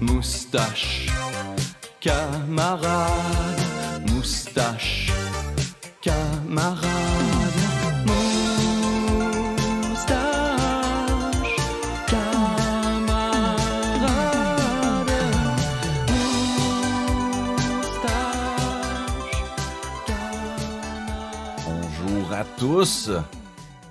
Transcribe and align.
Moustache, 0.00 1.08
camarade, 2.00 3.10
moustache, 4.08 5.12
camarade, 6.00 6.86
moustache, 8.06 8.46
camarade, 12.06 13.58
moustache, 17.76 18.22
camarade. 20.06 20.14
Bonjour 21.66 22.32
à 22.32 22.44
tous. 22.56 23.10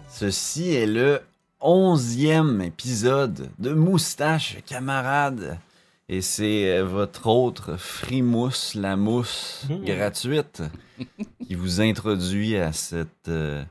Ceci 0.10 0.74
est 0.74 0.86
le 0.86 1.22
onzième 1.60 2.62
épisode 2.62 3.50
de 3.60 3.74
Moustache 3.74 4.60
Camarade. 4.66 5.60
Et 6.10 6.22
c'est 6.22 6.70
euh, 6.78 6.86
votre 6.86 7.28
autre 7.28 7.76
frimousse, 7.78 8.76
la 8.76 8.96
mousse 8.96 9.66
Mmh. 9.70 9.84
gratuite, 9.86 10.64
qui 11.46 11.56
vous 11.56 11.82
introduit 11.82 12.56
à 12.58 12.72
cette. 12.72 13.28
euh, 13.28 13.64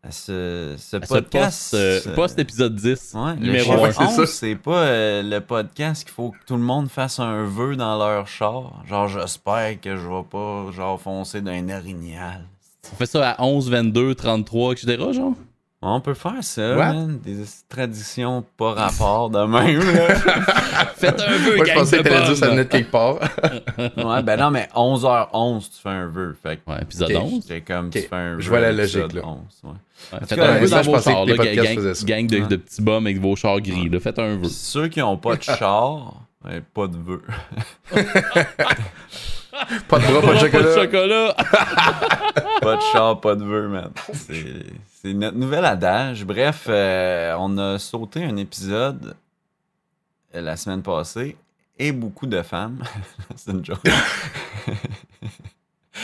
à 0.00 0.12
ce, 0.12 0.76
ce 0.78 0.96
À 0.96 1.00
ce 1.04 1.06
podcast. 1.08 1.70
post, 1.72 1.74
euh, 1.74 2.00
ce- 2.00 2.08
post 2.10 2.38
épisode 2.38 2.76
10, 2.76 3.14
Ouais, 3.14 3.34
le 3.34 3.40
numéro 3.46 3.90
ça. 3.90 4.04
11, 4.08 4.24
c'est 4.26 4.54
pas 4.54 4.84
euh, 4.84 5.22
le 5.24 5.40
podcast 5.40 6.04
qu'il 6.04 6.12
faut 6.12 6.30
que 6.30 6.36
tout 6.46 6.54
le 6.56 6.62
monde 6.62 6.88
fasse 6.88 7.18
un 7.18 7.44
vœu 7.44 7.74
dans 7.74 7.98
leur 7.98 8.28
char. 8.28 8.80
Genre, 8.86 9.08
j'espère 9.08 9.80
que 9.80 9.96
je 9.96 10.06
vais 10.06 10.22
pas 10.30 10.70
genre 10.70 11.00
foncer 11.00 11.40
d'un 11.40 11.68
orignal. 11.76 12.44
On 12.92 12.96
fait 12.96 13.06
ça 13.06 13.30
à 13.32 13.42
11, 13.44 13.68
22, 13.68 14.14
33, 14.14 14.72
etc. 14.74 14.96
genre? 15.12 15.34
On 15.80 16.00
peut 16.00 16.14
faire 16.14 16.42
ça, 16.42 16.74
man. 16.74 17.20
Des 17.24 17.36
traditions 17.68 18.44
pas 18.56 18.72
rapport 18.72 19.30
de 19.30 19.38
même. 19.44 19.78
là. 19.94 20.14
Faites 20.96 21.20
un 21.20 21.36
vœu, 21.38 21.54
Moi, 21.56 21.64
je 21.66 21.72
pensais 21.72 21.98
que 21.98 22.02
t'allais 22.02 22.26
dire 22.26 22.36
ça 22.36 22.48
venait 22.48 22.64
de 22.64 22.68
quelque 22.68 22.90
part. 22.90 23.14
ouais, 23.78 24.22
ben 24.24 24.40
non, 24.40 24.50
mais 24.50 24.68
11h11, 24.74 25.60
tu 25.70 25.80
fais 25.80 25.88
un 25.90 26.08
vœu. 26.08 26.36
Fait 26.42 26.56
que 26.56 26.68
Ouais, 26.68 26.82
épisode 26.82 27.12
Ok. 27.12 27.22
11. 27.22 27.44
c'est 27.46 27.60
comme 27.60 27.90
tu 27.90 27.98
Ok, 28.00 28.08
fais 28.10 28.16
un 28.16 28.34
vœu. 28.34 28.40
je 28.40 28.48
vois 28.48 28.58
la 28.60 28.72
logique, 28.72 29.12
là. 29.12 29.22
11, 29.24 29.38
ouais. 29.62 29.70
Ouais, 29.70 30.18
faites 30.26 30.38
cas, 30.38 30.48
un 30.52 30.58
vœu 30.58 30.68
dans 30.68 30.82
vos 30.82 31.00
chars, 31.00 31.24
les 31.26 31.36
là, 31.36 31.44
gang, 31.54 31.94
gang 32.04 32.26
de, 32.26 32.36
Ouais. 32.40 32.46
de 32.48 32.56
petits 32.56 32.82
bums 32.82 33.06
avec 33.06 33.20
vos 33.20 33.36
chars 33.36 33.60
gris. 33.60 33.88
Là. 33.88 34.00
Faites 34.00 34.18
un 34.18 34.34
vœu. 34.36 34.48
Ceux 34.48 34.88
qui 34.88 35.00
ont 35.00 35.16
pas 35.16 35.36
de 35.36 35.42
char, 35.58 36.14
ouais, 36.44 36.60
pas 36.74 36.88
de 36.88 36.96
vœu. 36.96 37.22
Pas 39.88 39.98
de 39.98 40.04
bras, 40.06 40.20
pas 40.20 40.20
de 40.20 40.20
Pas 40.26 40.32
de 40.32 40.38
chocolat. 40.38 40.74
chocolat. 40.74 41.36
pas 42.62 42.76
de 42.76 42.82
char, 42.92 43.20
pas 43.20 43.34
de 43.36 43.44
vœu, 43.44 43.68
man. 43.68 43.90
C'est 44.12 44.44
c'est 45.00 45.14
notre 45.14 45.36
nouvel 45.36 45.64
adage. 45.64 46.24
Bref, 46.24 46.66
euh, 46.68 47.36
on 47.38 47.56
a 47.56 47.78
sauté 47.78 48.24
un 48.24 48.36
épisode 48.36 49.14
euh, 50.34 50.40
la 50.40 50.56
semaine 50.56 50.82
passée 50.82 51.36
et 51.78 51.92
beaucoup 51.92 52.26
de 52.26 52.42
femmes. 52.42 52.82
c'est 53.36 53.52
une 53.52 53.64
joke. 53.64 53.78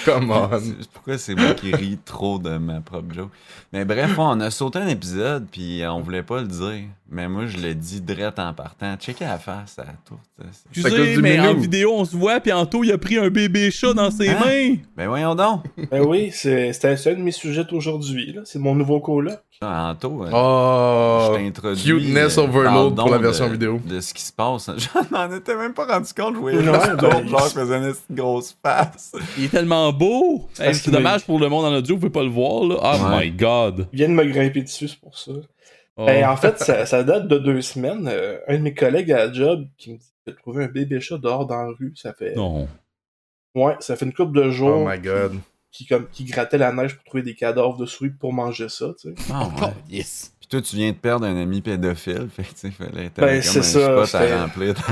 Come 0.05 0.31
on. 0.31 0.48
Pourquoi 0.92 1.19
c'est 1.19 1.34
moi 1.34 1.55
qui 1.55 1.75
ris 1.75 1.98
trop 2.05 2.39
de 2.39 2.56
ma 2.56 2.81
propre 2.81 3.12
joke? 3.12 3.33
Mais 3.73 3.84
bref, 3.84 4.17
on 4.17 4.39
a 4.39 4.53
sauté 4.53 4.78
un 4.78 4.86
épisode, 4.86 5.48
puis 5.51 5.83
on 5.86 6.01
voulait 6.01 6.23
pas 6.23 6.41
le 6.42 6.47
dire. 6.47 6.84
Mais 7.15 7.29
moi, 7.29 7.47
je 7.47 7.57
l'ai 7.59 7.77
dit 7.77 8.01
direct 8.01 8.41
en 8.41 8.53
partant. 8.53 8.97
Checker 8.97 9.25
la 9.25 9.39
face 9.39 9.79
à 9.79 9.84
la 9.84 9.93
tour. 10.05 10.19
Excusez, 10.73 11.15
du 11.15 11.23
mais 11.23 11.39
en 11.39 11.55
vidéo, 11.55 11.93
on 11.95 12.05
se 12.05 12.17
voit, 12.17 12.41
puis 12.41 12.53
Anto, 12.53 12.83
il 12.83 12.91
a 12.91 12.98
pris 12.98 13.19
un 13.19 13.31
bébé 13.31 13.70
chat 13.70 13.93
dans 13.95 14.11
ses 14.11 14.31
Hein? 14.31 14.39
mains. 14.45 14.75
Ben 14.97 15.07
voyons 15.07 15.37
donc. 15.37 15.62
Ben 15.92 16.03
oui, 16.05 16.31
c'est- 16.33 16.73
c'était 16.73 16.97
c'est 16.97 17.12
un 17.12 17.15
de 17.15 17.20
mes 17.23 17.31
sujets 17.31 17.65
aujourd'hui. 17.73 18.33
là. 18.33 18.41
C'est 18.45 18.59
mon 18.59 18.75
nouveau 18.75 18.98
coloc. 18.98 19.39
Ah, 19.61 19.91
Anto, 19.92 20.25
euh, 20.25 20.31
Oh. 20.33 21.29
je 21.33 21.39
t'introduis. 21.39 21.85
cuteness 21.85 22.37
euh, 22.37 22.42
overload 22.42 22.95
dans 22.97 23.05
pour 23.05 23.12
la 23.12 23.19
le 23.19 23.23
version 23.29 23.47
de- 23.47 23.53
vidéo. 23.53 23.81
De 23.87 24.01
ce 24.01 24.12
qui 24.12 24.23
se 24.23 24.33
passe. 24.33 24.69
Je 24.77 24.89
m'en 25.15 25.33
étais 25.33 25.55
même 25.57 25.73
pas 25.73 25.87
rendu 25.87 26.12
compte. 26.12 26.35
Je 26.35 26.41
voyais 26.41 26.61
Non, 26.62 26.75
juste 26.75 26.87
ben, 26.89 26.97
d'autres 26.97 27.29
gens 27.29 27.39
il- 27.39 27.48
qui 27.48 27.55
faisaient 27.55 27.77
une 28.11 28.17
grosse 28.17 28.57
face. 28.61 29.12
Il 29.39 29.45
est 29.45 29.48
tellement 29.48 29.92
beau. 29.92 30.48
C'est 30.52 30.91
dommage 30.91 31.25
pour 31.25 31.39
le 31.39 31.48
monde 31.48 31.64
en 31.67 31.73
audio, 31.77 31.95
vous 31.95 32.01
pouvez 32.01 32.13
pas 32.13 32.25
le 32.25 32.29
voir. 32.31 32.64
Là. 32.64 32.77
Oh 32.83 33.14
Ouais. 33.14 33.27
my 33.27 33.31
god. 33.31 33.86
Il 33.92 33.98
vient 33.98 34.08
de 34.08 34.14
me 34.14 34.25
grimper 34.25 34.63
dessus, 34.63 34.89
c'est 34.89 34.98
pour 35.01 35.17
ça. 35.17 35.31
Oh. 35.97 36.07
Ben, 36.07 36.29
en 36.29 36.37
fait, 36.37 36.59
ça, 36.59 36.87
ça 36.87 37.05
date 37.05 37.29
de 37.29 37.39
deux 37.39 37.63
semaines. 37.63 38.09
Euh, 38.09 38.39
un 38.49 38.55
de 38.59 38.63
mes 38.63 38.75
collègues 38.75 39.13
à 39.13 39.27
la 39.27 39.33
job 39.33 39.67
qui 39.79 39.93
me 39.93 39.99
dit 39.99 40.13
qu'il 40.25 40.33
a 40.33 40.37
trouvé 40.37 40.65
un 40.65 40.69
bébé 40.69 41.01
chat 41.01 41.19
dehors 41.19 41.47
dans 41.47 41.63
la 41.63 41.73
rue. 41.79 41.93
Ça 41.97 42.13
fait. 42.13 42.35
Non. 42.35 42.69
Ouais, 43.55 43.77
ça 43.79 43.95
fait 43.95 44.05
une 44.05 44.13
couple 44.13 44.37
de 44.41 44.51
jours 44.51 44.83
Oh 44.85 44.89
my 44.91 44.99
god. 44.99 45.39
qui, 45.71 45.87
comme, 45.87 46.09
qui 46.09 46.25
grattait 46.25 46.59
la 46.59 46.73
neige 46.73 46.97
pour 46.97 47.05
trouver 47.05 47.23
des 47.23 47.37
cadavres 47.37 47.77
de 47.77 47.87
souris 47.87 48.11
pour 48.11 48.33
manger 48.33 48.69
ça, 48.69 48.87
tu 49.01 49.15
sais. 49.15 49.23
Ah, 49.33 49.49
Oh, 49.63 49.67
yes. 49.89 50.33
Puis 50.47 50.51
toi, 50.51 50.61
tu 50.61 50.77
viens 50.77 50.91
de 50.91 50.97
perdre 50.97 51.25
un 51.27 51.41
ami 51.41 51.63
pédophile. 51.63 52.29
Fait 52.31 52.43
que, 52.43 52.49
tu 52.61 52.71
fallait 52.71 53.11
Ben, 53.17 53.43
comme 53.43 53.63
ça, 53.63 53.79
un 53.79 54.05
spot 54.05 54.07
c'était- 54.07 54.33
à 54.33 54.43
remplir 54.43 54.75
dans 54.75 54.83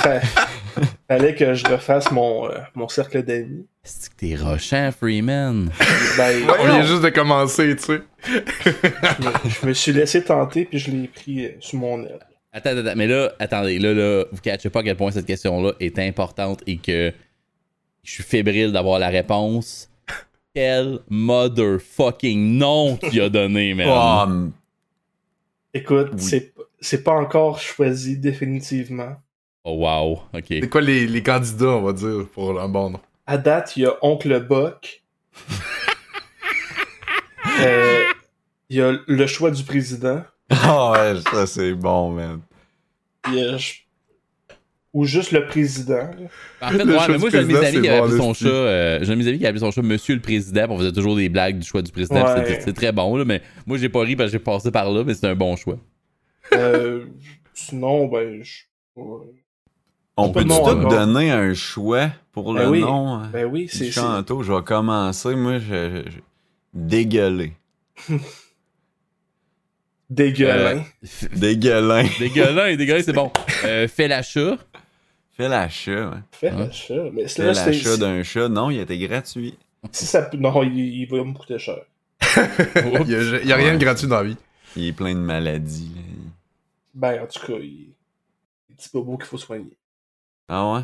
ta 0.00 0.18
vie. 0.18 0.26
Fallait 1.08 1.34
que 1.36 1.54
je 1.54 1.64
refasse 1.66 2.10
mon, 2.10 2.50
euh, 2.50 2.58
mon 2.74 2.88
cercle 2.88 3.22
d'amis. 3.22 3.64
C'est 3.84 4.10
que 4.12 4.16
t'es 4.16 4.34
rochant, 4.34 4.90
Freeman? 4.90 5.70
Ben, 6.16 6.42
On 6.58 6.64
vient 6.64 6.82
juste 6.82 7.02
de 7.02 7.10
commencer, 7.10 7.76
tu 7.76 7.82
sais. 7.84 8.02
je, 8.24 9.24
me, 9.24 9.50
je 9.60 9.66
me 9.68 9.72
suis 9.72 9.92
laissé 9.92 10.24
tenter 10.24 10.64
puis 10.64 10.80
je 10.80 10.90
l'ai 10.90 11.06
pris 11.06 11.44
euh, 11.46 11.50
sous 11.60 11.76
mon 11.78 12.02
aile. 12.04 12.18
Attends, 12.52 12.70
attends, 12.70 12.78
attends, 12.86 12.96
mais 12.96 13.06
là, 13.06 13.32
attendez, 13.38 13.78
là, 13.78 13.94
là, 13.94 14.24
vous 14.32 14.40
catchez 14.40 14.68
pas 14.68 14.80
à 14.80 14.82
quel 14.82 14.96
point 14.96 15.12
cette 15.12 15.26
question-là 15.26 15.74
est 15.78 15.96
importante 16.00 16.60
et 16.66 16.78
que 16.78 17.12
je 18.02 18.10
suis 18.10 18.24
fébrile 18.24 18.72
d'avoir 18.72 18.98
la 18.98 19.10
réponse. 19.10 19.88
Quel 20.54 21.00
motherfucking 21.10 22.58
nom 22.58 22.96
qu'il 22.96 23.20
a 23.20 23.28
donné, 23.28 23.74
man. 23.74 24.52
Oh, 24.52 24.52
Écoute, 25.72 26.10
Oui. 26.12 26.20
c'est 26.20 26.54
c'est 26.80 27.02
pas 27.02 27.12
encore 27.12 27.58
choisi 27.58 28.16
définitivement. 28.18 29.16
Oh, 29.64 29.72
wow, 29.78 30.20
ok. 30.34 30.44
C'est 30.48 30.68
quoi 30.68 30.82
les, 30.82 31.06
les 31.06 31.22
candidats, 31.22 31.70
on 31.70 31.82
va 31.82 31.92
dire, 31.94 32.26
pour 32.32 32.60
un 32.60 32.68
bon 32.68 32.90
nom? 32.90 33.00
À 33.26 33.38
date, 33.38 33.76
il 33.76 33.82
y 33.84 33.86
a 33.86 33.94
Oncle 34.02 34.38
Buck. 34.40 35.02
Euh, 37.60 38.02
Il 38.68 38.76
y 38.78 38.82
a 38.82 38.92
le 39.06 39.26
choix 39.26 39.50
du 39.50 39.62
président. 39.62 40.22
Ah 40.50 40.90
ouais, 40.92 41.20
ça 41.30 41.46
c'est 41.46 41.72
bon, 41.74 42.10
man. 42.10 42.40
Il 43.28 43.34
y 43.34 43.42
a- 43.44 43.56
je- 43.56 43.74
Ou 44.94 45.04
juste 45.06 45.32
le 45.32 45.44
président. 45.46 46.08
En 46.62 46.68
fait, 46.70 46.76
ouais, 46.78 46.84
mais 46.84 47.18
moi, 47.18 47.28
j'ai 47.30 47.38
un 47.38 47.42
de 47.42 47.46
mes 47.48 47.56
amis 47.56 47.80
qui 47.82 47.88
avait 47.88 47.98
bon, 47.98 48.04
appelé 48.04 48.16
son 48.16 48.32
chat. 48.32 48.46
euh, 48.46 48.98
j'ai 49.02 49.16
mes 49.16 49.26
amis 49.26 49.38
qui 49.38 49.44
avait 49.44 49.48
appelé 49.48 49.60
son 49.60 49.72
chat 49.72 49.82
Monsieur 49.82 50.14
le 50.14 50.20
Président. 50.20 50.66
On 50.70 50.78
faisait 50.78 50.92
toujours 50.92 51.16
des 51.16 51.28
blagues 51.28 51.58
du 51.58 51.66
choix 51.66 51.82
du 51.82 51.90
président. 51.90 52.22
Ouais. 52.24 52.60
C'est 52.64 52.72
très 52.72 52.92
bon, 52.92 53.16
là, 53.16 53.24
mais 53.24 53.42
moi, 53.66 53.76
j'ai 53.76 53.88
pas 53.88 54.02
ri 54.02 54.14
parce 54.14 54.30
que 54.30 54.38
j'ai 54.38 54.44
passé 54.44 54.70
par 54.70 54.90
là, 54.92 55.02
mais 55.04 55.14
c'est 55.14 55.26
un 55.26 55.34
bon 55.34 55.56
choix. 55.56 55.78
Euh, 56.52 57.06
sinon, 57.54 58.06
ben, 58.06 58.42
je... 58.44 58.62
On 60.16 60.28
Pas 60.30 60.40
peut 60.40 60.44
de 60.44 60.48
tout 60.50 60.54
nom 60.54 60.62
encore. 60.64 60.88
donner 60.90 61.32
un 61.32 61.54
choix 61.54 62.10
pour 62.30 62.54
Ben 62.54 62.62
le 62.62 62.68
oui. 62.70 62.80
nom 62.82 63.20
euh, 63.20 63.26
Ben 63.32 63.46
oui, 63.46 63.66
c'est... 63.68 63.90
chanteau? 63.90 64.44
Je 64.44 64.52
vais 64.52 64.62
commencer, 64.62 65.34
moi, 65.34 65.58
je... 65.58 66.02
je- 66.06 66.20
Dégueuler. 66.72 67.52
Dégueulant. 70.10 70.84
F- 71.04 71.36
Dégueulin. 71.36 72.04
Dégueulin, 72.18 72.76
dégueulin, 72.76 73.02
c'est 73.02 73.12
bon. 73.12 73.32
Euh, 73.64 73.88
fais 73.88 74.06
l'achat. 74.06 74.56
Fais 75.36 75.48
l'achat, 75.48 76.10
ouais. 76.10 76.16
Fais 76.32 76.48
hein? 76.50 76.58
l'achat. 76.58 77.04
Mais 77.12 77.26
Fais 77.28 77.52
l'achat 77.52 77.96
d'un 77.96 78.22
chat. 78.22 78.48
Non, 78.48 78.70
il 78.70 78.78
était 78.78 78.98
gratuit. 78.98 79.58
si 79.92 80.06
ça... 80.06 80.30
Non, 80.34 80.62
il, 80.62 80.78
il 80.78 81.06
va 81.06 81.24
me 81.24 81.32
coûter 81.32 81.58
cher. 81.58 81.78
Il 83.06 83.10
y 83.10 83.14
a, 83.14 83.40
il 83.42 83.46
y 83.48 83.52
a 83.52 83.56
rien 83.56 83.74
de 83.74 83.78
gratuit 83.78 84.06
dans 84.08 84.16
la 84.16 84.24
vie. 84.24 84.36
Il 84.76 84.86
est 84.88 84.92
plein 84.92 85.14
de 85.14 85.20
maladies. 85.20 85.92
là. 85.94 86.02
Ben, 86.94 87.22
en 87.22 87.26
tout 87.26 87.44
cas, 87.46 87.58
il... 87.60 87.92
petits 88.76 88.88
bobos 88.92 89.18
qu'il 89.18 89.26
faut 89.26 89.38
soigner. 89.38 89.76
Ah 90.48 90.72
ouais? 90.72 90.80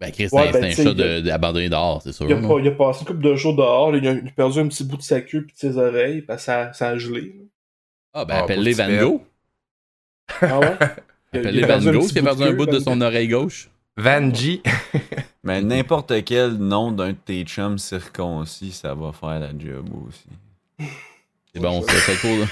Ben, 0.00 0.10
Chris, 0.12 0.28
Ouais, 0.32 0.50
c'est 0.52 0.60
ben, 0.60 0.64
un 0.64 0.70
chat 0.70 0.82
a- 0.90 0.94
de- 0.94 1.20
de- 1.20 1.30
abandonné 1.30 1.68
dehors, 1.68 2.02
c'est 2.02 2.12
sûr. 2.12 2.26
Il 2.26 2.32
a, 2.32 2.40
là. 2.40 2.46
pas- 2.48 2.58
il 2.60 2.68
a 2.68 2.72
passé 2.72 3.00
une 3.00 3.06
couple 3.06 3.22
de 3.24 3.34
jours 3.36 3.54
dehors, 3.56 3.92
là, 3.92 3.98
il, 3.98 4.06
a, 4.08 4.12
il 4.12 4.28
a 4.28 4.30
perdu 4.32 4.58
un 4.60 4.68
petit 4.68 4.84
bout 4.84 4.96
de 4.96 5.02
sa 5.02 5.20
queue 5.20 5.42
puis 5.46 5.54
de 5.54 5.58
ses 5.58 5.78
oreilles, 5.78 6.22
parce 6.22 6.42
que 6.42 6.44
ça, 6.46 6.72
ça 6.72 6.88
a 6.88 6.98
gelé. 6.98 7.34
Ah, 8.12 8.24
ben, 8.24 8.34
Ah, 8.36 8.42
appelle-les 8.42 8.72
Van 8.74 8.88
Gogh. 8.98 9.20
Ah 10.42 10.60
ouais? 10.60 10.76
Appelle-les 11.32 11.62
a 11.64 11.66
Van 11.66 11.72
perdu 11.74 11.88
un 11.88 11.92
Gogh 11.92 12.02
petit 12.02 12.12
qui 12.12 12.18
a 12.18 12.22
perdu 12.22 12.42
un 12.42 12.46
queue, 12.50 12.56
bout 12.56 12.66
de 12.66 12.78
son 12.78 13.00
oreille 13.00 13.28
gauche. 13.28 13.68
Vanji. 13.96 14.62
Mais 15.44 15.60
n'importe 15.60 16.24
quel 16.24 16.52
nom 16.54 16.90
d'un 16.90 17.10
de 17.10 17.16
tes 17.24 17.44
chums 17.44 17.78
circoncis, 17.78 18.72
ça 18.72 18.94
va 18.94 19.12
faire 19.12 19.40
la 19.40 19.50
job 19.50 19.88
aussi. 20.06 20.88
C'est 21.52 21.60
bon, 21.60 21.82
ça. 21.82 21.92
Fais 21.92 22.12
le 22.14 22.20
tour, 22.20 22.46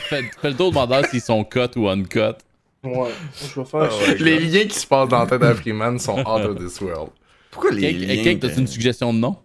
le 0.44 0.54
tour 0.54 0.70
de 0.70 0.74
demander 0.74 1.08
s'ils 1.08 1.20
sont 1.20 1.42
cut 1.44 1.70
ou 1.76 1.88
uncut. 1.88 2.36
Ouais, 2.84 3.10
je 3.34 3.60
vais 3.60 3.66
faire 3.66 3.88
Ah 3.90 3.96
ouais. 3.96 4.14
Les 4.18 4.38
liens 4.40 4.66
qui 4.66 4.78
se 4.78 4.86
passent 4.86 5.08
dans 5.08 5.20
la 5.20 5.26
tête 5.26 5.40
d'un 5.40 5.54
Freeman 5.54 5.98
sont 5.98 6.18
out 6.18 6.44
of 6.44 6.58
this 6.58 6.80
world. 6.80 7.10
Pourquoi 7.50 7.70
les 7.70 7.80
Cake, 7.80 8.08
liens... 8.08 8.24
Cake, 8.24 8.40
t'as-tu 8.40 8.60
une 8.60 8.66
suggestion 8.66 9.12
de 9.12 9.18
nom? 9.18 9.36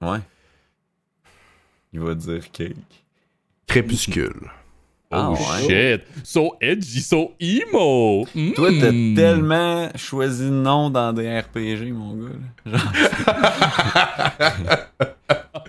Ouais. 0.00 0.18
Il 1.92 2.00
va 2.00 2.14
dire 2.14 2.50
cake. 2.52 2.76
Crépuscule. 3.66 4.50
Oh 5.10 5.34
ouais. 5.34 5.66
shit! 5.66 6.02
So 6.22 6.56
edgy, 6.60 7.00
so 7.00 7.32
emo! 7.40 8.26
Toi, 8.54 8.70
t'as 8.78 8.90
tellement 9.16 9.88
choisi 9.96 10.44
de 10.44 10.50
nom 10.50 10.90
dans 10.90 11.14
des 11.14 11.40
RPG, 11.40 11.92
mon 11.92 12.14
gars. 12.14 12.28
là. 12.66 12.78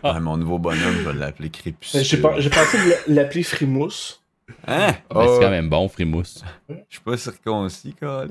Genre... 0.04 0.14
ouais, 0.14 0.20
mon 0.20 0.36
nouveau 0.36 0.60
bonhomme, 0.60 0.96
je 1.04 1.10
vais 1.10 1.14
l'appeler 1.18 1.50
Crépuscule. 1.50 2.22
Ben, 2.22 2.40
J'ai 2.40 2.50
pensé 2.50 2.78
de 2.78 3.14
l'appeler 3.14 3.44
Frimousse. 3.44 4.22
Hein? 4.68 4.94
Ben, 5.14 5.28
c'est 5.34 5.40
quand 5.42 5.50
même 5.50 5.70
bon, 5.70 5.88
Frimousse. 5.88 6.44
Je 6.68 6.76
suis 6.90 7.02
pas 7.02 7.16
circoncis. 7.16 7.96
Ouais, 8.02 8.28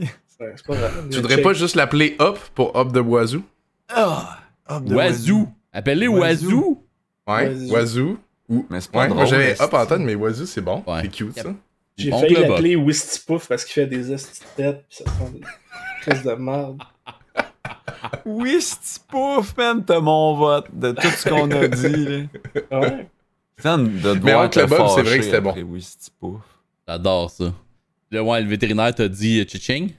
pas 0.66 0.76
grave. 0.76 1.08
Tu 1.10 1.16
voudrais 1.16 1.40
pas 1.42 1.52
juste 1.54 1.74
l'appeler 1.74 2.16
Hop 2.18 2.38
pour 2.54 2.76
Hop 2.76 2.92
de 2.92 3.00
Wazoo? 3.00 3.42
Ah! 3.88 4.40
Hop 4.68 4.84
de 4.84 4.94
Wazoo. 4.94 5.48
Wazoo. 6.08 6.84
Ouais, 7.26 7.54
Wazoo. 7.70 8.18
Wazoo. 8.48 8.60
Ou... 8.60 8.66
Mais 8.70 8.80
c'est 8.80 8.90
pas 8.90 9.00
Ouais, 9.00 9.04
drôle. 9.06 9.16
moi 9.16 9.24
j'avais 9.26 9.60
en 9.60 9.86
tête, 9.86 9.98
mais 10.00 10.14
Wazoo 10.14 10.46
c'est 10.46 10.60
bon. 10.60 10.82
Ouais. 10.86 11.02
C'est 11.02 11.08
cute 11.08 11.38
ça. 11.38 11.54
J'ai 11.96 12.10
Bon 12.10 12.20
failli 12.20 12.34
l'appeler 12.34 12.76
Wistipouf 12.76 13.48
parce 13.48 13.64
qu'il 13.64 13.72
fait 13.74 13.86
des 13.86 14.12
esti 14.12 14.40
de 14.40 14.62
têtes 14.62 14.84
pis 14.88 14.96
ça 14.96 15.04
sent 15.04 15.32
des 15.32 15.40
crises 16.02 16.22
de 16.22 16.32
merde. 16.32 16.82
Oui, 18.24 18.58
c'est 18.60 19.02
pouf, 19.06 19.56
man, 19.56 19.84
t'as 19.84 20.00
mon 20.00 20.34
vote 20.36 20.66
de 20.72 20.92
tout 20.92 21.08
ce 21.08 21.28
qu'on 21.28 21.50
a 21.50 21.66
dit. 21.68 22.28
Là. 22.70 22.80
Ouais? 22.80 23.08
Ça, 23.58 23.76
de 23.76 24.12
Mais 24.22 24.34
Oncle 24.34 24.66
Bob, 24.68 24.88
c'est 24.94 25.02
vrai 25.02 25.18
que 25.18 25.24
c'était 25.24 25.40
bon. 25.40 25.54
J'adore 26.86 27.30
ça. 27.30 27.52
Là, 28.10 28.22
ouais, 28.22 28.40
le 28.40 28.48
vétérinaire 28.48 28.94
t'a 28.94 29.08
dit 29.08 29.40
euh, 29.40 29.44
Chiching? 29.46 29.90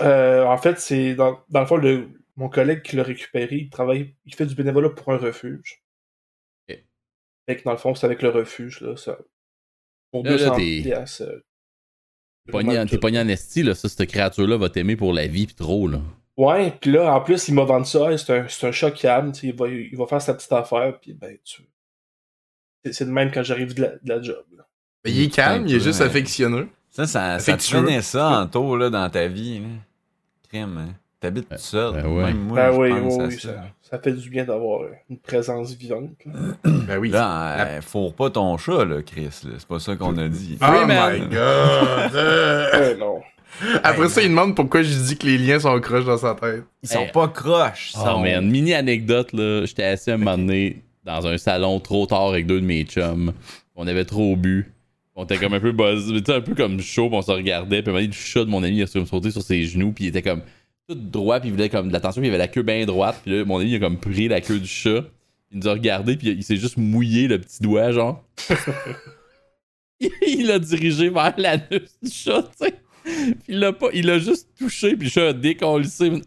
Euh, 0.00 0.44
en 0.44 0.58
fait, 0.58 0.78
c'est 0.78 1.14
dans, 1.14 1.40
dans 1.48 1.60
le 1.60 1.66
fond, 1.66 1.76
le, 1.76 2.08
mon 2.36 2.48
collègue 2.48 2.82
qui 2.82 2.96
l'a 2.96 3.02
récupéré, 3.02 3.56
il 3.56 3.70
travaille, 3.70 4.14
il 4.26 4.34
fait 4.34 4.46
du 4.46 4.54
bénévolat 4.54 4.90
pour 4.90 5.12
un 5.12 5.16
refuge. 5.16 5.82
Ok. 7.50 7.56
Fait 7.56 7.56
que 7.56 7.64
dans 7.64 7.72
le 7.72 7.76
fond, 7.78 7.94
c'est 7.94 8.06
avec 8.06 8.22
le 8.22 8.28
refuge, 8.30 8.80
là, 8.80 8.96
ça. 8.96 9.18
Pour 10.12 10.24
Là, 10.24 10.30
là, 10.32 10.36
200 10.38 10.56
t'es- 10.56 10.80
piastres, 10.82 11.22
euh, 11.22 11.44
Pogné- 12.50 12.84
T'es 12.88 12.98
pogné 12.98 13.20
en 13.20 13.28
esti, 13.28 13.62
là. 13.62 13.74
Ça, 13.74 13.88
cette 13.88 14.08
créature-là 14.08 14.56
va 14.56 14.68
t'aimer 14.70 14.96
pour 14.96 15.12
la 15.12 15.26
vie 15.26 15.46
pis 15.46 15.54
trop, 15.54 15.86
là. 15.86 16.00
Ouais, 16.36 16.72
pis 16.80 16.90
là, 16.90 17.14
en 17.14 17.20
plus, 17.20 17.46
il 17.48 17.54
m'a 17.54 17.64
vendu 17.64 17.88
ça, 17.88 18.16
c'est 18.18 18.32
un, 18.38 18.48
c'est 18.48 18.66
un 18.66 18.72
chat 18.72 18.90
calme, 18.90 19.32
il 19.42 19.54
va, 19.54 19.68
il 19.68 19.96
va 19.96 20.06
faire 20.06 20.22
sa 20.22 20.34
petite 20.34 20.52
affaire, 20.52 20.98
pis 20.98 21.12
ben, 21.12 21.36
tu... 21.44 21.62
C'est, 22.84 22.92
c'est 22.94 23.04
de 23.04 23.10
même 23.10 23.30
quand 23.30 23.42
j'arrive 23.42 23.74
de 23.74 23.82
la, 23.82 23.88
de 23.90 24.08
la 24.08 24.22
job, 24.22 24.42
là. 24.56 24.66
Mais 25.04 25.12
il 25.12 25.22
est 25.24 25.28
calme, 25.28 25.66
il 25.66 25.74
est 25.76 25.80
juste 25.80 26.00
affectionneux. 26.00 26.68
Ça, 26.90 27.06
ça, 27.06 27.38
ça 27.38 27.56
te 27.56 28.00
ça 28.02 28.40
en 28.40 28.46
taux 28.48 28.76
là, 28.76 28.90
dans 28.90 29.08
ta 29.10 29.28
vie. 29.28 29.60
Là. 29.60 29.68
Crème, 30.48 30.76
hein. 30.78 30.94
T'habites 31.20 31.48
tout 31.50 31.56
seul. 31.58 31.92
ben 31.94 32.06
ouais. 32.06 32.24
Même 32.24 32.38
moi, 32.38 32.56
ben 32.56 32.72
je 32.72 32.78
oui, 32.80 32.88
pense 32.90 33.14
oui, 33.16 33.20
à 33.22 33.26
oui, 33.26 33.32
ça. 33.34 33.48
ça, 33.48 33.64
ça 33.82 33.98
fait 33.98 34.12
du 34.12 34.30
bien 34.30 34.44
d'avoir 34.44 34.80
une 35.10 35.18
présence 35.18 35.74
vivante. 35.74 36.10
Ben 36.64 36.98
oui. 36.98 37.10
Là, 37.10 37.66
euh, 37.66 37.80
fourre 37.82 38.14
pas 38.14 38.30
ton 38.30 38.56
chat, 38.58 38.84
là, 38.84 39.02
Chris. 39.02 39.28
là. 39.44 39.50
C'est 39.58 39.68
pas 39.68 39.78
ça 39.78 39.94
qu'on 39.96 40.16
a 40.18 40.28
dit. 40.28 40.58
Oh 40.60 40.64
Freeman. 40.64 41.12
my 41.12 41.20
god! 41.28 42.14
Euh, 42.14 42.96
non. 42.96 43.20
Après 43.84 44.08
ça, 44.08 44.22
il 44.22 44.28
demande 44.30 44.56
pourquoi 44.56 44.82
je 44.82 44.92
dis 44.92 45.16
que 45.18 45.26
les 45.26 45.38
liens 45.38 45.58
sont 45.60 45.78
croches 45.80 46.04
dans 46.06 46.16
sa 46.18 46.34
tête. 46.34 46.64
Ils 46.82 46.88
sont 46.88 47.00
Hey. 47.00 47.12
pas 47.12 47.28
croches. 47.28 47.92
ils 47.94 48.00
Oh 48.02 48.06
sont- 48.06 48.20
man, 48.20 48.48
mini 48.50 48.74
anecdote 48.74 49.32
là, 49.32 49.64
j'étais 49.66 49.84
assis 49.84 50.10
un 50.10 50.16
moment 50.16 50.38
donné 50.38 50.82
dans 51.04 51.26
un 51.26 51.36
salon 51.38 51.78
trop 51.80 52.06
tard 52.06 52.28
avec 52.28 52.46
deux 52.46 52.60
de 52.60 52.66
mes 52.66 52.84
chums. 52.84 53.32
On 53.76 53.86
avait 53.86 54.04
trop 54.04 54.34
bu. 54.36 54.72
On 55.16 55.24
était 55.24 55.36
comme 55.36 55.52
un 55.54 55.60
peu 55.60 55.72
buzz, 55.72 56.06
tu 56.12 56.18
sais, 56.24 56.34
un 56.36 56.40
peu 56.40 56.54
comme 56.54 56.80
chaud, 56.80 57.10
on 57.12 57.20
se 57.22 57.30
regardait. 57.30 57.82
Puis 57.82 57.90
à 57.90 57.90
un 57.90 57.92
moment 57.92 57.98
donné, 58.00 58.06
le 58.06 58.12
chat 58.12 58.44
de 58.44 58.50
mon 58.50 58.62
ami 58.62 58.76
il 58.78 58.82
a 58.82 58.86
sauté 58.86 59.30
sur 59.30 59.42
ses 59.42 59.64
genoux, 59.64 59.92
puis 59.92 60.04
il 60.04 60.08
était 60.08 60.22
comme 60.22 60.40
tout 60.90 60.96
droit, 60.96 61.38
puis 61.38 61.48
il 61.50 61.52
voulait 61.52 61.68
comme 61.68 61.88
de 61.88 61.92
l'attention, 61.92 62.20
puis 62.20 62.28
il 62.28 62.30
avait 62.32 62.38
la 62.38 62.48
queue 62.48 62.62
bien 62.62 62.84
droite. 62.84 63.20
Puis 63.22 63.38
là, 63.38 63.44
mon 63.44 63.60
ami 63.60 63.70
il 63.70 63.76
a 63.76 63.78
comme 63.78 63.98
pris 63.98 64.28
la 64.28 64.40
queue 64.40 64.58
du 64.58 64.66
chat. 64.66 65.04
Il 65.52 65.58
nous 65.58 65.68
a 65.68 65.72
regardé, 65.72 66.16
puis 66.16 66.28
il 66.28 66.42
s'est 66.44 66.56
juste 66.56 66.76
mouillé 66.76 67.28
le 67.28 67.40
petit 67.40 67.62
doigt, 67.62 67.92
genre. 67.92 68.24
il 70.00 70.46
l'a 70.46 70.58
dirigé 70.58 71.08
vers 71.08 71.34
l'anus 71.36 71.96
du 72.02 72.10
chat, 72.10 72.42
tu 72.42 72.66
sais. 72.66 72.74
Puis 73.04 73.34
il 73.48 73.58
l'a 73.60 73.72
pas, 73.72 73.88
il 73.92 74.06
l'a 74.06 74.18
juste 74.18 74.48
touché, 74.58 74.96
puis 74.96 75.06
le 75.06 75.10
chat 75.10 75.28
a 75.28 75.32
décollé. 75.32 75.86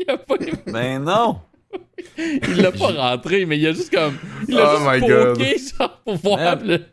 Il 0.00 0.08
a 0.08 0.16
pas 0.16 0.36
Ben 0.68 1.02
non! 1.02 1.40
il 2.16 2.62
l'a 2.62 2.70
pas 2.70 2.92
rentré, 2.92 3.44
mais 3.46 3.58
il 3.58 3.66
a 3.66 3.72
juste 3.72 3.92
comme. 3.92 4.16
Il 4.46 4.56
a 4.56 4.76
Oh 4.76 4.88
my 4.88 5.00
juste 5.00 5.08
God. 5.10 5.38
poké, 5.38 5.56
genre, 5.58 6.00
pour 6.04 6.14
voir. 6.14 6.56
Le- 6.64 6.84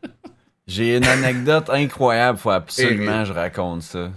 J'ai 0.65 0.97
une 0.97 1.05
anecdote 1.05 1.69
incroyable, 1.69 2.39
faut 2.39 2.49
absolument 2.49 3.21
que 3.21 3.25
je 3.27 3.33
raconte 3.33 3.83
ça. 3.83 4.11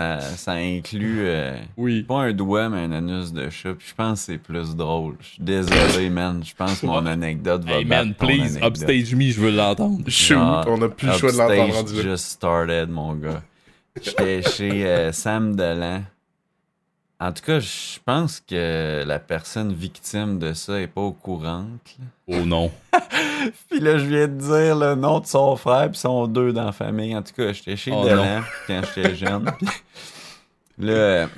Ça, 0.00 0.20
ça 0.20 0.52
inclut 0.52 1.24
euh, 1.26 1.56
Oui. 1.76 2.04
pas 2.04 2.20
un 2.22 2.32
doigt, 2.32 2.70
mais 2.70 2.78
un 2.78 2.92
anus 2.92 3.34
de 3.34 3.50
chat. 3.50 3.74
Puis 3.74 3.88
je 3.90 3.94
pense 3.94 4.20
que 4.20 4.32
c'est 4.32 4.38
plus 4.38 4.74
drôle. 4.74 5.16
Je 5.20 5.26
suis 5.26 5.42
désolé, 5.42 6.08
man. 6.08 6.42
Je 6.42 6.54
pense 6.54 6.80
que 6.80 6.86
mon 6.86 7.04
anecdote 7.06 7.64
va 7.64 7.74
Hey 7.80 7.84
battre 7.84 8.06
man, 8.06 8.14
please, 8.14 8.56
anecdote. 8.56 8.64
upstage 8.82 9.14
me, 9.14 9.30
je 9.30 9.40
veux 9.40 9.50
l'entendre. 9.50 10.02
Shoot, 10.08 10.38
on 10.38 10.80
a 10.80 10.88
plus 10.88 11.06
le 11.06 11.12
choix 11.12 11.32
de 11.32 11.36
l'entendre 11.36 11.80
Upstage 11.82 12.02
just 12.02 12.24
started, 12.24 12.88
mon 12.88 13.14
gars. 13.14 13.42
J'étais 14.00 14.40
chez 14.42 14.86
euh, 14.86 15.12
Sam 15.12 15.54
Delan. 15.54 16.00
En 17.22 17.32
tout 17.32 17.42
cas, 17.44 17.60
je 17.60 17.98
pense 18.02 18.40
que 18.40 19.04
la 19.06 19.18
personne 19.18 19.74
victime 19.74 20.38
de 20.38 20.54
ça 20.54 20.80
est 20.80 20.86
pas 20.86 21.02
au 21.02 21.12
courant. 21.12 21.66
Oh 22.26 22.46
non. 22.46 22.70
Puis 23.68 23.78
là, 23.78 23.98
je 23.98 24.06
viens 24.06 24.26
de 24.26 24.38
dire 24.38 24.74
le 24.74 24.94
nom 24.94 25.20
de 25.20 25.26
son 25.26 25.54
frère, 25.56 25.90
puis 25.90 25.98
sont 25.98 26.26
deux 26.26 26.52
dans 26.54 26.64
la 26.64 26.72
famille. 26.72 27.14
En 27.14 27.22
tout 27.22 27.34
cas, 27.34 27.52
j'étais 27.52 27.76
chez 27.76 27.92
Oh 27.92 28.04
Delan 28.04 28.40
quand 28.66 28.80
j'étais 28.94 29.14
jeune. 29.16 29.50
Puis 30.78 30.86
là, 30.86 31.28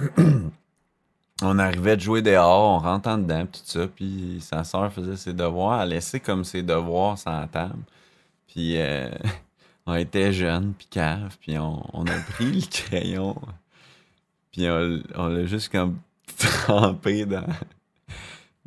on 1.43 1.59
arrivait 1.59 1.97
de 1.97 2.01
jouer 2.01 2.23
dehors, 2.23 2.77
on 2.77 2.79
rentre 2.79 3.09
en 3.09 3.19
dedans, 3.19 3.47
puis 3.47 3.61
tout 3.61 3.81
ça. 3.81 3.87
Puis 3.89 4.39
sa 4.41 4.63
soeur 4.63 4.93
faisait 4.93 5.17
ses 5.17 5.33
devoirs, 5.33 5.83
elle 5.83 5.89
laissait 5.91 6.21
comme 6.21 6.45
ses 6.45 6.63
devoirs 6.63 7.17
la 7.27 7.49
table. 7.51 7.83
Puis 8.47 8.81
euh, 8.81 9.11
on 9.87 9.95
était 9.97 10.33
jeunes, 10.33 10.75
puis 10.79 10.87
cave, 10.89 11.37
puis 11.41 11.59
on, 11.59 11.83
on 11.93 12.07
a 12.07 12.19
pris 12.31 12.53
le 12.53 12.67
crayon, 12.71 13.35
puis 14.53 14.69
on, 14.69 15.01
on 15.17 15.27
l'a 15.29 15.47
juste 15.47 15.71
comme 15.73 15.99
trempé 16.39 17.25
dans, 17.27 17.47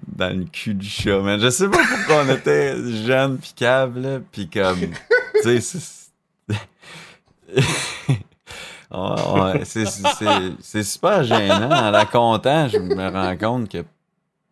dans 0.07 0.37
le 0.37 0.45
cul 0.45 0.73
du 0.73 0.87
chat, 0.87 1.19
man. 1.19 1.39
Je 1.39 1.49
sais 1.49 1.69
pas 1.69 1.77
pourquoi 1.77 2.23
on 2.25 2.29
était 2.35 2.75
jeunes, 3.05 3.37
puis 3.37 3.53
cave, 3.55 3.97
là, 3.97 4.19
puis 4.31 4.49
comme, 4.49 4.79
tu 5.43 5.43
sais, 5.43 5.61
c'est- 5.61 6.11
on- 8.91 9.15
on- 9.15 9.65
c'est- 9.65 9.85
c'est 9.85 10.25
c'est 10.61 10.83
super 10.83 11.23
gênant. 11.23 11.71
En 11.71 11.91
la 11.91 12.05
comptant, 12.05 12.67
je 12.67 12.77
me 12.77 13.07
rends 13.09 13.35
compte 13.37 13.69
que 13.71 13.83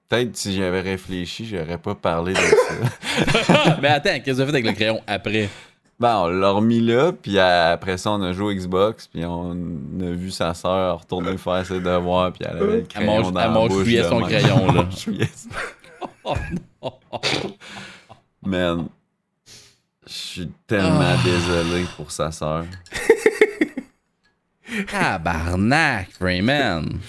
peut-être 0.10 0.36
si 0.36 0.56
j'avais 0.56 0.82
réfléchi, 0.82 1.46
j'aurais 1.46 1.78
pas 1.78 1.96
parlé 1.96 2.34
de 2.34 2.40
ça. 2.40 3.78
mais 3.82 3.88
attends, 3.90 4.20
qu'est-ce 4.24 4.32
que 4.32 4.36
tu 4.36 4.42
as 4.42 4.46
fait 4.46 4.50
avec 4.52 4.66
le 4.66 4.74
crayon 4.74 5.02
après? 5.08 5.50
Ben, 6.00 6.18
on 6.18 6.28
l'a 6.28 6.50
remis 6.50 6.82
là, 6.82 7.12
puis 7.14 7.38
euh, 7.38 7.74
après 7.74 7.98
ça, 7.98 8.12
on 8.12 8.22
a 8.24 8.34
joué 8.34 8.54
au 8.54 8.58
Xbox, 8.58 9.08
puis 9.08 9.24
on 9.26 9.52
a 9.52 10.10
vu 10.12 10.32
sa 10.32 10.54
sœur 10.54 11.00
retourner 11.02 11.38
faire 11.38 11.66
ses 11.66 11.80
devoirs, 11.80 12.34
puis 12.34 12.44
elle 12.50 12.58
avait 12.58 12.66
le 12.66 12.74
Elle 12.80 12.88
crayon 12.88 13.12
mange- 13.24 13.32
dans 13.32 13.40
elle 13.40 13.48
la 13.48 13.54
mange 13.54 13.70
bouche. 13.70 13.94
de 13.94 14.04
son 14.10 14.22
crayon, 14.22 14.66
là. 14.66 14.74
Elle 14.80 14.86
mâchouillait 14.86 15.30
son- 15.34 15.50
Oh 16.26 16.36
non. 16.82 16.94
Man, 18.46 18.88
je 20.06 20.12
suis 20.12 20.52
tellement 20.68 21.00
Ah. 21.02 21.16
désolé 21.24 21.86
pour 21.96 22.12
sa 22.12 22.30
sœur. 22.32 22.66
Tabarnak, 24.92 26.10
Freeman. 26.12 27.00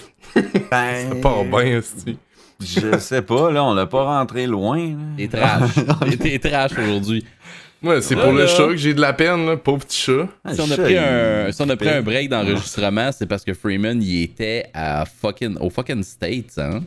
Ben, 0.69 1.21
Pas 1.21 1.43
bien, 1.43 1.81
c'est. 1.81 2.15
je 2.59 2.97
sais 2.99 3.21
pas, 3.21 3.51
là, 3.51 3.63
on 3.63 3.73
l'a 3.73 3.85
pas 3.87 4.03
rentré 4.03 4.45
loin. 4.47 4.77
là. 4.77 4.95
T'es 5.17 5.27
trash. 5.27 5.71
T'es 6.19 6.39
trash 6.39 6.71
aujourd'hui. 6.77 7.25
Ouais, 7.83 8.01
c'est 8.01 8.15
pour 8.15 8.31
le 8.31 8.47
chat 8.47 8.67
que 8.69 8.77
j'ai 8.77 8.93
de 8.93 9.01
la 9.01 9.13
peine, 9.13 9.45
là, 9.45 9.57
pauvre 9.57 9.85
petit 9.85 9.99
chat. 10.01 10.27
Ah, 10.43 10.53
Si 10.55 10.61
on, 10.61 10.71
a 10.71 10.77
pris 10.77 10.97
un, 10.97 11.51
si 11.51 11.61
on 11.61 11.69
a 11.69 11.75
pris 11.75 11.89
un 11.89 12.01
break 12.01 12.29
d'enregistrement, 12.29 13.11
c'est 13.11 13.25
parce 13.27 13.43
que 13.43 13.53
Freeman, 13.53 14.01
il 14.01 14.23
était 14.23 14.69
à 14.73 15.05
fucking, 15.05 15.57
au 15.59 15.69
fucking 15.69 16.01
States, 16.03 16.57
hein? 16.57 16.81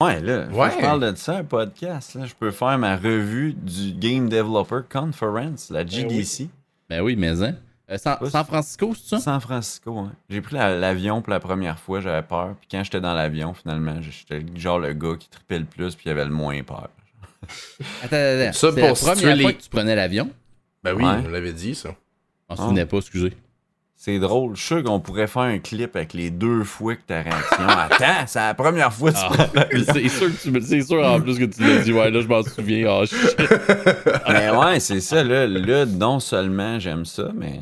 Ouais, 0.00 0.20
là, 0.20 0.46
Ouais. 0.52 0.70
je 0.76 0.80
parle 0.80 1.10
de 1.12 1.16
ça, 1.16 1.38
un 1.38 1.44
podcast. 1.44 2.14
Là. 2.14 2.24
Je 2.26 2.34
peux 2.34 2.52
faire 2.52 2.78
ma 2.78 2.96
revue 2.96 3.52
du 3.52 3.92
Game 3.94 4.28
Developer 4.28 4.80
Conference, 4.88 5.70
la 5.70 5.84
GDC. 5.84 6.48
Ben 6.88 7.00
oui, 7.02 7.16
mais 7.16 7.42
hein. 7.42 7.54
Euh, 7.90 7.96
San, 7.96 8.44
Francisco, 8.44 8.92
c'est 8.94 9.16
ça? 9.16 9.18
San 9.18 9.40
Francisco, 9.40 9.98
hein. 9.98 10.12
J'ai 10.28 10.40
pris 10.42 10.54
la- 10.54 10.76
l'avion 10.78 11.20
pour 11.22 11.32
la 11.32 11.40
première 11.40 11.78
fois, 11.80 12.00
j'avais 12.00 12.22
peur. 12.22 12.54
Puis 12.60 12.68
quand 12.70 12.84
j'étais 12.84 13.00
dans 13.00 13.14
l'avion, 13.14 13.54
finalement, 13.54 13.96
j'étais 14.02 14.44
genre 14.54 14.78
le 14.78 14.92
gars 14.92 15.16
qui 15.18 15.28
tripait 15.30 15.58
le 15.58 15.64
plus, 15.64 15.94
puis 15.96 16.04
il 16.06 16.10
avait 16.10 16.26
le 16.26 16.30
moins 16.30 16.62
peur. 16.62 16.90
Attends, 18.02 18.16
attends. 18.16 18.52
Ça, 18.52 18.52
C'est 18.52 18.80
pour 18.80 18.82
la 18.82 19.14
première 19.14 19.36
les- 19.36 19.42
fois 19.42 19.52
que 19.52 19.62
tu 19.62 19.68
prenais 19.68 19.94
l'avion? 19.96 20.30
Ben 20.82 20.94
oui, 20.94 21.04
Ouais. 21.04 21.22
on 21.24 21.28
l'avait 21.28 21.52
dit, 21.52 21.74
ça. 21.74 21.90
Je 22.50 22.54
m'en 22.54 22.62
souvenais 22.64 22.86
pas, 22.86 22.98
excusez. 22.98 23.32
C'est 24.00 24.20
drôle. 24.20 24.54
Je 24.54 24.60
suis 24.60 24.66
sûr 24.76 24.84
qu'on 24.84 25.00
pourrait 25.00 25.26
faire 25.26 25.42
un 25.42 25.58
clip 25.58 25.96
avec 25.96 26.12
les 26.14 26.30
deux 26.30 26.62
fois 26.62 26.94
que 26.94 27.02
ta 27.02 27.20
réaction. 27.22 27.58
Attends, 27.68 28.26
c'est 28.28 28.38
la 28.38 28.54
première 28.54 28.92
fois 28.92 29.10
que 29.10 29.16
tu 29.16 29.22
Ah. 29.24 29.30
prends 29.32 29.48
l'avion. 29.54 29.84
c'est 29.92 30.08
sûr 30.08 30.26
que 30.28 30.40
tu 30.40 30.50
me- 30.52 30.60
c'est 30.60 30.82
sûr 30.82 31.04
en 31.04 31.20
plus 31.20 31.36
que 31.38 31.44
tu 31.46 31.62
l'as 31.62 31.82
dit, 31.82 31.92
ouais, 31.92 32.10
là, 32.10 32.20
je 32.20 32.28
m'en 32.28 32.42
souviens. 32.44 32.88
Oh 33.00 33.04
shit. 33.06 33.36
Mais 34.28 34.50
ouais, 34.50 34.78
c'est 34.80 35.00
ça. 35.00 35.24
Là, 35.24 35.46
là, 35.48 35.84
non 35.84 36.20
seulement 36.20 36.78
j'aime 36.78 37.04
ça, 37.04 37.30
mais 37.34 37.60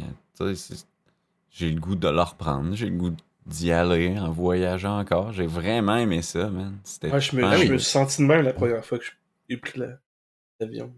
j'ai 1.51 1.71
le 1.71 1.81
goût 1.81 1.95
de 1.97 2.09
le 2.09 2.21
reprendre. 2.21 2.75
J'ai 2.75 2.87
le 2.91 2.97
goût 2.97 3.13
d'y 3.47 3.73
aller 3.73 4.19
en 4.19 4.31
voyageant 4.31 4.99
encore. 5.01 5.33
J'ai 5.33 5.47
vraiment 5.47 5.97
aimé 5.97 6.21
ça, 6.21 6.49
man. 6.49 6.77
C'était 6.85 7.11
Ouais, 7.11 7.21
je 7.21 7.35
me, 7.35 7.43
je 7.57 7.73
me 7.73 7.79
suis 7.79 7.91
senti 7.91 8.21
de 8.23 8.27
même 8.27 8.43
la 8.43 8.53
première 8.53 8.85
fois 8.85 8.99
que 8.99 9.05
j'ai 9.49 9.57
pris 9.57 9.79
la- 9.79 9.99
l'avion. 10.61 10.93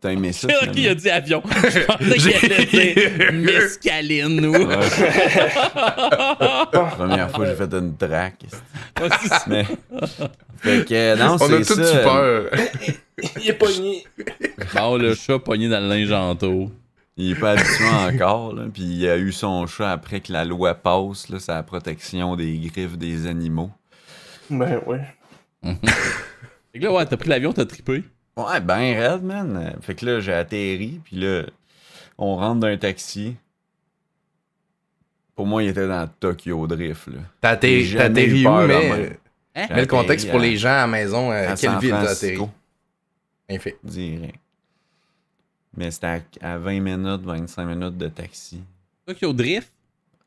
T'as 0.00 0.12
aimé 0.12 0.32
ça? 0.32 0.48
C'est 0.50 0.66
là 0.66 0.72
qu'il 0.72 0.88
a 0.88 0.94
dit 0.94 1.08
avion. 1.08 1.42
Je 1.46 1.86
pensais 1.86 2.16
qu'il 2.18 2.34
allait 2.34 2.66
dire 2.94 3.32
mescaline 3.32 4.44
ou. 4.46 4.52
Ouais, 4.52 4.76
première 6.90 7.30
fois, 7.30 7.46
j'ai 7.46 7.54
fait 7.54 7.72
une 7.74 7.96
traque. 7.96 8.44
Mais. 9.46 9.64
Fait 10.58 10.84
que, 10.86 11.16
non, 11.18 11.34
On 11.34 11.38
c'est 11.38 11.54
a 11.54 11.64
tous 11.64 11.80
eu 11.80 12.02
peur. 12.02 12.50
Il 13.42 13.48
est 13.48 13.52
pogné. 13.54 14.04
Bon, 14.74 14.96
le 14.96 15.14
chat 15.14 15.38
pogné 15.38 15.68
dans 15.68 15.80
le 15.80 15.88
linge 15.88 16.12
en 16.12 16.36
taux. 16.36 16.70
Il 17.16 17.32
est 17.32 17.40
pas 17.40 17.52
habitué 17.52 17.88
encore, 17.88 18.52
là. 18.54 18.64
Puis 18.72 18.82
il 18.82 19.08
a 19.08 19.16
eu 19.16 19.32
son 19.32 19.66
chat 19.66 19.90
après 19.90 20.20
que 20.20 20.30
la 20.30 20.44
loi 20.44 20.74
passe, 20.74 21.30
là, 21.30 21.38
la 21.48 21.62
protection 21.62 22.36
des 22.36 22.58
griffes 22.58 22.98
des 22.98 23.26
animaux. 23.26 23.70
Ben 24.50 24.78
ouais. 24.86 25.00
Fait 26.76 26.80
que 26.80 26.84
là, 26.84 26.92
ouais, 26.92 27.06
t'as 27.06 27.16
pris 27.16 27.30
l'avion, 27.30 27.54
t'as 27.54 27.64
trippé. 27.64 28.04
Ouais, 28.36 28.60
ben 28.60 28.76
raide, 28.94 29.22
man. 29.22 29.76
Fait 29.80 29.94
que 29.94 30.04
là, 30.04 30.20
j'ai 30.20 30.34
atterri, 30.34 31.00
puis 31.02 31.16
là, 31.16 31.44
on 32.18 32.36
rentre 32.36 32.60
dans 32.60 32.66
un 32.66 32.76
taxi. 32.76 33.34
Pour 35.34 35.46
moi, 35.46 35.62
il 35.62 35.70
était 35.70 35.88
dans 35.88 36.06
Tokyo 36.20 36.66
Drift, 36.66 37.06
là. 37.06 37.20
T'as 37.40 37.50
atterri, 37.50 37.84
J'ai 37.84 37.96
t'as 37.96 38.04
jamais 38.04 38.22
atterri 38.22 38.46
où, 38.46 38.50
mais. 38.66 38.66
même. 38.66 39.16
Hein? 39.54 39.66
Mais 39.70 39.80
le 39.80 39.86
contexte 39.86 40.30
pour 40.30 40.38
les 40.38 40.58
gens 40.58 40.68
à 40.68 40.76
la 40.82 40.86
maison, 40.86 41.32
euh, 41.32 41.44
à 41.48 41.56
quelle 41.56 41.70
San 41.70 41.80
ville 41.80 41.90
t'as 41.92 42.10
atterri? 42.10 42.46
Bien 43.48 43.58
fait. 43.58 43.78
direct. 43.82 44.38
Mais 45.74 45.90
c'était 45.90 46.22
à, 46.42 46.52
à 46.52 46.58
20 46.58 46.80
minutes, 46.80 47.22
25 47.22 47.64
minutes 47.64 47.96
de 47.96 48.08
taxi. 48.08 48.60
Tokyo 49.06 49.32
Drift? 49.32 49.72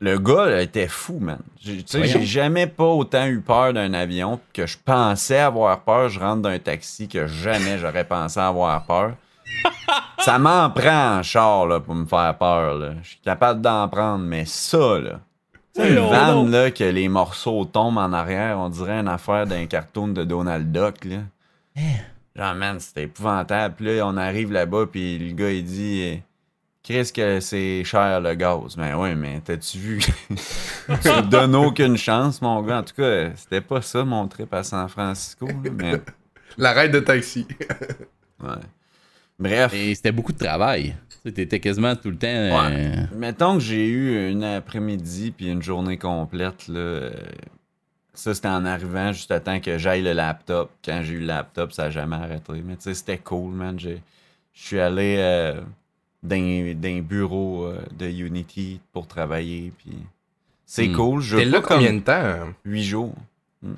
Le 0.02 0.18
gars 0.18 0.46
là, 0.46 0.62
était 0.62 0.88
fou, 0.88 1.20
man. 1.20 1.40
J'ai- 1.60 1.78
Tu 1.84 1.88
sais, 1.88 1.98
Voyons. 1.98 2.14
j'ai 2.14 2.26
jamais 2.26 2.68
pas 2.68 2.86
autant 2.86 3.26
eu 3.26 3.42
peur 3.42 3.74
d'un 3.74 3.94
avion 3.94 4.40
que 4.54 4.66
je 4.66 4.78
pensais 4.84 5.40
avoir 5.40 5.82
peur. 5.82 6.08
Je 6.10 6.20
rentre 6.20 6.42
d'un 6.44 6.58
taxi 6.60 7.08
que 7.10 7.28
jamais 7.28 7.78
j'aurais 7.80 8.06
pensé 8.06 8.40
avoir 8.40 8.84
peur. 8.86 9.14
ça 10.20 10.40
m'en 10.40 10.70
prend 10.70 11.18
en 11.18 11.24
char 11.24 11.66
là, 11.68 11.80
pour 11.82 11.96
me 11.96 12.06
faire 12.06 12.38
peur. 12.38 12.94
Je 13.04 13.10
suis 13.10 13.20
capable 13.24 13.60
d'en 13.62 13.90
prendre, 13.90 14.24
mais 14.24 14.46
ça, 14.46 15.00
là. 15.00 15.20
Une 15.78 15.96
vanne 16.00 16.50
là, 16.52 16.72
que 16.72 16.84
les 16.84 17.08
morceaux 17.10 17.64
tombent 17.66 17.98
en 18.00 18.12
arrière, 18.12 18.58
on 18.58 18.70
dirait 18.70 19.00
une 19.00 19.08
affaire 19.08 19.46
d'un 19.48 19.66
cartoon 19.66 20.10
de 20.10 20.24
Donald 20.24 20.72
Duck. 20.72 21.06
Là. 21.06 21.18
Genre, 22.36 22.56
man, 22.56 22.80
c'était 22.80 23.04
épouvantable. 23.04 23.76
Puis 23.78 23.86
là, 23.98 24.06
on 24.08 24.18
arrive 24.18 24.52
là-bas, 24.52 24.86
puis 24.92 25.18
le 25.20 25.34
gars, 25.34 25.52
il 25.52 25.64
dit 25.64 26.22
Chris, 26.90 27.12
que 27.14 27.40
c'est 27.40 27.84
cher 27.84 28.20
le 28.20 28.34
gaz. 28.34 28.76
Mais 28.76 28.96
ouais, 28.96 29.14
mais 29.14 29.40
t'as-tu 29.42 29.78
vu? 29.78 30.00
Tu 30.30 31.08
me 31.08 31.30
donnes 31.30 31.54
aucune 31.56 31.96
chance, 31.98 32.42
mon 32.42 32.64
gars. 32.64 32.80
En 32.80 32.84
tout 32.84 32.96
cas, 32.96 33.30
c'était 33.36 33.62
pas 33.62 33.80
ça 33.84 34.04
mon 34.04 34.28
trip 34.28 34.52
à 34.56 34.64
San 34.64 34.90
Francisco. 34.90 35.46
là, 35.48 35.70
mais 35.72 36.02
L'arrêt 36.58 36.90
de 36.90 37.00
taxi. 37.00 37.46
ouais. 38.44 38.50
Bref, 39.38 39.72
Et 39.74 39.94
c'était 39.94 40.12
beaucoup 40.12 40.34
de 40.34 40.40
travail. 40.40 40.96
T'étais 41.24 41.60
quasiment 41.60 41.96
tout 41.96 42.10
le 42.10 42.18
temps. 42.18 42.28
euh, 42.28 43.06
mettons 43.16 43.54
que 43.56 43.60
j'ai 43.60 43.88
eu 43.88 44.32
une 44.32 44.44
après-midi 44.44 45.30
puis 45.30 45.48
une 45.52 45.62
journée 45.62 45.98
complète. 46.00 46.68
Là, 46.70 46.80
euh, 46.80 47.12
ça, 48.16 48.34
c'était 48.34 48.48
en 48.48 48.66
arrivant 48.66 49.12
juste 49.12 49.30
à 49.30 49.40
temps 49.40 49.60
que 49.60 49.78
j'aille 49.78 50.02
le 50.02 50.14
laptop. 50.14 50.72
Quand 50.84 51.02
j'ai 51.04 51.14
eu 51.14 51.20
le 51.20 51.28
laptop, 51.28 51.72
ça 51.72 51.84
n'a 51.84 51.90
jamais 51.92 52.16
arrêté. 52.16 52.54
Mais 52.66 52.78
tu 52.78 52.84
sais, 52.84 52.94
c'était 52.96 53.20
cool, 53.20 53.54
man. 53.54 53.80
J'ai- 53.80 54.02
Je 54.54 54.66
suis 54.66 54.80
allé 54.80 55.18
euh, 55.20 55.62
dans, 56.24 56.76
dans 56.80 56.90
un 56.90 57.02
bureau 57.02 57.66
euh, 57.66 57.82
de 57.98 58.08
Unity 58.08 58.80
pour 58.94 59.08
travailler. 59.08 59.72
Puis 59.78 59.98
c'est 60.66 60.88
Hmm. 60.88 60.96
cool. 60.96 61.22
Je 61.22 61.38
T'es 61.38 61.46
là 61.46 61.62
combien 61.62 61.88
comme 61.90 62.00
de 62.00 62.04
temps? 62.04 62.12
euh? 62.14 62.46
huit 62.66 62.84
jours. 62.84 63.16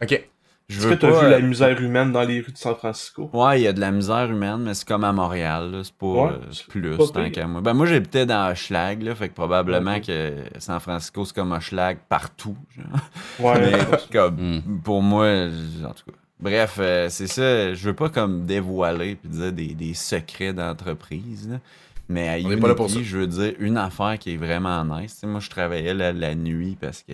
Ok. 0.01 0.27
Je 0.69 0.77
Est-ce 0.77 0.87
veux 0.87 0.95
que 0.95 1.01
t'as 1.01 1.09
pas, 1.11 1.19
vu 1.19 1.25
euh, 1.25 1.29
la 1.31 1.39
misère 1.41 1.81
humaine 1.81 2.13
dans 2.13 2.21
les 2.23 2.39
rues 2.39 2.53
de 2.53 2.57
San 2.57 2.75
Francisco? 2.75 3.29
Ouais, 3.33 3.59
il 3.59 3.63
y 3.63 3.67
a 3.67 3.73
de 3.73 3.81
la 3.81 3.91
misère 3.91 4.31
humaine, 4.31 4.59
mais 4.59 4.73
c'est 4.73 4.87
comme 4.87 5.03
à 5.03 5.11
Montréal, 5.11 5.69
là. 5.69 5.83
C'est 5.83 5.93
pas 5.93 6.05
Ouais, 6.05 6.29
euh, 6.31 6.37
c'est 6.53 6.65
plus, 6.67 6.95
pas 6.95 7.07
tant 7.13 7.29
qu'à 7.29 7.45
moi. 7.45 7.59
Ben, 7.59 7.73
moi, 7.73 7.85
j'habitais 7.87 8.25
dans 8.25 8.49
Hochelag, 8.49 9.01
là, 9.01 9.13
fait 9.13 9.27
que 9.27 9.33
probablement 9.33 9.95
Ok. 9.97 10.05
que 10.05 10.33
San 10.59 10.79
Francisco, 10.79 11.25
c'est 11.25 11.35
comme 11.35 11.51
Hochelag 11.51 11.97
partout. 12.07 12.55
genre. 12.77 13.51
Ouais. 13.53 13.59
Mais 13.71 13.97
comme, 14.13 14.35
Hmm. 14.37 14.79
pour 14.81 15.01
moi, 15.01 15.27
en 15.27 15.91
tout 15.93 16.05
cas. 16.09 16.17
Bref, 16.39 16.77
euh, 16.79 17.09
c'est 17.09 17.27
ça. 17.27 17.73
Je 17.73 17.83
veux 17.89 17.93
pas 17.95 18.07
comme 18.09 18.45
dévoiler 18.45 19.15
puis 19.15 19.27
dire 19.29 19.51
des, 19.51 19.73
des 19.75 19.93
secrets 19.93 20.53
d'entreprise, 20.53 21.49
là. 21.49 21.57
Mais 22.09 22.27
à 22.27 22.57
pas 22.57 22.67
là 22.67 22.75
pour 22.75 22.87
Unity, 22.87 23.03
ça. 23.03 23.09
je 23.09 23.17
veux 23.17 23.27
dire 23.27 23.53
une 23.59 23.77
affaire 23.77 24.19
qui 24.19 24.33
est 24.33 24.37
vraiment 24.37 24.83
nice. 24.83 25.13
Tu 25.13 25.19
sais, 25.21 25.27
moi, 25.27 25.39
je 25.39 25.49
travaillais 25.49 25.93
la, 25.93 26.11
la 26.11 26.35
nuit 26.35 26.77
parce 26.79 27.03
que 27.03 27.13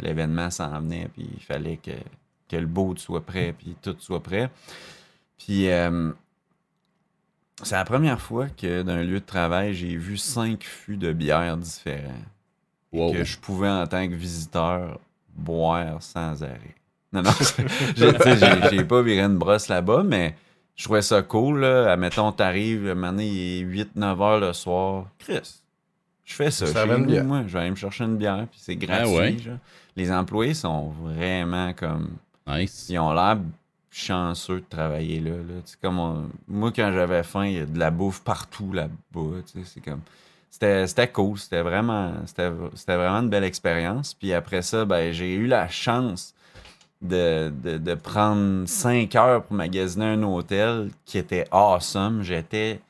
l'événement 0.00 0.50
s'en 0.50 0.80
venait, 0.80 1.08
puis 1.12 1.28
il 1.32 1.42
fallait 1.42 1.76
que, 1.76 1.92
que 2.48 2.56
le 2.56 2.66
boat 2.66 2.94
soit 2.96 3.24
prêt, 3.24 3.54
puis 3.56 3.76
tout 3.80 3.94
soit 4.00 4.22
prêt. 4.22 4.50
Puis 5.38 5.68
euh, 5.68 6.10
c'est 7.62 7.76
la 7.76 7.84
première 7.84 8.20
fois 8.20 8.48
que 8.48 8.82
dans 8.82 8.92
un 8.92 9.04
lieu 9.04 9.20
de 9.20 9.24
travail, 9.24 9.74
j'ai 9.74 9.96
vu 9.96 10.16
cinq 10.16 10.64
fûts 10.64 10.96
de 10.96 11.12
bière 11.12 11.56
différents 11.56 12.22
wow. 12.92 13.12
que 13.12 13.24
je 13.24 13.38
pouvais, 13.38 13.68
en 13.68 13.86
tant 13.86 14.08
que 14.08 14.14
visiteur, 14.14 14.98
boire 15.34 16.02
sans 16.02 16.42
arrêt. 16.42 16.74
Non, 17.12 17.22
non, 17.22 17.30
j'ai 18.70 18.84
pas 18.84 19.02
viré 19.02 19.20
une 19.20 19.36
brosse 19.36 19.68
là-bas, 19.68 20.02
mais 20.02 20.34
je 20.76 20.84
trouvais 20.84 21.02
ça 21.02 21.22
cool. 21.22 21.60
Là. 21.60 21.92
Admettons, 21.92 22.32
t'arrives, 22.32 22.94
donné, 22.94 23.26
il 23.26 23.78
est 23.80 23.84
8-9 23.96 24.22
heures 24.22 24.40
le 24.40 24.52
soir. 24.52 25.06
Chris, 25.18 25.60
je 26.24 26.34
fais 26.34 26.50
ça. 26.50 26.66
Ça 26.66 26.86
chez 26.86 27.22
moi. 27.22 27.42
Je 27.46 27.52
vais 27.52 27.58
aller 27.60 27.70
me 27.70 27.76
chercher 27.76 28.04
une 28.04 28.16
bière, 28.16 28.46
puis 28.50 28.58
c'est 28.62 28.76
gratuit. 28.76 29.04
Ah 29.14 29.18
ouais? 29.18 29.38
genre. 29.38 29.58
Les 29.96 30.10
employés 30.10 30.54
sont 30.54 30.88
vraiment 31.02 31.72
comme. 31.74 32.10
Nice. 32.46 32.86
Ils 32.88 32.98
ont 32.98 33.12
l'air 33.12 33.38
chanceux 33.90 34.60
de 34.60 34.64
travailler 34.68 35.20
là. 35.20 35.30
là. 35.36 35.60
Comme 35.82 35.98
on- 35.98 36.28
Moi, 36.48 36.72
quand 36.74 36.90
j'avais 36.92 37.22
faim, 37.22 37.44
il 37.46 37.52
y 37.52 37.58
a 37.58 37.66
de 37.66 37.78
la 37.78 37.90
bouffe 37.90 38.22
partout 38.22 38.72
là-bas. 38.72 39.40
C'est 39.64 39.80
comme. 39.84 40.00
C'était 40.50 40.86
c'était 40.86 41.08
cool. 41.08 41.38
C'était 41.38 41.62
vraiment, 41.62 42.12
c'était 42.26 42.50
c'était 42.74 42.96
vraiment 42.96 43.18
une 43.20 43.28
belle 43.30 43.44
expérience. 43.44 44.14
Puis 44.14 44.32
après 44.32 44.62
ça, 44.62 44.84
ben, 44.84 45.12
j'ai 45.12 45.34
eu 45.34 45.46
la 45.46 45.68
chance 45.68 46.34
de, 47.02 47.52
de, 47.62 47.78
de 47.78 47.94
prendre 47.94 48.66
5 48.66 49.14
heures 49.16 49.42
pour 49.42 49.56
magasiner 49.56 50.06
un 50.06 50.22
hôtel 50.22 50.90
qui 51.04 51.18
était 51.18 51.46
awesome. 51.50 52.22
J'étais 52.22 52.80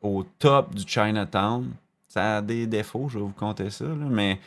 au 0.00 0.24
top 0.38 0.74
du 0.74 0.84
Chinatown. 0.86 1.70
Ça 2.08 2.36
a 2.36 2.42
des 2.42 2.66
défauts, 2.66 3.08
je 3.08 3.16
vais 3.18 3.24
vous 3.24 3.32
compter 3.34 3.70
ça, 3.70 3.84
là, 3.86 3.94
mais 4.10 4.38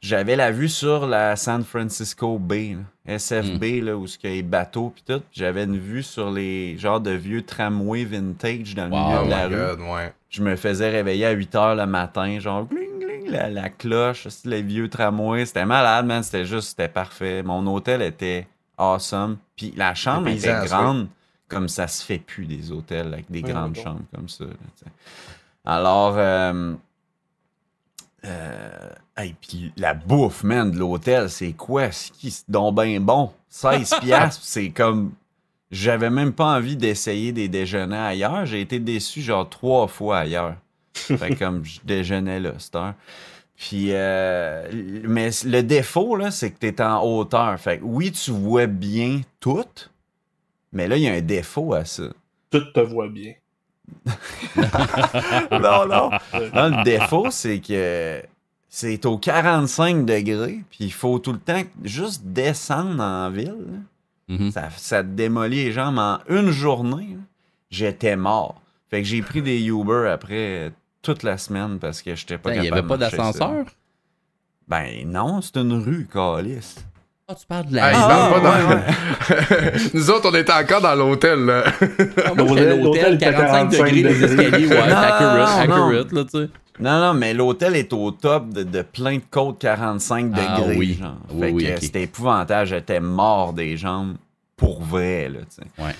j'avais 0.00 0.34
la 0.34 0.50
vue 0.50 0.68
sur 0.68 1.06
la 1.06 1.36
San 1.36 1.62
Francisco 1.62 2.36
Bay, 2.36 2.76
là, 3.06 3.16
SFB, 3.16 3.80
là, 3.80 3.96
où 3.96 4.06
il 4.06 4.28
y 4.28 4.32
a 4.32 4.34
les 4.34 4.42
bateaux 4.42 4.90
puis 4.92 5.04
tout. 5.06 5.22
J'avais 5.30 5.62
une 5.62 5.78
vue 5.78 6.02
sur 6.02 6.32
les 6.32 6.76
genres 6.78 7.00
de 7.00 7.12
vieux 7.12 7.42
tramways 7.42 8.04
vintage 8.06 8.74
dans 8.74 8.86
le 8.86 8.90
Wow. 8.90 9.06
milieu 9.08 9.24
de 9.26 9.30
la 9.30 9.46
rue. 9.76 9.82
ouais. 9.94 10.12
Je 10.30 10.42
me 10.42 10.56
faisais 10.56 10.90
réveiller 10.90 11.26
à 11.26 11.30
8 11.30 11.54
h 11.54 11.76
le 11.76 11.86
matin, 11.86 12.40
genre 12.40 12.66
gling 12.66 12.98
gling, 12.98 13.30
la, 13.30 13.48
la 13.50 13.68
cloche, 13.68 14.26
les 14.44 14.62
vieux 14.62 14.88
tramways. 14.88 15.46
C'était 15.46 15.64
malade, 15.66 16.06
man. 16.06 16.24
C'était 16.24 16.44
juste, 16.44 16.70
c'était 16.70 16.88
parfait. 16.88 17.44
Mon 17.44 17.64
hôtel 17.72 18.02
était 18.02 18.48
awesome. 18.78 19.38
Puis 19.56 19.72
la 19.76 19.94
chambre 19.94 20.28
était 20.28 20.64
grande, 20.64 21.08
comme 21.48 21.68
ça 21.68 21.88
se 21.88 22.04
fait 22.04 22.18
plus 22.18 22.46
des 22.46 22.72
hôtels 22.72 23.12
avec 23.12 23.30
des 23.30 23.42
grandes 23.42 23.76
chambres 23.76 24.04
comme 24.14 24.28
ça. 24.28 24.44
là. 24.44 24.90
Alors, 25.64 26.14
euh, 26.16 26.74
euh, 28.24 28.90
hey, 29.16 29.34
puis 29.40 29.72
la 29.76 29.94
bouffe, 29.94 30.42
man, 30.44 30.70
de 30.70 30.78
l'hôtel, 30.78 31.30
c'est 31.30 31.52
quoi? 31.52 31.90
C'est 31.92 32.12
qui? 32.12 32.36
Donc 32.48 32.74
ben 32.74 33.00
bon. 33.00 33.32
16 33.48 33.94
piastres, 34.00 34.42
c'est 34.44 34.70
comme... 34.70 35.12
J'avais 35.70 36.10
même 36.10 36.32
pas 36.32 36.56
envie 36.56 36.76
d'essayer 36.76 37.32
des 37.32 37.48
déjeuners 37.48 37.96
ailleurs. 37.96 38.44
J'ai 38.44 38.60
été 38.60 38.78
déçu 38.78 39.22
genre 39.22 39.48
trois 39.48 39.86
fois 39.86 40.18
ailleurs. 40.18 40.56
Fait 40.94 41.30
que 41.30 41.38
comme 41.38 41.64
je 41.64 41.80
déjeunais 41.82 42.40
là, 42.40 42.52
cette 42.58 42.76
heure. 42.76 42.94
Puis, 43.62 43.90
euh, 43.90 44.68
mais 45.04 45.30
le 45.44 45.62
défaut, 45.62 46.16
là, 46.16 46.32
c'est 46.32 46.50
que 46.50 46.58
tu 46.58 46.66
es 46.66 46.82
en 46.82 47.00
hauteur. 47.00 47.56
Fait 47.60 47.78
que 47.78 47.84
oui, 47.84 48.10
tu 48.10 48.32
vois 48.32 48.66
bien 48.66 49.20
tout, 49.38 49.64
mais 50.72 50.88
là, 50.88 50.96
il 50.96 51.04
y 51.04 51.08
a 51.08 51.12
un 51.12 51.20
défaut 51.20 51.72
à 51.72 51.84
ça. 51.84 52.08
Tout 52.50 52.64
te 52.72 52.80
voit 52.80 53.08
bien. 53.08 53.34
non, 54.56 55.86
non. 55.86 56.10
Non, 56.10 56.76
le 56.76 56.82
défaut, 56.82 57.30
c'est 57.30 57.60
que 57.60 58.20
c'est 58.68 59.06
au 59.06 59.16
45 59.16 60.06
degrés, 60.06 60.58
puis 60.68 60.86
il 60.86 60.92
faut 60.92 61.20
tout 61.20 61.32
le 61.32 61.38
temps 61.38 61.62
juste 61.84 62.24
descendre 62.24 63.00
en 63.00 63.30
ville. 63.30 63.84
Mhm. 64.26 64.50
Ça, 64.50 64.70
ça 64.76 65.04
te 65.04 65.08
démolit 65.08 65.66
les 65.66 65.72
jambes 65.72 65.98
en 65.98 66.18
une 66.28 66.50
journée. 66.50 67.16
J'étais 67.70 68.16
mort. 68.16 68.60
Fait 68.90 69.02
que 69.02 69.08
j'ai 69.08 69.22
pris 69.22 69.40
des 69.40 69.64
Uber 69.68 70.08
après 70.12 70.72
toute 71.02 71.22
la 71.22 71.36
semaine 71.38 71.78
parce 71.78 72.00
que 72.02 72.14
j'étais 72.14 72.38
pas 72.38 72.50
Il 72.50 72.62
capable 72.62 72.72
n'y 72.72 72.78
avait 72.78 72.88
pas 72.88 72.96
d'ascenseur? 72.96 73.64
Ben 74.68 75.06
non, 75.06 75.40
c'est 75.42 75.56
une 75.56 75.72
rue, 75.82 76.06
Calis. 76.12 76.76
Ah, 77.28 77.34
tu 77.34 77.46
parles 77.46 77.66
de 77.66 77.76
la. 77.76 77.92
ils 77.92 77.96
Ah, 77.98 78.08
parlent 78.08 78.42
pas 78.42 78.58
ouais, 78.68 79.72
dans... 79.72 79.88
Nous 79.94 80.10
autres, 80.10 80.30
on 80.30 80.34
était 80.34 80.52
encore 80.52 80.80
dans 80.80 80.94
l'hôtel, 80.94 81.38
L'hôtel 82.36 82.80
l'hôtel, 82.82 83.14
était 83.14 83.30
45 83.32 83.70
degrés, 83.70 83.90
45 83.90 83.92
les 83.92 84.24
escaliers, 84.24 84.66
ouais, 84.66 84.76
Non, 84.88 84.96
accurate, 84.96 85.68
non. 85.68 85.88
accurate, 85.88 86.12
là, 86.12 86.24
tu 86.24 86.30
sais. 86.30 86.48
Non, 86.80 87.00
non, 87.00 87.14
mais 87.14 87.34
l'hôtel 87.34 87.76
est 87.76 87.92
au 87.92 88.10
top 88.10 88.48
de, 88.50 88.62
de 88.62 88.82
plein 88.82 89.16
de 89.16 89.22
côtes 89.30 89.58
45 89.60 90.32
Ah, 90.34 90.56
degrés. 90.60 90.76
oui. 90.76 90.98
genre. 91.00 91.16
Oui, 91.30 91.40
Fait 91.46 91.52
oui, 91.52 91.64
que 91.66 91.70
ok. 91.72 91.78
c'était 91.80 92.02
épouvantable. 92.02 92.66
J'étais 92.66 93.00
mort 93.00 93.52
des 93.52 93.76
jambes 93.76 94.16
pour 94.56 94.82
vrai, 94.82 95.28
là, 95.28 95.40
tu 95.40 95.62
sais. 95.62 95.82
Ouais. 95.82 95.94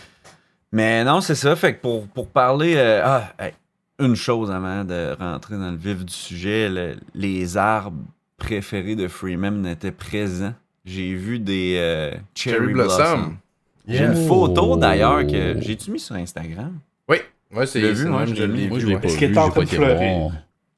Mais 0.73 1.05
non, 1.05 1.21
c'est 1.21 1.35
ça. 1.35 1.55
Fait 1.57 1.75
que 1.75 1.83
pour, 1.83 2.07
pour 2.09 2.29
parler. 2.31 2.75
euh, 2.77 3.03
ah, 3.05 3.33
hey, 3.39 3.53
une 3.99 4.15
chose 4.17 4.51
avant 4.51 4.85
de 4.85 5.15
rentrer 5.19 5.57
dans 5.57 5.71
le 5.71 5.77
vif 5.77 6.05
du 6.05 6.13
sujet, 6.13 6.69
le- 6.69 6.97
les 7.15 7.57
arbres 7.57 8.03
préférés 8.37 8.97
de 8.97 9.07
Freeman 9.09 9.65
étaient 9.67 9.93
présents. 9.93 10.55
J'ai 10.85 11.15
vu 11.15 11.39
des 11.39 11.77
euh, 11.79 12.11
cherry, 12.35 12.57
Cherry 12.59 12.73
blossom. 12.73 12.97
Blossom. 12.99 13.37
J'ai 13.87 14.05
une 14.05 14.13
Oh. 14.17 14.27
photo 14.29 14.77
d'ailleurs 14.77 15.27
que 15.27 15.57
j'ai-tu 15.61 15.91
mis 15.91 16.01
sur 16.01 16.15
Instagram? 16.17 16.79
Oui, 17.09 17.19
ouais, 17.53 17.67
c'est 17.67 17.81
vu, 17.93 18.09
moi, 18.09 18.25
je 18.27 18.35
l'ai 18.35 18.47
Moi, 18.69 18.79
vu, 18.79 18.81
je 18.83 18.87
l'ai 18.89 18.95
ouais. 18.95 19.01
pas 19.01 19.07
Est-ce 19.07 19.15
vu, 19.15 19.19
qu'il 19.19 19.29
était 19.31 19.39
en 19.39 19.45
j'ai 19.47 19.51
train 19.51 19.61
pas 19.61 19.65
de 19.67 19.71
fleurir? 19.71 20.19
voir. 20.19 20.33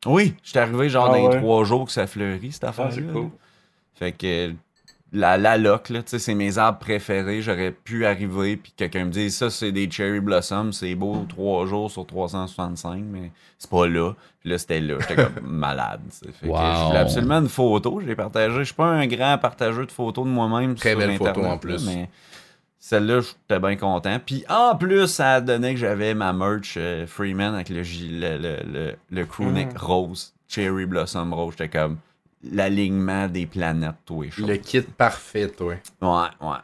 Oui, 0.06 0.34
j'étais 0.42 0.58
arrivé 0.58 0.88
genre 0.90 1.06
Ah 1.06 1.08
dans 1.08 1.14
les 1.30 1.34
ouais. 1.34 1.40
trois 1.40 1.64
jours 1.64 1.86
que 1.86 1.92
ça 1.92 2.06
fleurit, 2.06 2.52
cette 2.52 2.64
Ah, 2.64 2.68
affaire-là. 2.68 2.92
c'est 2.94 3.02
cool. 3.12 3.30
Fait 3.94 4.12
que 4.12 4.52
la, 5.14 5.38
la 5.38 5.56
loc, 5.56 5.88
là, 5.88 6.00
c'est 6.04 6.34
mes 6.34 6.58
arbres 6.58 6.78
préférés. 6.80 7.40
J'aurais 7.40 7.70
pu 7.72 8.04
arriver 8.04 8.56
puis 8.56 8.72
quelqu'un 8.76 9.06
me 9.06 9.10
dise 9.10 9.36
ça, 9.36 9.48
c'est 9.48 9.72
des 9.72 9.90
cherry 9.90 10.20
blossoms, 10.20 10.72
c'est 10.72 10.94
beau 10.94 11.24
trois 11.28 11.64
jours 11.66 11.90
sur 11.90 12.04
365, 12.06 13.02
mais 13.10 13.30
c'est 13.56 13.70
pas 13.70 13.86
là. 13.86 14.12
Puis 14.40 14.50
là, 14.50 14.58
c'était 14.58 14.80
là. 14.80 14.96
J'étais 15.00 15.14
comme 15.16 15.40
malade. 15.48 16.00
Fait 16.10 16.46
Wow. 16.48 16.56
absolument 16.96 17.38
une 17.38 17.48
photo. 17.48 18.00
Je 18.02 18.06
l'ai 18.06 18.16
partagée. 18.16 18.58
Je 18.58 18.64
suis 18.64 18.74
pas 18.74 18.86
un 18.88 19.06
grand 19.06 19.38
partageur 19.38 19.86
de 19.86 19.92
photos 19.92 20.26
de 20.26 20.30
moi-même. 20.30 20.74
Très 20.74 20.90
sur 20.90 20.98
belle 20.98 21.16
photo, 21.16 21.42
en 21.44 21.56
plus. 21.58 21.86
Mais 21.86 22.10
celle-là, 22.78 23.20
j'étais 23.20 23.60
bien 23.60 23.76
content. 23.76 24.18
Puis 24.24 24.44
en 24.48 24.76
plus, 24.76 25.06
ça 25.06 25.34
a 25.34 25.40
donné 25.40 25.72
que 25.74 25.80
j'avais 25.80 26.12
ma 26.14 26.32
merch 26.34 26.74
euh, 26.76 27.06
Freeman 27.06 27.54
avec 27.54 27.70
le, 27.70 27.80
le, 27.82 28.36
le, 28.36 28.56
le, 28.70 28.94
le 29.10 29.24
crewneck 29.24 29.72
Mm. 29.74 29.78
rose, 29.78 30.34
cherry 30.48 30.84
blossom 30.84 31.32
rose. 31.32 31.54
J'étais 31.56 31.70
comme 31.78 31.96
l'alignement 32.52 33.28
des 33.28 33.46
planètes, 33.46 33.94
toi. 34.04 34.26
Le 34.38 34.56
kit 34.56 34.80
parfait, 34.82 35.48
toi. 35.48 35.74
Ouais, 36.02 36.08
ouais, 36.08 36.48
ouais. 36.48 36.56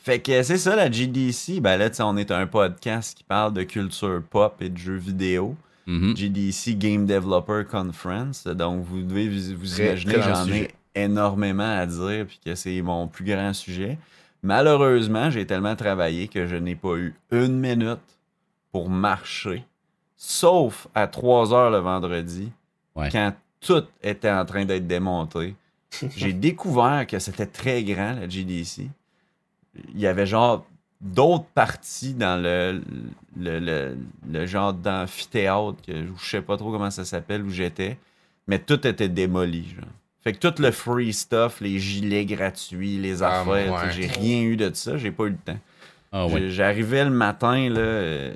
Fait 0.00 0.20
que 0.20 0.42
c'est 0.42 0.58
ça, 0.58 0.74
la 0.76 0.90
GDC. 0.90 1.60
Ben 1.60 1.76
là, 1.76 1.90
on 2.00 2.16
est 2.16 2.30
un 2.30 2.46
podcast 2.46 3.16
qui 3.16 3.24
parle 3.24 3.52
de 3.52 3.62
culture 3.64 4.22
pop 4.30 4.56
et 4.60 4.68
de 4.70 4.78
jeux 4.78 4.96
vidéo. 4.96 5.54
Mhm. 5.86 6.16
GDC 6.16 6.74
Game 6.76 7.06
Developer 7.06 7.62
Conference. 7.70 8.46
Donc, 8.46 8.84
vous 8.84 9.02
devez 9.02 9.28
vous, 9.28 9.56
vous 9.58 9.66
Très- 9.66 9.86
imaginer 9.86 10.14
que 10.14 10.22
j'en 10.22 10.48
ai 10.48 10.68
énormément 10.94 11.78
à 11.78 11.86
dire 11.86 12.26
puis 12.26 12.40
que 12.44 12.54
c'est 12.54 12.80
mon 12.82 13.06
plus 13.08 13.24
grand 13.24 13.52
sujet. 13.52 13.98
Malheureusement, 14.42 15.30
j'ai 15.30 15.46
tellement 15.46 15.76
travaillé 15.76 16.28
que 16.28 16.46
je 16.46 16.56
n'ai 16.56 16.74
pas 16.74 16.94
eu 16.96 17.14
une 17.30 17.58
minute 17.58 17.98
pour 18.72 18.88
marcher, 18.88 19.64
sauf 20.16 20.88
à 20.94 21.06
3 21.06 21.52
heures 21.52 21.70
le 21.70 21.78
vendredi, 21.78 22.50
Ouais. 22.94 23.08
quand 23.10 23.32
tout 23.60 23.84
était 24.02 24.30
en 24.30 24.44
train 24.44 24.64
d'être 24.64 24.86
démonté. 24.86 25.54
J'ai 26.16 26.32
découvert 26.48 27.06
que 27.06 27.18
c'était 27.18 27.46
très 27.46 27.82
grand, 27.84 28.12
la 28.20 28.28
GDC. 28.28 28.88
Il 29.94 30.00
y 30.00 30.06
avait 30.06 30.26
genre 30.26 30.66
d'autres 31.00 31.46
parties 31.54 32.14
dans 32.14 32.40
le, 32.42 32.82
le, 33.38 33.60
le, 33.60 33.96
le 34.28 34.46
genre 34.46 34.72
d'amphithéâtre, 34.74 35.76
que 35.86 35.92
je 36.18 36.28
sais 36.28 36.42
pas 36.42 36.56
trop 36.56 36.72
comment 36.72 36.90
ça 36.90 37.04
s'appelle, 37.04 37.42
où 37.42 37.50
j'étais, 37.50 37.98
mais 38.46 38.58
tout 38.58 38.84
était 38.86 39.08
démoli. 39.08 39.68
Genre. 39.76 39.84
Fait 40.24 40.32
que 40.32 40.38
tout 40.48 40.60
le 40.60 40.70
free 40.72 41.12
stuff, 41.12 41.60
les 41.60 41.78
gilets 41.78 42.26
gratuits, 42.26 42.98
les 42.98 43.22
Ah, 43.22 43.40
affaires, 43.42 43.72
ouais. 43.72 43.92
j'ai 43.92 44.06
rien 44.08 44.42
eu 44.42 44.56
de 44.56 44.70
ça, 44.74 44.96
j'ai 44.96 45.12
pas 45.12 45.24
eu 45.24 45.30
le 45.30 45.36
temps. 45.36 45.58
Ah 46.10 46.26
ouais. 46.26 46.48
J'arrivais 46.50 47.04
le 47.04 47.10
matin, 47.10 47.68
là. 47.68 48.30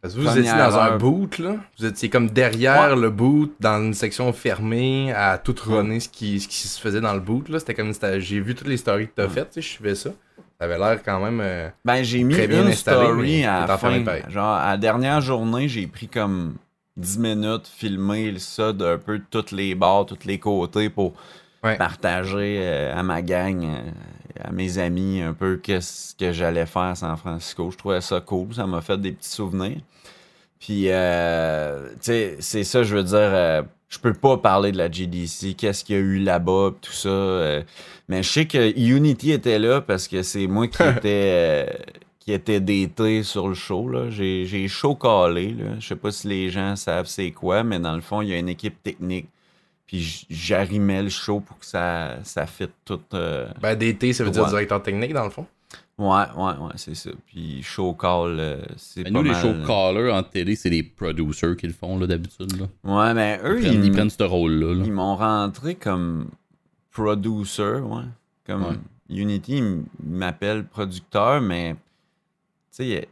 Parce 0.00 0.14
que 0.14 0.20
vous 0.20 0.26
Première 0.26 0.44
étiez 0.44 0.58
dans 0.58 0.78
un 0.78 0.96
boot, 0.96 1.38
là. 1.38 1.56
Vous 1.78 1.86
étiez 1.86 2.08
comme 2.08 2.30
derrière 2.30 2.94
le 2.96 3.10
boot, 3.10 3.52
dans 3.60 3.82
une 3.82 3.94
section 3.94 4.32
fermée, 4.32 5.12
à 5.12 5.38
tout 5.38 5.54
runner 5.66 5.98
ce 6.00 6.08
qui, 6.08 6.38
ce 6.40 6.46
qui 6.48 6.56
se 6.56 6.80
faisait 6.80 7.00
dans 7.00 7.14
le 7.14 7.20
boot, 7.20 7.48
là. 7.48 7.58
C'était 7.58 7.74
comme. 7.74 7.92
J'ai 8.18 8.40
vu 8.40 8.54
toutes 8.54 8.68
les 8.68 8.76
stories 8.76 9.08
que 9.08 9.12
t'as 9.16 9.28
faites, 9.28 9.50
tu 9.50 9.54
sais, 9.54 9.62
je 9.62 9.68
suivais 9.68 9.94
ça. 9.94 10.10
Ça 10.58 10.64
avait 10.64 10.78
l'air 10.78 11.02
quand 11.04 11.20
même. 11.20 11.40
euh, 11.42 11.68
Ben, 11.84 12.02
j'ai 12.02 12.22
mis 12.22 12.34
bien 12.34 12.62
une 12.62 12.68
installé, 12.68 13.06
story 13.06 13.44
à 13.44 13.66
la 13.66 13.76
fin. 13.76 14.02
Genre, 14.30 14.44
à 14.54 14.70
la 14.70 14.76
dernière 14.78 15.20
journée, 15.20 15.68
j'ai 15.68 15.86
pris 15.86 16.08
comme 16.08 16.54
10 16.96 17.18
minutes, 17.18 17.66
filmer 17.66 18.34
ça 18.38 18.72
d'un 18.72 18.96
peu 18.96 19.20
tous 19.30 19.50
les 19.52 19.74
bords, 19.74 20.06
tous 20.06 20.24
les 20.26 20.38
côtés 20.38 20.88
pour 20.90 21.12
Ouais. 21.64 21.76
partager 21.76 22.60
euh, 22.62 22.94
à 22.96 23.02
ma 23.02 23.22
gang, 23.22 23.64
euh, 23.64 23.90
à 24.42 24.52
mes 24.52 24.78
amis, 24.78 25.20
un 25.22 25.32
peu 25.32 25.56
qu'est-ce 25.56 26.14
que 26.14 26.32
j'allais 26.32 26.66
faire 26.66 26.82
à 26.82 26.94
San 26.94 27.16
Francisco. 27.16 27.70
Je 27.70 27.76
trouvais 27.76 28.00
ça 28.00 28.20
cool, 28.20 28.54
ça 28.54 28.66
m'a 28.66 28.80
fait 28.80 29.00
des 29.00 29.12
petits 29.12 29.30
souvenirs. 29.30 29.78
Puis, 30.60 30.84
euh, 30.88 31.88
tu 31.94 31.96
sais, 32.02 32.36
c'est 32.40 32.64
ça, 32.64 32.82
je 32.82 32.96
veux 32.96 33.04
dire, 33.04 33.16
euh, 33.18 33.62
je 33.88 33.98
peux 33.98 34.14
pas 34.14 34.38
parler 34.38 34.72
de 34.72 34.78
la 34.78 34.90
GDC, 34.90 35.54
qu'est-ce 35.56 35.84
qu'il 35.84 35.96
y 35.96 35.98
a 35.98 36.02
eu 36.02 36.18
là-bas, 36.18 36.72
tout 36.80 36.92
ça. 36.92 37.08
euh, 37.08 37.62
mais 38.08 38.22
je 38.22 38.30
sais 38.30 38.46
que 38.46 38.78
Unity 38.78 39.32
était 39.32 39.58
là 39.58 39.80
parce 39.80 40.08
que 40.08 40.22
c'est 40.22 40.46
moi 40.46 40.68
qui 40.68 40.82
était, 40.96 41.66
euh, 41.68 41.94
qui 42.20 42.32
était 42.32 42.60
d'été 42.60 43.22
sur 43.22 43.48
le 43.48 43.54
show. 43.54 43.90
J'ai 44.10 44.68
chaud 44.68 44.94
calé. 44.96 45.56
Je 45.80 45.86
sais 45.86 45.96
pas 45.96 46.10
si 46.10 46.28
les 46.28 46.50
gens 46.50 46.74
savent 46.76 47.06
c'est 47.06 47.30
quoi, 47.32 47.62
mais 47.64 47.78
dans 47.78 47.94
le 47.94 48.00
fond, 48.00 48.22
il 48.22 48.28
y 48.28 48.34
a 48.34 48.38
une 48.38 48.48
équipe 48.48 48.82
technique. 48.82 49.28
Puis 49.86 50.26
j'arrimais 50.28 51.02
le 51.02 51.08
show 51.08 51.40
pour 51.40 51.58
que 51.58 51.66
ça, 51.66 52.16
ça 52.24 52.46
fit 52.46 52.68
tout. 52.84 53.00
euh, 53.14 53.46
Ben, 53.60 53.76
DT, 53.76 54.12
ça 54.12 54.24
veut 54.24 54.30
dire 54.30 54.46
directeur 54.46 54.82
technique, 54.82 55.12
dans 55.12 55.24
le 55.24 55.30
fond? 55.30 55.46
Ouais, 55.98 56.24
ouais, 56.36 56.52
ouais, 56.58 56.72
c'est 56.74 56.94
ça. 56.94 57.10
Puis 57.26 57.62
show 57.62 57.94
call, 57.94 58.36
euh, 58.38 58.62
c'est 58.76 59.04
Ben, 59.04 59.12
pas 59.12 59.18
nous, 59.22 59.24
les 59.24 59.34
show 59.34 59.54
callers 59.66 60.10
en 60.12 60.22
télé, 60.22 60.54
c'est 60.56 60.68
les 60.70 60.82
producers 60.82 61.56
qui 61.56 61.66
le 61.68 61.72
font 61.72 61.98
là, 61.98 62.06
d'habitude. 62.06 62.52
là. 62.60 62.66
Ouais, 62.84 63.14
mais 63.14 63.40
eux, 63.44 63.58
Ils, 63.58 63.62
prennent, 63.62 63.74
ils 63.82 63.84
ils, 63.86 63.92
prennent 63.92 64.10
ce 64.10 64.22
rôle-là. 64.24 64.74
là. 64.74 64.82
ils 64.84 64.92
m'ont 64.92 65.16
rentré 65.16 65.74
comme 65.76 66.28
producer, 66.90 67.62
ouais. 67.80 68.02
Comme 68.46 68.64
Ouais. 68.64 68.76
Unity, 69.08 69.58
ils 69.58 69.84
m'appellent 70.04 70.64
producteur, 70.66 71.40
mais 71.40 71.74
tu 71.74 71.78
sais, 72.70 72.84
il 72.84 72.90
y 72.90 72.96
a- 72.96 73.00
il- 73.00 73.06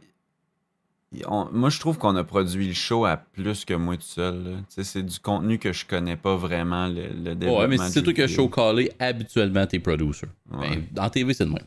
on- 1.27 1.47
moi 1.51 1.69
je 1.69 1.79
trouve 1.79 1.97
qu'on 1.97 2.15
a 2.15 2.23
produit 2.23 2.67
le 2.67 2.73
show 2.73 3.05
à 3.05 3.17
plus 3.17 3.65
que 3.65 3.73
moi 3.73 3.95
tout 3.95 4.03
seul. 4.03 4.57
c'est 4.69 5.03
du 5.05 5.19
contenu 5.19 5.57
que 5.59 5.71
je 5.73 5.85
connais 5.85 6.15
pas 6.15 6.35
vraiment 6.35 6.87
le, 6.87 7.07
le 7.23 7.35
développement. 7.35 7.59
Ouais, 7.59 7.67
mais 7.67 7.77
c'est 7.77 8.01
toi 8.01 8.11
jeux 8.11 8.13
qui 8.13 8.21
as 8.21 8.25
vidéo. 8.25 8.43
show 8.43 8.49
callé, 8.49 8.91
habituellement, 8.99 9.65
t'es 9.67 9.79
producer. 9.79 10.27
Ouais. 10.51 10.81
Ben, 10.91 11.03
en 11.03 11.09
TV, 11.09 11.33
c'est 11.33 11.45
de 11.45 11.49
même. 11.51 11.59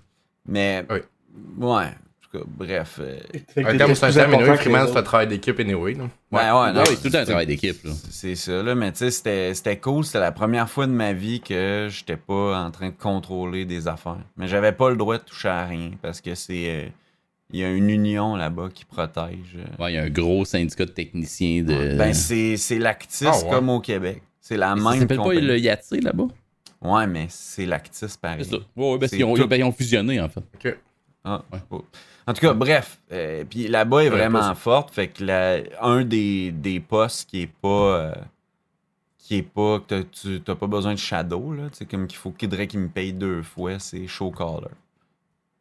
Mais 0.46 0.84
Oui. 0.90 0.98
ouais, 1.58 1.84
en 1.84 1.88
tout 2.30 2.38
cas, 2.38 2.44
bref. 2.46 2.98
euh, 3.00 3.18
que 3.54 3.60
Un 3.60 3.76
terme, 3.76 3.94
c'est 3.94 4.06
un 4.06 4.12
terme, 4.12 4.32
que 4.32 4.54
Freeman, 4.56 4.86
les 4.86 4.92
c'est 4.92 4.98
un 4.98 5.02
travail 5.02 5.28
d'équipe 5.28 5.58
anyway, 5.60 5.94
là. 5.94 6.04
ben 6.30 6.38
ouais, 6.38 6.42
Ah 6.68 6.72
non, 6.72 6.80
oui, 6.82 6.86
c'est 6.90 6.96
tout 6.96 7.04
le 7.04 7.10
temps 7.12 7.18
un 7.18 7.24
travail 7.24 7.46
d'équipe. 7.46 7.82
là. 7.84 7.90
C'est 8.10 8.34
ça, 8.34 8.62
là, 8.62 8.74
mais 8.74 8.92
tu 8.92 8.98
sais, 8.98 9.10
c'était- 9.10 9.54
c'était 9.54 9.78
cool. 9.78 10.04
C'était 10.04 10.20
la 10.20 10.32
première 10.32 10.68
fois 10.68 10.86
de 10.86 10.92
ma 10.92 11.12
vie 11.12 11.40
que 11.40 11.88
j'étais 11.90 12.16
pas 12.16 12.62
en 12.62 12.70
train 12.70 12.88
de 12.90 12.94
contrôler 12.94 13.64
des 13.64 13.88
affaires. 13.88 14.18
Mais 14.36 14.46
j'avais 14.48 14.72
pas 14.72 14.90
le 14.90 14.96
droit 14.96 15.16
de 15.18 15.22
toucher 15.22 15.48
à 15.48 15.64
rien 15.66 15.92
parce 16.02 16.20
que 16.20 16.34
c'est. 16.34 16.68
euh, 16.68 16.88
Il 17.50 17.60
y 17.60 17.64
a 17.64 17.70
une 17.70 17.88
union 17.88 18.36
là-bas 18.36 18.68
qui 18.74 18.84
protège. 18.84 19.56
euh. 19.56 19.82
Ouais, 19.82 19.92
il 19.92 19.94
y 19.96 19.98
a 19.98 20.02
un 20.02 20.10
gros 20.10 20.44
syndicat 20.44 20.84
de 20.84 20.90
techniciens 20.90 21.62
de. 21.62 21.96
Ben, 21.96 22.12
c'est 22.12 22.56
c'est 22.58 22.78
l'Actis 22.78 23.24
Ah 23.26 23.36
ouais. 23.38 23.50
comme 23.50 23.70
au 23.70 23.80
Québec. 23.80 24.22
C'est 24.40 24.56
la 24.56 24.74
Mais 24.74 24.82
ça 24.82 24.90
même 24.90 25.00
s'appelle 25.00 25.16
pas 25.18 25.32
le 25.34 25.58
Yatsé 25.58 26.00
là-bas? 26.00 26.26
Ouais, 26.82 27.06
mais 27.06 27.26
c'est 27.30 27.66
l'Actis 27.66 28.16
pareil. 28.20 28.44
C'est 28.44 28.50
ça. 28.50 28.56
Ouais, 28.76 28.92
ouais, 28.92 28.98
parce 28.98 29.10
C'est 29.10 29.16
qu'ils 29.16 29.24
ont, 29.24 29.34
tout. 29.34 29.46
ben, 29.48 29.56
ils 29.56 29.64
ont 29.64 29.72
fusionné 29.72 30.20
en 30.20 30.28
fait. 30.28 30.40
Ok. 30.54 30.76
Ah, 31.24 31.42
Ouais. 31.52 31.58
oh. 31.70 31.84
En 32.26 32.34
tout 32.34 32.40
cas, 32.42 32.52
bref. 32.52 32.98
euh, 33.12 33.44
Puis 33.48 33.68
là-bas 33.68 34.04
est 34.04 34.10
vraiment 34.10 34.54
forte. 34.54 34.90
Fait 34.94 35.08
que 35.08 35.24
la- 35.24 35.60
un 35.80 36.04
des, 36.04 36.52
des 36.52 36.80
postes 36.80 37.28
qui 37.30 37.42
est 37.42 37.50
pas. 37.62 37.68
euh, 37.98 38.14
qui 39.16 39.36
est 39.36 39.42
pas. 39.42 39.80
que 39.80 39.84
t'as- 40.02 40.04
tu 40.04 40.40
n'as 40.46 40.54
pas 40.54 40.66
besoin 40.66 40.92
de 40.92 40.98
shadow, 40.98 41.54
là. 41.54 41.64
Tu 41.70 41.78
sais, 41.78 41.84
comme 41.86 42.06
qu'il 42.06 42.18
faut 42.18 42.30
qu'il 42.30 42.48
faudrait 42.48 42.66
qu'il 42.66 42.80
me 42.80 42.88
paye 42.88 43.12
deux 43.14 43.42
fois, 43.42 43.78
c'est 43.78 44.06
show 44.06 44.30
caller. 44.30 44.68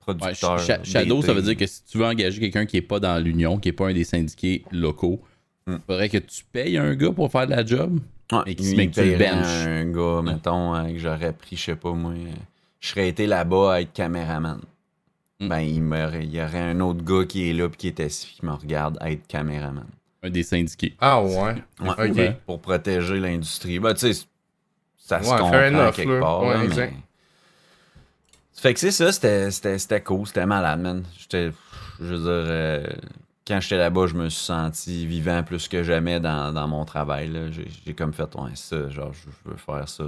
Ouais, 0.07 0.15
Producteur. 0.17 0.57
Sh- 0.59 0.81
Sh- 0.83 0.91
Shadow, 0.91 1.21
ça 1.21 1.33
veut 1.33 1.41
dire 1.41 1.57
que 1.57 1.65
si 1.65 1.83
tu 1.85 1.97
veux 1.97 2.05
engager 2.05 2.39
quelqu'un 2.39 2.65
qui 2.65 2.77
est 2.77 2.81
pas 2.81 2.99
dans 2.99 3.21
l'union, 3.23 3.57
qui 3.57 3.69
est 3.69 3.73
pas 3.73 3.87
un 3.89 3.93
des 3.93 4.03
syndiqués 4.03 4.63
locaux, 4.71 5.21
il 5.67 5.73
Hmm. 5.73 5.79
faudrait 5.85 6.09
que 6.09 6.17
tu 6.19 6.43
payes 6.51 6.77
un 6.77 6.95
gars 6.95 7.11
pour 7.11 7.29
faire 7.31 7.45
de 7.45 7.51
la 7.51 7.65
job. 7.65 7.99
Ouais, 8.31 8.39
et 8.45 8.55
qui 8.55 8.63
se 8.65 8.75
il 8.75 8.89
tu 8.91 9.15
benches. 9.17 9.65
un 9.65 9.85
gars, 9.91 10.21
mettons, 10.21 10.75
euh, 10.75 10.91
que 10.91 10.97
j'aurais 10.97 11.33
pris, 11.33 11.55
je 11.55 11.63
sais 11.63 11.75
pas 11.75 11.91
moi. 11.93 12.13
Je 12.79 12.87
serais 12.89 13.09
été 13.09 13.25
là-bas 13.27 13.73
à 13.75 13.81
être 13.81 13.93
caméraman. 13.93 14.59
Hmm. 15.39 15.47
Ben, 15.49 15.59
il, 15.59 15.75
il 16.23 16.33
y 16.35 16.41
aurait 16.41 16.59
un 16.59 16.79
autre 16.79 17.03
gars 17.03 17.25
qui 17.25 17.49
est 17.49 17.53
là 17.53 17.67
puis 17.69 17.77
qui 17.77 17.87
est 17.87 17.99
assis 17.99 18.33
qui 18.39 18.45
me 18.45 18.51
regarde 18.53 18.97
à 19.01 19.11
être 19.11 19.27
caméraman. 19.27 19.85
Un 20.23 20.29
des 20.29 20.43
syndiqués. 20.43 20.95
Ah, 20.99 21.21
ouais. 21.21 21.55
Pour 22.45 22.59
protéger 22.59 23.19
l'industrie. 23.19 23.79
Ben, 23.79 23.93
tu 23.93 24.11
sais, 24.13 24.25
ça 24.97 25.21
se 25.21 25.29
comprend 25.29 25.51
quelque 25.91 26.09
là. 26.09 26.19
part. 26.19 26.41
Ouais, 26.43 26.53
là, 26.55 26.63
exact. 26.63 26.93
mais... 26.95 27.03
Fait 28.59 28.73
que 28.73 28.79
c'est 28.79 28.91
ça, 28.91 29.11
c'était- 29.11 29.51
c'était 29.51 29.77
c'était 29.77 30.01
cool, 30.01 30.25
c'était 30.27 30.45
malade, 30.45 30.79
man. 30.79 31.03
J'étais, 31.17 31.51
je 31.99 32.05
veux 32.05 32.17
dire, 32.17 32.25
euh, 32.27 32.87
quand 33.47 33.59
j'étais 33.61 33.77
là-bas, 33.77 34.07
je 34.07 34.15
me 34.15 34.29
suis 34.29 34.43
senti 34.45 35.05
vivant 35.05 35.43
plus 35.43 35.67
que 35.67 35.83
jamais 35.83 36.19
dans, 36.19 36.51
dans 36.51 36.67
mon 36.67 36.83
travail. 36.83 37.31
J'ai 37.51 37.67
j'ai 37.85 37.93
comme 37.93 38.13
fait, 38.13 38.33
ouais, 38.35 38.51
ça, 38.55 38.89
genre, 38.89 39.13
je 39.13 39.49
veux 39.51 39.57
faire 39.57 39.87
ça 39.87 40.03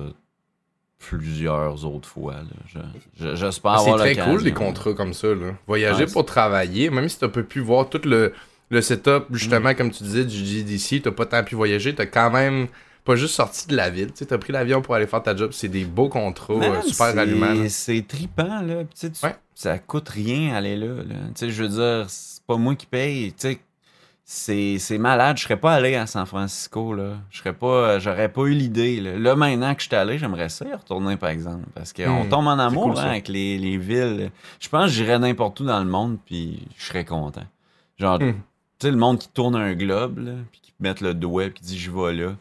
plusieurs 0.97 1.85
autres 1.85 2.07
fois. 2.09 2.33
là. 2.33 2.41
Je- 2.67 2.79
je- 3.23 3.35
J'espère 3.35 3.71
Ah, 3.71 3.77
C'est 3.79 3.83
avoir 3.91 3.99
très 3.99 4.15
cool, 4.15 4.41
les 4.41 4.53
contrats 4.53 4.93
comme 4.93 5.13
ça. 5.13 5.27
Là. 5.27 5.53
Voyager 5.67 6.05
Ouais, 6.05 6.11
pour 6.11 6.25
travailler, 6.25 6.89
même 6.89 7.07
si 7.07 7.17
tu 7.19 7.29
peux 7.29 7.43
plus 7.43 7.61
voir 7.61 7.89
tout 7.89 8.01
le, 8.03 8.33
le 8.69 8.81
setup, 8.81 9.25
justement, 9.31 9.73
comme 9.75 9.91
tu 9.91 10.03
disais, 10.03 10.25
du 10.25 10.35
GDC, 10.45 11.01
tu 11.01 11.11
pas 11.11 11.25
tant 11.25 11.43
pu 11.43 11.55
voyager, 11.55 11.95
tu 11.95 12.05
quand 12.07 12.31
même 12.31 12.67
pas 13.05 13.15
juste 13.15 13.33
sorti 13.35 13.67
de 13.67 13.75
la 13.75 13.89
ville. 13.89 14.11
Tu 14.13 14.25
as 14.31 14.37
pris 14.37 14.53
l'avion 14.53 14.81
pour 14.81 14.93
aller 14.95 15.07
faire 15.07 15.23
ta 15.23 15.35
job. 15.35 15.51
C'est 15.51 15.67
des 15.67 15.85
beaux 15.85 16.09
contrats, 16.09 16.53
euh, 16.53 16.81
super 16.83 17.17
allumants. 17.17 17.67
C'est 17.69 18.05
trippant, 18.07 18.61
là. 18.61 18.83
Tu 18.99 19.07
Ouais. 19.23 19.35
Ça 19.55 19.77
coûte 19.79 20.09
rien 20.09 20.53
aller 20.55 20.75
là. 20.77 20.87
là. 21.03 21.15
Tu 21.29 21.31
sais, 21.35 21.49
je 21.49 21.63
veux 21.63 21.69
dire, 21.69 22.05
c'est 22.09 22.43
pas 22.43 22.55
moi 22.57 22.75
qui 22.75 22.85
paye. 22.85 23.33
Tu 23.33 23.57
sais, 24.23 24.77
c'est 24.79 24.97
malade. 24.99 25.37
Je 25.37 25.43
serais 25.43 25.57
pas 25.59 25.73
allé 25.73 25.95
à 25.95 26.05
San 26.05 26.25
Francisco, 26.25 26.93
là. 26.93 27.15
Je 27.31 27.39
serais 27.39 27.53
pas... 27.53 27.97
J'aurais 27.99 28.29
pas 28.31 28.43
eu 28.43 28.51
l'idée, 28.53 29.01
là. 29.01 29.17
Là, 29.17 29.35
maintenant 29.35 29.73
que 29.73 29.81
je 29.81 29.87
suis 29.87 29.95
allé, 29.95 30.17
j'aimerais 30.19 30.49
ça 30.49 30.65
y 30.67 30.73
retourner, 30.73 31.17
par 31.17 31.29
exemple. 31.29 31.65
Parce 31.73 31.93
qu'on 31.93 32.25
Hmm, 32.25 32.29
tombe 32.29 32.47
en 32.47 32.59
amour 32.59 32.83
cool, 32.93 32.99
hein, 32.99 33.09
avec 33.09 33.27
les, 33.27 33.57
les 33.57 33.77
villes. 33.77 34.31
Je 34.59 34.69
pense 34.69 34.85
que 34.85 34.91
j'irais 34.91 35.17
n'importe 35.19 35.59
où 35.61 35.65
dans 35.65 35.79
le 35.79 35.89
monde, 35.89 36.17
puis 36.25 36.61
je 36.77 36.85
serais 36.85 37.05
content. 37.05 37.45
Genre, 37.97 38.19
Hmm. 38.19 38.33
tu 38.33 38.87
sais, 38.87 38.91
le 38.91 38.97
monde 38.97 39.17
qui 39.19 39.29
tourne 39.29 39.55
un 39.55 39.73
globe, 39.73 40.19
là, 40.19 40.33
puis 40.51 40.61
qui 40.61 40.73
met 40.79 40.93
le 41.01 41.13
doigt, 41.15 41.45
puis 41.45 41.53
qui 41.55 41.63
dit 41.63 41.79
«je 41.79 41.89
vais 41.91 42.13
là». 42.13 42.31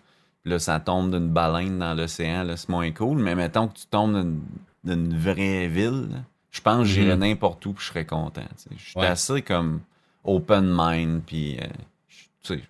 Là, 0.49 0.59
ça 0.59 0.81
tombe 0.81 1.11
d'une 1.13 1.29
baleine 1.29 1.79
dans 1.79 1.95
l'océan, 1.95 2.43
là, 2.43 2.57
c'est 2.57 2.69
moins 2.69 2.91
cool. 2.93 3.19
Mais 3.19 3.35
mettons 3.35 3.69
que 3.69 3.79
tu 3.79 3.87
tombes 3.87 4.41
d'une- 4.85 5.17
vraie 5.19 5.69
ville, 5.69 6.09
là, 6.11 6.19
je 6.51 6.61
pense 6.61 6.83
que 6.83 6.89
j'irais 6.93 7.15
Mhm. 7.17 7.21
n'importe 7.21 7.65
où, 7.67 7.73
puis 7.75 7.85
je 7.85 7.89
serais 7.91 8.07
content. 8.07 8.43
tu 8.57 8.63
sais. 8.63 8.71
Je 8.77 8.91
suis 8.91 8.99
Ouais. 9.01 9.07
assez 9.07 9.43
comme 9.43 9.81
open 10.25 10.65
mind, 10.75 11.23
puis 11.27 11.59
euh, 11.61 11.67
tu 12.43 12.55
sais, 12.55 12.63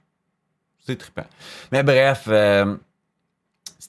c'est 0.84 0.96
trippant. 0.96 1.26
Mais 1.72 1.82
bref, 1.82 2.24
euh, 2.28 2.76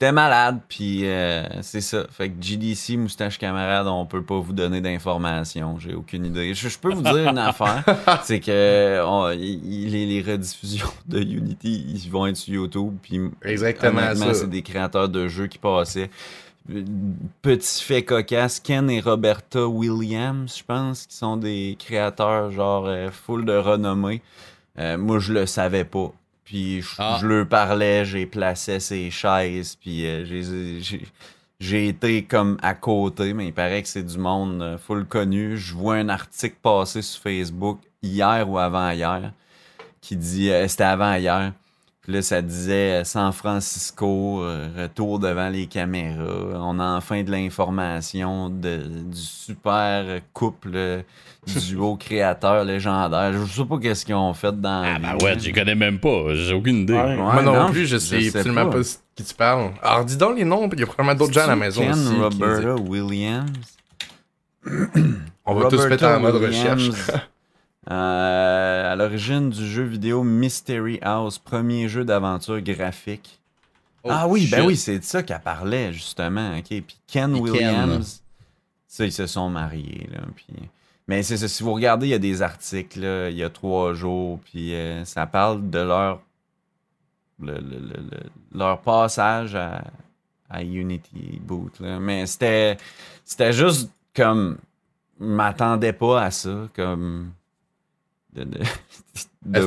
c'était 0.01 0.13
malade, 0.13 0.61
puis 0.69 1.01
euh, 1.05 1.43
c'est 1.61 1.81
ça. 1.81 2.05
Fait 2.09 2.29
que 2.29 2.41
GDC, 2.41 2.95
Moustache 2.95 3.37
Camarade, 3.37 3.85
on 3.87 4.05
peut 4.05 4.23
pas 4.23 4.39
vous 4.39 4.53
donner 4.53 4.79
d'informations. 4.79 5.77
J'ai 5.77 5.93
aucune 5.93 6.25
idée. 6.25 6.53
Je, 6.53 6.69
je 6.69 6.79
peux 6.79 6.93
vous 6.93 7.01
dire 7.01 7.27
une 7.27 7.37
affaire, 7.37 7.83
c'est 8.23 8.39
que 8.39 9.03
on- 9.05 9.27
les, 9.27 10.05
les 10.05 10.21
rediffusions 10.21 10.87
de 11.05 11.19
Unity, 11.19 11.85
ils 12.01 12.09
vont 12.09 12.27
être 12.27 12.37
sur 12.37 12.53
YouTube, 12.53 12.93
puis 13.01 13.19
Exactement 13.43 14.15
ça. 14.15 14.33
c'est 14.33 14.49
des 14.49 14.61
créateurs 14.61 15.09
de 15.09 15.27
jeux 15.27 15.47
qui 15.47 15.57
passaient. 15.57 16.09
Petit 17.41 17.83
fait 17.83 18.03
cocasse, 18.03 18.59
Ken 18.61 18.89
et 18.89 19.01
Roberta 19.01 19.67
Williams, 19.67 20.55
je 20.59 20.63
pense, 20.63 21.07
qui 21.07 21.15
sont 21.17 21.35
des 21.35 21.75
créateurs 21.77 22.51
genre 22.51 22.85
euh, 22.87 23.09
full 23.11 23.43
de 23.43 23.53
renommée. 23.57 24.21
Euh, 24.77 24.97
moi, 24.97 25.19
je 25.19 25.33
le 25.33 25.45
savais 25.45 25.83
pas. 25.83 26.13
Puis 26.49 26.81
je, 26.81 26.87
Ah. 26.97 27.19
je 27.21 27.27
leur 27.27 27.47
parlais, 27.47 28.03
j'ai 28.05 28.25
placé 28.25 28.79
ses 28.79 29.11
chaises, 29.11 29.75
puis 29.75 30.03
euh, 30.07 30.25
j'ai- 31.59 31.87
été 31.87 32.23
comme 32.23 32.57
à 32.63 32.73
côté, 32.73 33.33
mais 33.35 33.45
il 33.49 33.53
paraît 33.53 33.83
que 33.83 33.87
c'est 33.87 34.01
du 34.01 34.17
monde 34.17 34.59
euh, 34.63 34.77
full 34.79 35.05
connu. 35.05 35.57
Je 35.59 35.75
vois 35.75 35.97
un 35.97 36.09
article 36.09 36.55
passer 36.59 37.03
sur 37.03 37.21
Facebook 37.21 37.79
hier 38.01 38.49
ou 38.49 38.57
avant-hier 38.57 39.31
qui 40.01 40.15
dit, 40.15 40.49
euh, 40.49 40.67
c'était 40.67 40.85
avant-hier, 40.85 41.53
puis 42.01 42.13
là, 42.13 42.21
ça 42.23 42.41
disait 42.41 43.03
San 43.03 43.31
Francisco, 43.31 44.39
retour 44.75 45.19
devant 45.19 45.49
les 45.49 45.67
caméras. 45.67 46.23
On 46.55 46.79
a 46.79 46.97
enfin 46.97 47.21
de 47.21 47.29
l'information 47.29 48.49
de- 48.49 49.03
du 49.03 49.17
super 49.21 50.19
couple 50.33 51.03
duo 51.55 51.95
créateur 51.95 52.63
légendaire. 52.63 53.33
Je 53.33 53.45
sais 53.51 53.65
pas 53.65 53.77
qu'est-ce 53.79 54.05
qu'ils 54.05 54.15
ont 54.15 54.33
fait 54.33 54.59
dans 54.59 54.83
Ah, 54.83 55.15
vie, 55.17 55.23
ouais, 55.25 55.39
j'y 55.39 55.51
connais 55.51 55.75
même 55.75 55.99
pas. 55.99 56.33
J'ai 56.33 56.53
aucune 56.53 56.77
idée. 56.83 56.93
Ouais. 56.93 56.99
Ouais, 57.01 57.15
Moi 57.17 57.41
non, 57.41 57.53
non, 57.53 57.71
plus, 57.71 57.81
je 57.85 57.95
je 57.95 57.97
sais 57.97 58.21
sais 58.29 58.37
absolument 58.37 58.65
pas. 58.69 58.77
pas. 58.77 58.83
ce 58.83 58.97
qui 59.15 59.23
tu 59.23 59.33
parles. 59.33 59.71
Alors, 59.81 60.05
dis 60.05 60.17
donc 60.17 60.37
les 60.37 60.45
noms, 60.45 60.69
il 60.71 60.79
y 60.79 60.83
a 60.83 60.85
probablement 60.85 61.17
d'autres 61.17 61.33
gens 61.33 61.43
à 61.43 61.47
la 61.47 61.55
maison 61.55 61.81
Ken 61.81 61.91
aussi. 61.91 62.09
qui- 62.13 62.19
Roberta 62.21 62.75
Williams? 62.75 63.49
On 65.45 65.55
va 65.55 65.69
tous 65.69 65.77
se 65.77 65.87
mettre 65.87 66.05
en 66.05 66.19
mode 66.19 66.35
Williams, 66.35 66.89
recherche. 66.89 67.21
euh, 67.91 68.91
à 68.91 68.95
l'origine 68.95 69.49
du 69.49 69.65
jeu 69.67 69.83
vidéo 69.83 70.23
Mystery 70.23 70.99
House, 71.01 71.39
premier 71.39 71.87
jeu 71.87 72.03
d'aventure 72.05 72.61
graphique. 72.61 73.39
Oh, 74.03 74.09
ah 74.11 74.27
oui, 74.27 74.47
ben 74.49 74.65
oui, 74.65 74.77
c'est 74.77 74.99
de 74.99 75.03
ça 75.03 75.23
qu'elle 75.23 75.41
parlait, 75.41 75.91
justement. 75.91 76.57
ok. 76.57 76.65
Puis 76.67 76.97
Ken 77.07 77.31
Puis 77.33 77.41
Ken. 77.41 77.51
Williams, 77.51 78.21
ça, 78.87 79.05
ils 79.05 79.11
se 79.11 79.27
sont 79.27 79.49
mariés. 79.49 80.07
Là, 80.11 80.19
puis... 80.35 80.45
Mais 81.09 81.23
c'est 81.23 81.37
ça, 81.37 81.47
si 81.47 81.63
vous 81.63 81.73
regardez, 81.73 82.05
il 82.05 82.11
y 82.11 82.13
a 82.13 82.19
des 82.19 82.43
articles, 82.43 82.99
là, 83.01 83.29
il 83.31 83.35
y 83.35 83.43
a 83.43 83.49
trois 83.49 83.93
jours, 83.95 84.39
puis 84.45 84.75
euh, 84.75 85.03
ça 85.05 85.25
parle 85.25 85.67
de 85.71 85.79
leur, 85.79 86.21
le- 87.41 87.55
le- 87.55 87.79
le- 87.79 88.03
le- 88.11 88.29
leur 88.53 88.79
passage 88.81 89.55
à, 89.55 89.83
à 90.51 90.61
Unity 90.63 91.39
Boot. 91.41 91.79
là. 91.79 91.99
Mais 91.99 92.27
c'était, 92.27 92.77
c'était 93.25 93.53
juste 93.53 93.89
comme, 94.15 94.59
je 95.19 95.25
m'attendais 95.25 95.93
pas 95.93 96.21
à 96.25 96.29
ça, 96.31 96.67
comme... 96.75 97.31
De, 98.33 98.43
de, 98.43 98.59
de 98.59 98.63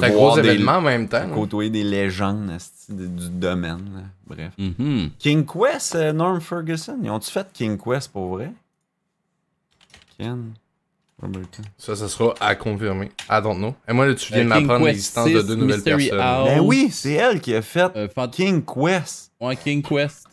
C'est 0.00 0.04
un 0.04 0.10
gros 0.10 0.34
des- 0.40 0.48
événement 0.48 0.76
en 0.76 0.80
même 0.82 1.08
temps. 1.08 1.26
là. 1.26 1.34
côtoyer 1.34 1.70
des 1.70 1.82
légendes 1.82 2.56
de- 2.88 3.06
du 3.08 3.28
domaine. 3.30 3.90
là. 3.96 4.02
Bref. 4.28 4.52
Mhm. 4.56 5.10
King 5.18 5.44
Quest, 5.44 5.96
euh, 5.96 6.12
Norm 6.12 6.40
Ferguson, 6.40 6.96
ils 7.02 7.10
ont-tu 7.10 7.32
fait 7.32 7.48
King 7.52 7.76
Quest 7.76 8.12
pour 8.12 8.28
vrai? 8.36 8.52
Ken? 10.16 10.52
Ça, 11.78 11.94
ça 11.96 12.08
sera 12.08 12.34
à 12.40 12.54
confirmer. 12.54 13.10
I 13.30 13.40
don't 13.42 13.56
know. 13.58 13.74
Et 13.88 13.92
moi, 13.92 14.06
là, 14.06 14.14
tu 14.14 14.32
viens 14.32 14.40
Euh, 14.42 14.44
de 14.44 14.48
m'apprendre 14.48 14.86
l'existence 14.86 15.30
de 15.30 15.40
6, 15.40 15.46
deux 15.46 15.54
nouvelles 15.56 15.76
Mystery 15.76 16.08
personnes. 16.08 16.20
House. 16.20 16.48
Ben 16.48 16.60
oui, 16.60 16.88
c'est 16.90 17.12
elle 17.12 17.40
qui 17.40 17.54
a 17.54 17.62
fait 17.62 17.90
Euh, 17.96 18.08
fant- 18.08 18.28
King 18.28 18.62
Quest. 18.64 19.32
Ouais, 19.40 19.56
King 19.56 19.82
Quest. 19.82 20.24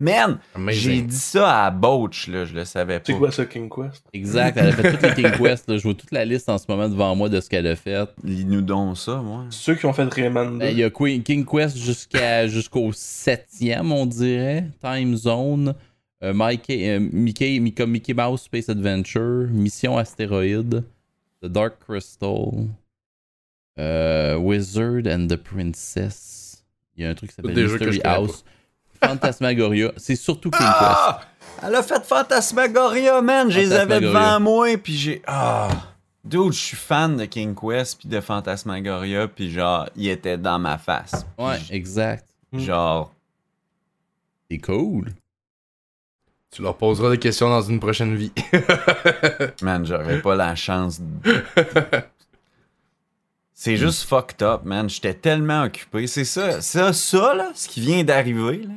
Man, 0.00 0.40
j'ai 0.70 1.00
dit 1.02 1.14
ça 1.14 1.66
à 1.66 1.70
Boach, 1.70 2.26
là, 2.26 2.44
je 2.44 2.52
le 2.54 2.64
savais 2.64 2.98
pas. 2.98 3.04
C'est 3.06 3.14
quoi 3.16 3.30
ça, 3.30 3.44
King 3.46 3.68
Quest? 3.68 4.02
Exact, 4.12 4.56
elle 4.56 4.66
a 4.70 4.72
fait 4.72 4.90
toutes 4.90 5.02
les 5.02 5.14
King 5.14 5.30
Quest. 5.38 5.68
là. 5.70 5.76
Je 5.76 5.82
vois 5.84 5.94
toute 5.94 6.10
la 6.10 6.24
liste 6.24 6.48
en 6.48 6.58
ce 6.58 6.64
moment 6.68 6.88
devant 6.88 7.14
moi 7.14 7.28
de 7.28 7.40
ce 7.40 7.48
qu'elle 7.48 7.68
a 7.68 7.76
fait. 7.76 8.08
Lis-nous 8.24 8.62
donc 8.62 8.98
ça, 8.98 9.16
moi. 9.22 9.44
Ceux 9.50 9.76
qui 9.76 9.86
ont 9.86 9.92
fait 9.92 10.12
Rayman 10.12 10.54
2. 10.54 10.58
Ben, 10.58 10.70
Il 10.72 10.78
y 10.78 10.82
a 10.82 10.90
Queen- 10.90 11.22
King 11.22 11.44
Quest 11.46 11.76
jusqu'à 11.78 12.48
jusqu'au 12.48 12.90
septième, 12.92 13.92
on 13.92 14.04
dirait. 14.06 14.64
Time 14.82 15.14
Zone. 15.16 15.74
Euh, 16.22 16.32
Mickey, 16.34 16.88
euh, 16.88 17.00
Mickey, 17.00 17.58
Mickey, 17.58 17.86
Mickey 17.86 18.14
Mouse 18.14 18.42
Space 18.42 18.68
Adventure. 18.68 19.48
Mission 19.50 19.96
Astéroïde. 19.98 20.84
The 21.42 21.46
Dark 21.46 21.80
Crystal. 21.80 22.68
euh, 23.78 24.36
Wizard 24.36 25.06
and 25.06 25.26
the 25.28 25.36
Princess. 25.36 26.62
Il 26.96 27.04
y 27.04 27.06
a 27.06 27.10
un 27.10 27.14
truc 27.14 27.30
qui 27.30 27.36
s'appelle 27.36 27.54
Mystery 27.54 28.00
House. 28.04 28.44
Phantasmagoria. 29.02 29.92
C'est 29.96 30.14
surtout 30.14 30.50
King 30.50 30.60
Ah! 30.62 31.22
Elle 31.62 31.74
a 31.74 31.82
fait 31.82 32.04
Phantasmagoria, 32.04 33.20
man. 33.20 33.50
Je 33.50 33.58
les 33.58 33.72
avais 33.72 34.00
devant 34.00 34.38
moi, 34.40 34.76
puis 34.76 34.96
j'ai. 34.96 35.22
Ah! 35.26 35.68
Dude, 36.24 36.52
je 36.52 36.58
suis 36.58 36.76
fan 36.76 37.16
de 37.16 37.24
King 37.24 37.54
Quest, 37.54 37.98
puis 37.98 38.08
de 38.08 38.20
Phantasmagoria, 38.20 39.26
puis 39.26 39.50
genre, 39.50 39.88
il 39.96 40.08
était 40.08 40.38
dans 40.38 40.58
ma 40.58 40.78
face. 40.78 41.10
Quest. 41.10 41.26
Ouais, 41.38 41.58
exact. 41.70 42.26
Genre, 42.52 43.12
C'est 44.48 44.58
cool. 44.58 45.08
Tu 46.52 46.60
leur 46.62 46.76
poseras 46.76 47.10
des 47.10 47.18
questions 47.18 47.48
dans 47.48 47.62
une 47.62 47.80
prochaine 47.80 48.14
vie. 48.14 48.30
man, 49.62 49.86
j'aurais 49.86 50.20
pas 50.20 50.34
la 50.36 50.54
chance. 50.54 51.00
de- 51.00 51.32
C'est 53.54 53.76
juste 53.78 54.02
fucked 54.08 54.42
up, 54.42 54.60
man. 54.64 54.88
J'étais 54.90 55.14
tellement 55.14 55.62
occupé. 55.64 56.06
C'est 56.06 56.24
ça, 56.26 56.60
ça, 56.60 56.92
ça, 56.92 57.34
là, 57.34 57.52
ce 57.54 57.68
qui 57.68 57.80
vient 57.80 58.04
d'arriver, 58.04 58.58
là. 58.64 58.74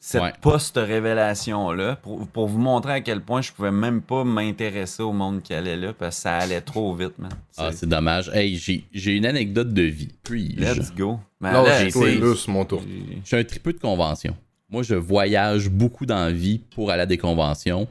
Cette 0.00 0.22
Ouais. 0.22 0.32
post-révélation-là, 0.40 1.96
pour, 1.96 2.26
pour 2.28 2.46
vous 2.46 2.58
montrer 2.58 2.92
à 2.92 3.00
quel 3.00 3.20
point 3.20 3.42
je 3.42 3.50
pouvais 3.52 3.72
même 3.72 4.00
pas 4.00 4.22
m'intéresser 4.24 5.02
au 5.02 5.12
monde 5.12 5.42
qui 5.42 5.52
allait 5.52 5.76
là, 5.76 5.92
parce 5.92 6.16
que 6.16 6.22
ça 6.22 6.36
allait 6.38 6.60
trop 6.60 6.94
vite, 6.94 7.18
man. 7.18 7.30
Ah, 7.56 7.72
C'est- 7.72 7.84
dommage. 7.86 8.30
Hey, 8.32 8.56
j'ai 8.56 8.84
j'ai 8.92 9.16
une 9.16 9.26
anecdote 9.26 9.74
de 9.74 9.82
vie. 9.82 10.08
Puis-je? 10.22 10.60
Let's 10.62 10.94
go. 10.94 11.18
Mais 11.40 11.52
Non, 11.52 11.64
là, 11.64 11.88
j'ai 11.88 12.20
mon 12.46 12.64
tour. 12.64 12.80
j'ai- 12.86 13.18
Je 13.22 13.26
suis 13.26 13.36
un 13.36 13.44
tripeux 13.44 13.72
de 13.72 13.80
convention. 13.80 14.36
Moi, 14.70 14.82
je 14.82 14.94
voyage 14.94 15.68
beaucoup 15.70 16.06
dans 16.06 16.24
la 16.26 16.32
vie 16.32 16.58
pour 16.74 16.90
aller 16.90 17.02
à 17.02 17.06
des 17.06 17.18
conventions. 17.18 17.86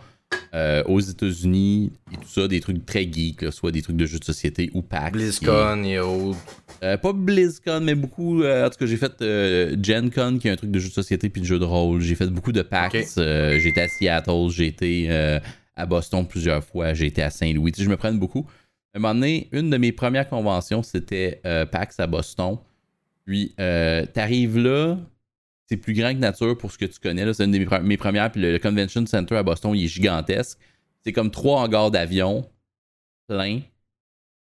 euh, 0.53 0.83
aux 0.87 0.99
États-Unis 0.99 1.89
et 2.11 2.17
tout 2.17 2.27
ça, 2.27 2.49
des 2.49 2.59
trucs 2.59 2.85
très 2.85 3.09
geeks, 3.09 3.41
là, 3.43 3.51
soit 3.51 3.71
des 3.71 3.81
trucs 3.81 3.95
de 3.95 4.05
jeux 4.05 4.19
de 4.19 4.25
société 4.25 4.69
ou 4.73 4.81
PAX. 4.81 5.13
BlizzCon 5.13 5.83
et 5.85 5.99
autres. 5.99 6.37
euh, 6.83 6.97
pas 6.97 7.13
BlizzCon, 7.13 7.79
mais 7.81 7.95
beaucoup. 7.95 8.43
euh, 8.43 8.65
en 8.67 8.69
tout 8.69 8.77
cas, 8.77 8.85
j'ai 8.85 8.97
fait 8.97 9.13
Gen 9.81 10.11
Con, 10.11 10.37
qui 10.37 10.49
est 10.49 10.51
un 10.51 10.57
truc 10.57 10.69
de 10.71 10.79
jeux 10.79 10.89
de 10.89 10.93
société 10.93 11.29
puis 11.29 11.41
de 11.41 11.45
jeux 11.45 11.59
de 11.59 11.63
rôle. 11.63 12.01
J'ai 12.01 12.15
fait 12.15 12.27
beaucoup 12.27 12.51
de 12.51 12.61
PAX. 12.61 13.17
Été 13.17 13.81
à 13.81 13.87
Seattle, 13.87 14.49
j'ai 14.49 14.67
été 14.67 15.09
à 15.77 15.85
Boston 15.85 16.25
plusieurs 16.27 16.63
fois, 16.63 16.93
j'ai 16.93 17.05
été 17.05 17.21
à 17.23 17.29
Saint-Louis. 17.29 17.71
Tu 17.71 17.77
sais, 17.79 17.85
je 17.85 17.89
me 17.89 17.97
prenne 17.97 18.19
beaucoup. 18.19 18.45
À 18.93 18.97
un 18.97 18.99
moment 19.01 19.13
donné, 19.15 19.47
une 19.53 19.69
de 19.69 19.77
mes 19.77 19.93
premières 19.93 20.27
conventions, 20.27 20.83
c'était 20.83 21.39
PAX 21.71 21.99
à 22.01 22.07
Boston. 22.07 22.57
Puis, 23.25 23.53
euh, 23.59 24.05
t'arrives 24.05 24.57
là, 24.57 24.97
c'est 25.69 25.77
plus 25.77 25.93
grand 25.93 26.13
que 26.13 26.19
nature 26.19 26.57
pour 26.57 26.71
ce 26.71 26.77
que 26.77 26.85
tu 26.85 26.99
connais. 26.99 27.31
C'est 27.33 27.43
une 27.45 27.51
de 27.51 27.57
mes, 27.59 27.65
pre- 27.65 27.81
mes 27.81 27.97
premières. 27.97 28.31
Puis 28.31 28.41
le, 28.41 28.57
Convention 28.59 29.05
Center 29.05 29.35
à 29.35 29.43
Boston, 29.43 29.73
il 29.75 29.83
est 29.85 29.87
gigantesque. 29.87 30.57
C'est 31.03 31.11
comme 31.11 31.29
trois 31.31 31.61
hangars 31.61 31.91
d'avion 31.91 32.47
plein. 33.27 33.59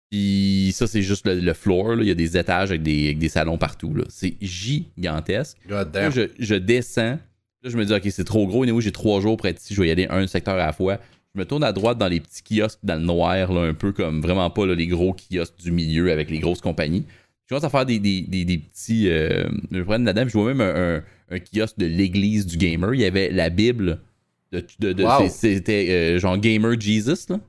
Puis 0.09 0.71
ça, 0.75 0.85
c'est 0.87 1.01
juste 1.01 1.25
le, 1.25 1.39
le 1.39 1.53
floor. 1.53 1.95
là. 1.95 2.03
Il 2.03 2.07
y 2.07 2.11
a 2.11 2.15
des 2.15 2.37
étages 2.37 2.69
avec 2.69 2.83
des, 2.83 3.05
avec 3.05 3.19
des 3.19 3.29
salons 3.29 3.57
partout. 3.57 3.95
C'est 4.09 4.35
gigantesque. 4.41 5.57
God 5.67 5.93
Là, 5.95 6.09
je, 6.11 6.21
je 6.39 6.55
descends. 6.55 7.17
Là, 7.63 7.69
je 7.69 7.77
me 7.77 7.85
dis, 7.85 7.93
OK, 7.93 8.03
c'est 8.11 8.23
trop 8.23 8.45
gros. 8.45 8.65
Et 8.65 8.81
j'ai 8.81 8.91
trois 8.91 9.21
jours 9.21 9.37
pour 9.37 9.47
être 9.47 9.61
ici. 9.61 9.73
Je 9.73 9.81
vais 9.81 9.87
y 9.87 9.91
aller 9.91 10.07
un 10.09 10.27
secteur 10.27 10.55
à 10.55 10.65
la 10.65 10.73
fois. 10.73 10.99
Je 11.33 11.39
me 11.39 11.45
tourne 11.45 11.63
à 11.63 11.71
droite 11.71 11.97
dans 11.97 12.07
les 12.07 12.19
petits 12.19 12.43
kiosques 12.43 12.79
dans 12.83 12.95
le 12.95 13.01
noir, 13.05 13.51
là, 13.51 13.61
un 13.61 13.73
peu 13.73 13.91
comme 13.91 14.21
vraiment 14.21 14.47
pas 14.51 14.67
là, 14.67 14.75
les 14.75 14.85
gros 14.85 15.13
kiosques 15.15 15.57
du 15.63 15.71
milieu 15.71 16.11
avec 16.11 16.29
les 16.29 16.37
grosses 16.37 16.61
compagnies. 16.61 17.05
Je 17.45 17.49
commence 17.49 17.63
à 17.63 17.69
faire 17.69 17.85
des, 17.85 17.99
des, 17.99 18.21
des, 18.21 18.45
des 18.45 18.57
petits. 18.57 19.09
euh, 19.09 19.43
je 19.71 19.79
vois 19.81 19.97
même 19.97 20.61
un, 20.61 20.97
un- 20.97 21.03
un 21.29 21.39
kiosque 21.39 21.77
de 21.77 21.85
l'église 21.85 22.45
du 22.45 22.57
gamer. 22.57 22.93
Il 22.93 23.01
y 23.01 23.05
avait 23.05 23.29
la 23.31 23.49
Bible. 23.49 23.99
De, 24.51 24.65
de- 24.79 24.93
de- 24.93 25.03
Wow. 25.03 25.27
c'est- 25.29 25.55
C'était 25.55 25.87
euh, 25.89 26.19
genre 26.19 26.37
Gamer 26.37 26.79
Jesus. 26.79 27.27
Là. 27.29 27.39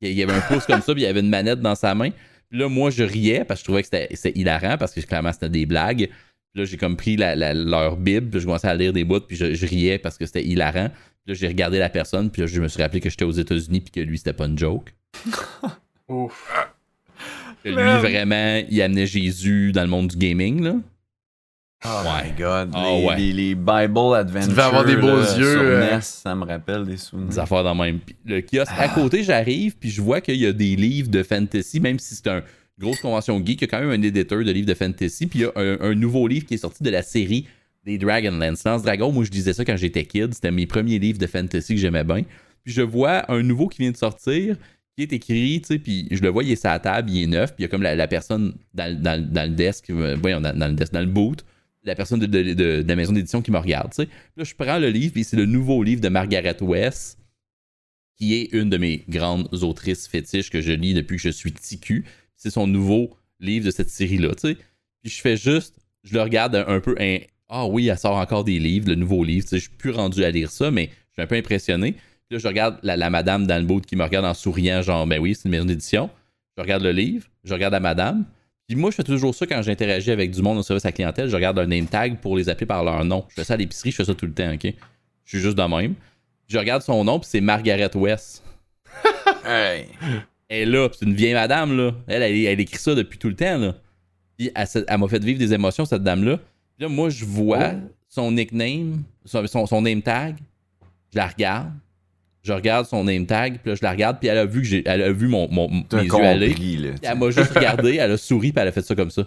Il 0.00 0.12
y 0.12 0.22
avait 0.22 0.32
un 0.32 0.40
pouce 0.40 0.66
comme 0.66 0.80
ça, 0.82 0.92
puis 0.92 1.02
il 1.02 1.06
y 1.06 1.08
avait 1.08 1.20
une 1.20 1.28
manette 1.30 1.60
dans 1.60 1.74
sa 1.74 1.94
main. 1.94 2.10
Puis 2.50 2.58
là, 2.58 2.68
moi, 2.68 2.90
je 2.90 3.02
riais 3.04 3.44
parce 3.44 3.60
que 3.60 3.62
je 3.62 3.64
trouvais 3.64 3.82
que 3.82 3.86
c'était 3.86 4.08
c'était 4.14 4.38
hilarant 4.38 4.76
parce 4.78 4.92
que 4.94 5.00
clairement, 5.00 5.32
c'était 5.32 5.48
des 5.48 5.66
blagues. 5.66 6.08
Puis 6.52 6.62
là, 6.62 6.64
j'ai 6.64 6.76
comme 6.76 6.96
pris 6.96 7.16
la- 7.16 7.36
la- 7.36 7.54
leur 7.54 7.96
Bible, 7.96 8.28
puis 8.30 8.40
je 8.40 8.44
commençais 8.46 8.68
à 8.68 8.74
lire 8.74 8.92
des 8.92 9.04
bouts, 9.04 9.20
puis 9.20 9.36
je, 9.36 9.54
je 9.54 9.66
riais 9.66 9.98
parce 9.98 10.16
que 10.18 10.24
c'était 10.26 10.44
hilarant. 10.44 10.88
Puis 10.88 11.34
là, 11.34 11.34
j'ai 11.34 11.46
regardé 11.48 11.78
la 11.78 11.88
personne, 11.90 12.30
puis 12.30 12.40
là, 12.42 12.46
je 12.46 12.60
me 12.60 12.68
suis 12.68 12.80
rappelé 12.82 13.00
que 13.00 13.10
j'étais 13.10 13.24
aux 13.24 13.30
États-Unis, 13.32 13.80
puis 13.80 13.90
que 13.90 14.00
lui, 14.00 14.18
c'était 14.18 14.32
pas 14.32 14.46
une 14.46 14.58
joke. 14.58 14.94
Ouf. 16.08 16.50
Que 17.64 17.68
lui, 17.70 17.74
vraiment, 17.76 18.62
il 18.70 18.82
amenait 18.82 19.06
Jésus 19.06 19.72
dans 19.72 19.82
le 19.82 19.88
monde 19.88 20.08
du 20.08 20.16
gaming, 20.16 20.62
là. 20.62 20.74
Oh 21.84 21.88
Ouais. 22.04 22.24
my 22.24 22.30
god. 22.36 22.70
Ah 22.74 22.84
les, 22.90 23.04
ouais. 23.06 23.16
les, 23.18 23.32
les 23.32 23.54
Bible 23.54 24.14
Adventures. 24.16 24.48
devais 24.50 24.62
avoir 24.62 24.84
des 24.84 24.96
beaux 24.96 25.16
là, 25.20 25.36
yeux, 25.38 25.52
Sur 25.52 25.60
euh. 25.62 25.90
NES, 25.96 26.00
ça 26.00 26.34
me 26.34 26.44
rappelle 26.44 26.84
des 26.84 26.96
souvenirs. 26.96 27.28
Des 27.28 27.38
affaires 27.38 27.62
dans 27.62 27.72
le 27.74 27.78
même. 27.80 28.00
Le 28.26 28.40
kiosque 28.40 28.72
à 28.76 28.88
côté, 28.88 29.22
j'arrive, 29.22 29.76
puis 29.78 29.88
je 29.90 30.02
vois 30.02 30.20
qu'il 30.20 30.36
y 30.36 30.46
a 30.46 30.52
des 30.52 30.74
livres 30.74 31.08
de 31.08 31.22
fantasy, 31.22 31.78
même 31.78 32.00
si 32.00 32.16
c'est 32.16 32.26
une 32.26 32.42
grosse 32.80 33.00
convention 33.00 33.38
geek, 33.44 33.60
il 33.60 33.64
y 33.64 33.64
a 33.64 33.66
quand 33.68 33.80
même 33.80 33.90
un 33.90 34.02
éditeur 34.02 34.42
de 34.44 34.50
livres 34.50 34.66
de 34.66 34.74
fantasy, 34.74 35.26
puis 35.28 35.38
il 35.40 35.42
y 35.42 35.44
a 35.44 35.52
un, 35.54 35.90
un 35.90 35.94
nouveau 35.94 36.26
livre 36.26 36.46
qui 36.46 36.54
est 36.54 36.58
sorti 36.58 36.82
de 36.82 36.90
la 36.90 37.02
série 37.02 37.46
des 37.84 37.96
Dragonlance. 37.96 38.64
Lance 38.64 38.82
Dragon, 38.82 39.12
moi 39.12 39.22
je 39.24 39.30
disais 39.30 39.52
ça 39.52 39.64
quand 39.64 39.76
j'étais 39.76 40.04
kid, 40.04 40.34
c'était 40.34 40.50
mes 40.50 40.66
premiers 40.66 40.98
livres 40.98 41.18
de 41.20 41.26
fantasy 41.28 41.74
que 41.76 41.80
j'aimais 41.80 42.02
bien. 42.04 42.22
Puis 42.64 42.72
je 42.74 42.82
vois 42.82 43.30
un 43.32 43.42
nouveau 43.44 43.68
qui 43.68 43.78
vient 43.82 43.92
de 43.92 43.96
sortir, 43.96 44.56
qui 44.98 45.02
est 45.04 45.12
écrit, 45.12 45.60
tu 45.60 45.68
sais, 45.68 45.78
puis 45.78 46.08
je 46.10 46.20
le 46.22 46.28
vois, 46.28 46.42
il 46.42 46.50
est 46.50 46.56
sur 46.56 46.70
la 46.70 46.80
table, 46.80 47.08
il 47.10 47.22
est 47.22 47.26
neuf, 47.26 47.54
puis 47.54 47.60
il 47.60 47.62
y 47.62 47.64
a 47.66 47.68
comme 47.68 47.82
la, 47.82 48.08
personne 48.08 48.54
dans, 48.74 48.92
le- 48.92 49.00
dans 49.00 49.48
le- 49.48 49.54
desk, 49.54 49.90
euh, 49.90 50.16
voyons, 50.20 50.40
dans, 50.40 50.52
le 50.52 50.72
desk, 50.72 50.92
dans 50.92 51.00
le 51.00 51.06
boot, 51.06 51.44
la 51.84 51.94
personne 51.94 52.18
de, 52.18 52.84
la 52.86 52.96
maison 52.96 53.12
d'édition 53.12 53.40
qui 53.40 53.52
me 53.52 53.58
regarde, 53.58 53.90
tu 53.90 54.02
sais. 54.02 54.08
Là, 54.36 54.42
je 54.42 54.54
prends 54.56 54.78
le 54.78 54.90
livre, 54.90 55.12
puis 55.12 55.22
c'est 55.22 55.36
le 55.36 55.46
nouveau 55.46 55.84
livre 55.84 56.00
de 56.00 56.08
Margaret 56.08 56.60
West, 56.60 57.18
qui 58.16 58.34
est 58.34 58.52
une 58.52 58.70
de 58.70 58.76
mes 58.76 59.04
grandes 59.08 59.48
autrices 59.62 60.08
fétiches 60.08 60.50
que 60.50 60.60
je 60.60 60.72
lis 60.72 60.94
depuis 60.94 61.16
que 61.16 61.22
je 61.22 61.28
suis 61.28 61.52
TQ. 61.52 62.04
C'est 62.36 62.50
son 62.50 62.66
nouveau 62.66 63.16
livre 63.38 63.66
de 63.66 63.70
cette 63.70 63.90
série-là, 63.90 64.34
tu 64.34 64.48
sais. 64.48 64.54
Puis 65.02 65.12
je 65.12 65.20
fais 65.20 65.36
juste, 65.36 65.76
je 66.02 66.14
le 66.14 66.22
regarde 66.22 66.56
un, 66.56 66.66
un 66.66 66.80
peu, 66.80 66.96
ah 67.48 67.66
oui, 67.68 67.86
elle 67.86 67.96
sort 67.98 68.16
encore 68.16 68.42
des 68.42 68.58
livres, 68.58 68.88
le 68.88 68.96
nouveau 68.96 69.22
livre, 69.22 69.44
tu 69.44 69.50
sais, 69.50 69.58
je 69.58 69.68
suis 69.68 69.76
plus 69.78 69.90
rendu 69.92 70.24
à 70.24 70.30
lire 70.32 70.50
ça, 70.50 70.72
mais 70.72 70.86
je 70.86 71.12
suis 71.12 71.22
un 71.22 71.28
peu 71.28 71.36
impressionné. 71.36 71.94
Puis 72.28 72.36
là, 72.36 72.38
je 72.38 72.48
regarde 72.48 72.78
la, 72.82 72.96
la 72.96 73.08
madame 73.08 73.46
dans 73.46 73.58
le 73.58 73.64
boot 73.64 73.86
qui 73.86 73.96
me 73.96 74.02
regarde 74.02 74.26
en 74.26 74.34
souriant, 74.34 74.82
genre, 74.82 75.06
ben 75.06 75.18
oui, 75.18 75.34
c'est 75.34 75.46
une 75.46 75.52
maison 75.52 75.64
d'édition. 75.64 76.10
Je 76.56 76.62
regarde 76.62 76.82
le 76.82 76.92
livre, 76.92 77.26
je 77.44 77.54
regarde 77.54 77.72
la 77.72 77.80
madame. 77.80 78.24
Puis 78.66 78.76
moi, 78.76 78.90
je 78.90 78.96
fais 78.96 79.04
toujours 79.04 79.34
ça 79.34 79.46
quand 79.46 79.62
j'interagis 79.62 80.10
avec 80.10 80.30
du 80.30 80.42
monde 80.42 80.58
au 80.58 80.62
service 80.62 80.84
à 80.84 80.88
la 80.88 80.92
clientèle. 80.92 81.30
Je 81.30 81.34
regarde 81.34 81.58
un 81.58 81.66
name 81.66 81.86
tag 81.86 82.18
pour 82.18 82.36
les 82.36 82.50
appeler 82.50 82.66
par 82.66 82.84
leur 82.84 83.02
nom. 83.04 83.24
Je 83.30 83.36
fais 83.36 83.44
ça 83.44 83.54
à 83.54 83.56
l'épicerie, 83.56 83.92
je 83.92 83.96
fais 83.96 84.04
ça 84.04 84.14
tout 84.14 84.26
le 84.26 84.34
temps, 84.34 84.52
ok? 84.52 84.74
Je 85.24 85.28
suis 85.28 85.38
juste 85.38 85.56
de 85.56 85.62
même. 85.62 85.94
Je 86.48 86.58
regarde 86.58 86.82
son 86.82 87.02
nom, 87.04 87.18
puis 87.18 87.28
c'est 87.30 87.40
Margaret 87.40 87.96
West. 87.96 88.44
Hey. 89.46 89.86
Elle 90.48 90.58
est 90.58 90.66
là, 90.66 90.88
c'est 90.92 91.06
une 91.06 91.14
vieille 91.14 91.32
madame, 91.32 91.74
là. 91.74 91.92
Elle, 92.06 92.22
elle, 92.22 92.36
elle 92.36 92.60
écrit 92.60 92.78
ça 92.78 92.94
depuis 92.94 93.18
tout 93.18 93.28
le 93.28 93.36
temps, 93.36 93.56
là. 93.56 93.74
Puis 94.36 94.50
elle, 94.54 94.98
m'a 94.98 95.08
fait 95.08 95.24
vivre 95.24 95.38
des 95.38 95.54
émotions, 95.54 95.86
cette 95.86 96.02
dame-là. 96.02 96.36
Puis 96.36 96.86
là, 96.86 96.88
moi, 96.88 97.08
je 97.08 97.24
vois 97.24 97.72
son 98.08 98.30
nickname, 98.30 99.02
son, 99.24 99.46
son, 99.46 99.64
son 99.64 99.80
name 99.80 100.02
tag. 100.02 100.36
Je 101.12 101.16
la 101.16 101.28
regarde. 101.28 101.72
Je 102.48 102.52
regarde 102.54 102.86
son 102.86 103.04
name 103.04 103.26
tag, 103.26 103.58
puis 103.62 103.70
là, 103.70 103.74
je 103.74 103.82
la 103.82 103.90
regarde, 103.90 104.18
puis 104.18 104.28
elle 104.28 104.38
a 104.38 104.46
vu 104.46 104.62
que 104.62 104.66
j'ai, 104.66 104.82
elle 104.86 105.02
a 105.02 105.12
vu 105.12 105.28
mon, 105.28 105.48
mon, 105.50 105.68
mes 105.68 106.02
yeux 106.04 106.14
aller. 106.24 106.48
là. 106.48 106.54
Puis 106.54 106.98
Elle 107.02 107.18
m'a 107.18 107.30
juste 107.30 107.52
regardé, 107.54 107.96
elle 107.96 108.10
a 108.12 108.16
souri, 108.16 108.52
puis 108.52 108.62
elle 108.62 108.68
a 108.68 108.72
fait 108.72 108.80
ça 108.80 108.94
comme 108.94 109.10
ça. 109.10 109.26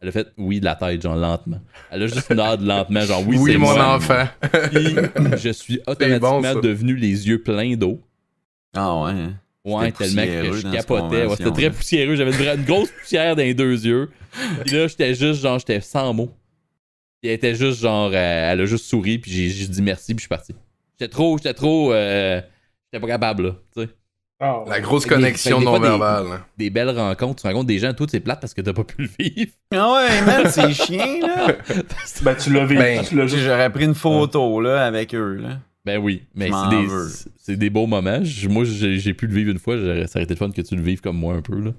Elle 0.00 0.08
a 0.08 0.12
fait 0.12 0.26
oui 0.36 0.58
de 0.58 0.64
la 0.64 0.74
tête, 0.74 1.00
genre 1.00 1.14
lentement. 1.14 1.60
Elle 1.92 2.02
a 2.02 2.06
juste 2.08 2.28
nod 2.30 2.60
lentement, 2.60 3.00
genre 3.02 3.22
oui, 3.26 3.36
Oui, 3.38 3.52
c'est 3.52 3.58
mon 3.58 3.72
moi. 3.72 3.94
enfant. 3.94 4.26
Puis 4.72 4.96
je 5.38 5.50
suis 5.50 5.80
automatiquement 5.86 6.40
bon, 6.54 6.60
devenu 6.60 6.96
les 6.96 7.28
yeux 7.28 7.40
pleins 7.42 7.76
d'eau. 7.76 8.00
Ah 8.76 9.02
ouais. 9.04 9.10
hein. 9.12 9.34
Ouais, 9.64 9.90
tellement 9.92 10.22
que 10.22 10.56
je 10.58 10.70
capotais. 10.72 11.24
Ouais, 11.26 11.36
c'était 11.36 11.50
très 11.50 11.70
poussiéreux. 11.70 12.14
J'avais 12.16 12.32
une, 12.32 12.58
une 12.60 12.64
grosse 12.66 12.90
poussière 12.90 13.36
dans 13.36 13.42
les 13.42 13.54
deux 13.54 13.86
yeux. 13.86 14.10
Puis 14.64 14.74
là, 14.76 14.86
j'étais 14.88 15.14
juste, 15.14 15.40
genre, 15.40 15.58
j'étais 15.60 15.80
sans 15.80 16.12
mots. 16.12 16.30
Puis 17.22 17.30
elle 17.30 17.36
était 17.36 17.54
juste, 17.54 17.80
genre, 17.80 18.10
euh, 18.12 18.52
elle 18.52 18.60
a 18.60 18.66
juste 18.66 18.84
souri, 18.86 19.18
puis 19.18 19.30
j'ai 19.30 19.48
juste 19.48 19.70
dit 19.70 19.82
merci, 19.82 20.14
puis 20.14 20.18
je 20.18 20.22
suis 20.22 20.28
parti. 20.28 20.54
J'étais 20.98 21.10
trop, 21.10 21.36
j'étais 21.38 21.54
trop, 21.54 21.92
euh, 21.92 22.40
j'étais 22.96 23.06
pas 23.06 23.12
capable, 23.12 23.42
là, 23.46 23.52
tu 23.74 23.82
sais. 23.82 23.88
Ah. 24.38 24.64
La 24.68 24.80
grosse 24.80 25.06
connexion 25.06 25.60
fait 25.60 25.64
que 25.64 25.70
des 25.70 25.76
fois, 25.78 25.88
non 25.88 25.98
verbale. 25.98 26.26
hein. 26.30 26.44
Des 26.58 26.68
belles 26.68 26.90
rencontres, 26.90 27.40
tu 27.40 27.46
rencontres 27.46 27.68
des 27.68 27.78
gens, 27.78 27.94
tout 27.94 28.06
c'est 28.10 28.20
plate 28.20 28.38
parce 28.40 28.52
que 28.52 28.60
t'as 28.60 28.74
pas 28.74 28.84
pu 28.84 28.96
le 29.02 29.08
vivre. 29.18 29.50
Ah 29.74 29.92
ouais, 29.94 30.22
man, 30.26 30.44
c'est 30.50 30.72
chiant, 30.74 31.18
là. 31.22 31.46
Ben, 32.22 32.34
tu 32.36 32.52
l'as 32.52 32.66
vécu, 32.66 32.78
Ben, 32.80 33.02
tu 33.02 33.16
l'as 33.16 33.26
juste. 33.26 33.44
J'aurais 33.44 33.70
pris 33.72 33.84
une 33.84 33.94
photo, 33.94 34.60
là, 34.60 34.84
avec 34.84 35.14
eux, 35.14 35.36
là. 35.36 35.58
Ben 35.86 35.98
oui, 35.98 36.24
mais 36.34 36.50
c'est 37.38 37.56
des, 37.56 37.70
beaux 37.70 37.86
moments. 37.86 38.20
Moi, 38.50 38.64
j'ai 38.64 39.14
pu 39.14 39.26
le 39.26 39.34
vivre 39.34 39.52
une 39.52 39.58
fois, 39.58 39.76
j'aurais- 39.78 40.06
ça 40.06 40.18
aurait 40.18 40.24
été 40.24 40.34
le 40.34 40.38
fun 40.38 40.50
que 40.50 40.60
tu 40.60 40.74
le 40.76 40.82
vives 40.82 41.00
comme 41.00 41.16
moi 41.16 41.32
un 41.34 41.40
peu, 41.42 41.58
là. 41.58 41.70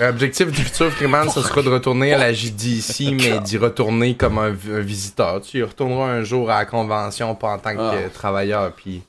L'objectif 0.00 0.50
du 0.50 0.60
futur 0.62 0.90
Freeman, 0.90 1.28
ce 1.30 1.40
sera 1.42 1.62
de 1.62 1.68
retourner 1.68 2.12
à 2.12 2.18
la 2.18 2.32
JDC, 2.32 3.10
mais 3.12 3.38
d'y 3.40 3.56
retourner 3.56 4.16
comme 4.16 4.38
un, 4.38 4.50
un 4.72 4.80
visiteur. 4.80 5.40
Tu 5.42 5.58
y 5.58 5.62
retourneras 5.62 6.10
un 6.10 6.24
jour 6.24 6.50
à 6.50 6.58
la 6.60 6.64
convention, 6.66 7.34
pas 7.36 7.54
en 7.54 7.58
tant 7.58 7.74
que 7.74 7.80
Ah. 7.80 8.08
travailleur, 8.12 8.72
puis... 8.74 9.02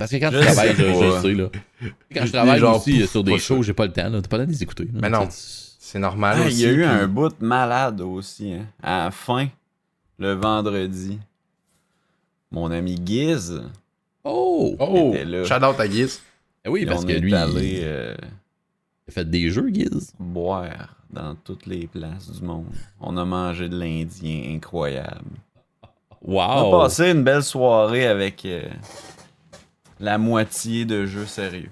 Parce 0.00 0.10
que 0.10 0.16
quand 0.16 0.30
Je 0.32 0.38
tu 0.38 0.44
travailles, 0.46 0.74
sais 0.76 0.82
je, 0.94 0.98
pas. 0.98 1.16
je 1.16 1.22
sais, 1.22 1.34
là. 1.34 1.48
Quand 2.14 2.26
je 2.26 2.32
travaille 2.32 2.62
aussi 2.62 2.98
pouf, 3.00 3.10
sur 3.10 3.22
des 3.22 3.38
shows, 3.38 3.62
j'ai 3.62 3.72
pas 3.74 3.86
le 3.86 3.92
temps, 3.92 4.08
là. 4.08 4.20
T'as 4.20 4.28
pas 4.28 4.38
le 4.38 4.42
temps 4.44 4.48
de 4.48 4.52
les 4.52 4.62
écouter. 4.64 4.84
là. 4.86 4.90
Mais 5.02 5.10
non. 5.10 5.28
C'est 5.30 5.98
normal 6.00 6.38
Ah, 6.42 6.46
aussi. 6.46 6.56
il 6.56 6.60
y 6.62 6.66
a 6.66 6.72
eu 6.72 6.76
puis- 6.76 6.84
un 6.84 7.06
bout 7.06 7.34
malade 7.40 8.00
aussi, 8.00 8.52
hein. 8.52 8.66
À 8.82 9.04
la 9.04 9.10
fin, 9.12 9.48
le 10.18 10.32
vendredi. 10.32 11.18
Mon 12.50 12.70
ami 12.70 12.98
Giz, 13.04 13.60
Oh! 14.24 14.74
Oh! 14.78 15.10
était 15.14 15.24
là. 15.24 15.44
Shout 15.44 15.64
out 15.64 15.78
à 15.78 15.86
Guiz. 15.88 16.20
Eh 16.64 16.68
oui, 16.68 16.84
parce 16.86 17.04
que 17.04 17.12
lui, 17.12 17.34
allé 17.34 17.68
il 17.78 17.80
euh, 17.84 18.14
a 19.08 19.12
fait 19.12 19.28
des 19.28 19.50
jeux, 19.50 19.68
Giz. 19.72 20.12
boire 20.18 20.96
dans 21.10 21.34
toutes 21.34 21.66
les 21.66 21.86
places 21.86 22.30
du 22.30 22.42
monde. 22.44 22.66
On 23.00 23.16
a 23.16 23.24
mangé 23.24 23.68
de 23.68 23.78
l'Indien 23.78 24.54
incroyable. 24.54 25.24
On 26.22 26.38
a 26.38 26.62
Wow! 26.64 26.70
passé 26.82 27.10
une 27.10 27.22
belle 27.24 27.42
soirée 27.42 28.06
avec 28.06 28.44
euh, 28.44 28.68
la 30.00 30.18
moitié 30.18 30.84
de 30.84 31.06
jeux 31.06 31.26
sérieux. 31.26 31.70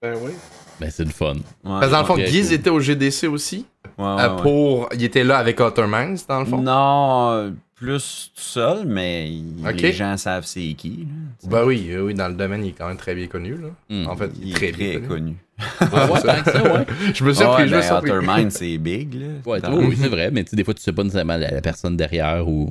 Ben 0.00 0.16
oui. 0.22 0.32
Ben, 0.80 0.90
c'est 0.90 1.04
le 1.04 1.10
fun. 1.10 1.34
Ouais, 1.34 1.40
Parce 1.64 1.86
que 1.86 1.90
dans 1.92 1.98
le 2.00 2.04
fond, 2.06 2.14
cool. 2.14 2.22
était 2.24 2.70
au 2.70 2.80
GDC 2.80 3.24
aussi. 3.28 3.66
ouais, 3.98 4.04
euh, 4.04 4.16
ouais, 4.16 4.34
ouais. 4.36 4.42
pour... 4.42 4.88
Il 4.94 5.04
était 5.04 5.24
là 5.24 5.38
avec 5.38 5.60
Ottermans, 5.60 6.16
dans 6.28 6.40
le 6.40 6.46
fond. 6.46 6.58
Non, 6.60 7.30
euh, 7.32 7.50
plus 7.76 8.32
tout 8.34 8.40
seul, 8.42 8.84
mais 8.86 9.30
il- 9.30 9.64
les 9.64 9.92
gens 9.92 10.16
savent 10.16 10.44
c'est 10.46 10.74
qui. 10.76 11.06
Là. 11.44 11.48
Ben 11.50 11.64
oui, 11.64 11.88
euh, 11.90 12.02
oui, 12.06 12.14
dans 12.14 12.28
le 12.28 12.34
domaine, 12.34 12.64
il 12.64 12.70
est 12.70 12.72
quand 12.72 12.88
même 12.88 12.96
très 12.96 13.14
bien 13.14 13.26
connu. 13.28 13.56
Là. 13.56 13.68
Hmm. 13.88 14.08
En 14.08 14.16
fait, 14.16 14.30
il 14.40 14.48
Il 14.48 14.50
est 14.50 14.54
très, 14.54 14.72
très, 14.72 14.98
bien 14.98 15.00
connu. 15.00 15.08
connu. 15.08 15.36
Ouais, 15.80 16.20
tant 16.20 16.42
que 16.42 16.50
ça, 16.50 16.62
ouais. 16.74 16.86
Je 17.14 17.24
me 17.24 17.32
suis 17.32 17.42
surpris, 17.42 17.62
ouais, 17.62 17.68
je 17.68 17.74
me 17.74 17.76
ben, 17.76 17.82
suis 17.82 17.88
surpris. 17.90 18.10
Ottermind, 18.10 18.50
c'est 18.50 18.78
big. 18.78 19.14
Là. 19.14 19.26
Ouais, 19.46 19.60
oui, 19.70 19.96
c'est 20.00 20.08
vrai, 20.08 20.30
mais 20.32 20.42
tu 20.44 20.50
sais, 20.50 20.56
des 20.56 20.64
fois, 20.64 20.74
tu 20.74 20.82
sais 20.82 20.92
pas 20.92 21.04
nécessairement 21.04 21.36
la, 21.36 21.50
la 21.52 21.60
personne 21.60 21.96
derrière 21.96 22.48
ou. 22.48 22.68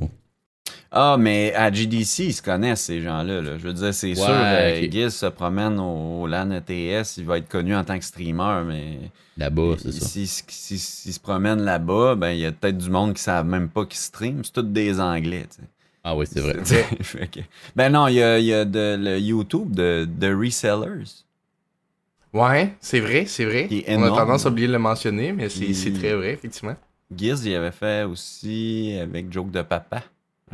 Ah, 0.96 1.16
mais 1.18 1.52
à 1.54 1.72
GDC, 1.72 2.20
ils 2.26 2.32
se 2.32 2.40
connaissent, 2.40 2.82
ces 2.82 3.02
gens-là. 3.02 3.40
là. 3.40 3.58
Je 3.58 3.66
veux 3.66 3.72
dire, 3.72 3.92
c'est 3.92 4.10
Ouais, 4.10 4.14
sûr, 4.14 4.28
euh, 4.30 4.82
ok. 4.84 4.92
Giz 4.92 5.08
se 5.10 5.26
promène 5.26 5.80
au, 5.80 6.22
au 6.22 6.26
LAN 6.28 6.50
ETS, 6.52 7.16
il 7.16 7.24
va 7.24 7.38
être 7.38 7.48
connu 7.48 7.74
en 7.74 7.82
tant 7.82 7.98
que 7.98 8.04
streamer, 8.04 8.62
mais 8.64 8.98
Là-bas, 9.36 9.74
c'est 9.82 9.90
ça. 9.90 10.06
s'il 10.06 10.28
si, 10.28 10.78
s'il 10.78 11.12
se 11.12 11.18
promène 11.18 11.62
là-bas, 11.62 12.14
ben 12.14 12.30
il 12.30 12.38
y 12.38 12.46
a 12.46 12.52
peut-être 12.52 12.78
du 12.78 12.90
monde 12.90 13.08
qui 13.08 13.14
ne 13.20 13.24
savent 13.24 13.46
même 13.46 13.68
pas 13.68 13.84
qu'il 13.86 13.98
stream. 13.98 14.44
C'est 14.44 14.52
tous 14.52 14.62
des 14.62 15.00
Anglais, 15.00 15.46
tu 15.50 15.62
sais. 15.62 15.68
Ah 16.04 16.14
oui, 16.14 16.26
c'est 16.30 16.38
vrai. 16.40 16.54
Ben 17.74 17.90
non, 17.90 18.06
il 18.06 18.14
y 18.14 18.22
a, 18.22 18.38
il 18.38 18.44
y 18.44 18.54
a 18.54 18.64
de, 18.64 18.96
le 18.96 19.18
YouTube 19.18 19.74
de, 19.74 20.06
de 20.08 20.32
Resellers. 20.32 21.24
Ouais, 22.32 22.74
c'est 22.80 23.00
vrai, 23.00 23.26
c'est 23.26 23.44
vrai. 23.44 23.66
Qui 23.68 23.78
est 23.86 23.96
On 23.96 24.02
a 24.04 24.08
tendance 24.10 24.44
à 24.46 24.50
oublier 24.50 24.66
de 24.68 24.72
le 24.72 24.78
mentionner, 24.78 25.32
mais 25.32 25.48
c'est 25.48 25.64
Il- 25.64 25.74
c'est 25.74 25.92
très 25.92 26.14
vrai, 26.14 26.32
effectivement. 26.32 26.76
Giz, 27.14 27.44
il 27.46 27.54
avait 27.54 27.70
fait 27.72 28.04
aussi 28.04 28.96
avec 29.00 29.32
Joke 29.32 29.50
de 29.50 29.62
Papa, 29.62 30.02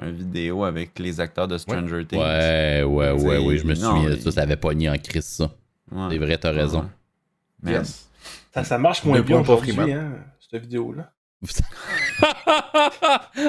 une 0.03 0.13
vidéo 0.13 0.65
avec 0.65 0.99
les 0.99 1.21
acteurs 1.21 1.47
de 1.49 1.59
Stranger 1.59 2.07
Things. 2.07 2.19
Ouais, 2.19 2.83
ouais, 2.83 3.11
ouais, 3.13 3.39
oui, 3.39 3.59
je 3.59 3.67
me 3.67 3.75
non, 3.75 3.97
souviens 3.97 4.11
de 4.11 4.15
mais- 4.17 4.21
ça. 4.21 4.31
Ça 4.33 4.43
avait 4.43 4.57
pogné 4.57 4.89
en 4.91 4.97
crise, 4.97 5.25
ça. 5.25 5.51
Ouais. 5.93 6.09
C'est 6.11 6.19
vrai, 6.19 6.39
t'as 6.39 6.53
raison. 6.53 6.89
Man. 7.63 7.75
Yes. 7.75 8.09
Ça, 8.55 8.65
ça 8.65 8.79
marche 8.79 9.05
moins 9.05 9.21
bien 9.21 9.41
aujourd'hui, 9.41 9.93
hein, 9.93 10.13
cette 10.41 10.63
vidéo-là. 10.63 11.11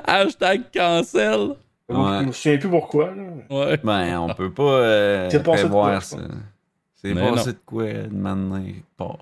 Hashtag 0.08 0.64
cancel. 0.74 1.56
Ouais. 1.90 2.20
Je 2.22 2.26
me 2.28 2.32
souviens 2.32 2.58
plus 2.58 2.70
pourquoi. 2.70 3.14
Là. 3.14 3.24
Ouais. 3.50 3.78
Ben, 3.84 4.20
on 4.20 4.34
peut 4.34 4.52
pas 4.52 4.64
euh, 4.64 5.30
C'est 5.30 5.44
prévoir 5.44 6.00
je 6.02 6.06
ça. 6.06 6.18
C'est 6.96 7.14
Mais 7.14 7.32
passé 7.32 7.54
de 7.54 7.58
quoi 7.66 7.86
de 7.92 8.08
manière 8.16 8.76
pas. 8.96 9.18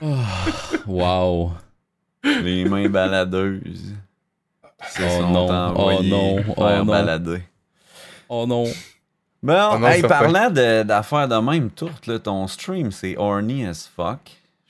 Wow. 0.86 1.52
Les 2.24 2.64
mains 2.64 2.88
baladeuses. 2.88 3.94
Se 4.90 5.02
Oh 5.02 5.20
sont 5.20 5.28
non, 5.30 5.50
envoyées 5.50 6.10
oh 6.12 6.40
non, 6.40 6.44
oh 6.56 6.62
non. 6.78 6.84
balader. 6.84 7.42
Oh 8.28 8.46
non. 8.46 8.64
Bon, 9.42 9.70
Oh 9.72 9.78
non, 9.78 9.88
hey, 9.88 10.00
certain. 10.00 10.08
parlant 10.30 10.50
d'affaires 10.84 11.28
de, 11.28 11.36
même 11.36 11.70
toutes, 11.70 12.06
là, 12.06 12.18
ton 12.18 12.46
stream, 12.46 12.92
c'est 12.92 13.16
horny 13.16 13.64
as 13.66 13.88
fuck. 13.94 14.18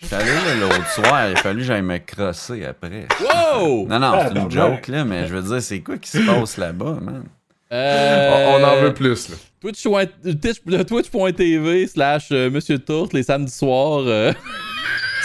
Je 0.00 0.06
suis 0.06 0.14
allé 0.16 0.30
là, 0.30 0.54
l'autre 0.60 0.88
soir, 0.90 1.28
il 1.28 1.36
a 1.36 1.40
fallu 1.40 1.58
que 1.60 1.64
j'aille 1.64 1.82
me 1.82 1.98
crosser 1.98 2.64
après. 2.64 3.06
Wow! 3.20 3.86
Non, 3.86 3.98
non, 4.00 4.12
Ah, 4.14 4.24
c'est 4.28 4.38
une 4.38 4.48
ben, 4.48 4.50
joke, 4.50 4.88
là, 4.88 5.04
mais 5.04 5.26
je 5.28 5.34
veux 5.36 5.42
dire, 5.42 5.62
c'est 5.62 5.80
quoi 5.80 5.96
qui 5.98 6.10
se 6.10 6.18
passe 6.26 6.56
là-bas, 6.56 6.98
man? 7.00 7.24
Euh, 7.72 8.58
On, 8.58 8.64
en 8.64 8.80
veut 8.82 8.92
plus, 8.94 9.28
là. 9.30 9.36
Twitch- 9.62 9.82
Twitch- 9.84 10.84
Twitch.tv 10.86 11.86
slash 11.86 12.28
euh, 12.32 12.50
Monsieur 12.50 12.78
Tourte 12.78 13.12
les 13.12 13.22
samedis 13.22 13.52
soirs. 13.52 14.02
euh. 14.06 14.32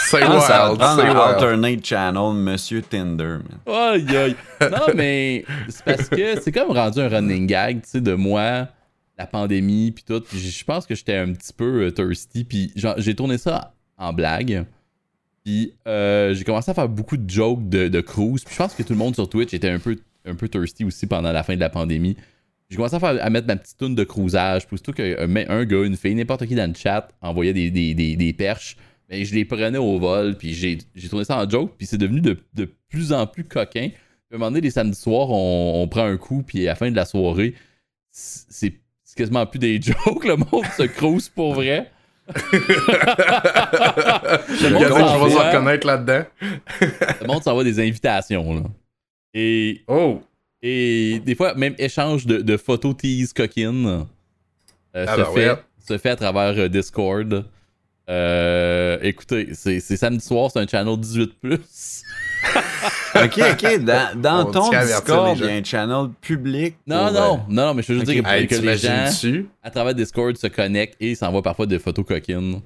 Ça 0.09 0.19
va 0.19 0.67
wild, 0.69 0.79
prendre 0.79 1.01
say 1.01 1.07
un 1.07 1.13
wild. 1.13 1.35
alternate 1.35 1.85
channel, 1.85 2.33
Monsieur 2.33 2.81
Tinder. 2.81 3.37
Aïe, 3.65 4.15
aïe. 4.15 4.35
Non, 4.61 4.93
mais 4.95 5.45
c'est 5.69 5.83
parce 5.85 6.09
que 6.09 6.39
c'est 6.41 6.51
comme 6.51 6.71
rendu 6.71 6.99
un 6.99 7.09
running 7.09 7.47
gag, 7.47 7.81
tu 7.81 7.89
sais, 7.89 8.01
de 8.01 8.13
moi, 8.13 8.67
la 9.17 9.27
pandémie, 9.27 9.91
puis 9.91 10.03
tout. 10.07 10.21
Puis 10.21 10.39
je 10.39 10.63
pense 10.63 10.85
que 10.85 10.95
j'étais 10.95 11.17
un 11.17 11.33
petit 11.33 11.53
peu 11.53 11.83
euh, 11.85 11.91
thirsty, 11.91 12.43
puis 12.43 12.71
j'ai 12.75 13.15
tourné 13.15 13.37
ça 13.37 13.73
en 13.97 14.13
blague. 14.13 14.65
Puis 15.43 15.73
euh, 15.87 16.33
j'ai 16.33 16.43
commencé 16.43 16.71
à 16.71 16.73
faire 16.73 16.89
beaucoup 16.89 17.17
de 17.17 17.29
jokes 17.29 17.67
de, 17.69 17.87
de 17.87 18.01
cruise. 18.01 18.43
Puis 18.43 18.53
je 18.53 18.57
pense 18.57 18.73
que 18.73 18.83
tout 18.83 18.93
le 18.93 18.99
monde 18.99 19.15
sur 19.15 19.29
Twitch 19.29 19.53
était 19.53 19.69
un 19.69 19.79
peu, 19.79 19.97
un 20.25 20.35
peu 20.35 20.47
thirsty 20.49 20.83
aussi 20.83 21.07
pendant 21.07 21.31
la 21.31 21.43
fin 21.43 21.55
de 21.55 21.59
la 21.61 21.69
pandémie. 21.69 22.17
J'ai 22.69 22.75
commencé 22.75 22.95
à, 22.95 22.99
faire, 22.99 23.17
à 23.23 23.29
mettre 23.29 23.47
ma 23.47 23.55
petite 23.55 23.77
toune 23.77 23.95
de 23.95 24.03
cruisage. 24.03 24.67
Puis 24.67 24.77
surtout 24.77 24.91
qu'un 24.91 25.15
un 25.49 25.63
gars, 25.65 25.83
une 25.83 25.95
fille, 25.95 26.15
n'importe 26.15 26.45
qui 26.47 26.55
dans 26.55 26.69
le 26.69 26.75
chat 26.75 27.07
envoyait 27.21 27.53
des, 27.53 27.71
des, 27.71 27.93
des, 27.93 28.17
des 28.17 28.33
perches. 28.33 28.75
Mais 29.09 29.23
je 29.25 29.35
les 29.35 29.45
prenais 29.45 29.77
au 29.77 29.99
vol. 29.99 30.35
Puis 30.37 30.53
j'ai 30.53 30.77
j'ai 30.95 31.09
tourné 31.09 31.25
ça 31.25 31.37
en 31.43 31.49
joke. 31.49 31.73
Puis 31.77 31.87
c'est 31.87 31.97
devenu 31.97 32.21
de, 32.21 32.37
de 32.53 32.69
plus 32.89 33.11
en 33.13 33.25
plus 33.27 33.43
coquin. 33.43 33.89
Puis 33.89 34.33
à 34.33 34.35
un 34.35 34.39
moment 34.39 34.51
donné, 34.51 34.61
les 34.61 34.71
samedis 34.71 34.99
soirs, 34.99 35.29
on, 35.29 35.81
on 35.81 35.87
prend 35.87 36.03
un 36.05 36.17
coup. 36.17 36.43
Puis 36.45 36.67
à 36.67 36.71
la 36.71 36.75
fin 36.75 36.91
de 36.91 36.95
la 36.95 37.05
soirée, 37.05 37.53
c'est 38.11 38.73
c'est 39.03 39.15
quasiment 39.15 39.45
plus 39.45 39.59
des 39.59 39.81
jokes. 40.05 40.25
Le 40.25 40.35
monde 40.35 40.65
se 40.77 40.83
cruise 40.83 41.29
pour 41.29 41.53
vrai. 41.53 41.89
le 42.51 42.59
monde 44.73 44.83
va 44.83 44.89
se 44.89 44.99
s'envoie- 44.99 45.49
reconnaître 45.51 45.87
là-dedans. 45.87 46.23
le 47.21 47.27
monde 47.27 47.43
s'envoie 47.43 47.63
des 47.63 47.79
invitations. 47.79 48.53
Là. 48.55 48.63
Et, 49.33 49.83
Oh! 49.87 50.21
et 50.61 51.21
des 51.25 51.35
fois, 51.35 51.53
même 51.55 51.75
échange 51.77 52.25
de, 52.25 52.41
de 52.41 52.57
photos 52.57 52.95
tease 52.97 53.33
coquines 53.33 54.05
euh, 54.95 55.05
Ah 55.07 55.15
se, 55.15 55.21
bah 55.21 55.29
fait, 55.33 55.49
ouais. 55.51 55.55
se 55.87 55.97
fait 55.97 56.09
à 56.09 56.15
travers 56.15 56.57
euh, 56.57 56.67
Discord. 56.67 57.45
Euh, 58.09 58.97
écoutez, 59.01 59.49
c'est 59.53 59.79
samedi 59.81 60.23
soir, 60.25 60.49
c'est 60.51 60.59
un 60.59 60.67
channel 60.67 60.95
18+. 60.95 61.29
Ok, 63.15 63.39
ok. 63.51 63.79
Dans, 63.83 64.21
dans 64.21 64.47
On 64.47 64.51
ton 64.51 64.69
Discord, 64.69 65.37
il 65.39 65.45
y 65.45 65.49
a 65.49 65.53
un 65.53 65.63
channel 65.63 66.09
public. 66.21 66.75
Non, 66.85 67.05
pour, 67.05 67.11
non, 67.13 67.19
euh, 67.19 67.37
non, 67.49 67.65
non, 67.67 67.73
mais 67.73 67.81
je 67.81 67.93
veux 67.93 67.99
juste 67.99 68.09
ok. 68.11 68.15
dire 68.15 68.27
Hey, 68.27 68.47
que 68.47 68.55
les 68.55 68.77
gens, 68.77 68.89
t'imagines-tu? 68.89 69.47
à 69.63 69.71
travers 69.71 69.95
Discord, 69.95 70.37
se 70.37 70.45
connectent 70.47 70.97
et 70.99 71.15
s'envoient 71.15 71.41
parfois 71.41 71.65
des 71.65 71.79
photos 71.79 72.05
coquines. 72.05 72.61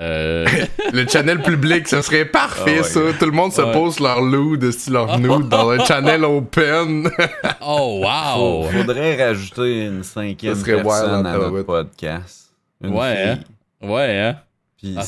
Euh, 0.00 0.46
Le 0.92 1.06
channel 1.08 1.40
public, 1.40 1.88
ça 1.88 2.02
serait 2.02 2.26
parfait, 2.26 2.78
Ah 2.78 2.82
ouais. 2.82 2.88
ça. 2.88 3.00
Tout 3.18 3.24
le 3.26 3.32
monde 3.32 3.52
se 3.52 3.62
Ouais. 3.62 3.72
pose 3.72 3.98
leur 3.98 4.20
loup, 4.20 4.56
de 4.58 4.70
style 4.72 4.92
leur 4.94 5.18
nude 5.18 5.48
dans 5.48 5.70
un 5.70 5.82
channel 5.84 6.24
open. 6.24 7.08
oh, 7.62 8.02
wow! 8.04 8.64
Faudrait 8.70 9.24
rajouter 9.26 9.86
une 9.86 10.02
cinquième 10.02 10.54
Ça 10.54 10.60
serait 10.60 10.74
wild 10.74 10.86
personne 10.86 11.26
à 11.26 11.32
notre 11.38 11.62
podcast. 11.62 12.50
Une 12.84 12.92
Ouais, 12.92 13.22
hein? 13.26 13.38
fille. 13.80 13.88
Ouais, 13.90 14.18
hein? 14.18 14.36
Puis 14.82 14.94
Ah, 14.98 15.04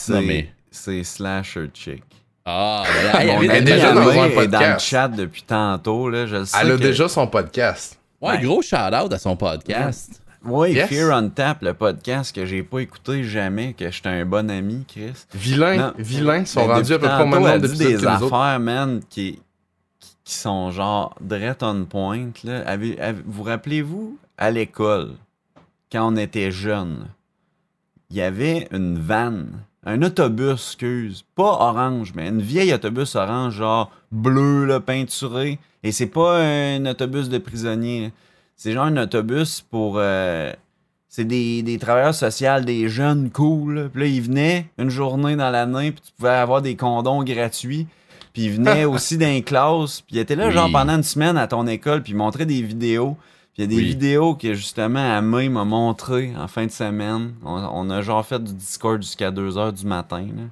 c'est 0.71 1.03
Slasher 1.05 1.69
Chick. 1.75 2.03
Ah, 2.47 2.85
ben, 3.13 3.27
Mon 3.27 3.37
avait- 3.39 3.51
ami 3.51 3.65
déjà 3.65 3.93
dans 3.93 4.09
un 4.09 4.27
est 4.29 4.47
dans 4.49 4.75
le 4.75 4.79
chat 4.79 5.09
depuis 5.09 5.43
tantôt. 5.43 6.09
Là, 6.11 6.27
je 6.27 6.37
le 6.37 6.45
sais 6.45 6.57
Elle 6.61 6.73
a 6.73 6.77
que- 6.77 6.83
déjà 6.83 7.09
son 7.09 7.27
podcast. 7.27 7.99
Ouais, 8.21 8.39
gros 8.41 8.63
shout-out 8.63 9.13
à 9.13 9.19
son 9.19 9.37
podcast. 9.37 10.21
Oui, 10.47 10.73
Yes. 10.75 10.89
Fear 10.89 11.11
on 11.19 11.31
Tap, 11.31 11.63
le 11.63 11.73
podcast 11.75 12.35
que 12.35 12.45
j'ai 12.45 12.63
pas 12.63 12.81
écouté 12.81 13.25
jamais, 13.25 13.73
que 13.73 13.91
j'étais 13.91 14.11
un 14.11 14.27
bon 14.27 14.51
ami, 14.51 14.85
Chris. 14.87 15.15
Vilain, 15.35 15.77
Non. 15.77 15.93
vilain, 15.99 16.39
ils 16.41 16.47
sont 16.47 16.67
rendus 16.67 16.93
à 16.93 16.99
peu 16.99 17.07
près 17.09 17.23
au 17.23 17.27
même 17.27 17.43
nombre 17.43 17.59
d'épisodes 17.59 18.01
des 18.01 18.07
affaires, 18.07 18.61
man, 18.61 19.01
qui, 19.09 19.41
qui, 19.99 20.17
qui 20.23 20.35
sont 20.35 20.71
genre 20.71 21.15
direct 21.21 21.63
on 21.63 21.87
point. 21.87 22.29
Là. 22.45 22.61
Avez- 22.67 23.01
avez- 23.01 23.23
vous 23.27 23.43
rappelez-vous, 23.43 24.19
à 24.37 24.51
l'école, 24.51 25.13
quand 25.91 26.13
on 26.13 26.17
était 26.17 26.51
jeunes, 26.51 27.07
il 28.14 28.18
y 28.18 28.22
avait 28.22 28.68
une 28.70 28.96
vanne, 28.98 29.48
un 29.85 30.00
autobus, 30.03 30.53
excuse, 30.53 31.24
pas 31.35 31.42
orange, 31.61 32.12
mais 32.14 32.29
une 32.29 32.40
vieille 32.40 32.72
autobus 32.72 33.16
orange, 33.16 33.55
genre 33.55 33.90
bleu, 34.12 34.64
là, 34.66 34.81
peinturé. 34.81 35.59
Et 35.83 35.92
c'est 35.92 36.07
pas 36.07 36.38
un 36.40 36.87
autobus 36.87 37.29
de 37.29 37.38
prisonniers. 37.38 38.12
C'est 38.57 38.72
genre 38.72 38.85
un 38.85 38.96
autobus 38.96 39.61
pour. 39.68 39.96
euh, 39.98 40.53
c'est 41.09 41.24
des, 41.24 41.62
des 41.62 41.79
travailleurs 41.79 42.14
sociaux, 42.14 42.61
des 42.64 42.88
jeunes 42.88 43.31
cool. 43.31 43.90
Puis 43.92 44.00
là, 44.03 44.07
ils 44.09 44.22
venaient 44.22 44.66
une 44.79 44.90
journée 44.90 45.37
dans 45.37 45.50
l'année, 45.50 45.92
puis 45.92 46.03
tu 46.07 46.12
pouvais 46.16 46.31
avoir 46.31 46.62
des 46.62 46.77
condoms 46.77 47.22
gratuits. 47.24 47.87
Puis 48.33 48.44
ils 48.44 48.50
venaient 48.53 48.85
aussi 48.94 49.18
dans 49.18 49.27
les 49.27 49.42
classes, 49.42 50.00
puis 50.00 50.16
ils 50.16 50.18
étaient 50.20 50.37
là, 50.37 50.46
Oui. 50.46 50.53
genre, 50.53 50.70
pendant 50.72 50.94
une 50.96 51.03
semaine 51.03 51.37
à 51.37 51.46
ton 51.48 51.66
école, 51.66 52.03
puis 52.03 52.12
ils 52.12 52.16
montraient 52.16 52.46
des 52.46 52.62
vidéos. 52.62 53.16
Puis 53.55 53.62
il 53.62 53.62
y 53.62 53.64
a 53.64 53.67
des 53.69 53.77
Oui. 53.77 53.85
vidéos 53.85 54.35
que, 54.35 54.53
justement, 54.55 55.17
Amé 55.17 55.49
m'a 55.49 55.64
montré 55.64 56.33
en 56.37 56.49
fin 56.49 56.67
de 56.67 56.73
semaine. 56.73 57.35
On, 57.45 57.53
on 57.53 57.88
a 57.90 58.03
genre 58.03 58.27
fait 58.27 58.43
du 58.43 58.53
Discord 58.53 59.01
jusqu'à 59.01 59.31
2h 59.31 59.73
du 59.73 59.87
matin. 59.87 60.27
là. 60.37 60.43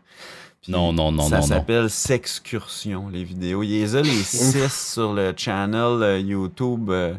Puis 0.62 0.71
Non, 0.71 0.93
non, 0.93 1.11
non, 1.11 1.25
ça 1.25 1.37
non, 1.37 1.41
non. 1.43 1.47
s'appelle 1.49 1.91
Sexcursion, 1.91 3.09
les 3.09 3.25
vidéos. 3.25 3.65
Il 3.65 3.71
y 3.77 3.97
a 3.97 4.01
les 4.03 4.09
6 4.23 4.93
sur 4.93 5.12
le 5.12 5.35
channel 5.37 6.03
euh, 6.03 6.19
YouTube 6.21 6.91
euh, 6.91 7.15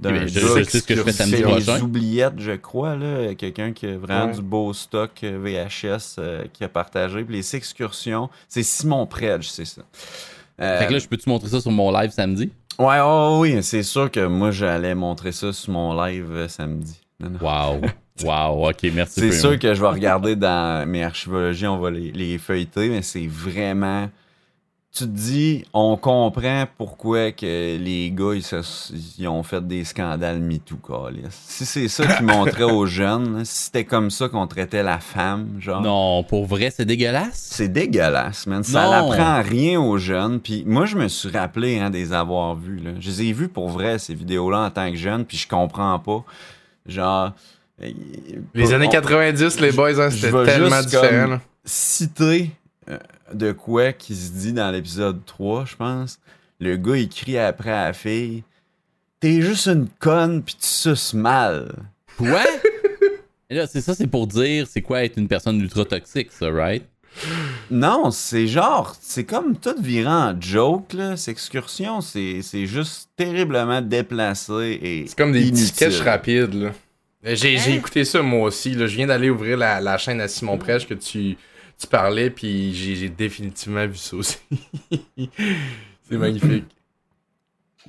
d'un 0.00 0.16
Eh 0.16 0.26
je- 0.28 0.40
je 0.40 0.46
sais 0.64 0.64
ce 0.80 0.82
que 0.82 0.96
je 0.96 1.02
fais 1.04 1.12
samedi 1.12 1.42
prochain. 1.42 1.76
les 1.76 1.82
oubliettes, 1.82 2.38
je 2.40 2.52
crois. 2.56 2.96
là. 2.96 3.32
Quelqu'un 3.36 3.72
qui 3.72 3.86
a 3.86 3.96
vraiment 3.96 4.26
Ouais. 4.26 4.32
du 4.34 4.42
beau 4.42 4.72
stock 4.72 5.12
euh, 5.22 5.38
VHS 5.40 6.16
euh, 6.18 6.44
qui 6.52 6.64
a 6.64 6.68
partagé. 6.68 7.22
Puis 7.22 7.36
les 7.36 7.54
Excursions, 7.56 8.28
c'est 8.48 8.64
Simon 8.64 9.06
Predge, 9.06 9.48
c'est 9.48 9.64
ça. 9.64 9.82
Euh, 10.60 10.78
Fait 10.80 10.88
que 10.88 10.92
là, 10.94 10.98
je 10.98 11.06
peux-tu 11.06 11.28
montrer 11.28 11.48
ça 11.48 11.60
sur 11.60 11.70
mon 11.70 11.92
live 11.92 12.10
samedi? 12.10 12.50
Ouais, 12.80 12.98
oh, 13.04 13.36
oui, 13.42 13.62
c'est 13.62 13.82
sûr 13.82 14.10
que 14.10 14.26
moi, 14.26 14.50
j'allais 14.52 14.94
montrer 14.94 15.32
ça 15.32 15.52
sur 15.52 15.70
mon 15.70 16.02
live 16.02 16.30
euh, 16.32 16.48
samedi. 16.48 16.98
Non, 17.20 17.28
non. 17.28 17.38
Wow. 17.38 17.80
wow, 18.24 18.70
ok, 18.70 18.84
merci. 18.94 19.20
C'est 19.20 19.32
sûr 19.32 19.58
que 19.58 19.74
je 19.74 19.82
vais 19.82 19.88
regarder 19.88 20.34
dans 20.34 20.88
mes 20.88 21.04
archivologies, 21.04 21.66
on 21.66 21.76
va 21.76 21.90
les, 21.90 22.10
les 22.10 22.38
feuilleter, 22.38 22.88
mais 22.88 23.02
c'est 23.02 23.26
vraiment. 23.26 24.08
Tu 24.92 25.04
te 25.04 25.08
dis, 25.10 25.64
on 25.72 25.96
comprend 25.96 26.64
pourquoi 26.76 27.30
que 27.30 27.76
les 27.78 28.10
gars 28.10 28.32
ils, 28.34 28.42
se- 28.42 28.92
ils 29.18 29.28
ont 29.28 29.44
fait 29.44 29.64
des 29.64 29.84
scandales 29.84 30.40
MeToo. 30.40 30.78
Si 31.30 31.64
c'est 31.64 31.86
ça 31.86 32.06
qu'ils 32.16 32.26
montraient 32.26 32.64
aux 32.64 32.86
jeunes, 32.86 33.38
là, 33.38 33.44
si 33.44 33.64
c'était 33.66 33.84
comme 33.84 34.10
ça 34.10 34.28
qu'on 34.28 34.48
traitait 34.48 34.82
la 34.82 34.98
femme, 34.98 35.58
genre. 35.60 35.80
Non, 35.80 36.24
pour 36.24 36.44
vrai, 36.46 36.72
c'est 36.74 36.84
dégueulasse. 36.84 37.50
C'est 37.52 37.68
dégueulasse, 37.68 38.48
man. 38.48 38.64
Ça 38.64 38.90
n'apprend 38.90 39.40
rien 39.42 39.80
aux 39.80 39.96
jeunes. 39.96 40.40
Puis 40.40 40.64
moi, 40.66 40.86
je 40.86 40.96
me 40.96 41.06
suis 41.06 41.30
rappelé 41.30 41.78
hein, 41.78 41.90
des 41.90 42.12
avoir 42.12 42.56
vus. 42.56 42.80
Là. 42.80 42.90
Je 42.98 43.10
les 43.10 43.22
ai 43.28 43.32
vus 43.32 43.48
pour 43.48 43.68
vrai, 43.68 44.00
ces 44.00 44.14
vidéos-là, 44.14 44.58
en 44.64 44.70
tant 44.70 44.90
que 44.90 44.96
jeune, 44.96 45.24
puis 45.24 45.36
je 45.36 45.46
comprends 45.46 46.00
pas. 46.00 46.24
Genre. 46.86 47.32
euh, 47.80 47.90
Les 48.54 48.70
on- 48.70 48.72
années 48.74 48.88
90, 48.88 49.60
les 49.60 49.70
boys, 49.70 50.00
hein, 50.00 50.10
c'était 50.10 50.32
tellement 50.44 50.76
juste 50.78 50.88
différent. 50.88 51.08
comme- 51.22 51.30
là. 51.30 51.40
citer 51.64 52.50
euh, 52.88 52.98
de 53.34 53.52
quoi 53.52 53.92
qui 53.92 54.14
se 54.14 54.32
dit 54.32 54.52
dans 54.52 54.70
l'épisode 54.70 55.24
3, 55.24 55.64
je 55.66 55.76
pense. 55.76 56.18
Le 56.58 56.76
gars, 56.76 56.96
il 56.96 57.08
crie 57.08 57.38
après 57.38 57.70
à 57.70 57.86
la 57.86 57.92
fille 57.92 58.42
T'es 59.20 59.42
juste 59.42 59.66
une 59.66 59.86
conne, 59.98 60.42
puis 60.42 60.54
tu 60.58 60.66
suces 60.66 61.12
mal. 61.14 61.72
Quoi? 62.16 62.42
Et 63.50 63.54
là, 63.54 63.66
c'est 63.66 63.80
ça, 63.80 63.94
c'est 63.94 64.06
pour 64.06 64.26
dire 64.26 64.66
c'est 64.68 64.80
quoi 64.82 65.04
être 65.04 65.16
une 65.18 65.28
personne 65.28 65.60
ultra 65.60 65.84
toxique, 65.84 66.30
ça, 66.32 66.50
right? 66.50 66.84
Non, 67.70 68.10
c'est 68.12 68.46
genre, 68.46 68.96
c'est 69.00 69.24
comme 69.24 69.56
tout 69.56 69.74
virant 69.80 70.30
en 70.32 70.40
joke, 70.40 70.92
là. 70.92 71.16
Cette 71.16 71.32
excursion, 71.32 72.00
c'est 72.00 72.40
c'est 72.42 72.66
juste 72.66 73.10
terriblement 73.16 73.82
déplacé 73.82 74.78
et. 74.82 75.04
C'est 75.08 75.18
comme 75.18 75.32
des 75.32 75.40
petits 75.40 75.48
inutile. 75.48 75.66
sketchs 75.66 76.00
rapides. 76.00 76.54
là. 76.54 76.70
Euh, 77.26 77.34
J'ai 77.34 77.58
j'ai 77.58 77.74
écouté 77.74 78.04
ça 78.04 78.22
moi 78.22 78.46
aussi. 78.48 78.74
là. 78.74 78.86
Je 78.86 78.94
viens 78.96 79.08
d'aller 79.08 79.28
ouvrir 79.28 79.56
la, 79.58 79.80
la 79.80 79.98
chaîne 79.98 80.20
à 80.20 80.28
Simon 80.28 80.56
Prêche 80.56 80.86
que 80.86 80.94
tu, 80.94 81.36
tu 81.80 81.86
parlais, 81.86 82.30
puis 82.30 82.74
j'ai 82.74 83.08
définitivement 83.08 83.86
vu 83.86 83.96
ça 83.96 84.16
aussi. 84.16 84.36
C'est 86.08 86.16
magnifique. 86.18 86.64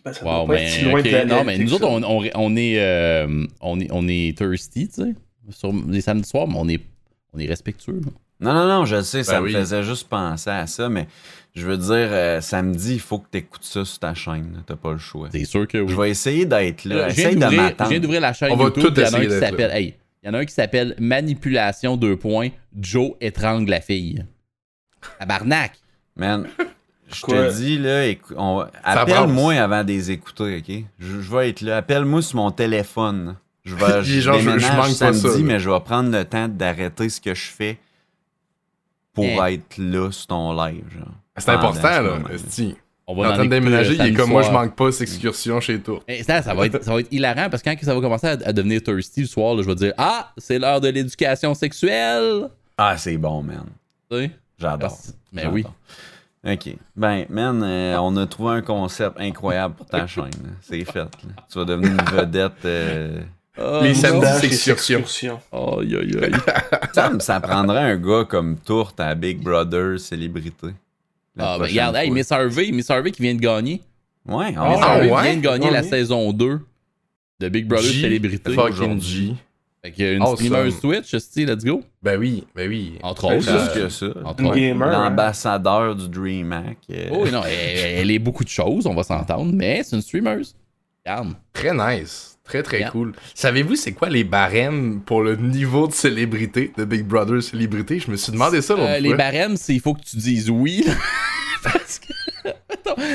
Ben, 0.04 0.14
ça 0.14 0.24
Wow, 0.26 0.48
mais. 0.48 0.68
si 0.70 0.86
non, 0.86 1.44
mais 1.44 1.58
nous 1.58 1.74
autres, 1.74 1.84
ça. 1.86 1.90
on, 1.92 2.04
on, 2.04 2.30
on 2.36 2.56
est, 2.56 2.80
euh, 2.80 3.46
on, 3.60 3.80
est, 3.80 3.90
on 3.92 4.08
est 4.08 4.36
thirsty, 4.38 4.88
tu 4.88 5.04
sais. 5.04 5.14
Sur 5.50 5.74
les 5.90 6.02
samedis 6.02 6.28
soirs, 6.30 6.48
mais 6.48 6.56
on 6.58 6.68
est, 6.70 6.80
on 7.34 7.40
est 7.40 7.46
respectueux. 7.48 8.00
là. 8.04 8.12
Non, 8.40 8.54
non, 8.54 8.68
non, 8.68 8.86
je 8.86 9.02
sais, 9.02 9.24
ça 9.24 9.34
Ben 9.34 9.42
me 9.42 9.46
oui. 9.48 9.54
faisait 9.54 9.84
juste 9.84 10.08
penser 10.08 10.50
à 10.50 10.66
ça, 10.66 10.90
mais 10.90 11.08
je 11.54 11.68
veux 11.68 11.78
dire, 11.78 11.90
euh, 12.12 12.42
samedi, 12.42 12.94
il 12.94 13.00
faut 13.00 13.20
que 13.20 13.28
tu 13.32 13.38
écoutes 13.40 13.64
ça 13.64 13.86
sur 13.86 14.00
ta 14.00 14.14
chaîne. 14.16 14.64
T'as 14.66 14.76
pas 14.78 14.94
le 14.94 14.98
choix. 14.98 15.30
C'est 15.32 15.46
sûr 15.46 15.68
que 15.68 15.78
oui. 15.78 15.90
Je 15.92 15.96
vais 15.96 16.10
essayer 16.10 16.46
d'être 16.46 16.86
là. 16.86 17.10
Essaye 17.10 17.36
de 17.36 17.40
d'ouvrir- 17.42 17.52
je 17.52 17.56
m'attendre. 17.58 17.90
viens 17.92 18.00
d'ouvrir 18.00 18.22
la 18.22 18.34
chaîne 18.34 18.52
On 18.52 18.56
va 18.56 18.64
YouTube. 18.66 18.84
tout 18.86 18.94
puis 18.94 19.04
Il 19.04 19.06
y 19.06 19.10
en 19.10 19.14
a 19.14 19.18
un 19.18 19.22
essayer 19.22 19.40
d'être 19.42 19.58
là. 19.60 19.80
Hey, 19.80 19.94
il 20.24 20.28
y 20.28 20.30
en 20.30 20.34
a 20.34 20.40
un 20.40 20.46
qui 20.46 20.54
s'appelle 20.54 20.96
Manipulation 21.00 21.98
2 21.98 22.16
points. 22.18 22.50
Joe 22.80 23.14
étrangle 23.22 23.70
la 23.70 23.82
fille. 23.82 24.26
Tabarnak. 25.20 25.74
Man, 26.16 26.48
je 27.12 27.22
te 27.22 27.58
dis, 27.58 27.78
là, 27.80 28.14
on- 28.38 28.66
appelle-moi 28.84 29.56
avant 29.56 29.84
de 29.84 29.90
les 29.90 30.12
écouter, 30.12 30.58
OK? 30.58 30.84
Je, 31.00 31.22
je 31.22 31.36
vais 31.36 31.50
être 31.50 31.62
là. 31.62 31.78
Appelle-moi 31.78 32.22
sur 32.22 32.38
mon 32.38 32.52
téléphone. 32.52 33.36
Je 33.64 33.76
vais 33.76 34.04
je 34.04 34.20
genre, 34.20 34.40
je- 34.40 34.50
manque 34.50 34.60
pas 34.78 34.90
samedi, 34.94 35.20
ça, 35.22 35.28
là. 35.30 35.38
mais 35.44 35.60
je 35.60 35.70
vais 35.70 35.80
prendre 35.80 36.12
le 36.12 36.24
temps 36.26 36.48
d'arrêter 36.48 37.10
ce 37.10 37.20
que 37.22 37.34
je 37.34 37.46
fais 37.48 37.80
pour 39.14 39.26
Eh. 39.26 39.54
être 39.56 39.78
là 39.78 40.12
sur 40.12 40.28
ton 40.28 40.54
live. 40.66 41.04
C'est 41.38 41.50
important, 41.50 42.02
là. 42.02 42.20
On 43.12 43.22
va 43.22 43.30
en 43.30 43.34
train 43.34 43.46
de 43.46 43.50
déménager, 43.50 44.00
euh, 44.00 44.06
il 44.06 44.14
est 44.14 44.14
comme 44.14 44.30
moi, 44.30 44.42
je 44.42 44.52
manque 44.52 44.76
pas 44.76 44.92
cette 44.92 45.02
excursion 45.02 45.60
chez 45.60 45.80
toi. 45.80 46.00
Hey, 46.08 46.24
ça, 46.24 46.42
ça 46.42 46.54
va 46.54 46.66
être, 46.66 46.84
ça 46.84 46.94
va 46.94 47.00
être 47.02 47.12
hilarant 47.12 47.50
parce 47.50 47.62
que 47.62 47.70
quand 47.70 47.76
ça 47.82 47.94
va 47.94 48.00
commencer 48.02 48.28
à, 48.28 48.32
à 48.46 48.54
devenir 48.54 48.82
thirsty 48.82 49.22
le 49.22 49.28
soir, 49.28 49.54
là, 49.56 49.64
je 49.64 49.68
vais 49.68 49.76
dire 49.76 49.94
Ah, 49.98 50.32
c'est 50.38 50.60
l'heure 50.60 50.80
de 50.80 50.88
l'éducation 50.90 51.54
sexuelle. 51.54 52.48
Ah, 52.78 52.96
c'est 52.98 53.18
bon, 53.18 53.44
man. 53.44 53.66
Sais? 54.12 54.32
J'adore. 54.60 54.98
Ben 55.34 55.42
J'adore. 55.44 55.54
oui. 55.54 55.66
OK. 56.48 56.76
Ben, 56.96 57.26
man, 57.30 57.62
euh, 57.64 57.98
on 58.00 58.16
a 58.18 58.26
trouvé 58.26 58.56
un 58.56 58.62
concept 58.62 59.20
incroyable 59.20 59.76
pour 59.76 59.86
ta 59.86 60.08
chaîne. 60.08 60.26
C'est 60.62 60.84
fait. 60.86 61.00
là. 61.00 61.10
Tu 61.52 61.60
vas 61.60 61.66
devenir 61.66 61.92
une 61.92 62.18
vedette 62.18 62.66
euh, 62.66 63.22
Oh, 63.60 63.80
Les 63.84 63.94
samedis, 63.94 64.22
Dash 64.22 64.40
c'est 64.40 64.46
et 64.46 64.48
excursion. 64.48 65.00
excursion. 65.00 65.40
Aïe, 65.52 65.96
aïe, 65.98 66.18
aïe. 66.24 66.32
Ça, 66.94 67.12
ça 67.20 67.40
prendrait 67.42 67.82
un 67.92 67.98
gars 67.98 68.24
comme 68.28 68.56
Tourte 68.58 69.00
à 69.02 69.14
Big 69.14 69.44
Brother 69.44 70.00
célébrité. 70.00 70.68
La 71.36 71.54
Ah, 71.54 71.58
ben, 71.60 71.66
regarde, 71.66 71.96
hey. 71.96 72.10
Miss 72.12 72.32
Harvey, 72.32 72.72
Miss 72.72 72.90
Harvey 72.90 73.12
qui 73.12 73.22
vient 73.22 73.34
de 73.36 73.40
gagner. 73.40 73.82
Ouais, 74.28 74.54
Ah, 74.58 74.70
Miss 74.70 74.82
Harvey 74.82 75.12
ouais? 75.12 75.22
vient 75.24 75.36
de 75.38 75.42
gagner 75.42 75.72
la 75.72 75.84
saison 75.84 76.32
2 76.34 76.60
de 77.40 77.50
Big 77.50 77.66
Brother 77.68 77.90
G, 77.92 78.02
Célébrité. 78.02 78.54
Fucking 78.54 79.02
G. 79.02 79.34
Fait 79.84 79.92
qu'il 79.92 80.06
y 80.06 80.08
a 80.10 80.12
une 80.14 80.22
Awesome. 80.22 80.36
streamer 80.46 80.70
Switch, 80.72 81.16
sti, 81.16 81.46
let's 81.46 81.64
go. 81.64 81.82
Ben 82.04 82.20
oui, 82.20 82.44
ben 82.56 82.70
oui. 82.70 83.00
Entre 83.02 83.30
Plus 83.30 83.38
autres. 83.50 83.56
là. 83.56 83.68
que 83.74 83.90
ça. 83.90 84.06
Entre 84.24 84.42
Une 84.42 84.48
autres. 84.50 84.56
gamer. 84.58 84.88
hein? 84.90 85.10
L'ambassadeur 85.10 85.96
du 85.96 86.08
DreamHack. 86.08 86.78
euh, 86.92 87.10
Oh, 87.12 87.22
oui, 87.24 87.32
non, 87.32 87.42
elle, 87.46 88.00
elle 88.00 88.12
est 88.12 88.20
beaucoup 88.20 88.44
de 88.44 88.50
choses, 88.50 88.86
on 88.86 88.94
va 88.94 89.02
s'entendre, 89.02 89.52
mais 89.52 89.82
c'est 89.84 89.96
une 89.96 90.04
streamer. 90.04 90.42
Regarde. 91.04 91.34
Très 91.52 91.74
nice. 91.74 92.31
Très, 92.44 92.64
très 92.64 92.80
Yeah. 92.80 92.90
cool. 92.92 93.14
Savez-vous 93.36 93.76
c'est 93.76 93.92
quoi 93.94 94.10
les 94.10 94.24
barèmes 94.24 95.02
pour 95.02 95.22
le 95.22 95.36
niveau 95.36 95.88
de 95.88 95.94
célébrité 95.94 96.72
de 96.78 96.84
Big 96.86 97.04
Brother 97.06 97.42
Célébrité? 97.42 98.00
Je 98.00 98.10
me 98.12 98.16
suis 98.18 98.32
demandé 98.32 98.62
ça 98.62 98.74
l'autre 98.74 98.86
Euh, 98.88 98.92
fois. 98.94 99.00
les 99.00 99.14
barèmes, 99.16 99.58
c'est 99.58 99.74
il 99.76 99.80
faut 99.80 99.94
que 99.94 100.02
tu 100.04 100.18
dises 100.18 100.50
oui. 100.50 100.84
Parce 101.64 102.00
que 102.00 102.14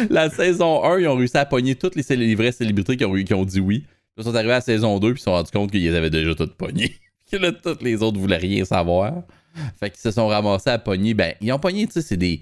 la 0.08 0.30
saison 0.30 0.84
1, 0.84 1.00
ils 1.00 1.08
ont 1.08 1.16
réussi 1.16 1.36
à 1.36 1.44
pogner 1.44 1.74
toutes 1.74 1.96
les, 1.96 2.02
célé- 2.02 2.26
les 2.26 2.34
vraies 2.36 2.52
célébrités 2.52 2.96
qui 2.96 3.04
ont, 3.04 3.12
qui 3.14 3.34
ont 3.34 3.44
dit 3.44 3.60
oui. 3.60 3.84
Ils 4.16 4.24
sont 4.24 4.34
arrivés 4.34 4.52
à 4.52 4.56
la 4.56 4.60
saison 4.60 4.98
2 4.98 5.12
puis 5.12 5.18
ils 5.18 5.20
se 5.20 5.24
sont 5.24 5.32
rendus 5.32 5.50
compte 5.50 5.70
qu'ils 5.72 5.94
avaient 5.94 6.08
déjà 6.10 6.34
toutes 6.34 6.54
pognées. 6.54 6.94
que 7.30 7.36
là, 7.36 7.50
toutes 7.52 7.82
les 7.82 8.02
autres 8.02 8.18
voulaient 8.18 8.36
rien 8.36 8.64
savoir. 8.64 9.22
Fait 9.80 9.90
qu'ils 9.90 10.00
se 10.00 10.10
sont 10.12 10.28
ramassés 10.28 10.70
à 10.70 10.78
pogner. 10.78 11.12
Ben, 11.14 11.34
ils 11.40 11.52
ont 11.52 11.58
pogné, 11.58 11.86
tu 11.86 11.94
sais, 11.94 12.02
c'est 12.02 12.16
des, 12.16 12.40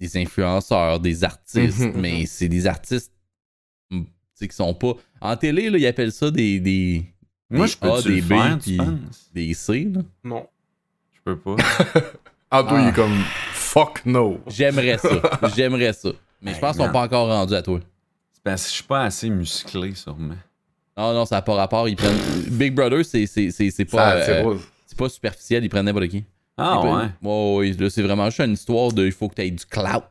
des 0.00 0.16
influenceurs, 0.16 0.98
des 0.98 1.22
artistes, 1.22 1.78
mais 1.94 2.26
c'est 2.26 2.48
des 2.48 2.66
artistes 2.66 3.12
qui 4.40 4.48
sont 4.54 4.74
pas. 4.74 4.92
En 5.24 5.36
télé, 5.36 5.70
là, 5.70 5.78
ils 5.78 5.86
appellent 5.86 6.12
ça 6.12 6.30
des. 6.30 6.60
des 6.60 7.04
Moi, 7.50 7.66
des 7.66 7.72
je 7.72 7.78
peux 7.78 7.90
A, 7.92 8.02
des 8.02 8.08
le 8.16 8.22
B, 8.22 8.28
faire, 8.28 8.58
tu 8.58 8.70
puis 8.70 8.76
penses? 8.76 9.30
des 9.32 9.54
C, 9.54 9.90
là. 9.92 10.00
Non. 10.22 10.46
Je 11.14 11.20
peux 11.24 11.36
pas. 11.38 11.56
Anto, 12.50 12.76
il 12.76 12.84
Ah. 12.84 12.88
est 12.88 12.92
comme 12.92 13.18
fuck 13.52 14.04
no. 14.06 14.40
J'aimerais 14.46 14.98
ça. 14.98 15.08
J'aimerais 15.56 15.92
ça. 15.92 16.10
Mais 16.42 16.52
je 16.54 16.58
pense 16.60 16.72
qu'ils 16.76 16.84
sont 16.84 16.84
man. 16.84 16.92
pas 16.92 17.02
encore 17.04 17.28
rendus 17.28 17.54
à 17.54 17.62
toi. 17.62 17.80
C'est 18.32 18.42
parce 18.42 18.62
que 18.64 18.68
je 18.68 18.74
suis 18.74 18.84
pas 18.84 19.04
assez 19.04 19.30
musclé, 19.30 19.94
sûrement. 19.94 20.36
Non, 20.96 21.12
non, 21.14 21.24
ça 21.24 21.36
n'a 21.36 21.42
pas 21.42 21.54
rapport. 21.54 21.88
Ils 21.88 21.96
prennent. 21.96 22.18
Big 22.50 22.74
Brother, 22.74 23.04
c'est, 23.04 23.26
c'est, 23.26 23.50
c'est, 23.50 23.70
c'est 23.70 23.88
Ça, 23.90 23.96
pas, 23.96 24.22
c'est 24.26 24.44
euh, 24.44 24.56
pas 24.96 25.08
superficiel. 25.08 25.64
Ils 25.64 25.68
prennent 25.70 25.86
n'importe 25.86 26.08
qui. 26.08 26.24
Ah 26.56 26.80
ouais. 26.82 27.08
Ouais, 27.22 27.56
ouais, 27.56 27.72
là, 27.72 27.90
c'est 27.90 28.02
vraiment 28.02 28.26
juste 28.26 28.40
une 28.40 28.52
histoire 28.52 28.92
de. 28.92 29.04
Il 29.06 29.10
faut 29.12 29.28
que 29.28 29.34
tu 29.36 29.42
aies 29.42 29.50
du 29.50 29.64
clout. 29.64 30.04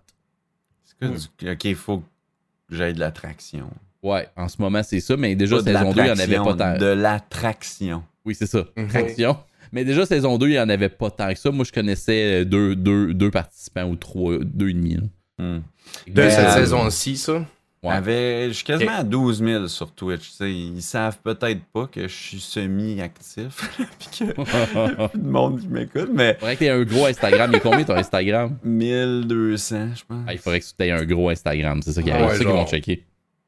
C'est 0.83 0.97
quoi 0.97 1.07
du- 1.15 1.51
Ok, 1.51 1.63
il 1.65 1.75
faut 1.75 1.99
que 1.99 2.75
j'aille 2.75 2.93
de 2.95 2.99
l'attraction. 2.99 3.69
Ouais, 4.03 4.27
en 4.35 4.47
ce 4.49 4.57
moment, 4.59 4.83
c'est 4.83 4.99
ça. 4.99 5.15
Mais 5.17 5.35
déjà, 5.35 5.61
saison 5.63 5.91
2, 5.93 6.01
il 6.01 6.03
n'y 6.05 6.11
en 6.11 6.19
avait 6.19 6.35
pas 6.37 6.53
tant. 6.53 6.77
De 6.77 6.85
l'attraction. 6.87 8.03
Oui, 8.25 8.35
c'est 8.35 8.45
ça. 8.47 8.65
Mhm. 8.77 8.87
Traction. 8.89 9.37
Mais 9.71 9.83
déjà, 9.85 10.05
saison 10.05 10.37
2, 10.37 10.47
il 10.47 10.51
n'y 10.51 10.59
en 10.59 10.69
avait 10.69 10.89
pas 10.89 11.09
tant 11.09 11.33
que 11.33 11.39
ça. 11.39 11.49
Moi, 11.51 11.65
je 11.65 11.71
connaissais 11.71 12.41
euh, 12.41 12.45
deux, 12.45 12.75
deux, 12.75 13.13
deux 13.13 13.31
participants 13.31 13.85
ou 13.85 13.95
trois, 13.95 14.37
deux 14.43 14.69
et 14.69 14.73
demi. 14.73 14.97
Hmm. 15.39 15.59
De 16.07 16.11
Ben, 16.13 16.29
cette 16.29 16.45
euh, 16.47 16.53
saison-ci, 16.53 17.17
ça? 17.17 17.43
Ouais. 17.81 17.91
Avait- 17.91 18.47
Je 18.49 18.53
suis 18.53 18.63
quasiment 18.63 18.95
à 18.95 19.03
12 19.03 19.43
000 19.43 19.67
sur 19.67 19.91
Twitch. 19.91 20.29
tu 20.29 20.35
sais, 20.37 20.53
ils 20.53 20.81
savent 20.81 21.17
peut-être 21.21 21.59
pas 21.73 21.87
que 21.87 22.07
je 22.07 22.13
suis 22.13 22.39
semi-actif. 22.39 23.69
Puis 23.99 24.07
qu'il 24.11 24.27
y 24.27 24.29
a 24.29 25.07
plus 25.09 25.19
de 25.19 25.27
monde 25.27 25.59
qui 25.59 25.67
m'écoute, 25.67 26.09
mais 26.13 26.35
Faudrait 26.39 26.53
que 26.55 26.59
tu 26.59 26.65
aies 26.65 26.69
un 26.69 26.83
gros 26.83 27.05
Instagram. 27.07 27.53
Est 27.55 27.59
combien 27.59 27.83
ton 27.83 27.95
Instagram? 27.95 28.57
1200, 28.63 29.87
je 29.95 30.03
pense. 30.07 30.23
Ah, 30.27 30.33
il 30.33 30.39
faudrait 30.39 30.59
que 30.61 30.65
tu 30.65 30.83
aies 30.85 30.91
un 30.91 31.03
gros 31.03 31.29
Instagram. 31.29 31.81
C'est 31.83 31.91
ça 31.93 32.01
qui 32.01 32.11
Ah 32.11 32.15
arrive. 32.15 32.27
ouais, 32.27 32.31
c'est 32.33 32.37
ça 32.39 32.43
qu'ils 32.45 32.53
vont 32.53 32.67
checker. 32.67 33.03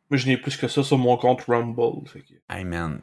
Moi, 0.10 0.18
je 0.18 0.28
n'ai 0.28 0.38
plus 0.38 0.56
que 0.58 0.68
ça 0.68 0.84
sur 0.84 0.98
mon 0.98 1.18
compte 1.18 1.42
Rumble. 1.48 2.08
Fait 2.08 2.20
que... 2.22 2.34
Hey 2.50 2.64
man. 2.64 3.00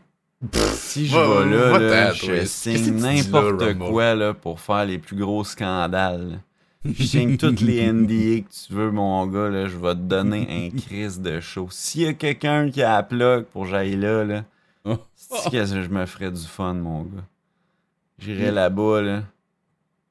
Si 0.74 1.06
je 1.06 1.14
Va- 1.16 1.44
vais 1.44 1.56
là, 1.56 1.78
là, 1.78 2.12
je 2.12 2.44
signe 2.44 2.96
n'importe 2.96 3.78
quoi 3.78 4.14
là, 4.14 4.34
pour 4.34 4.60
faire 4.60 4.84
les 4.84 4.98
plus 4.98 5.16
gros 5.16 5.44
scandales. 5.44 6.40
Je 6.84 7.04
signe 7.04 7.36
toutes 7.36 7.60
les 7.60 7.92
NDA 7.92 8.40
que 8.40 8.48
tu 8.66 8.72
veux, 8.72 8.90
mon 8.90 9.24
gars. 9.28 9.48
Là, 9.48 9.68
je 9.68 9.76
vais 9.76 9.94
te 9.94 10.00
donner 10.00 10.48
un 10.74 10.76
crise 10.76 11.20
de 11.20 11.38
show. 11.38 11.68
S'il 11.70 12.02
y 12.02 12.06
a 12.06 12.12
quelqu'un 12.12 12.68
qui 12.72 12.82
a 12.82 12.94
la 12.96 13.02
plug 13.04 13.44
pour 13.44 13.62
que 13.62 13.68
j'aille 13.70 13.94
là, 13.94 14.24
là 14.24 14.44
Oh. 14.84 14.96
c'est 15.14 15.48
que 15.52 15.64
je 15.64 15.88
me 15.88 16.04
ferais 16.06 16.32
du 16.32 16.40
fun, 16.44 16.74
mon 16.74 17.04
gars? 17.04 17.22
J'irais 18.18 18.50
là-bas, 18.50 19.00
là. 19.00 19.22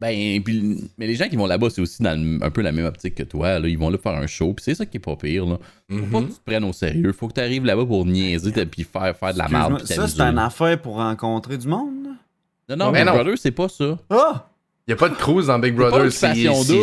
Ben, 0.01 0.41
puis, 0.41 0.83
mais 0.97 1.05
les 1.05 1.13
gens 1.15 1.27
qui 1.29 1.35
vont 1.35 1.45
là-bas, 1.45 1.69
c'est 1.69 1.79
aussi 1.81 2.01
dans 2.01 2.19
le- 2.19 2.43
un 2.43 2.49
peu 2.49 2.61
la 2.61 2.71
même 2.71 2.85
optique 2.87 3.13
que 3.13 3.23
toi. 3.23 3.59
Là. 3.59 3.67
Ils 3.67 3.77
vont 3.77 3.89
là 3.91 3.99
faire 4.01 4.13
un 4.15 4.25
show, 4.25 4.51
puis 4.53 4.63
c'est 4.65 4.73
ça 4.73 4.83
qui 4.85 4.97
est 4.97 4.99
pas 4.99 5.15
pire. 5.15 5.45
Là. 5.45 5.57
Faut 5.89 5.95
pas 6.07 6.19
Mhm. 6.21 6.27
que 6.27 6.31
tu 6.33 6.39
te 6.39 6.43
prennes 6.45 6.63
au 6.63 6.73
sérieux. 6.73 7.13
Faut 7.13 7.27
que 7.27 7.33
tu 7.33 7.39
arrives 7.41 7.65
là-bas 7.65 7.85
pour 7.85 8.03
niaiser, 8.05 8.51
puis 8.65 8.83
faire, 8.83 9.15
faire 9.15 9.33
de 9.33 9.37
la 9.37 9.47
merde. 9.47 9.85
Ça, 9.85 10.07
c'est 10.07 10.19
une 10.21 10.39
affaire 10.39 10.81
pour 10.81 10.95
rencontrer 10.95 11.57
du 11.57 11.67
monde? 11.67 11.93
Non, 12.67 12.75
non, 12.77 12.91
Mais 12.91 12.99
Big 12.99 13.07
non. 13.07 13.13
Brother, 13.13 13.37
c'est 13.37 13.51
pas 13.51 13.69
ça. 13.69 13.97
Ah! 14.09 14.47
Il 14.87 14.91
y 14.91 14.93
a 14.93 14.97
pas 14.97 15.09
de 15.09 15.13
cruise 15.13 15.45
dans 15.47 15.59
Big 15.59 15.75
Brother, 15.75 16.11
c'est 16.11 16.33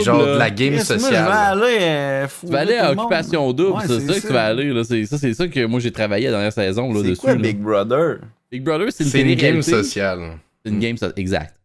genre 0.04 0.22
là. 0.24 0.34
de 0.34 0.38
la 0.38 0.50
game 0.50 0.74
moi, 0.74 0.84
sociale. 0.84 1.24
je 1.24 1.28
vais 1.60 1.66
aller 1.66 1.78
euh, 1.80 2.26
Tu 2.40 2.46
vas 2.46 2.58
aller 2.60 2.76
à. 2.76 2.92
Occupation 2.92 3.52
Double, 3.52 3.72
Ouais, 3.78 3.82
c'est 3.86 4.00
ça 4.00 4.20
que 4.20 4.26
tu 4.28 4.32
vas 4.32 4.44
aller. 4.46 4.72
Là. 4.72 4.84
C'est, 4.84 5.04
ça, 5.06 5.18
c'est 5.18 5.34
ça 5.34 5.48
que 5.48 5.66
moi 5.66 5.80
j'ai 5.80 5.90
travaillé 5.90 6.26
la 6.26 6.32
dernière 6.32 6.52
saison 6.52 6.92
là, 6.92 7.00
C'est 7.04 7.16
quoi 7.16 7.34
là. 7.34 7.40
Big 7.42 7.58
Brother? 7.58 8.18
Big 8.52 8.62
Brother, 8.62 8.86
c'est 8.92 9.02
une 9.04 9.10
C'est 9.10 9.20
une 9.22 9.34
game 9.34 9.60
sociale. 9.62 10.38
C'est 10.64 10.70
une 10.70 10.78
game 10.78 10.96
so- 10.96 11.12
exact. 11.16 11.56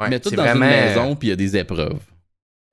Ouais, 0.00 0.08
Mais 0.10 0.20
tout 0.20 0.28
c'est 0.30 0.36
dans 0.36 0.44
vraiment- 0.44 0.66
une 0.66 0.70
maison, 0.70 1.16
puis 1.16 1.28
il 1.28 1.30
y 1.30 1.32
a 1.32 1.36
des 1.36 1.56
épreuves. 1.56 1.98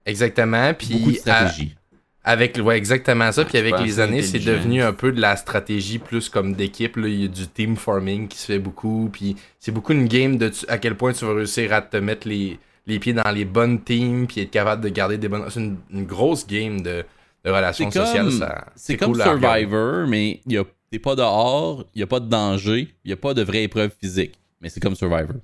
Exactement. 0.05 0.69
Beaucoup 0.69 1.11
de 1.11 1.17
Puis 1.17 1.17
à- 1.25 1.47
stratégie. 1.47 1.75
avec 2.23 2.57
ouais, 2.63 2.77
exactement 2.77 3.31
ça. 3.31 3.41
Ouais, 3.41 3.47
Puis 3.47 3.57
avec 3.57 3.79
les 3.79 3.99
années, 3.99 4.21
c'est 4.21 4.39
devenu 4.39 4.81
un 4.83 4.93
peu 4.93 5.11
de 5.11 5.19
la 5.21 5.35
stratégie 5.35 5.99
plus 5.99 6.29
comme 6.29 6.53
d'équipe. 6.53 6.95
là. 6.97 7.07
Il 7.07 7.21
y 7.21 7.25
a 7.25 7.27
du 7.27 7.47
team 7.47 7.75
farming 7.75 8.27
qui 8.27 8.37
se 8.37 8.45
fait 8.47 8.59
beaucoup. 8.59 9.09
Puis 9.11 9.35
c'est 9.59 9.71
beaucoup 9.71 9.93
une 9.93 10.07
game 10.07 10.37
de 10.37 10.49
tu- 10.49 10.65
à 10.67 10.77
quel 10.77 10.95
point 10.95 11.13
tu 11.13 11.25
vas 11.25 11.33
réussir 11.33 11.73
à 11.73 11.81
te 11.81 11.97
mettre 11.97 12.27
les, 12.27 12.59
les 12.85 12.99
pieds 12.99 13.13
dans 13.13 13.31
les 13.31 13.45
bonnes 13.45 13.81
teams. 13.81 14.27
Puis 14.27 14.41
être 14.41 14.51
capable 14.51 14.83
de 14.83 14.89
garder 14.89 15.17
des 15.17 15.27
bonnes. 15.27 15.45
C'est 15.49 15.59
une, 15.59 15.77
une 15.91 16.05
grosse 16.05 16.45
game 16.45 16.81
de, 16.81 17.03
de 17.43 17.49
relations 17.51 17.89
sociales. 17.89 18.31
ça- 18.31 18.65
C'est 18.75 18.97
comme 18.97 19.13
cool. 19.13 19.23
Survivor, 19.23 20.05
mais 20.07 20.41
il 20.45 20.53
y 20.53 20.57
a- 20.59 20.63
t'es 20.91 20.99
pas 20.99 21.15
dehors, 21.15 21.83
il 21.95 21.99
n'y 21.99 22.03
a 22.03 22.07
pas 22.07 22.19
de 22.19 22.27
danger, 22.29 22.93
il 23.03 23.07
n'y 23.07 23.13
a 23.13 23.17
pas 23.17 23.33
de 23.33 23.41
vraie 23.41 23.63
épreuve 23.63 23.91
physique. 23.99 24.33
Mais 24.61 24.69
c'est 24.69 24.79
comme 24.79 24.95
Survivor. 24.95 25.35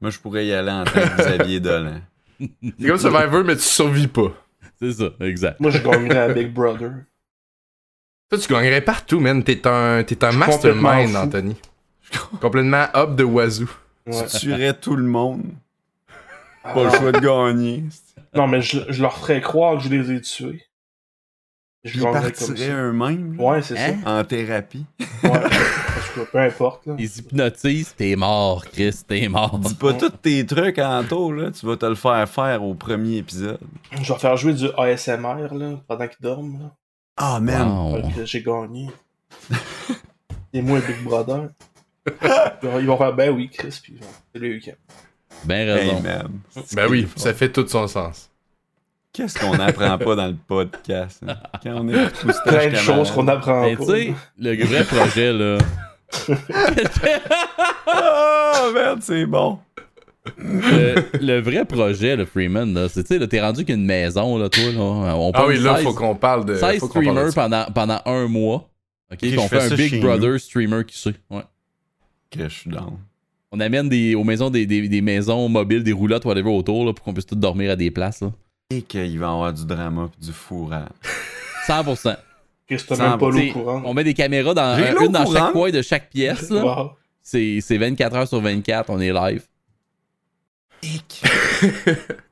Moi, 0.00 0.10
je 0.10 0.18
pourrais 0.18 0.46
y 0.46 0.52
aller 0.52 0.70
en 0.70 0.84
tant 0.84 0.92
que 0.92 1.16
Xavier 1.16 1.60
Dolan. 1.60 2.00
C'est 2.40 2.86
comme 2.86 2.98
Survivor, 2.98 3.44
mais 3.44 3.56
tu 3.56 3.62
survis 3.62 4.08
pas. 4.08 4.32
C'est 4.78 4.92
ça, 4.92 5.04
exact. 5.20 5.58
Moi, 5.58 5.70
je 5.70 5.78
gagnerais 5.78 6.18
à 6.18 6.28
Big 6.34 6.52
Brother. 6.52 6.92
Toi, 8.28 8.38
tu 8.38 8.52
gagnerais 8.52 8.82
partout, 8.82 9.20
man. 9.20 9.42
T'es 9.42 9.66
un, 9.66 10.02
t'es 10.02 10.22
un 10.24 10.32
mastermind. 10.32 11.16
Anthony. 11.16 11.56
complètement 12.40 12.86
up 12.94 13.14
de 13.16 13.24
wazoo. 13.24 13.68
Ouais. 14.06 14.26
Tu 14.26 14.38
tuerais 14.38 14.74
tout 14.74 14.96
le 14.96 15.04
monde. 15.04 15.44
Ah, 16.62 16.74
Pas 16.74 16.84
le 16.84 16.90
choix 16.90 17.12
de 17.12 17.20
gagner. 17.20 17.84
Non, 18.34 18.46
mais 18.48 18.60
je, 18.60 18.80
je 18.90 19.00
leur 19.00 19.16
ferais 19.16 19.40
croire 19.40 19.78
que 19.78 19.84
je 19.84 19.88
les 19.88 20.12
ai 20.12 20.20
tués. 20.20 20.62
Je 21.84 21.98
Ils 21.98 22.02
partiraient 22.02 22.34
ça. 22.34 22.72
eux-mêmes. 22.74 23.36
Ouais, 23.40 23.62
c'est 23.62 23.78
Hein? 23.78 23.96
En 24.04 24.24
thérapie. 24.24 24.84
ça. 25.22 25.30
Ouais. 25.30 25.40
Peu 26.24 26.38
importe. 26.38 26.86
Là. 26.86 26.94
Ils 26.98 27.18
hypnotisent, 27.18 27.94
t'es 27.96 28.16
mort, 28.16 28.64
Chris, 28.64 28.94
t'es 29.06 29.28
mort. 29.28 29.58
Dis 29.58 29.74
pas 29.74 29.92
tous 29.94 30.10
tes 30.10 30.44
trucs 30.46 30.78
en 30.78 31.04
tour, 31.04 31.32
là. 31.32 31.50
Tu 31.50 31.66
vas 31.66 31.76
te 31.76 31.86
le 31.86 31.94
faire 31.94 32.28
faire 32.28 32.62
au 32.62 32.74
premier 32.74 33.18
épisode. 33.18 33.58
Je 33.92 33.98
vais 33.98 34.04
leur 34.08 34.20
faire 34.20 34.36
jouer 34.36 34.54
du 34.54 34.66
ASMR 34.76 35.48
là, 35.54 35.80
pendant 35.86 36.06
qu'ils 36.08 36.20
dorment. 36.22 36.58
Là. 36.60 36.70
Ah, 37.16 37.40
man. 37.40 37.68
Wow. 37.68 38.02
J'ai 38.24 38.42
gagné. 38.42 38.88
Et 40.52 40.62
moi, 40.62 40.80
Big 40.80 41.02
Brother. 41.04 41.48
Ils 42.62 42.86
vont 42.86 42.96
faire 42.96 43.12
ben 43.14 43.34
oui, 43.34 43.50
Chris, 43.50 43.78
puis 43.82 43.98
c'est 44.32 44.38
le 44.38 44.48
week-end. 44.48 44.72
Ben 45.44 45.68
Hey, 45.68 45.90
raison. 45.90 46.00
man. 46.00 46.28
Ben 46.74 46.86
oui, 46.88 47.06
ça 47.16 47.34
fait 47.34 47.50
tout 47.50 47.66
son 47.66 47.86
sens. 47.88 48.30
Qu'est-ce 49.12 49.38
qu'on 49.38 49.56
n'apprend 49.56 49.96
pas 49.98 50.14
dans 50.14 50.26
le 50.28 50.36
podcast? 50.46 51.22
hein? 51.26 51.36
Quand 51.62 51.72
on 51.80 51.88
est 51.88 52.08
Plein 52.46 52.70
de 52.70 52.76
choses 52.76 53.10
qu'on 53.10 53.26
apprend 53.28 53.62
Mais 53.62 53.76
pas. 53.76 53.84
tu 53.84 53.90
sais, 53.90 54.14
le 54.38 54.64
vrai 54.64 54.84
projet, 54.84 55.32
là. 55.32 55.58
Ah, 57.86 58.70
merde, 58.74 59.00
c'est 59.02 59.26
bon. 59.26 59.58
le, 60.38 60.94
le 61.20 61.40
vrai 61.40 61.64
projet, 61.64 62.16
le 62.16 62.24
Freeman, 62.24 62.74
là, 62.74 62.88
c'est, 62.88 63.02
tu 63.04 63.08
sais, 63.14 63.18
là, 63.18 63.26
t'es 63.28 63.40
rendu 63.40 63.64
qu'une 63.64 63.84
maison, 63.84 64.38
là, 64.38 64.48
toi, 64.48 64.64
là. 64.72 64.80
On 64.80 65.30
Ah 65.34 65.46
oui, 65.46 65.58
là, 65.58 65.76
16 65.76 65.84
faut 65.84 65.94
qu'on 65.94 66.16
parle 66.16 66.44
de. 66.44 66.56
16 66.56 66.80
faut 66.80 66.88
qu'on 66.88 66.94
parle 66.94 67.24
de 67.24 67.30
streamers 67.30 67.34
pendant, 67.34 67.64
pendant 67.72 68.00
un 68.06 68.26
mois. 68.26 68.68
OK, 69.12 69.18
je 69.22 69.38
on 69.38 69.46
fait 69.48 69.72
un 69.72 69.76
Big 69.76 70.00
Brother 70.00 70.40
streamer 70.40 70.84
qui 70.84 70.98
sait. 70.98 71.14
Ouais. 71.30 71.42
Que 72.30 72.48
je 72.48 72.54
suis 72.54 72.70
down. 72.70 72.98
On 73.52 73.60
amène 73.60 73.88
des, 73.88 74.16
aux 74.16 74.24
maisons 74.24 74.50
des, 74.50 74.66
des, 74.66 74.88
des 74.88 75.00
maisons 75.00 75.48
mobiles, 75.48 75.84
des 75.84 75.92
roulottes, 75.92 76.24
whatever, 76.24 76.50
autour, 76.50 76.84
là, 76.84 76.92
pour 76.92 77.04
qu'on 77.04 77.12
puisse 77.12 77.26
tous 77.26 77.36
dormir 77.36 77.70
à 77.70 77.76
des 77.76 77.92
places. 77.92 78.20
Là. 78.20 78.32
Et 78.70 78.82
qu'il 78.82 79.18
va 79.20 79.26
y 79.26 79.30
avoir 79.30 79.52
du 79.52 79.64
drama 79.64 80.10
du 80.20 80.32
fourrage. 80.32 80.88
100%. 81.68 82.16
Chris, 82.68 82.82
t'as 82.86 82.96
Sans 82.96 83.10
même 83.10 83.18
pas 83.18 83.26
l'eau 83.30 83.38
T'sais, 83.38 83.50
courante. 83.50 83.82
On 83.86 83.94
met 83.94 84.04
des 84.04 84.14
caméras 84.14 84.54
dans, 84.54 84.76
une 85.00 85.12
dans 85.12 85.32
chaque 85.32 85.52
coin 85.52 85.70
de 85.70 85.82
chaque 85.82 86.10
pièce. 86.10 86.50
Là. 86.50 86.64
Wow. 86.64 86.90
C'est, 87.22 87.60
c'est 87.60 87.78
24 87.78 88.16
heures 88.16 88.28
sur 88.28 88.40
24, 88.40 88.90
on 88.90 89.00
est 89.00 89.12
live. 89.12 89.42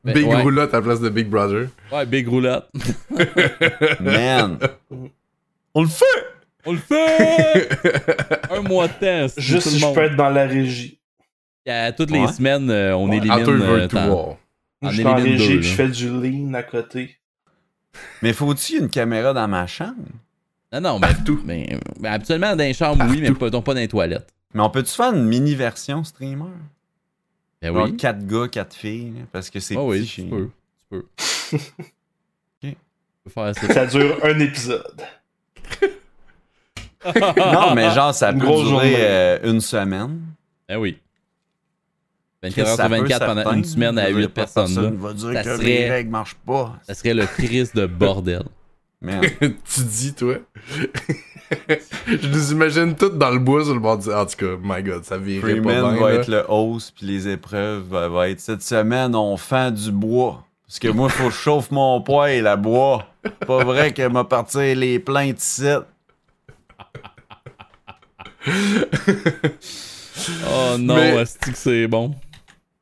Ben, 0.04 0.12
Big 0.12 0.26
ouais. 0.26 0.42
roulotte 0.42 0.74
à 0.74 0.76
la 0.76 0.82
place 0.82 1.00
de 1.00 1.08
Big 1.08 1.26
Brother. 1.28 1.68
Ouais, 1.90 2.04
big 2.04 2.28
roulotte. 2.28 2.68
Man! 4.00 4.58
On 5.74 5.82
le 5.82 5.88
fait! 5.88 6.04
On 6.66 6.72
le 6.72 6.78
fait! 6.78 7.68
Un 8.50 8.60
mois 8.60 8.86
de 8.88 8.92
temps. 8.92 9.28
c'est 9.34 9.40
Juste 9.40 9.62
tout 9.64 9.70
si 9.70 9.80
le 9.80 9.88
je 9.88 9.94
peux 9.94 10.02
être 10.02 10.16
dans 10.16 10.28
la 10.28 10.46
régie. 10.46 10.98
À 11.66 11.90
toutes 11.92 12.10
les 12.10 12.26
semaines, 12.28 12.68
euh, 12.70 12.94
on 12.94 13.08
Ouais, 13.08 13.16
élimine. 13.16 13.62
Euh, 13.62 13.88
En 14.82 14.90
je 14.90 14.94
suis 14.94 15.06
en 15.06 15.14
régie, 15.14 15.54
deux, 15.54 15.62
je 15.62 15.74
fais 15.74 15.88
du 15.88 16.08
lean 16.10 16.52
à 16.52 16.62
côté. 16.62 17.16
Mais 18.20 18.34
faut-il 18.34 18.80
une 18.82 18.90
caméra 18.90 19.32
dans 19.32 19.48
ma 19.48 19.66
chambre? 19.66 19.94
Non, 20.74 20.80
non, 20.80 20.98
mais, 20.98 21.06
Partout. 21.14 21.40
mais, 21.44 21.78
mais 22.00 22.08
habituellement, 22.08 22.50
dans 22.56 22.64
les 22.64 22.74
chambres, 22.74 23.04
oui, 23.08 23.20
mais 23.20 23.30
pas, 23.32 23.48
donc 23.48 23.64
pas 23.64 23.74
dans 23.74 23.80
les 23.80 23.88
toilettes. 23.88 24.28
Mais 24.52 24.60
on 24.62 24.70
peut-tu 24.70 24.92
faire 24.92 25.12
une 25.14 25.24
mini-version 25.26 26.02
streamer? 26.04 26.50
Ben 27.62 27.72
Genre 27.72 27.84
oui. 27.86 27.96
quatre 27.96 28.26
gars, 28.26 28.48
quatre 28.48 28.74
filles, 28.74 29.12
là, 29.16 29.22
parce 29.32 29.48
que 29.50 29.60
c'est 29.60 29.74
Ah 29.76 29.80
petit 29.80 29.88
oui, 29.88 30.06
tu 30.06 30.22
peux. 30.24 30.50
Tu 30.50 31.56
peux. 31.56 31.56
Ok. 31.58 32.70
Tu 32.70 32.76
peux 33.24 33.30
faire 33.30 33.54
ça. 33.54 33.72
Ça 33.72 33.86
dure 33.86 34.18
un 34.24 34.38
épisode. 34.40 35.02
Non, 37.36 37.74
mais 37.74 37.90
genre, 37.90 38.14
ça 38.14 38.30
Une 38.32 38.38
peut 38.40 38.46
durer 38.46 38.94
euh, 38.98 39.38
une 39.44 39.60
semaine. 39.60 40.22
Ben 40.66 40.78
oui. 40.78 40.98
24 42.42 42.58
heures 42.68 42.76
sur 42.76 42.84
peut 42.88 42.96
24 43.02 43.26
pendant 43.26 43.52
une 43.52 43.64
semaine 43.64 43.98
à 43.98 44.08
Je 44.08 44.14
veux 44.14 44.20
8 44.22 44.28
pas 44.28 44.34
personnes. 44.46 44.74
Là. 44.74 44.80
Personne 44.90 44.96
va 44.96 45.12
dire 45.12 45.32
Ça 45.34 45.42
que 45.42 45.56
serait- 45.56 45.66
les 45.66 45.90
règles 45.90 46.10
marchent 46.10 46.36
pas. 46.46 46.78
Ça 46.82 46.94
serait 46.94 47.12
le 47.12 47.26
triste 47.26 47.76
de 47.76 47.84
bordel. 47.86 48.44
Tu 49.40 49.80
dis, 49.84 50.14
toi. 50.14 50.34
je 52.06 52.26
nous 52.28 52.52
imagine 52.52 52.94
tous 52.94 53.10
dans 53.10 53.30
le 53.30 53.38
bois 53.38 53.64
sur 53.64 53.74
le 53.74 53.80
bord 53.80 53.98
du. 53.98 54.10
En 54.12 54.24
tout 54.26 54.36
cas, 54.36 54.56
my 54.62 54.82
god, 54.82 55.04
ça 55.04 55.18
virait 55.18 55.40
pas 55.40 55.46
Freeman 55.70 55.92
bien. 55.94 56.02
va 56.02 56.12
là. 56.12 56.20
être 56.20 56.28
le 56.28 56.44
host, 56.48 56.94
puis 56.96 57.06
les 57.06 57.28
épreuves 57.28 57.82
va, 57.88 58.08
va 58.08 58.28
être 58.30 58.40
cette 58.40 58.62
semaine, 58.62 59.14
on 59.14 59.36
fend 59.36 59.70
du 59.70 59.92
bois. 59.92 60.44
Parce 60.66 60.78
que 60.78 60.88
moi, 60.88 61.08
faut 61.08 61.28
que 61.28 61.34
je 61.34 61.36
chauffe 61.38 61.70
mon 61.70 62.00
poêle 62.00 62.46
à 62.46 62.56
bois. 62.56 63.06
Pas 63.46 63.62
vrai 63.64 63.92
qu'elle 63.92 64.10
m'a 64.12 64.24
parti 64.24 64.74
les 64.74 64.98
plaintes 64.98 65.42
ici. 65.42 65.64
Oh 70.48 70.76
non, 70.78 70.94
Mais- 70.96 71.16
est-ce 71.16 71.38
que 71.38 71.50
c'est 71.54 71.86
bon? 71.86 72.14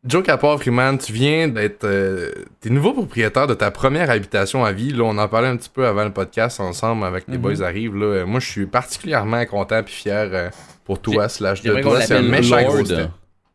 À 0.05 0.37
part, 0.37 0.59
Freeman, 0.59 0.99
tu 0.99 1.13
viens 1.13 1.47
d'être. 1.47 1.85
euh, 1.85 2.33
T'es 2.61 2.71
nouveau 2.71 2.93
propriétaire 2.93 3.47
de 3.47 3.55
ta 3.55 3.71
première 3.71 4.11
habitation 4.11 4.65
à 4.65 4.73
vie. 4.73 4.91
Là, 4.93 5.05
on 5.05 5.17
en 5.17 5.29
parlait 5.29 5.47
un 5.47 5.57
petit 5.57 5.69
peu 5.73 5.87
avant 5.87 6.03
le 6.05 6.11
podcast 6.13 6.59
ensemble 6.59 7.05
avec 7.05 7.25
les 7.29 7.37
Mhm. 7.37 7.43
boys 7.43 7.63
arrivent. 7.63 7.95
Là. 7.95 8.25
Moi, 8.27 8.41
je 8.41 8.49
suis 8.49 8.67
particulièrement 8.67 9.45
content 9.47 9.79
et 9.79 9.87
fier 9.87 10.29
euh, 10.33 10.51
pour 10.85 11.01
toi, 11.01 11.29
slash 11.29 11.63
de 11.63 11.81
toi. 11.81 12.01
C'est 12.01 12.15
un 12.15 12.23
l'appelle 12.23 12.31
méchant 12.31 12.57
Lord. 12.61 12.83
gros. 12.83 12.85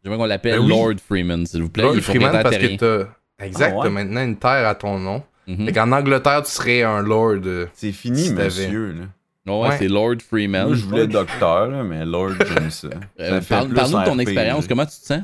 J'aimerais 0.03 0.17
qu'on 0.19 0.25
l'appelle 0.25 0.53
Ben 0.59 0.61
oui. 0.61 0.69
Lord 0.69 0.93
Freeman, 1.05 1.45
s'il 1.45 1.63
vous 1.63 1.69
plaît. 1.69 1.83
Lord 1.83 1.95
Il 1.95 2.01
Freeman, 2.01 2.31
parce 2.41 2.57
que 2.57 2.75
t'as. 2.77 3.45
Exact, 3.45 3.71
Ah 3.73 3.77
ouais? 3.79 3.83
t'as 3.83 3.89
maintenant 3.89 4.23
une 4.23 4.37
terre 4.37 4.67
à 4.67 4.73
ton 4.75 4.99
nom. 4.99 5.23
Mhm. 5.47 5.65
Fait 5.65 5.73
qu'en 5.73 5.91
Angleterre, 5.91 6.43
tu 6.43 6.51
serais 6.51 6.81
un 6.83 7.01
Lord. 7.01 7.41
euh, 7.45 7.65
C'est 7.73 7.91
fini, 7.91 8.19
Si 8.23 8.29
t'avais. 8.29 8.45
monsieur. 8.45 8.93
Là. 8.93 9.53
Ouais, 9.53 9.67
Ouais. 9.69 9.75
c'est 9.79 9.87
Lord 9.89 10.15
Freeman. 10.29 10.67
Moi, 10.67 10.75
je 10.77 10.85
voulais 10.85 11.07
docteur, 11.07 11.67
là, 11.67 11.83
mais 11.83 12.05
Lord, 12.05 12.31
j'aime 12.39 12.69
ça. 12.71 12.87
Euh, 13.19 13.41
Ça 13.41 13.55
parle- 13.55 13.73
Parle-nous 13.73 13.99
de 13.99 14.05
ton 14.05 14.19
expérience. 14.19 14.65
Comment 14.67 14.85
tu 14.85 14.91
te 14.97 15.05
sens? 15.05 15.21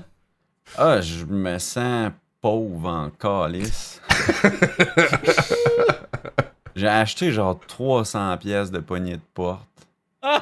Ah, 0.78 1.02
je 1.02 1.26
me 1.26 1.60
sens 1.60 2.12
pauvre 2.42 2.90
en 2.90 3.10
calice. 3.12 4.02
J'ai 6.76 6.88
acheté 6.88 7.32
genre 7.32 7.60
300 7.68 8.38
pièces 8.38 8.72
de 8.72 8.80
poignée 8.80 9.18
de 9.18 9.22
porte. 9.34 9.68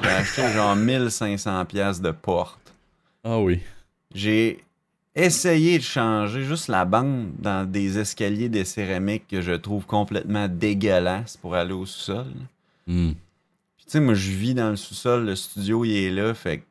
J'ai 0.02 0.08
acheté 0.08 0.50
genre 0.52 0.74
1500 0.74 1.66
pièces 1.66 2.00
de 2.00 2.10
porte. 2.10 2.72
Ah 3.22 3.38
oui. 3.38 3.60
J'ai 4.14 4.64
essayé 5.14 5.78
de 5.78 5.82
changer 5.82 6.44
juste 6.44 6.68
la 6.68 6.86
bande 6.86 7.32
dans 7.38 7.70
des 7.70 7.98
escaliers 7.98 8.48
de 8.48 8.64
céramique 8.64 9.28
que 9.28 9.42
je 9.42 9.52
trouve 9.52 9.84
complètement 9.84 10.48
dégueulasses 10.48 11.36
pour 11.36 11.54
aller 11.54 11.74
au 11.74 11.84
sous-sol. 11.84 12.32
Hmm. 12.86 13.12
Puis 13.76 13.84
tu 13.84 13.92
sais, 13.92 14.00
moi, 14.00 14.14
je 14.14 14.30
vis 14.30 14.54
dans 14.54 14.70
le 14.70 14.76
sous-sol, 14.76 15.26
le 15.26 15.36
studio, 15.36 15.84
il 15.84 15.92
est 15.92 16.10
là, 16.10 16.32
fait 16.32 16.58
que 16.58 16.64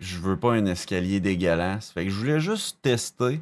je 0.00 0.18
veux 0.18 0.36
pas 0.36 0.52
un 0.54 0.66
escalier 0.66 1.20
dégueulasse. 1.20 1.90
Fait 1.92 2.04
que 2.04 2.10
je 2.10 2.16
voulais 2.16 2.40
juste 2.40 2.78
tester. 2.82 3.40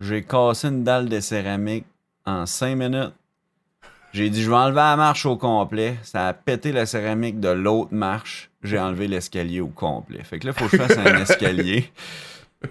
J'ai 0.00 0.22
cassé 0.22 0.68
une 0.68 0.84
dalle 0.84 1.08
de 1.08 1.20
céramique 1.20 1.86
en 2.26 2.46
5 2.46 2.76
minutes. 2.76 3.14
J'ai 4.12 4.30
dit, 4.30 4.42
je 4.42 4.48
vais 4.48 4.56
enlever 4.56 4.76
la 4.76 4.96
marche 4.96 5.26
au 5.26 5.36
complet. 5.36 5.96
Ça 6.02 6.28
a 6.28 6.32
pété 6.32 6.72
la 6.72 6.86
céramique 6.86 7.40
de 7.40 7.48
l'autre 7.48 7.92
marche. 7.92 8.50
J'ai 8.62 8.78
enlevé 8.78 9.08
l'escalier 9.08 9.60
au 9.60 9.66
complet. 9.68 10.22
Fait 10.24 10.38
que 10.38 10.46
là, 10.46 10.52
faut 10.52 10.66
que 10.68 10.76
je 10.76 10.82
fasse 10.82 10.96
un 10.98 11.16
escalier. 11.22 11.90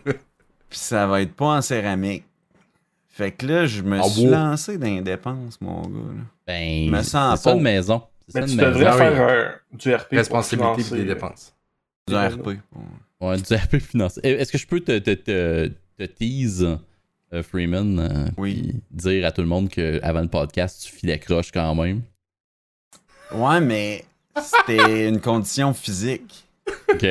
Puis 0.03 0.79
ça 0.79 1.05
va 1.07 1.21
être 1.21 1.33
pas 1.33 1.57
en 1.57 1.61
céramique. 1.61 2.23
Fait 3.09 3.31
que 3.31 3.45
là, 3.45 3.65
je 3.65 3.81
me 3.81 3.99
En 3.99 4.09
suis 4.09 4.25
bois. 4.27 4.37
lancé 4.37 4.77
dans 4.77 4.87
les 4.87 5.01
dépenses, 5.01 5.59
mon 5.61 5.81
gars. 5.83 6.13
là. 6.15 6.21
Ben, 6.47 6.89
Me 6.91 6.97
c'est 7.01 7.09
sens 7.11 7.37
c'est 7.41 7.49
ça 7.49 7.55
une 7.55 7.61
maison. 7.61 8.01
C'est 8.27 8.41
Mais 8.41 8.41
ça 8.41 8.47
tu 8.47 8.53
une 8.53 8.59
devrais 8.65 8.83
maison. 8.85 8.89
Ah 8.91 8.97
faire 8.97 9.29
un, 9.29 9.77
du 9.77 9.95
RP. 9.95 10.09
pour 10.09 10.17
Responsabilité 10.17 10.83
financer, 10.83 10.95
et 10.95 10.97
des 10.97 11.05
dépenses. 11.13 11.53
Du 12.07 12.13
Ouais. 12.15 12.27
RP. 12.27 12.49
Ouais, 13.21 13.37
du 13.37 13.53
RP 13.55 13.77
financier. 13.79 14.21
Eh, 14.25 14.31
Est-ce 14.33 14.51
que 14.51 14.57
je 14.57 14.67
peux 14.67 14.79
te, 14.81 14.99
te, 14.99 15.11
te, 15.11 15.71
te 15.97 16.03
tease, 16.05 16.67
euh, 17.33 17.43
Freeman? 17.43 17.99
euh, 17.99 18.27
Oui. 18.37 18.73
dire 18.91 19.25
à 19.25 19.31
tout 19.31 19.41
le 19.41 19.47
monde 19.47 19.69
qu'avant 19.69 20.21
le 20.21 20.27
podcast, 20.27 20.83
tu 20.85 20.91
filais 20.95 21.19
croche 21.19 21.51
quand 21.51 21.73
même? 21.75 22.01
Ouais, 23.33 23.61
mais 23.61 24.05
c'était 24.41 25.07
une 25.09 25.19
condition 25.21 25.73
physique. 25.73 26.45
Ok. 26.89 27.05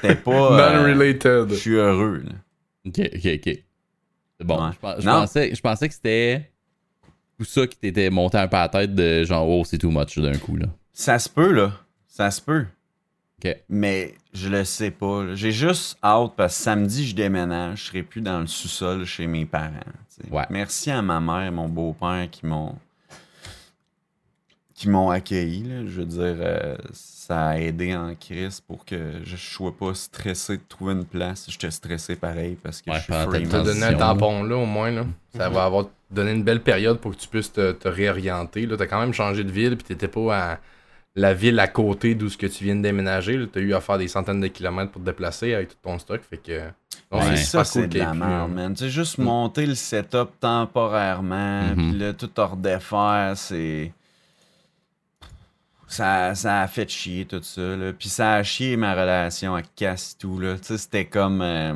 C'était 0.00 0.14
pas. 0.16 0.30
euh, 0.30 0.82
Non-related. 0.82 1.48
je 1.50 1.54
suis 1.54 1.74
heureux. 1.74 2.22
Là. 2.24 2.32
Ok, 2.86 2.98
ok, 3.14 3.26
ok. 3.34 3.58
C'est 4.38 4.46
bon. 4.46 4.66
Ouais. 4.66 4.72
Je, 4.98 5.04
pensais, 5.06 5.54
je 5.54 5.60
pensais 5.60 5.88
que 5.88 5.94
c'était 5.94 6.50
tout 7.38 7.44
ça 7.44 7.66
qui 7.66 7.76
t'était 7.76 8.10
monté 8.10 8.36
un 8.38 8.48
peu 8.48 8.56
à 8.56 8.62
la 8.62 8.68
tête 8.68 8.94
de 8.94 9.24
genre, 9.24 9.48
oh, 9.48 9.64
c'est 9.64 9.78
too 9.78 9.90
much 9.90 10.18
d'un 10.18 10.36
coup, 10.38 10.56
là. 10.56 10.66
Ça 10.92 11.18
se 11.18 11.28
peut, 11.28 11.52
là. 11.52 11.72
Ça 12.08 12.30
se 12.30 12.40
peut. 12.40 12.64
Mais 13.68 14.14
je 14.32 14.48
le 14.48 14.64
sais 14.64 14.90
pas. 14.90 15.34
J'ai 15.34 15.52
juste 15.52 15.98
hâte 16.02 16.32
parce 16.36 16.56
que 16.56 16.62
samedi, 16.64 17.06
je 17.06 17.14
déménage. 17.14 17.80
Je 17.80 17.84
serai 17.86 18.02
plus 18.02 18.20
dans 18.20 18.40
le 18.40 18.46
sous-sol 18.46 19.04
chez 19.04 19.26
mes 19.26 19.44
parents. 19.44 19.70
tu. 20.24 20.30
Ouais. 20.32 20.44
Merci 20.50 20.90
à 20.90 21.02
ma 21.02 21.20
mère 21.20 21.42
et 21.42 21.50
mon 21.50 21.68
beau-père 21.68 22.28
qui 22.30 22.46
m'ont 22.46 22.74
qui 24.74 24.90
m'ont 24.90 25.08
accueilli. 25.10 25.62
là. 25.62 25.86
Je 25.86 26.00
veux 26.00 26.04
dire, 26.06 26.36
euh, 26.38 26.76
ça 26.92 27.46
a 27.48 27.58
aidé 27.58 27.94
en 27.96 28.14
crise 28.14 28.60
pour 28.60 28.84
que 28.84 29.20
je 29.24 29.32
ne 29.32 29.36
sois 29.38 29.74
pas 29.74 29.94
stressé 29.94 30.58
de 30.58 30.62
trouver 30.68 30.92
une 30.92 31.06
place. 31.06 31.46
J'étais 31.48 31.70
stressé 31.70 32.14
pareil 32.16 32.58
parce 32.62 32.82
que 32.82 32.90
Ouais, 32.90 32.96
je 32.98 33.02
suis 33.04 33.12
Freeman. 33.12 33.48
T'as 33.48 33.62
donné 33.62 33.82
un 33.84 33.94
tampon 33.94 34.42
là 34.42 34.56
au 34.56 34.66
moins 34.66 34.90
là. 34.90 35.06
Ça 35.34 35.48
va 35.48 35.64
avoir 35.64 35.86
donné 36.10 36.32
une 36.32 36.42
belle 36.44 36.62
période 36.62 36.98
pour 36.98 37.12
que 37.12 37.16
tu 37.16 37.28
puisses 37.28 37.52
te, 37.52 37.72
te 37.72 37.88
réorienter. 37.88 38.66
Là, 38.66 38.76
t'as 38.76 38.86
quand 38.86 39.00
même 39.00 39.14
changé 39.14 39.44
de 39.44 39.50
ville 39.50 39.76
puis 39.76 39.84
t'étais 39.84 40.08
pas 40.08 40.52
à 40.52 40.58
la 41.16 41.32
ville 41.34 41.58
à 41.58 41.66
côté 41.66 42.14
d'où 42.14 42.28
ce 42.28 42.36
que 42.36 42.46
tu 42.46 42.62
viens 42.64 42.76
de 42.76 42.82
déménager. 42.82 43.36
Là. 43.36 43.46
T'as 43.50 43.60
eu 43.60 43.74
à 43.74 43.80
faire 43.80 43.98
des 43.98 44.06
centaines 44.08 44.40
de 44.40 44.46
kilomètres 44.48 44.92
pour 44.92 45.00
te 45.00 45.06
déplacer 45.06 45.54
avec 45.54 45.70
tout 45.70 45.76
ton 45.82 45.98
stock. 45.98 46.20
Fait 46.28 46.36
que. 46.36 46.52
Ouais, 47.10 47.28
Ouais. 47.30 47.36
ça, 47.36 47.64
c'est 47.64 47.80
cool 47.82 47.88
de 47.88 47.98
la 47.98 48.14
merde, 48.14 48.52
man. 48.52 48.74
Tu 48.74 48.84
sais, 48.84 48.90
juste 48.90 49.18
monter 49.18 49.64
le 49.66 49.74
setup 49.74 50.30
temporairement, 50.40 51.62
Mhm. 51.62 51.74
puis 51.90 51.98
là, 51.98 52.12
tout 52.12 52.30
redéfaire, 52.36 53.32
c'est... 53.36 53.92
Ça, 55.88 56.34
ça 56.34 56.62
a 56.62 56.66
fait 56.66 56.88
chier, 56.90 57.26
tout 57.26 57.40
ça, 57.42 57.60
là. 57.76 57.92
Puis 57.92 58.08
ça 58.08 58.34
a 58.34 58.42
chié 58.42 58.76
ma 58.76 58.92
relation 58.94 59.54
avec 59.54 59.66
Cass 59.76 60.12
et 60.14 60.18
tout, 60.20 60.38
là. 60.40 60.56
Tu 60.56 60.64
sais, 60.64 60.78
c'était 60.78 61.04
comme... 61.04 61.40
euh, 61.42 61.74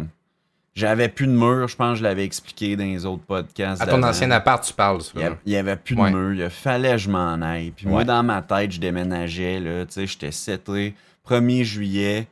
J'avais 0.74 1.08
plus 1.08 1.26
de 1.26 1.32
mur, 1.32 1.66
je 1.66 1.74
pense 1.76 1.94
que 1.94 1.98
je 1.98 2.02
l'avais 2.04 2.24
expliqué 2.24 2.76
dans 2.76 2.84
les 2.84 3.04
autres 3.04 3.24
podcasts. 3.24 3.82
À 3.82 3.86
ton 3.86 4.02
ancien 4.02 4.30
appart, 4.30 4.62
tu 4.64 4.72
parles, 4.72 5.02
ça. 5.02 5.10
Il 5.44 5.52
y 5.52 5.56
avait- 5.56 5.76
plus 5.76 5.96
de 5.96 6.00
Ouais. 6.00 6.12
mur, 6.12 6.32
il 6.44 6.48
fallait 6.50 6.92
que 6.92 6.98
je 6.98 7.10
m'en 7.10 7.40
aille. 7.42 7.72
Puis 7.72 7.86
moi, 7.88 8.04
dans 8.04 8.22
ma 8.22 8.40
tête, 8.40 8.70
je 8.72 8.80
déménageais, 8.80 9.58
là, 9.60 9.84
tu 9.84 9.92
sais, 9.94 10.06
j'étais 10.06 10.30
seté. 10.30 10.94
1er 11.24 11.64
juillet, 11.64 12.28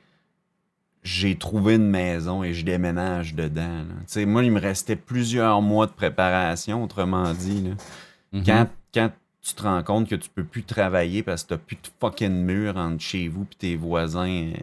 j'ai 1.03 1.37
trouvé 1.37 1.75
une 1.77 1.89
maison 1.89 2.43
et 2.45 2.55
je 2.55 2.65
déménage 2.65 3.35
dedans. 3.35 3.85
Tu 4.01 4.05
sais, 4.07 4.25
moi, 4.27 4.45
il 4.45 4.53
me 4.53 4.61
restait 4.61 4.97
plusieurs 4.97 5.61
mois 5.61 5.87
de 5.87 5.93
préparation, 5.93 6.85
autrement 6.85 7.33
dit. 7.33 7.63
là. 7.63 7.71
Mhm. 8.33 8.45
Quand, 8.45 8.67
quand 8.95 9.11
tu 9.43 9.55
te 9.55 9.63
rends 9.63 9.83
compte 9.83 10.09
que 10.09 10.15
tu 10.15 10.29
peux 10.29 10.45
plus 10.45 10.63
travailler 10.63 11.23
parce 11.23 11.43
que 11.43 11.51
t'as 11.51 11.57
plus 11.59 11.77
de 11.77 11.89
fucking 12.01 12.45
mur 12.45 12.77
entre 12.77 13.03
chez 13.03 13.29
vous 13.29 13.47
et 13.51 13.55
tes 13.57 13.77
voisins, 13.77 14.29
euh, 14.53 14.57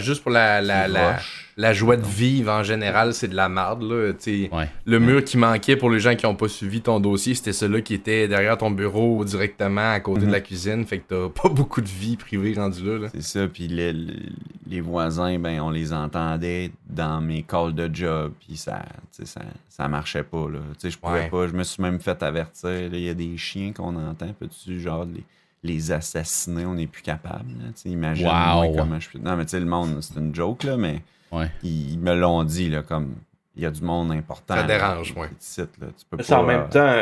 Juste 0.00 0.22
pour 0.22 0.30
la, 0.32 0.60
la, 0.60 0.88
la, 0.88 1.18
la 1.56 1.72
joie 1.72 1.96
de 1.96 2.06
vivre 2.06 2.52
en 2.52 2.62
général, 2.62 3.14
c'est 3.14 3.28
de 3.28 3.34
la. 3.36 3.48
Là. 3.48 4.12
Ouais. 4.52 4.68
Le 4.84 4.98
mur 5.00 5.24
qui 5.24 5.36
manquait 5.36 5.76
pour 5.76 5.90
les 5.90 5.98
gens 6.00 6.14
qui 6.14 6.26
n'ont 6.26 6.34
pas 6.36 6.48
suivi 6.48 6.80
ton 6.80 7.00
dossier, 7.00 7.34
c'était 7.34 7.52
celui 7.52 7.82
qui 7.82 7.94
était 7.94 8.28
derrière 8.28 8.56
ton 8.58 8.70
bureau 8.70 9.24
directement 9.24 9.92
à 9.92 10.00
côté 10.00 10.20
de 10.20 10.26
Mhm. 10.26 10.32
la 10.32 10.40
cuisine. 10.40 10.86
Fait 10.86 10.98
que 10.98 11.04
t'as 11.08 11.28
pas 11.42 11.48
beaucoup 11.48 11.80
de 11.80 11.88
vie 11.88 12.16
privée 12.16 12.54
rendue 12.54 12.84
là. 12.84 12.98
là. 12.98 13.08
C'est 13.14 13.22
ça, 13.22 13.48
puis 13.48 13.66
les, 13.68 14.80
voisins, 14.80 15.38
ben, 15.38 15.60
on 15.60 15.70
les 15.70 15.92
entendait 15.92 16.70
dans 16.88 17.20
mes 17.20 17.42
calls 17.42 17.74
de 17.74 17.90
job, 17.92 18.32
puis 18.46 18.56
ça, 18.56 18.82
ça, 19.10 19.40
ça 19.68 19.88
marchait 19.88 20.22
pas, 20.22 20.46
je 20.82 20.96
pouvais 20.96 21.12
Ouais. 21.22 21.28
pas, 21.28 21.48
je 21.48 21.52
me 21.54 21.62
suis 21.64 21.82
même 21.82 21.98
fait 22.00 22.22
avertir, 22.22 22.70
il 22.92 23.00
y 23.00 23.08
a 23.08 23.14
des 23.14 23.36
chiens 23.36 23.72
qu'on 23.72 23.96
entend, 23.96 24.32
peux-tu, 24.38 24.80
genre, 24.80 25.04
les, 25.06 25.24
les 25.62 25.92
assassiner, 25.92 26.64
on 26.66 26.74
n'est 26.74 26.86
plus 26.86 27.02
capable, 27.02 27.50
là, 27.58 27.66
tu 27.74 27.82
sais, 27.82 27.88
imagine 27.90 28.26
Wow. 28.28 28.74
comment 28.76 29.00
je 29.00 29.08
suis... 29.08 29.20
Non, 29.20 29.36
mais 29.36 29.44
tu 29.44 29.50
sais, 29.52 29.60
le 29.60 29.66
monde, 29.66 29.98
c'est 30.00 30.16
une 30.16 30.34
joke, 30.34 30.64
là, 30.64 30.76
mais 30.76 31.02
Ouais. 31.32 31.50
ils, 31.62 31.92
ils 31.92 31.98
me 31.98 32.14
l'ont 32.14 32.44
dit, 32.44 32.68
là, 32.70 32.82
comme, 32.82 33.14
il 33.56 33.62
y 33.64 33.66
a 33.66 33.70
du 33.70 33.82
monde 33.82 34.12
important. 34.12 34.54
Ça 34.54 34.62
dérange, 34.62 35.12
ouais. 35.16 35.28
là. 35.28 35.86
Tu 35.98 36.04
peux 36.08 36.16
Mais 36.16 36.22
ça, 36.22 36.40
en 36.40 36.44
même 36.44 36.68
temps, 36.68 36.94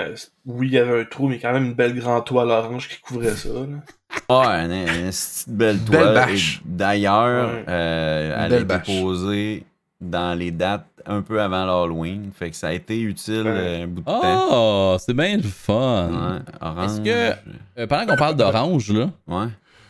oui, 0.46 0.68
il 0.68 0.72
y 0.72 0.78
avait 0.78 1.02
un 1.02 1.04
trou, 1.04 1.28
mais 1.28 1.38
quand 1.38 1.52
même 1.52 1.66
une 1.66 1.74
belle 1.74 1.94
grande 1.98 2.24
toile 2.24 2.48
orange 2.50 2.88
qui 2.88 2.98
couvrait 3.00 3.36
ça. 3.36 3.48
là. 3.50 3.66
Ah, 4.28 4.64
une, 4.64 4.72
une 4.72 4.86
petite 5.10 5.48
belle 5.48 5.76
Belle 5.78 6.00
toile. 6.14 6.28
D'ailleurs, 6.64 7.52
Ouais. 7.54 7.64
euh, 7.68 8.34
Une 8.36 8.42
elle 8.44 8.48
belle 8.50 8.58
a 8.72 8.78
été 8.78 8.92
bâche. 8.92 9.00
posée 9.02 9.64
dans 10.00 10.38
les 10.38 10.50
dates 10.50 10.86
un 11.06 11.22
peu 11.22 11.40
avant 11.40 11.64
l'Halloween. 11.64 12.30
Fait 12.34 12.50
que 12.50 12.56
ça 12.56 12.68
a 12.68 12.72
été 12.72 13.00
utile 13.00 13.42
Ouais. 13.42 13.48
euh, 13.50 13.84
un 13.84 13.86
bout 13.86 14.00
de 14.00 14.06
temps. 14.06 14.20
Oh, 14.50 14.96
c'est 14.98 15.14
bien 15.14 15.36
le 15.36 15.42
fun. 15.42 16.08
Ouais, 16.10 16.52
orange. 16.60 16.84
Est-ce 16.84 17.00
que- 17.00 17.80
Euh, 17.80 17.86
pendant 17.86 18.06
qu'on 18.06 18.16
parle 18.16 18.36
d'orange, 18.36 18.92
là, 18.92 19.10
Ouais. 19.26 19.46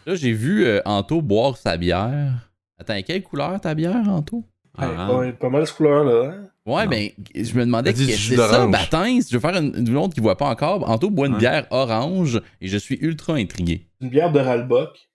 là 0.06 0.14
j'ai 0.14 0.32
vu 0.32 0.64
euh, 0.64 0.80
Anto 0.84 1.20
boire 1.22 1.56
sa 1.56 1.76
bière. 1.76 2.32
Attends, 2.78 3.00
quelle 3.06 3.22
couleur 3.22 3.58
ta 3.60 3.74
bière, 3.74 4.08
Anto? 4.08 4.44
Ouais, 4.78 4.86
orange. 4.86 5.20
ouais, 5.20 5.32
pas 5.32 5.48
mal 5.48 5.66
ce 5.66 5.72
couleur-là. 5.72 6.30
Hein? 6.30 6.42
Ouais, 6.66 6.84
Non. 6.84 6.90
ben, 6.90 7.08
je 7.34 7.54
me 7.54 7.64
demandais 7.64 7.92
que 7.92 7.98
c'est 8.00 8.36
ça. 8.36 8.66
Baptiste. 8.66 9.30
Je 9.32 9.38
vais 9.38 9.40
faire 9.50 9.60
une, 9.62 9.72
une 9.88 9.96
autre 9.96 10.14
qui 10.14 10.20
voit 10.20 10.36
pas 10.36 10.48
encore. 10.50 10.88
Anto 10.90 11.08
boit 11.10 11.28
une 11.28 11.34
Ouais. 11.34 11.38
bière 11.38 11.66
orange 11.70 12.42
et 12.60 12.66
je 12.68 12.76
suis 12.76 12.98
ultra 13.00 13.34
intrigué. 13.34 13.86
Une 14.00 14.10
bière 14.10 14.30
de 14.32 14.40
Ralbock 14.40 15.08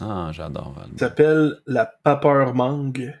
Ah, 0.00 0.30
j'adore. 0.32 0.72
Val. 0.76 0.88
qui 0.92 0.98
s'appelle 0.98 1.56
la 1.66 1.84
Paper 1.86 2.46
Mangue. 2.54 3.12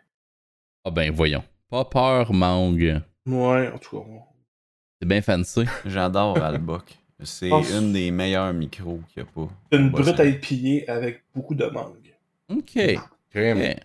Ah 0.84 0.90
ben, 0.90 1.10
voyons. 1.10 1.42
Pas 1.70 1.84
peur, 1.84 2.32
mangue. 2.32 3.00
Ouais, 3.26 3.68
en 3.72 3.78
tout 3.78 3.98
cas. 4.00 4.06
C'est 5.00 5.08
bien 5.08 5.22
fancy. 5.22 5.64
J'adore 5.86 6.42
Albuck. 6.42 6.98
C'est 7.22 7.50
Oh. 7.50 7.62
une 7.72 7.92
des 7.92 8.10
meilleurs 8.10 8.52
micros 8.52 9.00
qu'il 9.12 9.22
n'y 9.22 9.28
a 9.28 9.32
pas. 9.32 9.48
Une 9.76 9.84
Ouais, 9.84 9.90
brute 10.02 10.20
à 10.20 10.24
épier 10.24 10.88
avec 10.90 11.22
beaucoup 11.34 11.54
de 11.54 11.64
mangue. 11.66 12.14
OK. 12.50 12.78
Crème. 13.30 13.58
Ok. 13.58 13.76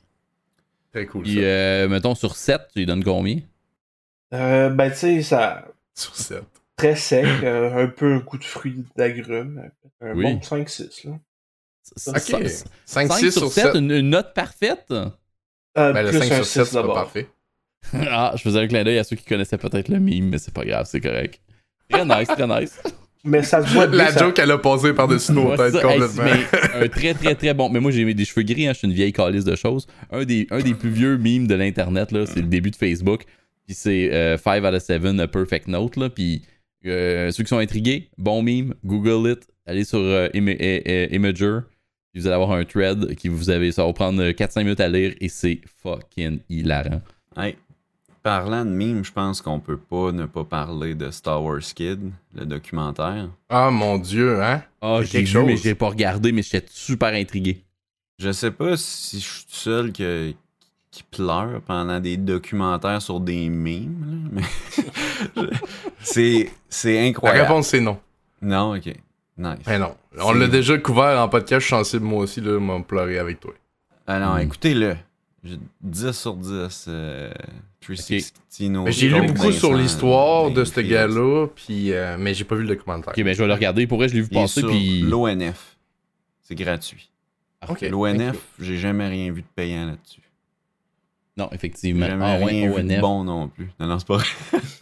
Très 0.92 1.06
cool. 1.06 1.24
Puis, 1.24 1.36
ça. 1.36 1.40
euh, 1.42 1.88
mettons, 1.88 2.16
sur 2.16 2.36
7, 2.36 2.62
tu 2.74 2.80
lui 2.80 2.86
donnes 2.86 3.04
combien? 3.04 3.38
Euh, 4.34 4.70
ben, 4.70 4.90
tu 4.90 4.98
sais, 4.98 5.22
ça. 5.22 5.68
Sur 5.96 6.16
7. 6.16 6.44
Très 6.76 6.96
sec, 6.96 7.26
euh, 7.44 7.84
un 7.86 7.88
peu 7.88 8.16
un 8.16 8.20
coup 8.22 8.38
de 8.38 8.44
fruits 8.44 8.86
d'agrumes. 8.96 9.70
Un 10.02 10.14
Oui. 10.16 10.24
bon 10.24 10.40
5-6, 10.40 11.08
là. 11.08 11.12
Ok. 12.08 12.18
5, 12.20 12.48
5 12.86 13.12
6 13.14 13.32
sur 13.32 13.52
7, 13.52 13.76
une, 13.76 13.92
une 13.92 14.10
note 14.10 14.34
parfaite? 14.34 14.94
Euh, 15.80 15.94
Ben, 15.94 16.04
le 16.04 16.10
plus 16.10 16.20
5 16.20 16.32
un 16.32 16.36
sur 16.36 16.46
7, 16.46 16.66
6 16.66 16.72
c'est 16.72 16.82
pas 16.82 16.94
parfait. 16.94 17.28
ah, 18.12 18.34
je 18.36 18.42
faisais 18.42 18.60
un 18.60 18.68
clin 18.68 18.84
d'œil 18.84 18.98
à 18.98 19.04
ceux 19.04 19.16
qui 19.16 19.26
connaissaient 19.26 19.58
peut-être 19.58 19.88
le 19.90 20.00
mime, 20.00 20.30
mais 20.30 20.38
c'est 20.38 20.54
pas 20.54 20.66
grave, 20.66 20.86
c'est 20.90 21.00
correct. 21.00 21.42
Très 21.90 22.06
nice, 22.06 22.28
très 22.28 22.48
nice. 22.48 22.80
Mais 23.24 23.44
ça 23.44 23.66
se 23.66 23.74
voit 23.74 23.88
bien. 23.88 23.98
La 23.98 24.12
ça- 24.12 24.20
joke, 24.20 24.40
elle 24.40 24.52
a 24.52 24.58
passé 24.58 24.94
par-dessus 24.94 25.34
nos 25.34 25.56
têtes 25.56 25.74
ça, 25.74 25.80
hey, 25.92 26.00
complètement. 26.00 26.24
mais 26.24 26.86
un 26.86 26.88
très 26.88 27.14
très 27.14 27.36
très 27.36 27.54
bon. 27.54 27.70
Mais 27.70 27.80
moi 27.80 27.92
j'ai 27.92 28.14
des 28.14 28.26
cheveux 28.26 28.44
gris, 28.44 28.68
hein, 28.68 28.74
je 28.74 28.80
suis 28.80 28.88
une 28.88 28.94
vieille 28.94 29.12
calice 29.12 29.44
de 29.44 29.56
choses. 29.56 29.88
Un 30.12 30.24
des, 30.24 30.48
un 30.52 30.60
des 30.60 30.74
plus 30.74 30.90
vieux 30.90 31.18
memes 31.18 31.48
de 31.48 31.56
l'internet, 31.56 32.12
là, 32.12 32.26
c'est 32.26 32.40
le 32.40 32.48
début 32.48 32.72
de 32.72 32.76
Facebook. 32.76 33.24
Puis 33.66 33.76
c'est 33.76 34.38
5 34.38 34.64
out 34.64 34.74
of 34.74 34.82
7, 34.82 35.04
a 35.20 35.28
perfect 35.28 35.68
note. 35.68 35.98
Là, 35.98 36.10
puis 36.10 36.44
euh, 36.86 37.32
ceux 37.32 37.44
qui 37.44 37.50
sont 37.50 37.58
intrigués, 37.58 38.10
bon 38.18 38.42
meme, 38.42 38.74
Google 38.86 39.32
it, 39.32 39.48
allez 39.66 39.84
sur 39.84 40.00
euh, 40.00 40.30
eh, 40.34 40.40
eh, 40.40 41.16
Imager. 41.16 41.60
Puis 42.12 42.22
vous 42.22 42.28
allez 42.28 42.36
avoir 42.36 42.52
un 42.52 42.66
thread 42.66 43.16
qui 43.16 43.28
vous 43.28 43.50
avez. 43.50 43.72
Ça 43.72 43.84
va 43.84 43.88
vous 43.88 43.94
prendre 43.94 44.24
4-5 44.24 44.64
minutes 44.64 44.80
à 44.80 44.88
lire 44.90 45.14
et 45.22 45.30
c'est 45.30 45.62
fucking 45.84 46.40
hilarant. 46.50 47.02
Hey, 47.38 47.56
parlant 48.24 48.66
de 48.66 48.72
mime, 48.72 49.06
je 49.06 49.12
pense 49.12 49.42
qu'on 49.42 49.60
peut 49.60 49.78
pas 49.78 50.12
ne 50.12 50.26
pas 50.26 50.44
parler 50.44 50.96
de 50.96 51.12
Star 51.12 51.44
Wars 51.44 51.60
Kid, 51.62 52.12
le 52.34 52.46
documentaire. 52.46 53.30
Ah 53.50 53.70
mon 53.72 53.98
dieu, 54.00 54.42
hein? 54.44 54.64
Ah, 54.82 55.00
j'ai 55.04 55.10
quelque 55.10 55.26
vu, 55.28 55.32
chose. 55.34 55.46
mais 55.46 55.58
j'ai 55.58 55.76
pas 55.76 55.90
regardé, 55.90 56.32
mais 56.32 56.42
j'étais 56.42 56.66
super 56.70 57.14
intrigué. 57.14 57.64
Je 58.18 58.32
sais 58.32 58.52
pas 58.52 58.76
si 58.76 59.20
je 59.20 59.26
suis 59.26 59.44
tout 59.46 59.56
seul 59.56 59.94
que, 59.94 60.34
qui 60.92 61.04
pleure 61.04 61.62
pendant 61.62 62.00
des 62.02 62.18
documentaires 62.18 63.02
sur 63.02 63.20
des 63.22 63.48
mimes, 63.48 64.30
là, 64.34 64.42
mais 65.38 65.44
c'est, 66.02 66.50
c'est 66.68 66.96
La 66.96 67.02
incroyable. 67.08 67.42
réponse, 67.42 67.68
c'est 67.68 67.80
non. 67.82 67.98
Non, 68.42 68.76
ok. 68.76 68.94
Nice. 69.40 69.60
Ben 69.66 69.80
non. 69.80 69.96
On 70.22 70.34
l'a 70.34 70.48
déjà 70.48 70.78
couvert 70.78 71.20
en 71.22 71.30
podcast, 71.30 71.62
je 71.62 71.66
suis 71.68 71.76
sensible 71.76 72.04
moi 72.06 72.24
aussi, 72.24 72.42
là, 72.42 72.60
m'a 72.60 72.80
pleurer 72.82 73.18
avec 73.20 73.40
toi. 73.40 73.54
Ah 74.06 74.20
non, 74.20 74.34
Mm. 74.36 74.40
écoutez-le. 74.42 74.98
J'ai 75.44 75.58
10 75.82 76.12
sur 76.12 76.36
10. 76.36 76.86
Euh, 76.90 77.32
360 77.80 78.34
no 78.70 78.84
Mais 78.84 78.92
j'ai 78.92 79.08
lu 79.08 79.22
beaucoup 79.28 79.52
sur 79.54 79.74
l'histoire 79.74 80.52
de 80.52 80.66
ce 80.66 80.76
Mayfield. 80.82 80.90
gars-là, 80.92 81.48
puis 81.56 81.94
euh, 81.94 82.18
mais 82.20 82.34
j'ai 82.34 82.44
pas 82.44 82.56
vu 82.56 82.64
le 82.64 82.68
documentaire. 82.68 83.14
Ok, 83.18 83.24
ben 83.24 83.34
je 83.34 83.40
vais 83.42 83.48
le 83.48 83.54
regarder. 83.54 83.88
Pour 83.88 83.98
vrai, 84.00 84.10
je 84.10 84.16
l'ai 84.16 84.22
vu 84.22 84.28
passer, 84.30 84.62
puis. 84.64 85.00
l'ONF. 85.02 85.78
C'est 86.42 86.56
gratuit. 86.56 87.10
Ok. 87.70 87.82
L'ONF, 87.82 88.38
j'ai 88.60 88.78
jamais 88.78 89.08
rien 89.08 89.32
vu 89.32 89.42
de 89.42 89.48
payant 89.56 89.86
là-dessus. 89.86 90.22
Non, 91.38 91.48
J'ai 91.52 91.56
effectivement. 91.56 92.06
jamais 92.06 92.26
Ah 92.26 92.38
ouais, 92.40 92.46
rien 92.46 92.70
vu 92.72 92.84
de 92.84 93.00
bon 93.00 93.24
non 93.24 93.48
plus. 93.48 93.70
Non, 93.80 93.88
non, 93.88 94.00
c'est 94.00 94.08
pas 94.08 94.18
vrai. 94.18 94.28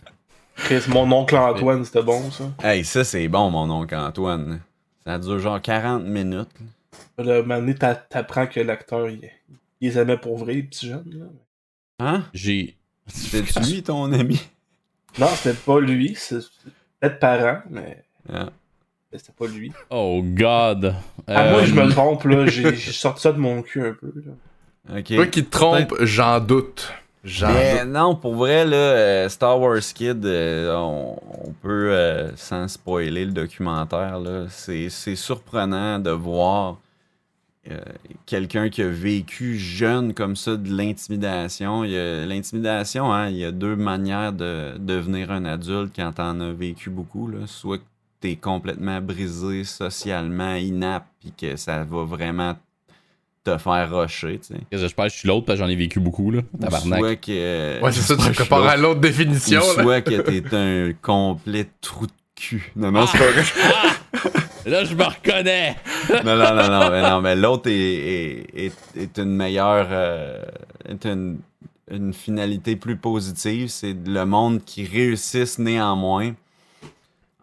Chris, 0.57 0.83
mon 0.89 1.09
oncle 1.11 1.35
Antoine, 1.37 1.85
c'était 1.85 2.03
bon, 2.03 2.29
ça. 2.31 2.51
Hey, 2.63 2.83
ça, 2.83 3.03
c'est 3.03 3.27
bon, 3.27 3.49
mon 3.49 3.69
oncle 3.71 3.95
Antoine. 3.95 4.59
Ça 5.05 5.17
dure 5.19 5.39
genre 5.39 5.61
40 5.61 6.03
minutes. 6.03 6.49
un 7.17 7.41
moment 7.43 7.73
t'apprends 8.09 8.47
que 8.47 8.59
l'acteur, 8.59 9.09
il, 9.09 9.21
il 9.79 9.89
les 9.89 9.97
aimait 9.99 10.17
pour 10.17 10.37
vrai, 10.37 10.55
les 10.55 10.63
petits 10.63 10.87
jeunes. 10.89 11.05
Là. 11.99 12.05
Hein? 12.05 12.23
J'ai. 12.33 12.75
C'était 13.07 13.59
lui, 13.61 13.83
ton 13.83 14.11
ami? 14.11 14.41
Non, 15.17 15.27
c'était 15.27 15.55
pas 15.57 15.79
lui, 15.79 16.13
c'est 16.17 16.39
peut-être 16.99 17.19
parent, 17.19 17.59
mais 17.69 18.03
Ah. 18.31 18.49
c'était 19.13 19.31
pas 19.31 19.47
lui. 19.47 19.71
Oh 19.89 20.21
God. 20.23 20.93
Ah, 21.27 21.51
moi, 21.51 21.61
Euh, 21.61 21.65
je 21.65 21.73
me 21.73 21.89
trompe, 21.89 22.23
là, 22.25 22.45
j'ai 22.47 22.75
j'ai 22.75 22.91
sorti 22.91 23.21
ça 23.21 23.31
de 23.31 23.37
mon 23.39 23.61
cul 23.61 23.81
un 23.87 23.93
peu. 23.93 24.11
Là. 24.25 24.99
Ok. 24.99 25.05
Toi 25.15 25.25
qui 25.27 25.45
te 25.45 25.49
trompes, 25.49 25.95
j'en 26.01 26.39
doute. 26.39 26.91
Mais 27.41 27.85
non, 27.85 28.15
pour 28.15 28.35
vrai, 28.35 28.65
là, 28.65 28.75
euh, 28.75 29.29
Star 29.29 29.59
Wars 29.59 29.79
Kid, 29.93 30.25
euh, 30.25 30.73
on, 30.75 31.17
on 31.45 31.51
peut, 31.51 31.91
euh, 31.91 32.35
sans 32.35 32.67
spoiler 32.67 33.25
le 33.25 33.31
documentaire, 33.31 34.19
c'est 34.49 34.89
surprenant 35.15 35.99
de 35.99 36.11
voir 36.11 36.77
euh, 37.69 37.79
quelqu'un 38.25 38.69
qui 38.69 38.81
a 38.81 38.87
vécu 38.87 39.57
jeune 39.57 40.13
comme 40.13 40.35
ça 40.37 40.55
de 40.55 40.69
l'intimidation. 40.69 41.83
L'intimidation, 41.83 43.11
hein, 43.11 43.27
il 43.29 43.37
y 43.37 43.45
a 43.45 43.51
deux 43.51 43.75
manières 43.75 44.31
de 44.31 44.77
devenir 44.77 45.31
un 45.31 45.43
adulte 45.43 45.91
quand 45.95 46.13
t'en 46.13 46.39
as 46.39 46.53
vécu 46.53 46.89
beaucoup. 46.89 47.27
Là. 47.27 47.39
Soit 47.45 47.79
que 47.79 47.83
t'es 48.21 48.37
complètement 48.37 49.01
brisé 49.01 49.65
socialement, 49.65 50.55
inapte, 50.55 51.07
puis 51.19 51.33
que 51.37 51.57
ça 51.57 51.83
va 51.83 52.03
vraiment 52.03 52.55
te 53.51 53.57
faire 53.57 53.89
rusher, 53.95 54.39
tu 54.39 54.53
sais. 54.55 54.59
Je 54.71 54.93
pense 54.93 55.07
que 55.07 55.13
je 55.13 55.17
suis 55.19 55.27
l'autre 55.27 55.45
parce 55.45 55.59
que 55.59 55.65
j'en 55.65 55.69
ai 55.69 55.75
vécu 55.75 55.99
beaucoup, 55.99 56.31
là. 56.31 56.41
Ou 56.53 56.57
Tabarnak. 56.57 56.99
Soit 56.99 57.15
que... 57.17 57.81
Ouais, 57.81 57.91
c'est 57.91 58.01
ça, 58.01 58.15
tu 58.15 58.31
compares 58.37 58.67
à 58.67 58.77
l'autre 58.77 58.97
ou 58.97 59.01
définition. 59.01 59.61
là. 59.77 59.83
soit 59.83 60.01
que 60.01 60.21
t'es 60.21 60.55
un 60.55 60.93
complet 61.01 61.67
trou 61.81 62.07
de 62.07 62.11
cul. 62.35 62.71
Non, 62.75 62.91
non, 62.91 63.07
c'est 63.07 63.17
pas 63.17 63.31
vrai. 63.31 63.43
Là, 64.65 64.83
je 64.83 64.93
me 64.95 65.03
reconnais. 65.03 65.77
Non, 66.25 66.35
non, 66.35 66.53
non, 66.53 66.69
non, 66.69 66.89
mais, 66.91 67.01
non, 67.09 67.21
mais 67.21 67.35
l'autre 67.37 67.69
est, 67.69 67.73
est, 67.73 68.65
est, 68.65 68.73
est 68.97 69.17
une 69.17 69.33
meilleure. 69.35 69.87
euh, 69.91 70.43
est 70.89 71.05
une, 71.05 71.39
une 71.89 72.13
finalité 72.13 72.75
plus 72.75 72.97
positive. 72.97 73.69
C'est 73.69 73.95
le 74.05 74.25
monde 74.25 74.63
qui 74.65 74.83
réussisse 74.85 75.57
néanmoins 75.57 76.33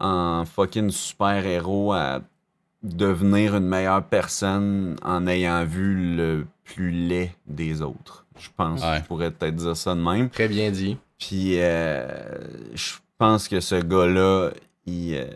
en 0.01 0.45
fucking 0.45 0.91
super-héros 0.91 1.95
à 1.95 2.21
devenir 2.85 3.57
une 3.57 3.67
meilleure 3.67 4.05
personne 4.05 4.97
en 5.03 5.27
ayant 5.27 5.65
vu 5.65 6.17
le 6.17 6.47
plus 6.65 6.91
laid 6.91 7.33
des 7.47 7.83
autres. 7.83 8.25
Je 8.39 8.49
pense 8.57 8.81
que 8.81 8.87
Ouais. 8.87 8.99
je 8.99 9.05
pourrais 9.05 9.31
peut-être 9.31 9.57
dire 9.57 9.77
ça 9.77 9.95
de 9.95 10.01
même. 10.01 10.29
Très 10.31 10.49
bien 10.49 10.71
dit. 10.71 10.97
Puis 11.19 11.61
euh, 11.61 12.07
je 12.75 12.93
pense 13.19 13.49
que 13.49 13.61
ce 13.61 13.77
gars-là, 13.77 14.51
il. 14.87 15.15
euh, 15.15 15.27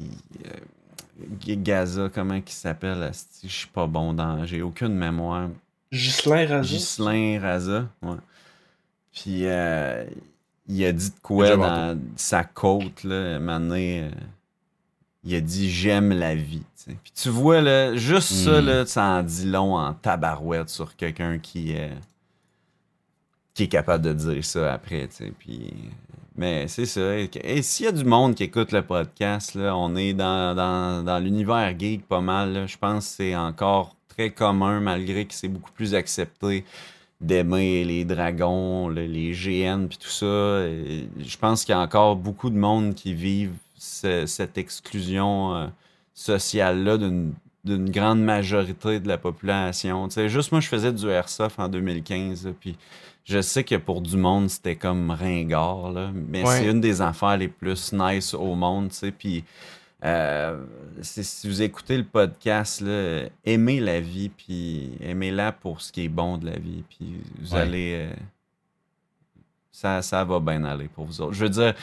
il, 0.00 0.06
euh, 0.46 1.56
Gaza, 1.56 2.08
comment 2.14 2.34
il 2.34 2.42
s'appelle? 2.48 3.10
Je 3.42 3.48
suis 3.48 3.66
pas 3.68 3.86
bon 3.86 4.12
dans. 4.12 4.44
J'ai 4.44 4.62
aucune 4.62 4.94
mémoire. 4.94 5.48
Ghislain 5.92 6.46
Raza? 6.46 6.62
Ghislain 6.68 7.40
Raza, 7.40 7.88
ouais. 8.02 8.16
Puis 9.12 9.46
euh, 9.46 10.04
il 10.68 10.84
a 10.84 10.92
dit 10.92 11.10
de 11.10 11.18
quoi 11.22 11.56
dans 11.56 11.98
sa 12.16 12.44
côte, 12.44 13.02
là, 13.04 13.36
un 13.36 13.38
moment 13.40 13.58
donné, 13.60 14.02
euh, 14.04 14.10
il 15.24 15.34
a 15.34 15.40
dit 15.40 15.70
j'aime 15.70 16.10
la 16.12 16.34
vie. 16.34 16.62
Puis 16.86 17.12
tu 17.14 17.28
vois, 17.28 17.60
là, 17.60 17.94
juste 17.96 18.32
ça, 18.32 18.62
Mm. 18.62 18.64
là, 18.66 18.86
ça 18.86 19.04
en 19.04 19.22
dit 19.22 19.44
long 19.46 19.76
en 19.76 19.92
tabarouette 19.92 20.70
sur 20.70 20.96
quelqu'un 20.96 21.38
qui, 21.38 21.74
euh, 21.76 21.88
qui 23.54 23.64
est 23.64 23.68
capable 23.68 24.04
de 24.04 24.12
dire 24.12 24.44
ça 24.44 24.72
après. 24.72 25.08
Puis, 25.38 25.72
mais 26.36 26.68
c'est 26.68 26.86
ça. 26.86 27.16
Et 27.18 27.62
s'il 27.62 27.86
y 27.86 27.88
a 27.88 27.92
du 27.92 28.04
monde 28.04 28.34
qui 28.34 28.44
écoute 28.44 28.72
le 28.72 28.82
podcast, 28.82 29.54
là, 29.54 29.76
on 29.76 29.96
est 29.96 30.14
dans, 30.14 30.54
dans, 30.54 31.02
dans 31.04 31.18
l'univers 31.18 31.74
geek 31.78 32.06
pas 32.06 32.20
mal. 32.20 32.52
là. 32.52 32.66
Je 32.66 32.76
pense 32.78 33.08
que 33.08 33.14
c'est 33.16 33.36
encore 33.36 33.96
très 34.08 34.30
commun, 34.30 34.80
malgré 34.80 35.26
que 35.26 35.34
c'est 35.34 35.48
beaucoup 35.48 35.72
plus 35.72 35.94
accepté 35.94 36.64
d'aimer 37.20 37.84
les 37.84 38.04
dragons, 38.04 38.88
le- 38.88 39.06
les 39.06 39.32
GN, 39.32 39.88
puis 39.88 39.98
tout 39.98 40.08
ça. 40.08 40.62
Et 40.66 41.08
je 41.18 41.36
pense 41.36 41.64
qu'il 41.64 41.72
y 41.74 41.76
a 41.76 41.80
encore 41.80 42.14
beaucoup 42.16 42.48
de 42.50 42.56
monde 42.56 42.94
qui 42.94 43.12
vivent 43.12 43.56
ce- 43.78 44.26
cette 44.26 44.58
exclusion 44.58 45.54
euh, 45.54 45.66
sociale-là 46.14 46.98
d'une 46.98 47.90
grande 47.90 48.22
majorité 48.22 48.98
de 49.00 49.08
la 49.08 49.18
population. 49.18 50.08
Juste 50.28 50.52
moi, 50.52 50.60
je 50.60 50.68
faisais 50.68 50.92
du 50.92 51.08
airsoft 51.08 51.58
en 51.60 51.68
2015, 51.68 52.46
là, 52.46 52.52
puis 52.58 52.76
je 53.24 53.40
sais 53.40 53.62
que 53.62 53.74
pour 53.76 54.00
du 54.00 54.16
monde, 54.16 54.48
c'était 54.48 54.76
comme 54.76 55.10
ringard, 55.10 55.92
là, 55.92 56.10
mais 56.14 56.42
Ouais. 56.46 56.58
c'est 56.60 56.66
une 56.70 56.80
des 56.80 57.02
affaires 57.02 57.36
les 57.36 57.48
plus 57.48 57.92
nice 57.92 58.32
au 58.34 58.54
monde, 58.54 58.88
tu 58.88 58.96
sais, 58.96 59.10
puis 59.12 59.44
euh, 60.04 60.64
si 61.02 61.46
vous 61.48 61.60
écoutez 61.60 61.96
le 61.98 62.04
podcast, 62.04 62.80
là, 62.80 63.24
aimez 63.44 63.80
la 63.80 64.00
vie, 64.00 64.28
puis 64.30 64.92
aimez-la 65.00 65.52
pour 65.52 65.80
ce 65.80 65.92
qui 65.92 66.04
est 66.04 66.08
bon 66.08 66.38
de 66.38 66.46
la 66.46 66.58
vie, 66.58 66.84
puis 66.88 67.16
vous 67.40 67.54
Ouais. 67.54 67.60
allez... 67.60 67.92
euh, 68.08 68.14
ça, 69.70 70.02
ça 70.02 70.24
va 70.24 70.40
bien 70.40 70.64
aller 70.64 70.88
pour 70.88 71.04
vous 71.04 71.20
autres. 71.20 71.34
Je 71.34 71.44
veux 71.44 71.50
dire, 71.50 71.74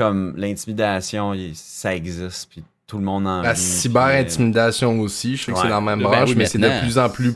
comme 0.00 0.34
l'intimidation, 0.36 1.34
ça 1.54 1.94
existe, 1.94 2.48
puis 2.50 2.62
tout 2.86 2.96
le 2.98 3.04
monde 3.04 3.26
en 3.26 3.42
La 3.42 3.54
cyber-intimidation 3.54 4.98
aussi, 5.00 5.36
je 5.36 5.44
sais 5.44 5.52
que 5.52 5.56
ouais. 5.56 5.62
c'est 5.64 5.68
dans 5.68 5.76
la 5.76 5.80
même 5.96 5.98
Ben 6.02 6.08
branche, 6.10 6.30
oui, 6.30 6.34
mais 6.36 6.46
c'est 6.46 6.58
de 6.58 6.80
plus 6.80 6.98
en 6.98 7.08
plus... 7.08 7.34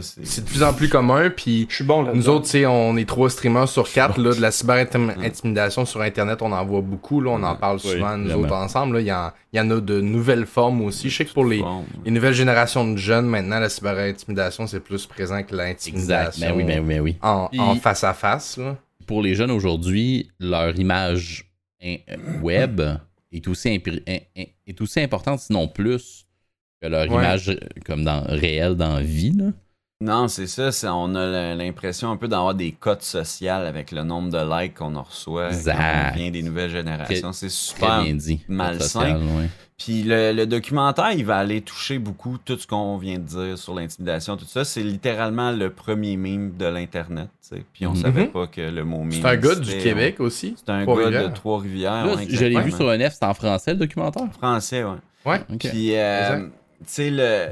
c'est... 0.00 0.44
De 0.44 0.46
plus 0.46 0.62
en 0.62 0.72
plus 0.72 0.88
commun, 0.88 1.30
puis 1.30 1.66
Je 1.68 1.74
suis 1.76 1.84
bon 1.84 2.02
là 2.02 2.12
nous 2.14 2.28
autres, 2.28 2.44
tu 2.44 2.50
sais, 2.50 2.66
on 2.66 2.96
est 2.96 3.08
trois 3.08 3.28
streamers 3.28 3.68
sur 3.68 3.90
quatre, 3.90 4.20
là, 4.20 4.34
de 4.34 4.40
la 4.40 4.50
cyber-intimidation 4.50 5.84
sur 5.84 6.00
Internet, 6.02 6.42
on 6.42 6.52
en 6.52 6.64
voit 6.64 6.80
beaucoup, 6.82 7.20
là, 7.20 7.30
on 7.32 7.42
en 7.42 7.56
parle 7.56 7.78
Oui, 7.84 7.90
souvent, 7.92 8.16
nous 8.16 8.26
vraiment. 8.28 8.42
autres, 8.44 8.54
ensemble, 8.54 8.94
là, 8.96 9.00
il 9.00 9.06
y, 9.06 9.12
en, 9.12 9.30
il 9.52 9.56
y 9.56 9.60
en 9.60 9.70
a 9.70 9.80
de 9.80 10.00
nouvelles 10.00 10.46
formes 10.46 10.82
aussi. 10.82 11.10
Je 11.10 11.16
sais 11.16 11.24
que 11.24 11.32
pour 11.32 11.44
les, 11.46 11.62
les 12.04 12.10
nouvelles 12.10 12.34
générations 12.34 12.90
de 12.90 12.96
jeunes, 12.96 13.26
maintenant, 13.26 13.58
la 13.58 13.68
cyber-intimidation, 13.68 14.66
c'est 14.66 14.80
plus 14.80 15.06
présent 15.06 15.42
que 15.42 15.54
Exact. 15.54 15.56
l'intimidation 15.56 16.46
Ben 16.48 16.56
oui, 16.56 16.64
ben 16.64 16.80
oui, 16.80 16.86
ben 16.94 17.00
oui. 17.00 17.16
en, 17.22 17.48
Puis- 17.48 17.60
en 17.60 17.74
face 17.76 18.04
à 18.04 18.14
face, 18.14 18.56
là. 18.58 18.76
Pour 19.06 19.22
les 19.22 19.34
jeunes 19.34 19.50
aujourd'hui, 19.50 20.30
leur 20.38 20.78
image 20.78 21.49
web 22.42 22.80
est 23.32 23.46
aussi, 23.48 23.68
est 24.66 24.80
aussi 24.80 25.00
importante, 25.00 25.40
sinon 25.40 25.68
plus, 25.68 26.26
que 26.80 26.88
leur 26.88 27.02
Ouais. 27.02 27.06
image 27.08 27.48
euh, 27.50 27.56
comme 27.84 28.04
dans 28.04 28.22
réelle 28.22 28.74
dans 28.74 28.94
la 28.94 29.02
vie. 29.02 29.32
Là. 29.32 29.52
Non, 30.02 30.28
c'est 30.28 30.46
ça. 30.46 30.70
on 30.94 31.14
a 31.14 31.54
l'impression 31.54 32.10
un 32.10 32.16
peu 32.16 32.26
d'avoir 32.26 32.54
des 32.54 32.72
cotes 32.72 33.02
sociales 33.02 33.66
avec 33.66 33.90
le 33.92 34.02
nombre 34.02 34.30
de 34.30 34.38
likes 34.62 34.74
qu'on 34.74 34.96
en 34.96 35.02
reçoit 35.02 35.48
Exact. 35.48 35.76
quand 35.76 36.10
on 36.12 36.16
vient 36.16 36.30
des 36.30 36.42
nouvelles 36.42 36.70
générations. 36.70 37.32
C'est 37.32 37.48
Très 37.48 37.54
super. 37.54 38.02
bien 38.04 38.14
dit. 38.14 38.40
malsain. 38.48 39.20
Puis 39.76 40.02
le, 40.02 40.32
le 40.32 40.46
documentaire, 40.46 41.12
il 41.12 41.24
va 41.24 41.36
aller 41.38 41.60
toucher 41.62 41.98
beaucoup 41.98 42.36
tout 42.42 42.58
ce 42.58 42.66
qu'on 42.66 42.96
vient 42.98 43.18
de 43.18 43.24
dire 43.24 43.58
sur 43.58 43.74
l'intimidation, 43.74 44.36
tout 44.36 44.44
ça. 44.46 44.64
C'est 44.64 44.82
littéralement 44.82 45.52
le 45.52 45.70
premier 45.70 46.16
meme 46.18 46.56
de 46.56 46.66
l'Internet. 46.66 47.28
Puis 47.72 47.86
on 47.86 47.90
Mhm. 47.90 47.96
savait 47.96 48.26
pas 48.26 48.46
que 48.46 48.60
le 48.62 48.84
mot 48.84 49.00
meme. 49.00 49.12
C'est 49.12 49.24
un 49.26 49.36
gars 49.36 49.54
du. 49.54 49.70
Québec 49.78 50.20
aussi? 50.20 50.54
C'est 50.56 50.70
un 50.70 50.84
gars 50.86 51.28
de 51.28 51.34
Trois-Rivières. 51.34 52.06
Ouais, 52.16 52.26
je 52.28 52.44
l'ai 52.46 52.60
vu 52.62 52.72
sur 52.72 52.88
un 52.88 52.98
F, 52.98 53.14
c'est 53.18 53.24
en 53.24 53.34
français 53.34 53.72
le 53.72 53.78
documentaire? 53.80 54.26
Français, 54.32 54.82
ouais. 54.84 54.96
Ouais. 55.26 55.40
Ok. 55.52 55.58
Puis, 55.68 55.94
euh, 55.96 56.40
tu 56.46 56.48
sais, 56.86 57.10
le, 57.10 57.46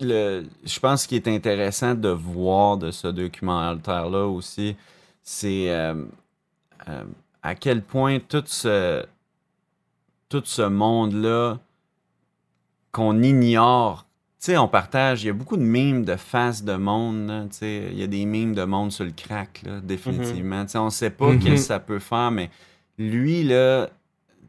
le, 0.00 0.44
je 0.64 0.78
pense 0.80 1.06
qu'il 1.06 1.16
est 1.16 1.28
intéressant 1.28 1.94
de 1.94 2.08
voir 2.08 2.76
de 2.76 2.90
ce 2.90 3.08
documentaire-là 3.08 4.26
aussi, 4.26 4.76
c'est 5.22 5.70
euh, 5.70 6.04
euh, 6.88 7.04
à 7.42 7.54
quel 7.54 7.82
point 7.82 8.18
tout 8.20 8.44
ce, 8.46 9.04
tout 10.28 10.42
ce 10.44 10.62
monde-là 10.62 11.58
qu'on 12.92 13.22
ignore. 13.22 14.04
Tu 14.40 14.46
sais, 14.52 14.56
on 14.56 14.68
partage, 14.68 15.24
il 15.24 15.26
y 15.26 15.30
a 15.30 15.32
beaucoup 15.32 15.56
de 15.56 15.62
mimes 15.62 16.04
de 16.04 16.14
faces 16.16 16.62
de 16.62 16.74
monde, 16.74 17.48
tu 17.50 17.56
sais, 17.58 17.88
il 17.90 17.98
y 17.98 18.02
a 18.04 18.06
des 18.06 18.24
mimes 18.24 18.54
de 18.54 18.62
monde 18.62 18.92
sur 18.92 19.04
le 19.04 19.10
crack, 19.10 19.62
là, 19.66 19.80
définitivement. 19.80 20.64
Tu 20.64 20.72
sais, 20.72 20.78
on 20.78 20.90
sait 20.90 21.10
pas 21.10 21.32
Mhm. 21.32 21.38
qu'est-ce 21.40 21.62
que 21.62 21.66
ça 21.66 21.80
peut 21.80 21.98
faire, 21.98 22.30
mais 22.30 22.48
lui, 22.98 23.42
là, 23.42 23.90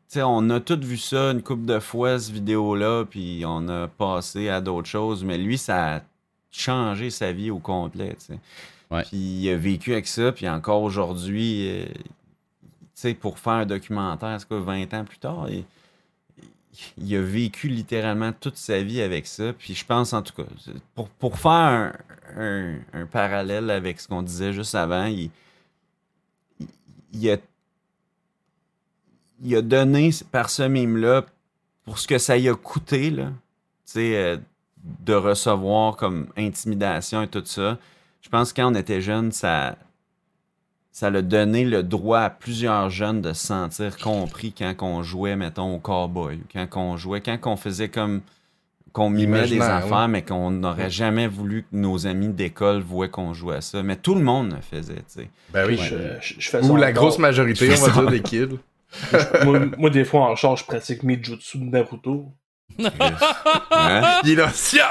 tu 0.09 0.15
sais, 0.15 0.23
on 0.23 0.49
a 0.49 0.59
tous 0.59 0.79
vu 0.79 0.97
ça 0.97 1.31
une 1.31 1.43
couple 1.43 1.65
de 1.65 1.79
fois, 1.79 2.17
cette 2.19 2.33
vidéo-là, 2.33 3.05
puis 3.05 3.43
on 3.45 3.67
a 3.69 3.87
passé 3.87 4.49
à 4.49 4.59
d'autres 4.59 4.87
choses, 4.87 5.23
mais 5.23 5.37
lui, 5.37 5.57
ça 5.57 5.97
a 5.97 6.01
changé 6.51 7.09
sa 7.11 7.31
vie 7.31 7.51
au 7.51 7.59
complet. 7.59 8.15
Puis 9.03 9.17
il 9.17 9.49
a 9.51 9.55
vécu 9.55 9.93
avec 9.93 10.07
ça, 10.07 10.31
puis 10.31 10.49
encore 10.49 10.81
aujourd'hui, 10.81 11.69
euh, 11.69 11.85
tu 11.85 12.01
sais, 12.95 13.13
pour 13.13 13.37
faire 13.37 13.53
un 13.53 13.65
documentaire, 13.67 14.35
c'est 14.39 14.47
quoi, 14.47 14.59
20 14.59 14.91
ans 14.95 15.05
plus 15.05 15.19
tard, 15.19 15.47
il, 15.49 15.63
il 16.97 17.15
a 17.15 17.21
vécu 17.21 17.67
littéralement 17.67 18.31
toute 18.31 18.57
sa 18.57 18.81
vie 18.81 19.01
avec 19.01 19.27
ça, 19.27 19.53
puis 19.53 19.75
je 19.75 19.85
pense, 19.85 20.13
en 20.13 20.23
tout 20.23 20.33
cas, 20.33 20.49
pour, 20.95 21.07
pour 21.09 21.37
faire 21.37 21.51
un, 21.51 21.93
un- 22.35 22.79
un 22.93 23.05
parallèle 23.05 23.69
avec 23.69 23.99
ce 23.99 24.07
qu'on 24.07 24.23
disait 24.23 24.53
juste 24.53 24.73
avant, 24.73 25.05
il, 25.05 25.29
il- 26.59 26.67
il 27.13 27.29
a 27.29 27.37
il 29.43 29.55
a 29.55 29.61
donné 29.61 30.09
par 30.31 30.49
ce 30.49 30.63
mime-là, 30.63 31.25
pour 31.85 31.97
ce 31.99 32.07
que 32.07 32.17
ça 32.17 32.37
y 32.37 32.49
a 32.49 32.55
coûté, 32.55 33.09
là, 33.09 33.25
tu 33.25 33.33
sais, 33.85 34.15
euh, 34.15 34.37
de 35.05 35.13
recevoir 35.13 35.95
comme 35.95 36.27
intimidation 36.37 37.21
et 37.23 37.27
tout 37.27 37.43
ça. 37.45 37.77
Je 38.21 38.29
pense 38.29 38.53
que 38.53 38.61
quand 38.61 38.71
on 38.71 38.75
était 38.75 39.01
jeune, 39.01 39.31
ça 39.31 39.75
ça 40.91 41.09
l'a 41.09 41.21
donné 41.21 41.63
le 41.63 41.81
droit 41.83 42.19
à 42.21 42.29
plusieurs 42.29 42.89
jeunes 42.89 43.21
de 43.21 43.31
se 43.31 43.47
sentir 43.47 43.97
compris 43.97 44.51
quand 44.57 44.73
on 44.81 45.01
jouait, 45.03 45.35
mettons, 45.37 45.75
au 45.75 45.79
cowboy, 45.79 46.39
quand 46.51 46.67
on 46.75 46.97
jouait, 46.97 47.21
quand 47.21 47.37
on 47.45 47.55
faisait 47.55 47.87
comme 47.89 48.21
qu'on 48.91 49.09
mimait 49.09 49.47
des 49.47 49.61
affaires, 49.61 50.01
ouais. 50.01 50.07
mais 50.07 50.21
qu'on 50.23 50.49
n'aurait 50.51 50.89
jamais 50.89 51.27
voulu 51.27 51.61
que 51.61 51.67
nos 51.77 52.07
amis 52.07 52.29
d'école 52.29 52.81
voient 52.81 53.07
qu'on 53.07 53.33
jouait 53.33 53.57
à 53.57 53.61
ça. 53.61 53.83
Mais 53.83 53.95
tout 53.95 54.15
le 54.15 54.21
monde 54.21 54.51
le 54.51 54.61
faisait, 54.61 54.95
tu 54.95 55.03
sais. 55.07 55.29
Ben 55.53 55.67
oui. 55.67 55.77
Je, 55.77 55.95
je- 56.19 56.33
je 56.39 56.49
fais 56.49 56.61
ça 56.63 56.67
Ou 56.67 56.75
la 56.75 56.87
encore. 56.89 57.03
grosse 57.03 57.19
majorité, 57.19 57.69
on 57.71 57.85
va 57.85 57.91
dire, 58.01 58.09
des 58.11 58.21
kids. 58.21 58.57
moi, 59.45 59.59
moi, 59.77 59.89
des 59.89 60.05
fois, 60.05 60.21
en 60.21 60.35
charge, 60.35 60.61
je 60.61 60.65
pratique 60.65 61.03
Mijutsu 61.03 61.59
de 61.59 61.65
Naruto. 61.65 62.33
Hein? 63.71 64.21
Il 64.23 64.31
est 64.31 64.35
là, 64.35 64.51
Sia! 64.53 64.87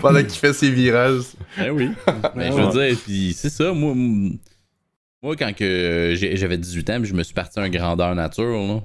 pendant 0.00 0.20
qu'il 0.20 0.30
fait 0.30 0.52
ses 0.52 0.70
virages. 0.70 1.24
Ben 1.56 1.70
oui. 1.70 1.90
Ben, 2.34 2.52
je 2.52 2.62
veux 2.62 2.72
dire, 2.72 2.98
puis 3.02 3.32
c'est 3.32 3.50
ça, 3.50 3.72
moi, 3.72 3.94
moi 5.22 5.36
quand 5.36 5.54
que 5.54 6.14
j'avais 6.16 6.58
18 6.58 6.90
ans, 6.90 7.00
puis 7.00 7.08
je 7.08 7.14
me 7.14 7.22
suis 7.22 7.34
parti 7.34 7.58
à 7.58 7.62
un 7.62 7.68
grandeur 7.68 8.14
nature, 8.14 8.44
là, 8.44 8.82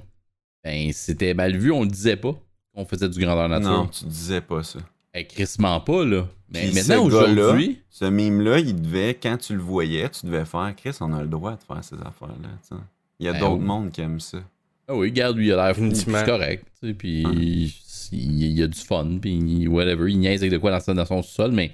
ben 0.64 0.90
c'était 0.92 1.34
mal 1.34 1.56
vu, 1.56 1.70
on 1.70 1.82
le 1.82 1.88
disait 1.88 2.16
pas 2.16 2.34
qu'on 2.74 2.84
faisait 2.86 3.08
du 3.08 3.20
grandeur 3.20 3.48
nature. 3.48 3.70
Non, 3.70 3.86
tu 3.86 4.04
disais 4.06 4.40
pas 4.40 4.62
ça. 4.62 4.80
Ben, 5.12 5.24
crissement 5.24 5.80
pas, 5.80 6.04
là. 6.04 6.26
Mais 6.52 6.66
Puis 6.66 6.74
maintenant, 6.74 7.04
aujourd'hui, 7.04 7.82
Ce 7.88 8.04
mime-là, 8.04 8.58
il 8.58 8.80
devait, 8.80 9.14
quand 9.14 9.36
tu 9.36 9.54
le 9.54 9.62
voyais, 9.62 10.08
tu 10.08 10.26
devais 10.26 10.44
faire 10.44 10.74
Chris, 10.76 10.96
on 11.00 11.12
a 11.12 11.22
le 11.22 11.28
droit 11.28 11.52
de 11.52 11.62
faire 11.62 11.82
ces 11.84 11.94
affaires-là. 11.96 12.78
Il 13.20 13.26
y 13.26 13.28
a 13.28 13.32
Ben 13.32 13.40
d'autres 13.40 13.54
oui. 13.60 13.64
mondes 13.64 13.90
qui 13.92 14.00
aiment 14.00 14.20
ça. 14.20 14.38
ah 14.88 14.94
oui, 14.94 15.08
regarde, 15.08 15.36
lui, 15.36 15.46
il 15.48 15.52
a 15.52 15.56
l'air 15.66 15.76
fou, 15.76 15.88
c'est 15.94 16.24
correct, 16.26 16.66
tu 16.80 16.88
sais, 16.88 16.94
puis 16.94 17.22
il, 18.12 18.42
il 18.56 18.62
a 18.62 18.66
du 18.66 18.78
fun, 18.78 19.18
puis 19.20 19.66
whatever, 19.68 20.10
il 20.10 20.18
niaise 20.18 20.40
avec 20.42 20.52
de 20.52 20.58
quoi 20.58 20.70
dans, 20.70 20.80
son- 20.80 20.94
dans 20.94 21.06
son 21.06 21.22
sol, 21.22 21.52
mais 21.52 21.72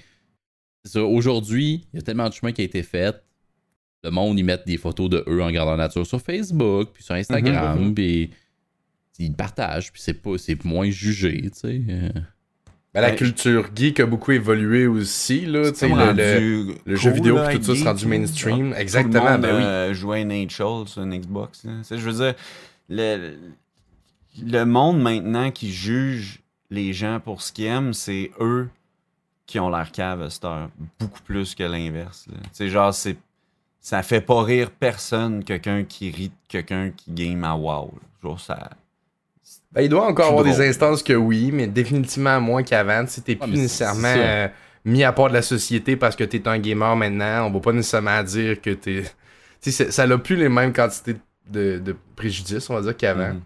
c'est 0.85 0.93
ça, 0.93 1.05
aujourd'hui, 1.05 1.87
il 1.93 1.97
y 1.97 1.99
a 1.99 2.03
tellement 2.03 2.29
de 2.29 2.35
chemin 2.35 2.53
qui 2.53 2.61
a 2.63 2.65
été 2.65 2.83
fait, 2.83 3.23
le 4.05 4.11
monde, 4.11 4.39
ils 4.39 4.45
mettent 4.45 4.67
des 4.67 4.79
photos 4.79 5.11
de 5.11 5.25
eux 5.29 5.43
en 5.43 5.51
grandeur 5.53 5.77
nature 5.77 6.07
sur 6.07 6.21
Facebook, 6.21 6.91
puis 6.95 7.03
sur 7.03 7.15
Instagram, 7.15 7.79
Mhm, 7.89 7.95
puis 7.95 8.31
ils 9.19 9.33
partagent, 9.35 9.93
puis 9.93 10.01
c'est 10.01 10.15
pas, 10.15 10.39
c'est 10.39 10.65
moins 10.65 10.89
jugé, 10.89 11.43
tu 11.51 11.59
sais. 11.59 11.83
Ben, 12.93 13.03
la 13.03 13.13
culture 13.13 13.69
geek 13.75 14.01
a 14.01 14.07
beaucoup 14.07 14.33
évolué 14.33 14.89
aussi, 14.89 15.47
là. 15.47 15.71
le, 15.71 16.97
jeu 16.97 17.11
vidéo, 17.11 17.37
là, 17.37 17.55
tout 17.57 17.63
ça, 17.63 17.73
être 17.73 17.77
c'est 17.77 17.85
rendu 17.85 18.01
geek, 18.01 18.09
mainstream. 18.09 18.71
là. 18.71 18.81
Exactement, 18.81 19.21
Tout 19.21 19.27
le 19.27 19.33
monde, 19.33 19.41
ben 19.43 19.57
oui. 19.57 19.63
euh, 19.63 19.95
jouait 19.95 20.19
à 20.23 20.25
sur 20.89 21.03
une 21.03 21.17
Xbox. 21.17 21.65
là. 21.65 21.73
Je 21.89 21.97
veux 21.97 22.25
dire, 22.25 22.35
le, 22.89 23.37
le 24.43 24.65
monde 24.65 25.01
maintenant 25.01 25.53
qui 25.53 25.71
juge 25.73 26.41
les 26.71 26.93
gens 26.93 27.21
pour 27.21 27.43
ce 27.43 27.53
qu'ils 27.53 27.67
aiment, 27.67 27.95
c'est 27.95 28.33
eux 28.41 28.69
qui 29.47 29.61
ont 29.61 29.69
l'air 29.71 29.91
cave 29.93 30.23
à 30.23 30.31
cette 30.31 30.45
heure. 30.45 30.71
Beaucoup 30.99 31.23
plus 31.23 31.55
que 31.55 31.63
l'inverse. 31.65 32.27
sais, 32.53 32.69
genre, 32.69 32.95
c'est 32.95 33.17
ça 33.81 34.03
fait 34.03 34.21
pas 34.21 34.43
rire 34.43 34.71
personne, 34.71 35.43
quelqu'un 35.43 35.85
qui 35.85 36.11
rit 36.11 36.33
quelqu'un 36.49 36.91
qui 36.91 37.13
game 37.13 37.43
à 37.45 37.55
WoW. 37.57 37.95
Genre, 38.23 38.39
ça... 38.39 38.71
Ben, 39.73 39.83
il 39.83 39.89
doit 39.89 40.07
encore 40.07 40.29
avoir 40.31 40.45
des 40.45 40.61
instances 40.69 41.03
que 41.03 41.13
oui, 41.13 41.51
mais 41.53 41.67
définitivement 41.67 42.41
moins 42.41 42.63
qu'avant. 42.63 43.05
Tu 43.05 43.13
sais, 43.13 43.21
t'es 43.21 43.39
Ouais, 43.41 43.47
plus 43.47 43.57
nécessairement 43.59 44.13
euh, 44.17 44.49
mis 44.85 45.05
à 45.05 45.13
part 45.13 45.29
de 45.29 45.35
la 45.35 45.43
société 45.43 45.95
parce 45.97 46.17
que 46.17 46.25
t'es 46.25 46.47
un 46.49 46.59
gamer 46.59 46.97
maintenant. 46.97 47.47
On 47.47 47.51
va 47.53 47.61
pas 47.61 47.73
nécessairement 47.73 48.23
dire 48.23 48.61
que 48.61 48.71
t'es. 48.71 49.05
Tu 49.63 49.71
sais, 49.71 49.85
c'est- 49.85 49.91
ça 49.91 50.07
n'a 50.07 50.17
plus 50.17 50.37
les 50.37 50.49
mêmes 50.49 50.73
quantités 50.73 51.17
de, 51.51 51.79
de 51.79 51.95
préjudices, 52.17 52.71
on 52.71 52.75
va 52.75 52.81
dire, 52.81 52.97
qu'avant. 52.97 53.35
Mhm. 53.35 53.41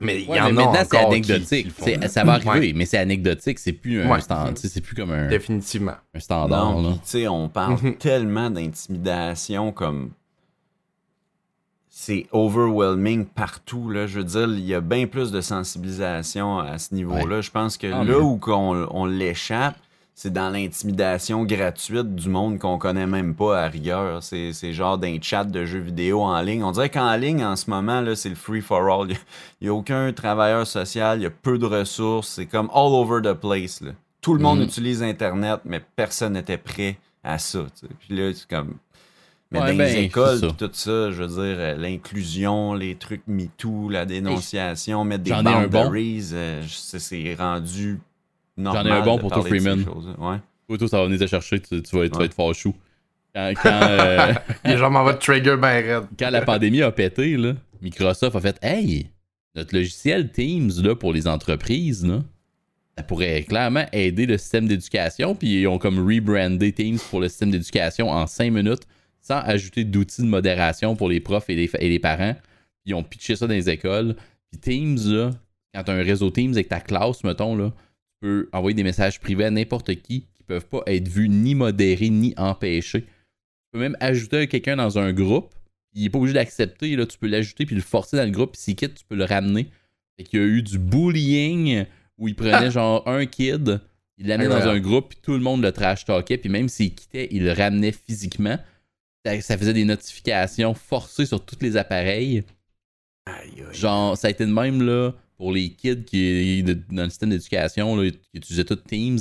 Mais 0.00 0.22
il 0.22 0.24
y 0.24 0.28
en 0.28 0.32
mais 0.32 0.38
a 0.38 0.42
maintenant, 0.52 0.72
c'est 0.76 0.96
encore 0.96 1.10
qui- 1.10 1.16
anecdotique. 1.16 1.74
qui 1.76 2.08
ça 2.08 2.24
va 2.24 2.32
arriver, 2.32 2.48
Ouais, 2.68 2.72
mais 2.74 2.86
c'est 2.86 2.96
anecdotique. 2.96 3.58
C'est 3.58 3.74
plus 3.74 4.00
un 4.00 4.10
Ouais. 4.10 4.22
stand, 4.22 4.54
tu 4.58 4.66
c'est 4.66 4.80
plus 4.80 4.94
comme 4.96 5.10
un, 5.10 5.28
définitivement. 5.28 5.96
un 6.14 6.18
standard. 6.18 6.72
Non, 6.80 6.90
là. 6.92 6.96
tu 7.06 7.28
on 7.28 7.50
parle 7.50 7.74
Mhm. 7.82 7.96
tellement 7.96 8.48
d'intimidation 8.48 9.70
comme. 9.72 10.12
C'est 12.02 12.26
overwhelming 12.32 13.26
partout. 13.26 13.90
Là. 13.90 14.06
Je 14.06 14.20
veux 14.20 14.24
dire, 14.24 14.48
il 14.48 14.64
y 14.64 14.74
a 14.74 14.80
bien 14.80 15.06
plus 15.06 15.30
de 15.30 15.42
sensibilisation 15.42 16.58
à 16.58 16.78
ce 16.78 16.94
niveau-là. 16.94 17.42
Je 17.42 17.50
pense 17.50 17.76
que 17.76 17.92
Ah, 17.92 18.04
là 18.04 18.18
où 18.18 18.38
qu'on- 18.38 18.86
on, 18.90 19.04
l'échappe, 19.04 19.76
c'est 20.14 20.32
dans 20.32 20.48
l'intimidation 20.48 21.44
gratuite 21.44 22.14
du 22.14 22.30
monde 22.30 22.58
qu'on 22.58 22.78
connaît 22.78 23.06
même 23.06 23.34
pas 23.34 23.64
à 23.64 23.68
rigueur. 23.68 24.22
C'est, 24.22 24.54
c'est 24.54 24.72
genre 24.72 24.96
d'un 24.96 25.18
chat 25.20 25.44
de 25.44 25.66
jeux 25.66 25.80
vidéo 25.80 26.22
en 26.22 26.40
ligne. 26.40 26.64
On 26.64 26.72
dirait 26.72 26.88
qu'en 26.88 27.14
ligne, 27.16 27.44
en 27.44 27.54
ce 27.54 27.68
moment, 27.68 28.00
là, 28.00 28.16
c'est 28.16 28.30
le 28.30 28.34
free 28.34 28.62
for 28.62 28.80
all. 28.88 29.10
Il 29.60 29.64
n'y 29.64 29.68
a, 29.68 29.74
aucun 29.74 30.10
travailleur 30.14 30.66
social, 30.66 31.18
il 31.18 31.24
y 31.24 31.26
a 31.26 31.30
peu 31.30 31.58
de 31.58 31.66
ressources. 31.66 32.28
C'est 32.28 32.46
comme 32.46 32.70
all 32.72 32.94
over 32.94 33.20
the 33.22 33.34
place. 33.34 33.82
là. 33.82 33.90
Tout 34.22 34.32
le 34.32 34.40
monde 34.40 34.58
Mhm. 34.60 34.64
utilise 34.64 35.02
Internet, 35.02 35.60
mais 35.66 35.82
personne 35.96 36.32
n'était 36.32 36.56
prêt 36.56 36.96
à 37.22 37.38
ça. 37.38 37.60
Puis 37.98 38.16
là, 38.16 38.32
c'est 38.34 38.48
comme. 38.48 38.76
Mais 39.52 39.58
Ouais, 39.58 39.72
dans 39.72 39.76
ben, 39.78 39.84
les 39.92 40.02
écoles, 40.04 40.38
ça. 40.38 40.48
tout 40.56 40.70
ça, 40.72 41.10
je 41.10 41.22
veux 41.22 41.26
dire, 41.26 41.56
euh, 41.58 41.74
l'inclusion, 41.76 42.72
les 42.74 42.94
trucs 42.94 43.22
MeToo, 43.26 43.88
la 43.88 44.06
dénonciation, 44.06 45.04
mettre 45.04 45.24
des 45.24 45.32
bon. 45.32 45.42
boundaries, 45.42 46.30
euh, 46.32 46.62
sais, 46.68 47.00
c'est 47.00 47.34
rendu 47.34 47.98
normal. 48.56 48.86
J'en 48.86 48.92
ai 48.94 48.98
un 48.98 49.04
bon 49.04 49.16
de 49.16 49.20
pour 49.22 49.32
toi, 49.32 49.42
Freeman. 49.42 49.80
Ouais. 50.18 50.36
Toi, 50.68 50.78
toi, 50.78 50.88
ça 50.88 50.98
va 50.98 51.04
venir 51.06 51.18
te 51.18 51.26
chercher, 51.26 51.58
tu, 51.60 51.82
tu 51.82 51.96
vas, 51.96 52.04
être, 52.04 52.16
vas 52.16 52.28
fâchou. 52.28 52.74
Quand, 53.34 53.52
quand, 53.60 53.80
euh, 53.82 54.34
Il 54.64 54.70
est 54.72 54.76
genre 54.78 54.94
en 54.94 55.02
mode 55.04 55.18
trigger 55.18 55.56
ben 55.56 55.84
raide. 55.84 56.04
quand 56.18 56.30
la 56.30 56.42
pandémie 56.42 56.82
a 56.82 56.92
pété, 56.92 57.36
là, 57.36 57.54
Microsoft 57.82 58.36
a 58.36 58.40
fait 58.40 58.58
Hey, 58.62 59.10
notre 59.56 59.74
logiciel 59.74 60.30
Teams 60.30 60.70
là, 60.82 60.94
pour 60.94 61.12
les 61.12 61.26
entreprises, 61.26 62.06
là, 62.06 62.22
ça 62.96 63.02
pourrait 63.02 63.42
clairement 63.42 63.86
aider 63.92 64.26
le 64.26 64.38
système 64.38 64.68
d'éducation. 64.68 65.34
Puis 65.34 65.62
ils 65.62 65.66
ont 65.66 65.78
comme 65.78 65.98
rebrandé 65.98 66.72
Teams 66.72 66.98
pour 67.10 67.20
le 67.20 67.28
système 67.28 67.50
d'éducation 67.50 68.10
en 68.10 68.26
5 68.28 68.52
minutes 68.52 68.82
sans 69.20 69.38
ajouter 69.38 69.84
d'outils 69.84 70.22
de 70.22 70.26
modération 70.26 70.96
pour 70.96 71.08
les 71.08 71.20
profs 71.20 71.50
et 71.50 71.54
les, 71.54 71.70
et 71.78 71.88
les 71.88 71.98
parents. 71.98 72.36
Ils 72.84 72.94
ont 72.94 73.02
pitché 73.02 73.36
ça 73.36 73.46
dans 73.46 73.54
les 73.54 73.68
écoles. 73.68 74.16
Puis 74.50 74.60
Teams, 74.60 74.98
là, 75.12 75.30
quand 75.74 75.84
tu 75.84 75.90
as 75.90 75.94
un 75.94 76.02
réseau 76.02 76.30
Teams 76.30 76.52
avec 76.52 76.68
ta 76.68 76.80
classe, 76.80 77.22
mettons, 77.24 77.54
là, 77.56 77.70
tu 77.70 78.16
peux 78.20 78.48
envoyer 78.52 78.74
des 78.74 78.82
messages 78.82 79.20
privés 79.20 79.44
à 79.44 79.50
n'importe 79.50 79.94
qui 79.96 80.22
qui 80.22 80.42
peuvent 80.46 80.66
pas 80.66 80.82
être 80.86 81.08
vus 81.08 81.28
ni 81.28 81.54
modérés 81.54 82.10
ni 82.10 82.34
empêchés. 82.36 83.02
Tu 83.02 83.08
peux 83.72 83.78
même 83.78 83.96
ajouter 84.00 84.46
quelqu'un 84.48 84.76
dans 84.76 84.98
un 84.98 85.12
groupe. 85.12 85.54
Il 85.92 86.04
est 86.04 86.10
pas 86.10 86.18
obligé 86.18 86.34
d'accepter. 86.34 86.96
Tu 87.06 87.18
peux 87.18 87.28
l'ajouter 87.28 87.66
puis 87.66 87.76
le 87.76 87.82
forcer 87.82 88.16
dans 88.16 88.24
le 88.24 88.30
groupe. 88.30 88.52
Puis 88.52 88.62
s'il 88.62 88.76
quitte, 88.76 88.94
tu 88.94 89.04
peux 89.08 89.16
le 89.16 89.24
ramener. 89.24 89.68
Fait 90.16 90.24
qu'il 90.24 90.40
y 90.40 90.42
a 90.42 90.46
eu 90.46 90.62
du 90.62 90.78
bullying 90.78 91.84
où 92.18 92.28
il 92.28 92.34
prenait 92.34 92.70
genre 92.70 93.06
un 93.08 93.26
kid, 93.26 93.80
il 94.18 94.26
l'amenait 94.26 94.48
dans 94.48 94.68
un 94.68 94.78
groupe, 94.78 95.08
puis 95.10 95.18
tout 95.22 95.32
le 95.32 95.40
monde 95.40 95.62
le 95.62 95.72
trash 95.72 96.04
talkait. 96.04 96.36
Puis 96.36 96.50
même 96.50 96.68
s'il 96.68 96.94
quittait, 96.94 97.28
il 97.30 97.44
le 97.44 97.52
ramenait 97.52 97.92
physiquement. 97.92 98.58
Ça, 99.24 99.58
faisait 99.58 99.74
des 99.74 99.84
notifications 99.84 100.74
forcées 100.74 101.26
sur 101.26 101.44
tous 101.44 101.58
les 101.60 101.76
appareils. 101.76 102.42
Aïe, 103.26 103.50
aïe. 103.58 103.74
Genre, 103.74 104.16
ça 104.16 104.28
a 104.28 104.30
été 104.30 104.46
de 104.46 104.52
même 104.52 104.80
là, 104.82 105.12
pour 105.36 105.52
les 105.52 105.70
kids 105.70 106.04
qui 106.04 106.62
dans 106.62 107.04
le 107.04 107.10
système 107.10 107.30
d'éducation, 107.30 107.96
là, 107.96 108.10
qui 108.10 108.18
utilisaient 108.34 108.64
tout 108.64 108.76
Teams. 108.76 109.18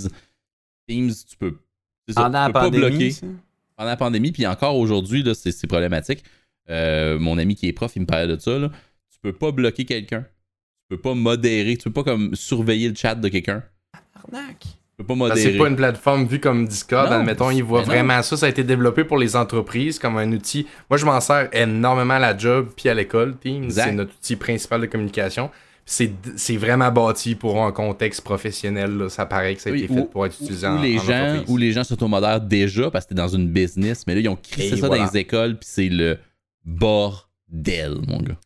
Teams, 0.87 1.11
tu 1.29 1.35
peux. 1.37 1.59
ça, 2.09 2.21
Pendant 2.23 2.29
tu 2.29 2.33
la 2.33 2.47
peux 2.47 2.53
pas 2.53 2.59
pandémie, 2.61 2.87
bloquer 2.89 3.11
ça? 3.11 3.27
pendant 3.75 3.89
la 3.89 3.97
pandémie, 3.97 4.31
puis 4.31 4.47
encore 4.47 4.77
aujourd'hui, 4.77 5.21
là, 5.23 5.33
c'est, 5.33 5.51
c'est 5.51 5.67
problématique. 5.67 6.23
Euh, 6.69 7.19
mon 7.19 7.37
ami 7.37 7.55
qui 7.55 7.67
est 7.67 7.73
prof, 7.73 7.91
il 7.95 8.01
me 8.01 8.05
parlait 8.05 8.27
de 8.27 8.39
ça. 8.39 8.57
Là. 8.57 8.69
Tu 9.11 9.19
peux 9.21 9.33
pas 9.33 9.51
bloquer 9.51 9.85
quelqu'un. 9.85 10.21
Tu 10.21 10.95
peux 10.95 11.01
pas 11.01 11.13
modérer. 11.13 11.75
Tu 11.77 11.83
peux 11.83 11.93
pas 11.93 12.03
comme 12.03 12.35
surveiller 12.35 12.89
le 12.89 12.95
chat 12.95 13.15
de 13.15 13.27
quelqu'un. 13.27 13.63
Arnaque. 14.13 14.65
Pas. 15.07 15.35
C'est 15.35 15.57
pas 15.57 15.67
une 15.69 15.75
plateforme 15.75 16.25
vue 16.27 16.39
comme 16.39 16.67
Discord, 16.67 17.09
Non, 17.09 17.17
admettons, 17.19 17.49
ils 17.51 17.63
voient 17.63 17.79
non. 17.81 17.85
vraiment 17.87 18.21
ça. 18.21 18.35
Ça 18.37 18.45
a 18.47 18.49
été 18.49 18.63
développé 18.63 19.03
pour 19.05 19.17
les 19.17 19.35
entreprises 19.35 19.97
comme 19.97 20.17
un 20.17 20.31
outil. 20.33 20.67
Moi, 20.89 20.97
je 20.97 21.05
m'en 21.05 21.19
sers 21.21 21.47
énormément 21.53 22.15
à 22.15 22.19
la 22.19 22.37
job 22.37 22.69
puis 22.75 22.89
à 22.89 22.93
l'école. 22.93 23.37
Teams, 23.37 23.71
c'est 23.71 23.91
notre 23.93 24.13
outil 24.13 24.35
principal 24.35 24.81
de 24.81 24.85
communication. 24.87 25.49
C'est 25.85 26.11
c'est 26.35 26.57
vraiment 26.57 26.91
bâti 26.91 27.33
pour 27.33 27.63
un 27.63 27.71
contexte 27.71 28.21
professionnel. 28.21 28.95
là. 28.97 29.09
Ça 29.09 29.25
paraît 29.25 29.55
que 29.55 29.61
ça 29.61 29.69
a 29.69 29.73
Oui, 29.73 29.83
été 29.85 29.93
fait 29.93 29.99
ou- 30.01 30.05
pour 30.05 30.25
être 30.25 30.35
utilisé 30.39 30.67
où, 30.67 30.71
en, 30.71 30.81
les 30.81 30.99
en 30.99 31.01
gens, 31.01 31.23
entreprise. 31.29 31.43
où 31.53 31.57
les 31.57 31.71
gens 31.71 31.83
s'automodèrent 31.83 32.41
déjà 32.41 32.91
parce 32.91 33.05
que 33.05 33.09
t'es 33.09 33.15
dans 33.15 33.27
une 33.29 33.47
business, 33.49 34.03
mais 34.05 34.13
là, 34.13 34.19
ils 34.21 34.29
ont 34.29 34.35
crissé 34.35 34.75
ça 34.77 34.87
voilà. 34.87 35.05
dans 35.05 35.11
les 35.11 35.17
écoles, 35.19 35.57
puis 35.57 35.67
c'est 35.71 35.89
le 35.89 36.17
bordel, 36.65 37.97
mon 38.07 38.19
gars. 38.21 38.37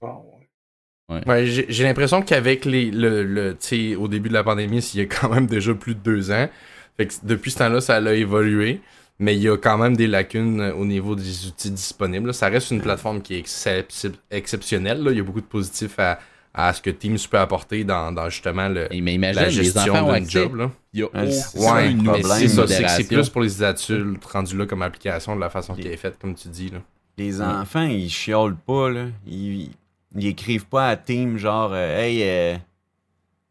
Ouais. 1.15 1.27
Ouais, 1.27 1.45
j'ai 1.45 1.83
l'impression 1.83 2.21
qu'avec 2.21 2.65
les 2.65 2.91
le, 2.91 3.23
le 3.23 3.51
tu 3.53 3.91
sais, 3.91 3.95
au 3.95 4.07
début 4.07 4.29
de 4.29 4.33
la 4.33 4.43
pandémie, 4.43 4.79
il 4.93 4.99
y 4.99 5.03
a 5.03 5.05
quand 5.05 5.29
même 5.29 5.47
déjà 5.47 5.73
plus 5.73 5.95
de 5.95 5.99
deux 5.99 6.31
ans. 6.31 6.49
Fait 6.97 7.07
que 7.07 7.13
depuis 7.23 7.51
ce 7.51 7.59
temps-là, 7.59 7.81
ça 7.81 7.95
a 7.95 8.13
évolué. 8.13 8.81
Mais 9.19 9.35
il 9.35 9.43
y 9.43 9.47
a 9.49 9.55
quand 9.57 9.77
même 9.77 9.95
des 9.95 10.07
lacunes 10.07 10.59
euh, 10.59 10.73
au 10.73 10.85
niveau 10.85 11.15
des 11.15 11.45
outils 11.45 11.69
disponibles. 11.69 12.27
là. 12.27 12.33
Ça 12.33 12.49
reste 12.49 12.71
une 12.71 12.81
plateforme 12.81 13.21
qui 13.21 13.35
est 13.35 13.41
excep- 13.41 14.11
exceptionnelle. 14.31 15.03
là. 15.03 15.11
Il 15.11 15.17
y 15.17 15.19
a 15.19 15.23
beaucoup 15.23 15.39
de 15.39 15.45
positifs 15.45 15.99
à, 15.99 16.19
à 16.53 16.73
ce 16.73 16.81
que 16.81 16.89
Teams 16.89 17.17
peut 17.29 17.37
apporter 17.37 17.83
dans, 17.83 18.11
dans 18.11 18.27
justement 18.29 18.67
le, 18.69 18.91
Et- 18.93 19.01
mais 19.01 19.13
imagine, 19.13 19.41
la 19.43 19.49
gestion 19.49 19.93
d'un 20.07 20.25
job. 20.27 20.55
Là. 20.55 20.71
Il 20.93 21.01
y 21.01 21.03
a 21.03 21.05
Ouais, 21.13 21.95
c'est 22.39 22.47
ça, 22.49 22.67
C'est 22.67 23.07
plus 23.07 23.29
pour 23.29 23.41
les 23.41 23.61
adultes 23.63 24.25
rendus 24.25 24.57
là 24.57 24.65
comme 24.65 24.81
application 24.81 25.35
de 25.35 25.41
la 25.41 25.49
façon 25.51 25.75
qui 25.75 25.87
est 25.87 25.97
faite, 25.97 26.17
comme 26.19 26.33
tu 26.33 26.47
dis. 26.49 26.69
Là. 26.69 26.79
Les 27.17 27.39
enfants, 27.39 27.83
ils 27.85 28.09
chiolent 28.09 28.57
pas, 28.65 28.89
là. 28.89 29.05
Ils, 29.27 29.69
ils 30.15 30.27
écrivent 30.27 30.65
pas 30.67 30.87
à 30.89 30.95
Team 30.95 31.37
genre 31.37 31.71
euh, 31.73 31.97
Hey, 31.99 32.21
euh, 32.23 32.57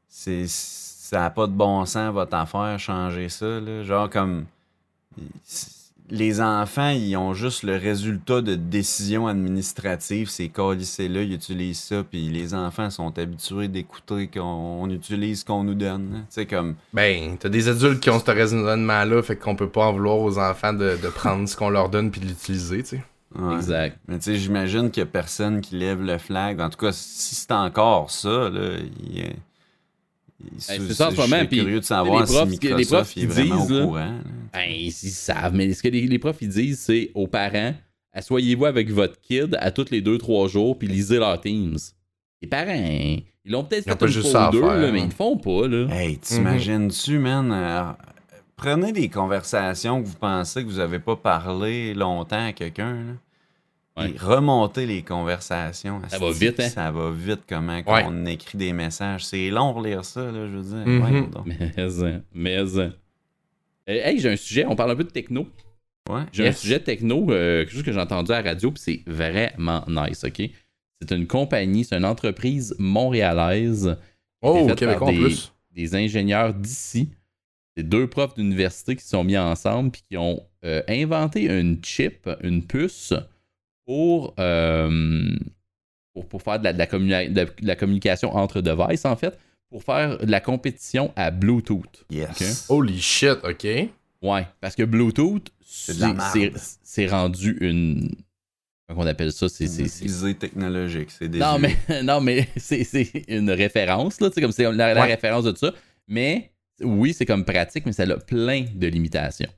c'est, 0.08 0.44
ça 0.46 1.20
n'a 1.20 1.30
pas 1.30 1.46
de 1.46 1.52
bon 1.52 1.84
sens 1.86 2.12
votre 2.12 2.34
affaire, 2.36 2.78
changez 2.78 3.28
ça, 3.28 3.60
là. 3.60 3.82
Genre 3.82 4.08
comme. 4.10 4.44
c'est- 5.44 5.70
Les 6.10 6.42
enfants, 6.42 6.90
ils 6.90 7.16
ont 7.16 7.32
juste 7.32 7.62
le 7.62 7.76
résultat 7.76 8.42
de 8.42 8.54
décisions 8.54 9.28
administratives. 9.28 10.28
Ces 10.28 10.50
lycées-là, 10.76 11.22
ils 11.22 11.32
utilisent 11.32 11.80
ça, 11.80 12.02
puis 12.02 12.28
les 12.28 12.52
enfants 12.52 12.90
sont 12.90 13.16
habitués 13.18 13.68
d'écouter 13.68 14.26
qu'on 14.26 14.42
on 14.82 14.90
utilise 14.90 15.40
ce 15.40 15.44
qu'on 15.46 15.64
nous 15.64 15.74
donne. 15.74 16.24
sais, 16.28 16.44
comme. 16.44 16.74
Ben, 16.92 17.36
t'as 17.38 17.48
des 17.48 17.68
adultes 17.68 18.00
qui 18.00 18.10
ont 18.10 18.18
ce 18.20 18.30
raisonnement-là, 18.30 19.22
fait 19.22 19.36
qu'on 19.36 19.56
peut 19.56 19.70
pas 19.70 19.86
en 19.86 19.92
vouloir 19.92 20.18
aux 20.18 20.38
enfants 20.38 20.74
de, 20.74 20.98
de 21.02 21.08
prendre 21.08 21.48
ce 21.48 21.56
qu'on 21.56 21.70
leur 21.70 21.88
donne 21.88 22.10
puis 22.10 22.20
de 22.20 22.26
l'utiliser, 22.26 22.82
tu 22.82 22.88
sais. 22.96 23.02
Ouais. 23.38 23.54
Exact. 23.56 23.98
Mais 24.08 24.18
tu 24.18 24.24
sais, 24.24 24.36
j'imagine 24.36 24.90
qu'il 24.90 25.00
y 25.00 25.04
a 25.04 25.06
personne 25.06 25.60
qui 25.60 25.76
lève 25.76 26.02
le 26.02 26.18
flag. 26.18 26.60
En 26.60 26.68
tout 26.70 26.78
cas, 26.78 26.92
si 26.92 27.34
c'est 27.34 27.52
encore 27.52 28.10
ça, 28.10 28.48
là, 28.50 28.70
il, 29.08 29.18
il- 29.18 29.32
c'est 30.58 30.92
ça 30.92 31.08
en 31.08 31.10
ce 31.12 31.16
moment, 31.16 31.46
curieux 31.46 31.78
de 31.80 31.84
savoir 31.84 32.20
les 32.20 32.26
profs- 32.26 32.50
si 32.50 32.58
les 32.60 32.74
Microsoft 32.74 32.92
profs 32.92 33.16
il 33.16 33.22
est 33.22 33.26
qui 33.26 33.32
vraiment 33.32 33.60
disent, 33.66 33.72
au 33.72 33.78
là, 33.78 33.84
courant. 33.84 33.98
là. 33.98 34.20
Ben, 34.52 34.70
ils 34.70 34.90
savent, 34.92 35.54
mais 35.54 35.72
ce 35.72 35.82
que 35.82 35.88
les, 35.88 36.06
les 36.08 36.18
profs 36.18 36.38
ils 36.42 36.48
disent, 36.48 36.80
c'est 36.80 37.10
aux 37.14 37.28
parents, 37.28 37.74
asseyez-vous 38.12 38.64
avec 38.66 38.90
votre 38.90 39.20
kid 39.20 39.56
à 39.60 39.70
tous 39.70 39.90
les 39.90 40.02
2-3 40.02 40.48
jours, 40.48 40.76
puis 40.78 40.88
lisez 40.88 41.18
leurs 41.18 41.40
Teams. 41.40 41.78
Les 42.42 42.48
parents, 42.48 42.74
ils 42.74 43.24
l'ont 43.46 43.62
peut-être 43.62 43.86
Ils 43.86 43.92
fait 43.92 44.18
une 44.18 44.22
fois 44.24 44.48
ou 44.48 44.52
deux, 44.52 44.60
faire, 44.60 44.74
là, 44.74 44.88
hein. 44.88 44.90
mais 44.92 45.00
ils 45.00 45.04
le 45.04 45.10
font 45.10 45.36
pas, 45.36 45.68
là. 45.68 45.86
Hey, 45.94 46.18
t'imagines-tu, 46.18 47.18
man? 47.20 47.94
Prenez 48.62 48.92
des 48.92 49.08
conversations 49.08 50.02
que 50.02 50.06
vous 50.08 50.14
pensez 50.18 50.62
que 50.62 50.68
vous 50.68 50.78
avez 50.78 50.98
pas 50.98 51.16
parlé 51.16 51.94
longtemps 51.94 52.46
à 52.46 52.52
quelqu'un. 52.52 53.18
Ouais. 53.96 54.14
Remontez 54.18 54.86
les 54.86 55.02
conversations. 55.02 56.00
Ça 56.08 56.18
va 56.18 56.30
vite, 56.30 56.60
hein? 56.60 56.68
Ça 56.68 56.90
va 56.90 57.10
vite 57.10 57.40
comment 57.48 57.76
Ouais. 57.86 58.04
on 58.06 58.24
écrit 58.24 58.56
des 58.56 58.72
messages. 58.72 59.26
C'est 59.26 59.50
long 59.50 59.72
relire 59.72 60.04
ça, 60.04 60.22
là, 60.24 60.46
je 60.46 60.56
veux 60.56 60.62
dire. 60.84 61.00
Voyons 61.00 61.26
donc. 61.26 61.46
Mais, 61.46 61.58
hein, 61.76 62.20
mais. 62.32 62.56
hein. 62.56 62.92
Euh, 63.88 63.92
hey, 64.04 64.18
j'ai 64.18 64.30
un 64.30 64.36
sujet, 64.36 64.64
on 64.66 64.76
parle 64.76 64.92
un 64.92 64.96
peu 64.96 65.04
de 65.04 65.10
techno. 65.10 65.46
Ouais. 66.08 66.22
J'ai 66.32 66.48
un 66.48 66.52
sujet 66.52 66.80
techno, 66.80 67.30
euh, 67.30 67.64
quelque 67.64 67.72
chose 67.72 67.82
que 67.82 67.92
j'ai 67.92 68.00
entendu 68.00 68.32
à 68.32 68.40
la 68.40 68.50
radio, 68.50 68.70
puis 68.70 68.82
c'est 68.82 69.02
vraiment 69.06 69.84
nice, 69.88 70.24
ok? 70.24 70.40
C'est 71.00 71.10
une 71.16 71.26
compagnie, 71.26 71.84
c'est 71.84 71.96
une 71.96 72.04
entreprise 72.04 72.74
montréalaise. 72.78 73.96
Oh, 74.40 74.66
par 74.66 75.02
en 75.02 75.06
plus. 75.06 75.52
des 75.74 75.94
ingénieurs 75.94 76.54
d'ici. 76.54 77.10
C'est 77.76 77.82
deux 77.88 78.06
profs 78.06 78.34
d'université 78.34 78.96
qui 78.96 79.02
se 79.02 79.10
sont 79.10 79.24
mis 79.24 79.38
ensemble 79.38 79.90
puis 79.92 80.02
qui 80.10 80.16
ont 80.16 80.42
euh, 80.64 80.82
inventé 80.88 81.44
une 81.44 81.82
chip, 81.84 82.28
une 82.42 82.64
puce 82.66 83.14
pour, 83.86 84.34
euh, 84.38 85.34
pour, 86.14 86.26
pour 86.28 86.42
faire 86.42 86.58
de 86.58 86.64
la, 86.64 86.72
de 86.72 86.78
la 86.78 86.86
communi- 86.86 87.32
de 87.32 87.46
la 87.62 87.76
communication 87.76 88.34
entre 88.36 88.60
devices, 88.60 89.04
en 89.04 89.16
fait, 89.16 89.38
pour 89.70 89.82
faire 89.82 90.18
de 90.18 90.30
la 90.30 90.40
compétition 90.40 91.12
à 91.16 91.30
Bluetooth. 91.30 92.04
Yes. 92.10 92.66
Holy 92.68 93.00
shit, 93.00 93.38
ok. 93.42 93.64
Ouais, 94.22 94.46
parce 94.60 94.76
que 94.76 94.82
Bluetooth, 94.84 95.48
C'est 96.82 97.06
rendu 97.08 97.56
une. 97.60 98.14
Comment 98.86 99.02
on 99.02 99.06
appelle 99.06 99.32
ça? 99.32 99.48
C'est. 99.48 99.64
Visée 99.64 100.34
technologique, 100.34 101.10
c'est 101.10 101.28
des 101.28 101.38
Non, 101.38 101.58
mais, 101.58 101.76
non, 102.04 102.20
mais 102.20 102.46
c'est 102.56 102.86
une 103.28 103.50
référence, 103.50 104.20
là, 104.20 104.28
comme 104.30 104.52
c'est 104.52 104.70
la, 104.70 104.94
la 104.94 105.04
référence 105.04 105.44
de 105.44 105.56
ça. 105.56 105.72
Mais 106.06 106.51
oui, 106.84 107.12
c'est 107.12 107.26
comme 107.26 107.44
pratique, 107.44 107.86
mais 107.86 107.92
ça 107.92 108.04
a 108.04 108.16
plein 108.16 108.64
de 108.74 108.86
limitations. 108.86 109.50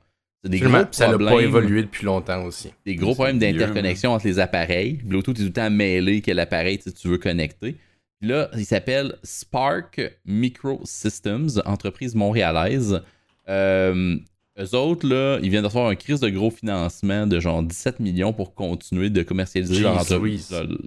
C'est 0.43 0.51
des 0.51 0.61
gros 0.61 0.85
ça 0.91 1.09
n'a 1.09 1.19
pas 1.19 1.41
évolué 1.41 1.83
depuis 1.83 2.05
longtemps 2.05 2.45
aussi. 2.45 2.71
des 2.85 2.97
gros 2.97 3.15
problèmes 3.15 3.39
d'interconnexion 3.39 4.13
entre 4.13 4.27
les 4.27 4.39
appareils. 4.39 5.01
Bluetooth 5.05 5.37
est 5.39 5.41
tout 5.41 5.47
le 5.47 5.53
temps 5.53 5.71
mêlé 5.71 6.21
quel 6.21 6.39
appareil 6.39 6.79
tu 6.79 7.09
veux 7.09 7.17
connecter. 7.19 7.77
Puis 8.21 8.29
là, 8.29 8.51
il 8.57 8.65
s'appelle 8.67 9.17
Spark 9.23 10.01
Microsystems, 10.27 11.63
entreprise 11.65 12.15
montréalaise. 12.15 13.03
Euh, 13.49 14.17
eux 14.59 14.75
autres, 14.75 15.07
là, 15.09 15.39
ils 15.43 15.51
viennent 15.51 15.65
de 15.65 15.69
faire 15.69 15.83
un 15.87 15.95
crise 15.95 16.21
de 16.21 16.29
gros 16.29 16.51
financement 16.51 17.27
de 17.27 17.41
genre 17.41 17.63
17 17.63 18.01
millions 18.01 18.33
pour 18.33 18.55
continuer 18.55 19.11
de 19.11 19.23
commercialiser 19.23 19.81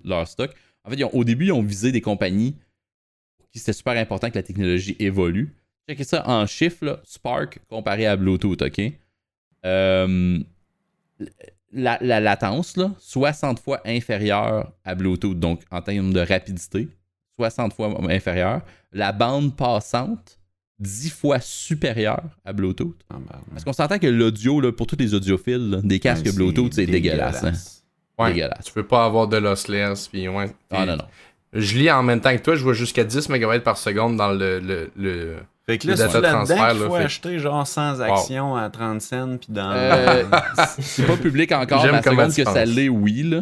leur, 0.04 0.28
stock. 0.28 0.52
En 0.84 0.90
fait, 0.90 0.96
ils 0.98 1.04
ont- 1.04 1.14
au 1.14 1.24
début, 1.24 1.48
ils 1.48 1.52
ont 1.52 1.62
visé 1.64 1.92
des 1.92 2.02
compagnies 2.02 2.56
pour 3.38 3.50
qui 3.50 3.60
c'était 3.60 3.74
super 3.74 3.98
important 3.98 4.30
que 4.30 4.36
la 4.36 4.44
technologie 4.44 4.96
évolue. 5.00 5.54
Checkez 5.88 6.04
ça 6.04 6.28
en 6.28 6.46
chiffres, 6.46 6.86
là, 6.86 7.00
Spark 7.04 7.60
comparé 7.70 8.06
à 8.08 8.16
Bluetooth, 8.16 8.62
OK? 8.62 8.82
Euh, 9.66 10.40
la, 11.74 11.98
la 12.02 12.20
latence, 12.20 12.78
là, 12.78 12.92
60 13.00 13.60
fois 13.60 13.82
inférieure 13.86 14.72
à 14.86 14.96
Bluetooth, 14.96 15.38
donc 15.40 15.62
en 15.72 15.82
termes 15.82 16.14
de 16.14 16.20
rapidité, 16.22 16.88
60 17.38 17.74
fois 17.74 17.96
inférieure. 18.10 18.62
La 18.94 19.12
bande 19.12 19.56
passante, 19.56 20.40
10 20.80 21.10
fois 21.12 21.40
supérieure 21.40 22.24
à 22.46 22.54
Bluetooth. 22.54 22.96
Ah, 23.10 23.16
ben, 23.20 23.40
Parce 23.52 23.64
qu'on 23.64 23.74
s'entend 23.74 24.00
que 24.00 24.08
l'audio, 24.08 24.72
pour 24.72 24.88
tous 24.88 24.96
les 24.98 25.14
audiophiles, 25.14 25.70
là, 25.72 25.82
des 25.84 26.00
casques 26.00 26.26
ouais, 26.26 26.32
Bluetooth, 26.32 26.74
c'est 26.74 26.86
dégueulasse. 26.86 27.44
hein. 27.44 27.54
Ouais. 28.18 28.34
Dégueulasse. 28.34 28.66
Tu 28.66 28.74
peux 28.74 28.86
pas 28.88 29.06
avoir 29.06 29.28
de 29.28 29.38
lossless. 29.38 30.08
Puis 30.08 30.28
ouais. 30.28 30.52
Ah 30.72 30.86
non, 30.86 30.96
non. 30.98 31.04
Je 31.54 31.78
lis 31.78 31.92
en 31.92 32.02
même 32.02 32.22
temps 32.22 32.36
que 32.36 32.42
toi, 32.42 32.56
je 32.56 32.64
vois 32.64 32.74
jusqu'à 32.74 33.04
10 33.04 33.30
MB 33.30 33.60
par 33.60 33.78
seconde 33.78 34.18
dans 34.18 34.32
le. 34.32 34.60
le, 34.60 34.92
le... 34.96 35.38
Fait 35.70 35.78
que 35.78 35.88
là, 35.88 35.98
c'est 35.98 36.22
là-dedans 36.22 36.70
qu'il 36.70 36.88
faut 36.88 36.96
fait- 36.96 37.04
acheter 37.04 37.40
genre 37.40 37.68
100 37.68 38.00
actions 38.00 38.56
à 38.56 38.70
30 38.70 39.02
cents, 39.02 39.38
puis 39.38 39.48
dans... 39.50 39.72
Euh, 39.72 40.24
c'est 40.80 41.06
pas 41.06 41.18
public 41.18 41.52
encore, 41.52 41.82
J'aime 41.82 42.00
comment 42.02 42.28
que 42.28 42.44
ça 42.44 42.64
l'est, 42.66 42.88
oui, 42.90 43.24
là. 43.24 43.42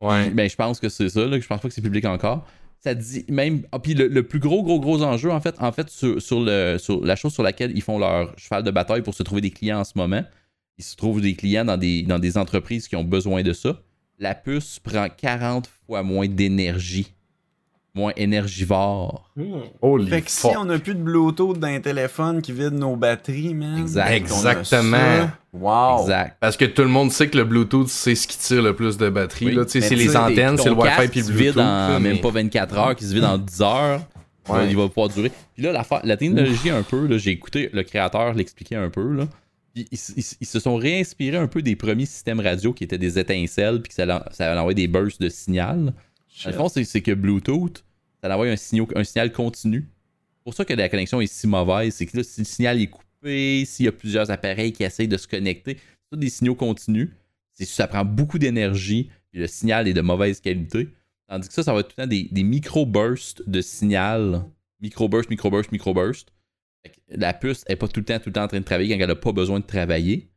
Ouais. 0.00 0.30
Ben, 0.30 0.48
je 0.48 0.56
pense 0.56 0.80
que 0.80 0.88
c'est 0.88 1.10
ça, 1.10 1.26
là, 1.26 1.36
que 1.36 1.42
je 1.42 1.48
pense 1.48 1.60
pas 1.60 1.68
que 1.68 1.74
c'est 1.74 1.82
public 1.82 2.06
encore. 2.06 2.46
Ça 2.82 2.94
dit 2.94 3.26
même. 3.28 3.64
Ah, 3.72 3.78
puis 3.78 3.92
le, 3.92 4.08
le 4.08 4.22
plus 4.22 4.38
gros, 4.38 4.62
gros, 4.62 4.80
gros 4.80 5.02
enjeu, 5.02 5.30
en 5.30 5.40
fait, 5.42 5.54
en 5.60 5.70
fait 5.70 5.90
sur, 5.90 6.22
sur 6.22 6.40
le, 6.40 6.78
sur 6.78 7.04
la 7.04 7.14
chose 7.14 7.34
sur 7.34 7.42
laquelle 7.42 7.72
ils 7.76 7.82
font 7.82 7.98
leur 7.98 8.32
cheval 8.38 8.62
de 8.62 8.70
bataille 8.70 9.02
pour 9.02 9.12
se 9.12 9.22
trouver 9.22 9.42
des 9.42 9.50
clients 9.50 9.80
en 9.80 9.84
ce 9.84 9.92
moment, 9.96 10.24
ils 10.78 10.84
se 10.84 10.96
trouvent 10.96 11.20
des 11.20 11.34
clients 11.34 11.66
dans 11.66 11.76
des, 11.76 12.00
dans 12.04 12.18
des 12.18 12.38
entreprises 12.38 12.88
qui 12.88 12.96
ont 12.96 13.04
besoin 13.04 13.42
de 13.42 13.52
ça. 13.52 13.82
La 14.18 14.34
puce 14.34 14.78
prend 14.78 15.08
40 15.14 15.68
fois 15.86 16.02
moins 16.02 16.26
d'énergie, 16.26 17.12
moins 18.00 18.12
énergivore. 18.16 19.30
Hmm. 19.36 19.60
Holy 19.82 20.08
Fait 20.08 20.22
que 20.22 20.30
si 20.30 20.46
on 20.46 20.68
a 20.70 20.78
plus 20.78 20.94
de 20.94 21.00
Bluetooth 21.02 21.58
dans 21.58 21.68
les 21.68 21.80
téléphones 21.80 22.42
qui 22.42 22.52
vident 22.52 22.78
nos 22.78 22.96
batteries, 22.96 23.54
man. 23.54 23.78
Exact. 23.80 24.08
a 24.10 24.16
Exactement. 24.16 25.30
Wow. 25.52 26.02
Exact. 26.02 26.36
Parce 26.40 26.56
que 26.56 26.64
tout 26.64 26.82
le 26.82 26.88
monde 26.88 27.10
sait 27.12 27.28
que 27.28 27.36
le 27.36 27.44
Bluetooth, 27.44 27.88
c'est 27.88 28.14
ce 28.14 28.26
qui 28.28 28.38
tire 28.38 28.62
le 28.62 28.74
plus 28.74 28.96
de 28.96 29.08
batterie. 29.08 29.46
Oui. 29.46 29.54
là. 29.54 29.64
Tu 29.64 29.72
sais, 29.72 29.80
Mais 29.80 29.86
C'est 29.88 29.94
les 29.96 30.16
antennes, 30.16 30.58
c'est 30.58 30.68
le 30.68 30.74
Wi-Fi 30.74 31.08
puis 31.08 31.10
qui 31.10 31.18
le 31.20 31.24
se 31.24 31.32
Bluetooth. 31.32 31.54
vide 31.56 31.60
en 31.60 32.00
même 32.00 32.20
pas 32.20 32.30
24 32.30 32.78
heures, 32.78 32.96
qui 32.96 33.04
se 33.04 33.14
vide 33.14 33.24
en 33.24 33.38
10 33.38 33.62
heures. 33.62 34.00
Ouais. 34.48 34.68
Il 34.68 34.76
va 34.76 34.88
pouvoir 34.88 35.08
durer. 35.08 35.30
Puis 35.54 35.62
là, 35.62 35.84
la 36.04 36.16
technologie, 36.16 36.70
un 36.70 36.82
peu, 36.82 37.16
j'ai 37.18 37.30
écouté 37.30 37.70
le 37.72 37.82
créateur 37.82 38.32
l'expliquer 38.34 38.76
un 38.76 38.88
peu. 38.90 39.12
Là. 39.12 39.24
Ils, 39.76 39.86
ils- 39.92 40.24
ils 40.40 40.46
se 40.46 40.58
sont 40.58 40.74
réinspirés 40.76 41.36
un 41.36 41.46
peu 41.46 41.62
des 41.62 41.76
premiers 41.76 42.06
systèmes 42.06 42.40
radio 42.40 42.72
qui 42.72 42.82
étaient 42.84 42.98
des 42.98 43.18
étincelles, 43.18 43.80
puis 43.80 43.90
que 43.90 43.94
ça, 43.94 44.24
ça 44.32 44.50
envoyait 44.58 44.74
des 44.74 44.88
bursts 44.88 45.20
de 45.20 45.28
signal. 45.28 45.92
Le 46.46 46.52
fond, 46.52 46.68
c'est 46.68 47.00
que 47.02 47.12
Bluetooth, 47.12 47.84
ça 48.22 48.32
envoie 48.32 48.48
un, 48.48 48.56
signal- 48.56 48.86
un 48.94 49.04
signal 49.04 49.32
continu. 49.32 49.88
C'est 50.38 50.44
pour 50.44 50.54
ça 50.54 50.64
que 50.64 50.74
la 50.74 50.88
connexion 50.88 51.20
est 51.20 51.32
si 51.32 51.46
mauvaise. 51.46 51.94
C'est 51.94 52.06
que 52.06 52.16
là, 52.16 52.22
si 52.22 52.40
le 52.40 52.46
signal 52.46 52.80
est 52.80 52.86
coupé, 52.86 53.64
s'il 53.66 53.86
y 53.86 53.88
a 53.88 53.92
plusieurs 53.92 54.30
appareils 54.30 54.72
qui 54.72 54.84
essayent 54.84 55.08
de 55.08 55.16
se 55.16 55.28
connecter, 55.28 55.78
c'est 56.10 56.18
des 56.18 56.30
signaux 56.30 56.54
continus. 56.54 57.10
Ça 57.52 57.86
prend 57.86 58.04
beaucoup 58.06 58.38
d'énergie, 58.38 59.10
puis 59.30 59.40
le 59.40 59.46
signal 59.46 59.86
est 59.86 59.92
de 59.92 60.00
mauvaise 60.00 60.40
qualité. 60.40 60.88
Tandis 61.28 61.48
que 61.48 61.54
ça, 61.54 61.62
ça 61.62 61.72
va 61.72 61.80
être 61.80 61.88
tout 61.88 61.94
le 61.98 62.04
temps 62.04 62.08
des, 62.08 62.42
micro-bursts 62.42 63.48
de 63.48 63.60
signal. 63.60 64.44
Micro-burst, 64.80 65.28
micro-burst, 65.28 65.70
micro-burst. 65.70 66.32
La 67.08 67.34
puce 67.34 67.64
n'est 67.68 67.76
pas 67.76 67.86
tout 67.86 68.00
le 68.00 68.06
temps, 68.06 68.18
tout 68.18 68.30
le 68.30 68.32
temps 68.32 68.44
en 68.44 68.48
train 68.48 68.60
de 68.60 68.64
travailler 68.64 68.94
quand 68.94 69.02
elle 69.02 69.08
n'a 69.08 69.14
pas 69.14 69.32
besoin 69.32 69.60
de 69.60 69.66
travailler. 69.66 70.30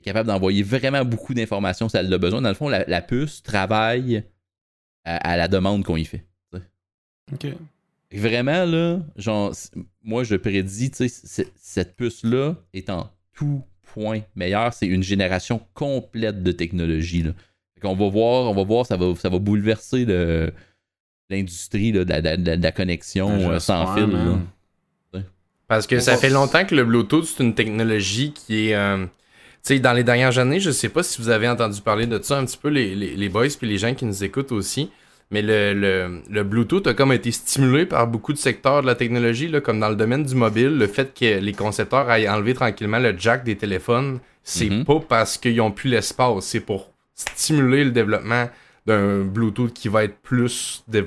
Elle 0.00 0.02
est 0.02 0.04
capable 0.04 0.28
d'envoyer 0.28 0.62
vraiment 0.62 1.04
beaucoup 1.04 1.34
d'informations 1.34 1.88
si 1.88 1.96
elle 1.98 2.12
a 2.12 2.18
besoin. 2.18 2.40
Dans 2.40 2.48
le 2.48 2.54
fond, 2.54 2.68
la, 2.68 3.02
puce 3.02 3.42
travaille 3.42 4.24
à 5.04 5.36
la 5.36 5.48
demande 5.48 5.84
qu'on 5.84 5.96
y 5.96 6.06
fait. 6.06 6.24
Ok. 7.32 7.46
Vraiment, 8.12 8.64
là, 8.64 9.00
genre, 9.16 9.52
moi, 10.02 10.22
je 10.24 10.36
prédis, 10.36 10.90
tu 10.90 11.08
sais, 11.08 11.46
cette 11.56 11.96
puce-là 11.96 12.54
est 12.72 12.88
en 12.90 13.10
tout 13.34 13.62
point 13.92 14.20
meilleure. 14.36 14.72
C'est 14.72 14.86
une 14.86 15.02
génération 15.02 15.60
complète 15.74 16.42
de 16.42 16.52
technologie, 16.52 17.22
là. 17.22 17.30
Fait 17.74 17.80
qu'on 17.80 17.96
va 17.96 18.08
voir, 18.08 18.50
on 18.50 18.54
va 18.54 18.62
voir, 18.62 18.86
ça 18.86 18.96
va, 18.96 19.14
ça 19.16 19.28
va 19.28 19.38
bouleverser 19.38 20.04
le- 20.04 20.52
l'industrie 21.30 21.90
là, 21.92 22.04
de, 22.04 22.10
la- 22.10 22.20
de 22.20 22.26
la- 22.26 22.36
de 22.36 22.46
la- 22.46 22.56
de 22.56 22.62
la 22.62 22.72
connexion 22.72 23.28
euh, 23.50 23.58
sans 23.60 23.94
fil. 23.96 24.04
là. 24.12 24.38
Parce 25.66 25.86
que 25.86 25.96
ça 26.02 26.12
fait 26.20 26.28
longtemps 26.30 26.64
que 26.66 26.74
le 26.74 26.84
Bluetooth, 26.84 27.24
c'est 27.24 27.42
une 27.42 27.54
technologie 27.54 28.32
qui 28.32 28.68
est. 28.68 28.74
euh, 28.74 29.06
tu 29.06 29.10
sais, 29.62 29.78
dans 29.80 29.94
les 29.94 30.04
dernières 30.04 30.38
années, 30.38 30.60
je 30.60 30.70
sais 30.70 30.90
pas 30.90 31.02
si 31.02 31.20
vous 31.22 31.30
avez 31.30 31.48
entendu 31.48 31.80
parler 31.80 32.06
de 32.06 32.20
ça 32.22 32.38
un 32.38 32.44
petit 32.44 32.58
peu, 32.58 32.68
les, 32.68 32.94
les, 32.94 33.16
les 33.16 33.28
boys 33.30 33.48
puis 33.58 33.66
les 33.66 33.78
gens 33.78 33.94
qui 33.94 34.04
nous 34.04 34.22
écoutent 34.22 34.52
aussi. 34.52 34.90
Mais 35.30 35.42
le, 35.42 35.72
le, 35.74 36.20
le 36.30 36.42
Bluetooth 36.44 36.86
a 36.86 36.94
comme 36.94 37.12
été 37.12 37.32
stimulé 37.32 37.86
par 37.86 38.06
beaucoup 38.06 38.32
de 38.32 38.38
secteurs 38.38 38.82
de 38.82 38.86
la 38.86 38.94
technologie, 38.94 39.48
là, 39.48 39.60
comme 39.60 39.80
dans 39.80 39.88
le 39.88 39.96
domaine 39.96 40.22
du 40.24 40.34
mobile. 40.34 40.76
Le 40.78 40.86
fait 40.86 41.12
que 41.18 41.38
les 41.40 41.52
concepteurs 41.52 42.08
aillent 42.08 42.28
enlever 42.28 42.54
tranquillement 42.54 42.98
le 42.98 43.14
jack 43.18 43.42
des 43.44 43.56
téléphones, 43.56 44.20
c'est 44.42 44.68
Mhm. 44.70 44.84
pas 44.84 45.00
parce 45.00 45.38
qu'ils 45.38 45.60
ont 45.60 45.70
plus 45.70 45.88
l'espace, 45.90 46.44
c'est 46.44 46.60
pour 46.60 46.90
stimuler 47.14 47.84
le 47.84 47.90
développement 47.90 48.48
d'un 48.86 49.20
Bluetooth 49.22 49.72
qui 49.72 49.88
va 49.88 50.04
être 50.04 50.16
plus, 50.18 50.84
dé- 50.88 51.04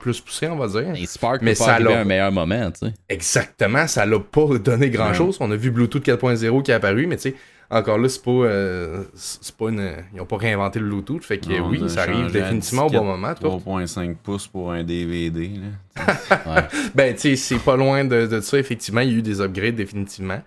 plus 0.00 0.20
poussé, 0.20 0.48
on 0.48 0.56
va 0.56 0.66
dire. 0.66 0.92
Et 0.96 1.06
Spark 1.06 1.40
Mais 1.42 1.52
peut 1.52 1.58
pas 1.58 1.78
ça 1.78 2.00
un 2.00 2.04
meilleur 2.04 2.32
moment, 2.32 2.70
tu 2.72 2.86
sais. 2.86 2.94
Exactement, 3.08 3.86
ça 3.86 4.04
l'a 4.06 4.18
pas 4.18 4.58
donné 4.58 4.90
grand 4.90 5.14
chose. 5.14 5.36
On 5.40 5.50
a 5.50 5.56
vu 5.56 5.70
Bluetooth 5.70 6.02
4.0 6.04 6.62
qui 6.62 6.70
est 6.70 6.74
apparu, 6.74 7.06
mais 7.06 7.16
tu 7.16 7.22
sais, 7.30 7.34
encore 7.70 7.98
là, 7.98 8.08
c'est 8.08 8.22
pas. 8.22 8.30
euh, 8.30 9.04
c'est 9.14 9.54
pas 9.54 9.68
une. 9.68 9.92
Ils 10.14 10.20
ont 10.20 10.26
pas 10.26 10.36
réinventé 10.38 10.80
le 10.80 10.86
Bluetooth, 10.88 11.24
fait 11.24 11.38
que 11.38 11.60
oui, 11.60 11.88
ça 11.88 12.02
arrive 12.02 12.30
définitivement 12.32 12.86
au 12.86 12.90
bon 12.90 13.04
moment. 13.04 13.34
toi. 13.34 13.58
3.5 13.64 14.16
pouces 14.16 14.48
pour 14.48 14.72
un 14.72 14.82
DVD. 14.84 15.48
Là. 15.54 15.66
Ouais. 16.46 16.62
Ben, 16.94 17.14
tu 17.14 17.20
sais, 17.20 17.36
c'est 17.36 17.58
pas 17.58 17.76
loin 17.76 18.04
de, 18.04 18.26
de 18.26 18.40
ça, 18.40 18.58
effectivement. 18.58 19.00
Il 19.02 19.10
y 19.12 19.14
a 19.14 19.18
eu 19.18 19.22
des 19.22 19.40
upgrades, 19.40 19.74
définitivement, 19.76 20.40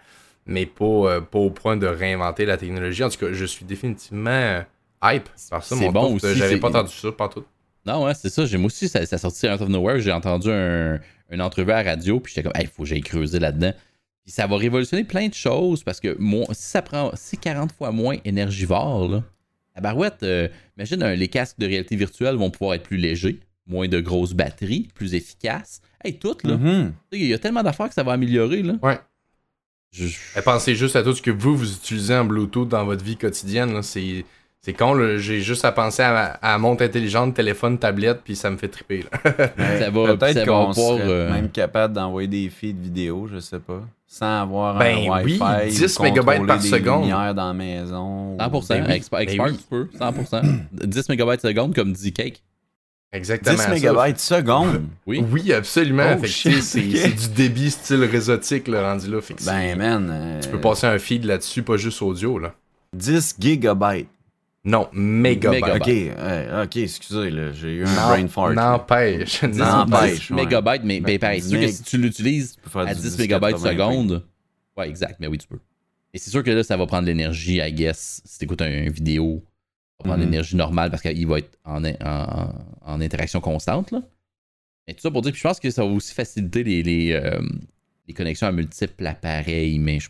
mais 0.46 0.66
pas, 0.66 0.84
euh, 0.86 1.22
pas 1.22 1.40
au 1.40 1.50
point 1.50 1.78
de 1.78 1.88
réinventer 1.88 2.46
la 2.46 2.58
technologie. 2.58 3.04
En 3.04 3.10
tout 3.10 3.20
cas, 3.20 3.32
je 3.32 3.46
suis 3.46 3.64
définitivement 3.66 4.30
euh, 4.32 4.62
hype 5.04 5.30
par 5.50 5.64
ça. 5.64 5.76
C'est 5.76 5.86
mon 5.86 5.92
bon 5.92 6.08
tour, 6.08 6.16
aussi, 6.16 6.36
J'avais 6.36 6.58
pas 6.58 6.70
entendu 6.70 6.92
ça 6.92 7.12
partout. 7.12 7.44
Non, 7.86 8.06
ouais, 8.06 8.14
c'est 8.16 8.30
ça. 8.30 8.46
J'ai, 8.46 8.58
moi 8.58 8.68
aussi, 8.68 8.88
ça, 8.90 9.06
ça 9.06 9.18
sorti 9.18 9.48
out 9.48 9.62
of 9.62 9.70
nowhere. 9.70 10.00
J'ai 10.00 10.12
entendu 10.12 10.50
un, 10.50 11.00
une 11.30 11.42
entrevue 11.42 11.72
à 11.72 11.84
la 11.84 11.92
radio, 11.92 12.20
puis 12.20 12.34
j'étais 12.34 12.44
comme, 12.50 12.60
il 12.62 12.68
faut 12.68 12.84
que 12.84 12.90
j'aille 12.90 13.02
creuser 13.02 13.40
là-dedans. 13.40 13.74
Puis 14.24 14.32
ça 14.32 14.48
va 14.48 14.56
révolutionner 14.58 15.04
plein 15.04 15.28
de 15.28 15.34
choses 15.34 15.84
parce 15.84 16.00
que 16.00 16.16
moi, 16.20 16.46
si 16.52 16.64
ça 16.64 16.82
prend 16.82 17.12
si 17.16 17.38
40 17.38 17.72
fois 17.74 17.92
moins 17.92 18.16
énergivore, 18.24 19.10
là, 19.10 19.24
la 19.76 19.82
barouette, 19.82 20.24
euh, 20.24 20.48
imagine 20.78 21.04
un- 21.04 21.16
les 21.16 21.28
casques 21.28 21.60
de 21.60 21.66
réalité 21.66 21.96
virtuelle 21.96 22.36
vont 22.36 22.50
pouvoir 22.50 22.76
être 22.76 22.84
plus 22.84 22.98
légers, 22.98 23.40
moins 23.68 23.88
de 23.88 24.00
grosses 24.00 24.34
batteries, 24.34 24.88
plus 24.96 25.14
efficaces. 25.16 25.82
Hey, 26.06 26.18
tout, 26.18 26.38
là. 26.44 26.58
Mhm. 26.58 26.94
Sais, 27.12 27.20
Il 27.20 27.28
y 27.28 27.34
a 27.34 27.40
tellement 27.40 27.64
d'affaires 27.64 27.88
que 27.90 27.94
ça 27.94 28.04
va 28.04 28.14
améliorer, 28.14 28.62
là. 28.62 28.76
Ouais. 28.82 29.00
Je- 29.92 30.08
pensez 30.44 30.76
juste 30.76 30.96
à 30.96 31.04
tout 31.04 31.14
ce 31.14 31.22
que 31.22 31.32
vous, 31.32 31.56
vous 31.56 31.72
utilisez 31.74 32.16
en 32.16 32.26
Bluetooth 32.26 32.68
dans 32.68 32.84
votre 32.86 33.04
vie 33.04 33.16
quotidienne. 33.18 33.74
là. 33.74 33.82
C'est, 33.84 34.26
c'est 34.62 34.74
con, 34.74 34.98
j'ai 35.20 35.42
juste 35.42 35.66
à 35.66 35.72
penser 35.72 36.02
à, 36.02 36.32
à 36.42 36.58
montre 36.58 36.84
intelligente, 36.84 37.36
téléphone, 37.36 37.78
tablette, 37.78 38.22
puis 38.24 38.36
ça 38.36 38.50
me 38.50 38.58
fait 38.58 38.70
triper. 38.70 39.04
Là. 39.12 39.32
Ça 39.80 39.90
va- 39.92 40.16
Peut-être 40.18 40.46
qu'on 40.48 40.74
serait 40.98 41.02
euh, 41.02 41.32
même 41.32 41.50
capable 41.50 41.94
d'envoyer 41.94 42.28
des 42.28 42.50
feeds 42.50 42.80
vidéo, 42.82 43.28
je 43.32 43.40
sais 43.40 43.60
pas. 43.60 43.84
Sans 44.14 44.42
avoir 44.44 44.78
Ben 44.78 45.10
un 45.12 45.24
oui, 45.24 45.40
Wi-Fi. 45.40 45.72
10 45.76 45.98
ou 45.98 46.04
mégabytes 46.04 46.26
contrôler 46.26 46.46
par 46.48 46.62
seconde. 46.62 47.02
lumières 47.02 47.34
dans 47.34 47.48
la 47.48 47.54
maison. 47.56 48.38
100%. 48.38 48.68
Ben 48.68 48.86
oui. 48.88 49.02
Spark, 49.02 49.24
avec 49.24 49.38
Ben 49.40 49.46
oui. 49.46 49.58
tu 49.58 49.64
peux. 49.68 49.90
100%. 50.00 50.42
10 50.72 51.10
MB 51.10 51.40
seconde, 51.40 51.74
comme 51.74 51.94
dit 51.94 52.14
Cake. 52.14 52.44
Exactement. 53.12 53.56
10 53.56 53.62
ça. 53.62 53.70
mégabytes 53.70 54.20
seconde. 54.20 54.84
Oui. 55.08 55.26
Oui, 55.32 55.52
absolument. 55.52 56.16
Oh, 56.22 56.26
c'est, 56.28 56.82
du 56.82 57.28
débit 57.36 57.72
style 57.72 58.04
réseautique, 58.04 58.68
le 58.68 58.82
rendu 58.82 59.10
là. 59.10 59.20
Fait 59.20 59.34
que 59.34 59.44
Ben, 59.46 59.76
man. 59.78 60.08
euh, 60.12 60.40
tu 60.42 60.50
peux 60.50 60.62
passer 60.62 60.86
un 60.86 61.00
feed 61.00 61.26
là-dessus, 61.26 61.64
pas 61.64 61.78
juste 61.78 62.00
audio. 62.04 62.38
là. 62.38 62.54
10 62.96 63.38
gigabytes. 63.40 64.08
Non. 64.66 64.88
Mégabytes. 64.94 65.64
Ok, 65.76 65.88
ouais, 65.88 66.48
ok, 66.64 66.78
excusez, 66.78 67.30
là, 67.30 67.52
j'ai 67.52 67.74
eu 67.76 67.84
un 67.86 67.90
Non, 67.94 68.08
brain 68.08 68.28
fart. 68.30 68.54
N'empêche. 68.54 69.44
10, 69.44 69.58
N'empêche, 69.60 70.28
10 70.28 70.30
ouais. 70.32 70.44
mégabytes, 70.46 70.82
mais 70.86 71.00
ben, 71.02 71.20
pareil, 71.20 71.42
c'est 71.42 71.50
sûr 71.50 71.60
que 71.60 71.68
si 71.68 71.84
tu 71.84 71.98
l'utilises 71.98 72.58
à 72.74 72.96
du 72.96 73.02
10 73.02 73.12
10, 73.18 73.20
mégabytes 73.20 73.58
80p. 73.58 73.70
seconde, 73.72 74.26
ouais, 74.78 74.90
exact, 74.90 75.18
mais 75.20 75.28
oui, 75.28 75.38
tu 75.38 75.48
peux. 75.48 75.60
Et 76.14 76.18
c'est 76.18 76.30
sûr 76.30 76.44
que 76.44 76.52
là, 76.52 76.64
ça 76.64 76.78
va 76.78 76.86
prendre 76.86 77.04
de 77.04 77.08
l'énergie, 77.08 77.58
I 77.58 77.74
guess, 77.74 78.22
si 78.24 78.38
tu 78.38 78.46
écoutes 78.46 78.62
une 78.62 78.90
vidéo, 78.90 79.44
ça 79.44 80.04
va 80.04 80.10
prendre 80.12 80.24
Mhm. 80.24 80.32
l'énergie 80.32 80.56
normale 80.56 80.90
parce 80.92 81.02
qu'il 81.02 81.28
va 81.28 81.40
être 81.40 81.58
en, 81.66 81.84
en- 81.84 82.54
en 82.86 83.02
interaction 83.02 83.42
constante, 83.42 83.92
là. 83.92 84.02
Mais 84.88 84.94
tout 84.94 85.02
ça 85.02 85.12
pour 85.12 85.22
dire, 85.22 85.32
puis 85.32 85.40
je 85.42 85.48
pense 85.48 85.60
que 85.60 85.70
ça 85.72 85.84
va 85.84 85.92
aussi 85.92 86.14
faciliter 86.14 86.64
les, 86.64 86.84
les, 86.84 87.12
euh, 87.14 87.42
les 88.08 88.14
connexions 88.14 88.48
à 88.48 88.52
multiples 88.52 89.08
appareils, 89.08 89.80
mais 89.80 90.00
je, 90.00 90.10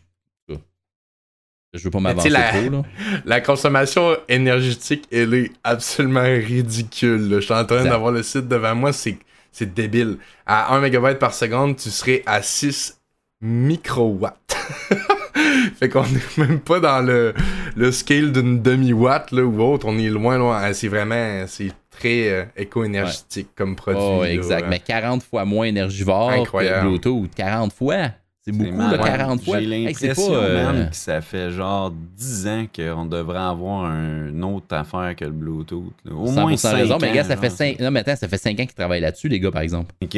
je 1.74 1.84
veux 1.84 1.90
pas 1.90 2.00
m'avancer 2.00 2.30
la- 2.30 2.50
trop, 2.50 2.70
là. 2.70 2.82
La 3.26 3.42
consommation 3.42 4.16
énergétique, 4.30 5.06
elle 5.12 5.34
est 5.34 5.52
absolument 5.64 6.22
ridicule. 6.22 7.30
là. 7.30 7.40
Je 7.40 7.46
suis 7.46 7.54
en 7.54 7.66
train 7.66 7.84
d'avoir 7.84 8.12
le 8.12 8.24
site 8.24 8.48
devant 8.48 8.76
moi, 8.76 8.94
c'est, 8.94 9.18
c'est 9.52 9.74
débile. 9.74 10.18
À 10.46 10.74
1 10.76 10.82
MB 10.88 11.14
par 11.20 11.34
seconde, 11.34 11.76
tu 11.78 11.90
serais 11.90 12.22
à 12.26 12.42
6 12.42 13.00
microwatts. 13.42 14.56
fait 15.80 15.90
qu'on 15.90 16.04
est 16.04 16.38
même 16.38 16.60
pas 16.60 16.80
dans 16.80 17.02
le, 17.02 17.34
le 17.76 17.92
scale 17.92 18.32
d'une 18.32 18.62
demi-watt 18.62 19.32
là, 19.32 19.44
ou 19.44 19.62
autre. 19.62 19.88
On 19.88 19.98
est 19.98 20.10
loin, 20.10 20.38
loin. 20.38 20.60
Ah, 20.62 20.74
C'est 20.74 20.88
vraiment, 20.88 21.46
c'est 21.48 21.72
très 21.90 22.30
euh, 22.30 22.44
éco-énergétique 22.56 23.50
comme 23.56 23.76
produit. 23.76 24.02
Oh, 24.02 24.22
là. 24.24 24.32
exact. 24.32 24.68
Mais 24.70 24.80
40 24.80 25.24
fois 25.24 25.46
moins 25.46 25.66
énergivore 25.66 26.30
Incroyable. 26.32 26.82
que 26.84 26.88
Bluetooth. 26.88 27.30
40 27.36 27.74
fois? 27.74 27.98
C'est 28.46 28.52
beaucoup, 28.52 28.72
mal. 28.76 28.98
là, 28.98 29.04
40 29.04 29.42
fois. 29.44 29.60
J'ai 29.62 29.66
l'impression, 29.68 30.28
pas, 30.32 30.38
euh, 30.38 30.74
man, 30.74 30.90
que 30.90 30.96
ça 30.98 31.22
fait 31.22 31.50
genre 31.52 31.92
10 31.92 32.48
ans 32.48 32.66
qu'on 32.76 33.06
devrait 33.06 33.40
avoir 33.40 33.86
une 33.90 34.44
autre 34.44 34.76
affaire 34.76 35.16
que 35.16 35.24
le 35.24 35.32
Bluetooth. 35.32 35.94
là. 36.04 36.14
Au 36.14 36.28
100% 36.28 36.42
moins 36.42 36.58
5 36.58 36.74
raison. 36.76 36.98
Mais 37.02 37.10
ans, 37.10 37.14
gars, 37.14 37.24
ça 37.24 37.38
fait 37.38 37.48
genre. 37.48 37.58
5... 37.58 37.80
Non, 37.80 37.92
mais 37.92 38.02
attends, 38.02 38.16
ça 38.18 38.28
fait 38.28 38.38
5 38.38 38.52
ans 38.60 38.66
qu'ils 38.66 38.74
travaillent 38.74 39.00
là-dessus, 39.02 39.30
les 39.30 39.40
gars, 39.40 39.52
par 39.52 39.62
exemple. 39.62 39.94
Ok. 40.04 40.18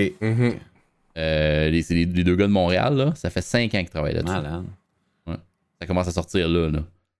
Euh, 1.17 1.69
les, 1.69 1.81
c'est 1.81 1.93
les, 1.93 2.05
les 2.05 2.23
deux 2.23 2.35
gars 2.35 2.47
de 2.47 2.51
Montréal, 2.51 2.95
là, 2.95 3.13
ça 3.15 3.29
fait 3.29 3.41
5 3.41 3.65
ans 3.75 3.77
qu'ils 3.79 3.89
travaillent 3.89 4.15
là-dessus. 4.15 4.33
malade. 4.33 4.63
Ça 5.79 5.85
commence 5.87 6.07
à 6.07 6.11
sortir 6.11 6.47
là. 6.47 6.69
là. 6.69 6.79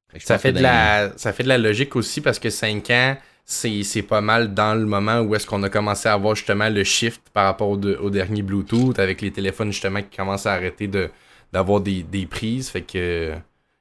Fait 0.10 0.18
que 0.18 0.22
je 0.22 0.26
Ça 0.28 0.36
pense 0.36 0.42
fait, 0.44 0.52
que 0.54 0.58
de 0.58 0.64
dans- 0.64 0.70
la, 0.70 1.12
ça 1.18 1.34
fait 1.34 1.44
de 1.44 1.50
la 1.50 1.58
logique 1.58 1.96
aussi 1.98 2.22
parce 2.22 2.40
que 2.40 2.50
5 2.50 2.90
ans, 2.90 3.18
c'est 3.46 4.02
pas 4.02 4.22
mal 4.22 4.54
dans 4.54 4.74
le 4.74 4.86
moment 4.86 5.20
où 5.22 5.36
est-ce 5.36 5.46
qu'on 5.46 5.62
a 5.64 5.70
commencé 5.70 6.10
à 6.10 6.14
avoir 6.14 6.36
justement 6.36 6.68
le 6.70 6.84
shift 6.84 7.22
par 7.34 7.46
rapport 7.46 7.70
au, 7.70 7.78
de- 7.78 7.96
au 8.02 8.10
dernier 8.10 8.42
Bluetooth 8.42 8.98
avec 9.00 9.22
les 9.22 9.32
téléphones 9.32 9.72
justement 9.72 10.02
qui 10.02 10.18
commencent 10.18 10.46
à 10.48 10.54
arrêter 10.54 10.88
de 10.88 11.10
d'avoir 11.54 11.80
des, 11.80 12.04
des 12.04 12.26
prises. 12.26 12.70
Fait 12.70 12.82
que 12.82 13.34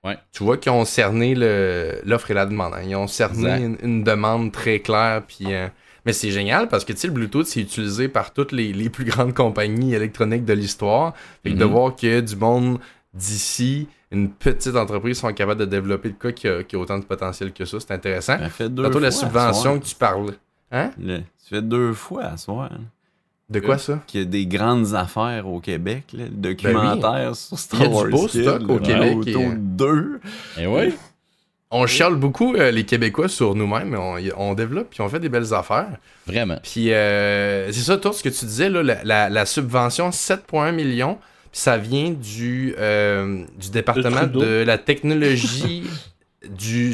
Ouais. 0.04 0.16
tu 0.32 0.44
vois 0.44 0.58
qu'ils 0.58 0.70
ont 0.70 0.84
cerné 0.84 1.34
le- 1.34 1.98
l'offre 2.04 2.30
et 2.30 2.34
la 2.34 2.44
demande. 2.44 2.74
hein. 2.74 2.82
Ils 2.86 2.94
ont 2.94 3.06
cerné 3.06 3.64
une, 3.64 3.78
une 3.82 4.04
demande 4.04 4.52
très 4.52 4.80
claire. 4.80 5.22
Puis, 5.26 5.46
euh, 5.54 5.66
mais 6.04 6.12
c'est 6.12 6.30
génial 6.30 6.68
parce 6.68 6.84
que 6.84 6.92
tu 6.92 6.98
sais, 6.98 7.06
le 7.08 7.14
Bluetooth, 7.14 7.46
c'est 7.46 7.60
utilisé 7.62 8.08
par 8.08 8.34
toutes 8.34 8.52
les, 8.52 8.72
les 8.74 8.90
plus 8.90 9.06
grandes 9.06 9.32
compagnies 9.32 9.94
électroniques 9.94 10.44
de 10.44 10.52
l'histoire. 10.52 11.14
Fait 11.42 11.52
que 11.52 11.56
de 11.56 11.64
Mhm. 11.64 11.70
voir 11.70 11.96
que 11.96 12.20
du 12.20 12.36
monde 12.36 12.78
d'ici, 13.14 13.88
une 14.10 14.30
petite 14.30 14.76
entreprise, 14.76 15.18
sont 15.18 15.32
capables 15.32 15.60
de 15.60 15.64
développer 15.66 16.08
le 16.08 16.14
cas 16.14 16.32
qui 16.32 16.48
a, 16.48 16.62
qui 16.62 16.76
a 16.76 16.78
autant 16.78 16.98
de 16.98 17.04
potentiel 17.04 17.52
que 17.52 17.64
ça, 17.64 17.78
c'est 17.80 17.92
intéressant. 17.92 18.36
Deux 18.60 18.82
Tantôt, 18.84 18.98
la 18.98 19.10
subvention 19.10 19.78
que 19.78 19.84
tu 19.86 19.94
parles. 19.94 20.32
Hein? 20.72 20.90
Le- 21.00 21.18
Ça 21.38 21.50
fait 21.56 21.62
deux 21.62 21.92
fois 21.92 22.24
à 22.24 22.36
soir. 22.36 22.70
hein, 22.72 22.80
De 23.50 23.60
quoi 23.60 23.78
ça? 23.78 24.00
Qu'il 24.06 24.20
y 24.20 24.22
a 24.22 24.26
des 24.26 24.46
grandes 24.46 24.94
affaires 24.94 25.46
au 25.48 25.60
Québec, 25.60 26.04
là, 26.12 26.24
le 26.24 26.30
documentaire 26.30 27.36
sur 27.36 27.58
Star 27.58 27.80
Il 27.80 27.82
y 27.82 27.86
a 27.86 27.88
du 27.88 27.94
Wars. 27.94 28.08
beau 28.08 28.26
Kid, 28.26 28.42
stock 28.42 28.68
au 28.68 28.78
Québec 28.78 29.16
Autour 29.18 29.42
et- 29.42 29.48
de 29.50 29.54
deux. 29.56 30.20
Eh 30.58 30.66
ouais. 30.66 30.92
On 31.70 31.86
chiale 31.86 32.14
beaucoup 32.14 32.54
euh, 32.54 32.70
les 32.70 32.84
Québécois 32.84 33.28
sur 33.28 33.54
nous-mêmes, 33.56 33.88
mais 33.88 33.96
on, 34.36 34.50
on 34.50 34.54
développe 34.54 34.90
puis 34.90 35.00
on 35.00 35.08
fait 35.08 35.18
des 35.18 35.28
belles 35.28 35.52
affaires. 35.52 35.88
Vraiment. 36.26 36.58
Puis 36.62 36.92
euh, 36.92 37.72
c'est 37.72 37.80
ça, 37.80 37.96
toi, 37.98 38.12
ce 38.12 38.22
que 38.22 38.28
tu 38.28 38.44
disais, 38.44 38.68
là, 38.70 38.82
la, 38.82 39.02
la- 39.02 39.28
la 39.28 39.44
subvention 39.46 40.10
7,1 40.10 40.72
millions, 40.72 41.18
ça 41.56 41.78
vient 41.78 42.10
du, 42.10 42.74
euh, 42.78 43.44
du 43.58 43.70
département 43.70 44.26
de 44.26 44.64
la 44.66 44.76
technologie 44.76 45.84
du, 46.48 46.92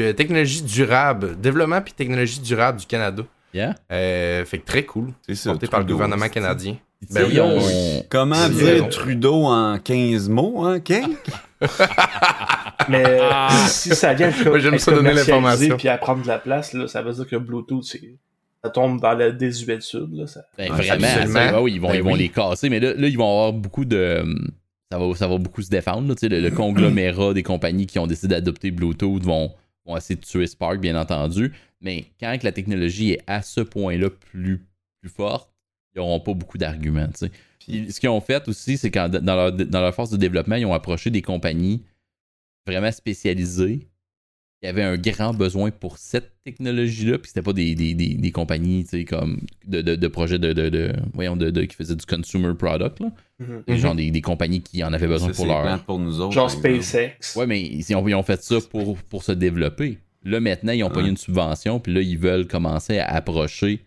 euh, 0.00 0.12
technologie 0.12 0.62
durable, 0.62 1.36
développement 1.40 1.82
puis 1.82 1.92
technologie 1.92 2.40
durable 2.40 2.78
du 2.80 2.86
Canada. 2.86 3.24
Yeah. 3.52 3.74
Euh, 3.90 4.44
fait 4.44 4.58
que 4.58 4.64
très 4.64 4.84
cool, 4.84 5.08
C'est 5.26 5.34
ça. 5.34 5.50
porté 5.50 5.66
par 5.66 5.80
le 5.80 5.86
gouvernement 5.86 6.28
canadien. 6.28 6.76
Ben 7.10 7.24
oui, 7.28 7.40
on- 7.40 8.04
Comment 8.08 8.48
dire. 8.48 8.88
Trudeau 8.90 9.46
en 9.46 9.78
15 9.78 10.28
mots, 10.28 10.64
hein, 10.64 10.78
Kink? 10.80 11.16
Mais 12.88 13.18
si 13.66 13.90
ça 13.94 14.14
vient 14.14 14.30
de 14.30 14.48
Moi, 14.48 14.58
j'aime 14.60 14.78
ça 14.78 14.92
donner 14.92 15.12
l'information. 15.14 15.76
puis 15.76 15.88
à 15.88 15.98
prendre 15.98 16.22
de 16.22 16.28
la 16.28 16.38
place, 16.38 16.72
là, 16.72 16.86
ça 16.86 17.02
veut 17.02 17.12
dire 17.12 17.26
que 17.26 17.36
Bluetooth, 17.36 17.82
c'est- 17.84 18.00
ça 18.62 18.70
tombe 18.70 19.00
dans 19.00 19.14
la 19.14 19.30
désuétude. 19.32 20.12
Là, 20.12 20.26
ça... 20.26 20.44
Ben, 20.58 20.70
vraiment, 20.72 21.06
absolument. 21.06 21.32
ça, 21.32 21.54
ouais, 21.56 21.62
oui, 21.62 21.72
ils 21.74 21.80
vont, 21.80 21.88
Ben 21.88 21.94
ils 21.96 22.02
vont 22.02 22.12
oui. 22.12 22.18
les 22.18 22.28
casser, 22.28 22.68
mais 22.68 22.80
là, 22.80 22.94
là, 22.94 23.08
ils 23.08 23.16
vont 23.16 23.30
avoir 23.30 23.52
beaucoup 23.52 23.84
de. 23.84 24.22
Ça 24.92 24.98
va, 24.98 25.14
ça 25.14 25.28
va 25.28 25.38
beaucoup 25.38 25.62
se 25.62 25.70
défendre. 25.70 26.08
là, 26.08 26.14
tu 26.14 26.20
sais, 26.20 26.28
le, 26.28 26.40
le 26.40 26.50
conglomérat 26.50 27.32
des 27.32 27.42
compagnies 27.44 27.86
qui 27.86 27.98
ont 27.98 28.06
décidé 28.08 28.34
d'adopter 28.34 28.70
Bluetooth 28.72 29.22
vont, 29.22 29.52
vont 29.86 29.96
essayer 29.96 30.16
de 30.16 30.24
tuer 30.24 30.46
Spark, 30.46 30.78
bien 30.78 30.96
entendu. 31.00 31.52
Mais 31.80 32.06
quand 32.18 32.36
que 32.38 32.44
la 32.44 32.52
technologie 32.52 33.12
est 33.12 33.20
à 33.26 33.40
ce 33.42 33.60
point-là 33.60 34.10
plus, 34.10 34.66
plus 35.00 35.08
forte, 35.10 35.48
ils 35.94 35.98
n'auront 35.98 36.20
pas 36.20 36.34
beaucoup 36.34 36.58
d'arguments. 36.58 37.08
tu 37.08 37.26
sais. 37.26 37.30
Puis 37.60 37.92
ce 37.92 38.00
qu'ils 38.00 38.08
ont 38.08 38.20
fait 38.20 38.46
aussi, 38.48 38.76
c'est 38.76 38.90
que 38.90 39.06
dans 39.08 39.36
leur, 39.36 39.52
dans 39.52 39.80
leur 39.80 39.94
force 39.94 40.10
de 40.10 40.16
développement, 40.16 40.56
ils 40.56 40.66
ont 40.66 40.74
approché 40.74 41.10
des 41.10 41.22
compagnies 41.22 41.82
vraiment 42.66 42.92
spécialisées 42.92 43.86
qui 44.62 44.68
avaient 44.68 44.82
un 44.82 44.98
grand 44.98 45.32
besoin 45.32 45.70
pour 45.70 45.96
cette 45.96 46.32
technologie-là, 46.44 47.16
puis 47.18 47.28
c'était 47.28 47.40
pas 47.42 47.54
des, 47.54 47.74
des, 47.74 47.94
des, 47.94 48.14
des 48.14 48.30
compagnies, 48.30 48.84
tu 48.84 48.90
sais, 48.90 49.04
comme 49.06 49.40
de, 49.66 49.80
de, 49.80 49.94
de 49.96 50.08
projets 50.08 50.38
de, 50.38 50.52
de, 50.52 50.68
de- 50.68 50.92
voyons, 51.14 51.34
de, 51.36 51.48
de- 51.50 51.62
qui 51.64 51.74
faisaient 51.76 51.96
du 51.96 52.04
consumer 52.04 52.52
product, 52.54 53.00
là. 53.00 53.10
Mhm. 53.38 53.62
Des 53.66 53.78
Genre 53.78 53.94
des, 53.94 54.10
des 54.10 54.20
compagnies 54.20 54.60
qui 54.60 54.84
en 54.84 54.92
avaient 54.92 55.06
besoin 55.06 55.28
Ça, 55.32 55.34
pour 55.36 55.46
leur... 55.46 55.62
plate 55.62 55.84
pour 55.84 55.98
nous 55.98 56.20
autres. 56.20 56.32
Genre. 56.32 56.50
SpaceX. 56.50 57.36
Ouais, 57.36 57.46
mais 57.46 57.62
ils 57.62 57.94
ont, 57.96 58.06
ils 58.06 58.14
ont 58.14 58.22
fait 58.22 58.42
ça 58.42 58.56
pour, 58.70 58.98
pour 58.98 59.22
se 59.24 59.32
développer. 59.32 59.96
Là, 60.24 60.40
maintenant, 60.40 60.72
ils 60.72 60.84
ont 60.84 60.90
pas 60.90 61.00
Ouais. 61.02 61.08
une 61.08 61.16
subvention, 61.16 61.80
puis 61.80 61.94
là, 61.94 62.02
ils 62.02 62.18
veulent 62.18 62.46
commencer 62.46 62.98
à 62.98 63.06
approcher 63.08 63.78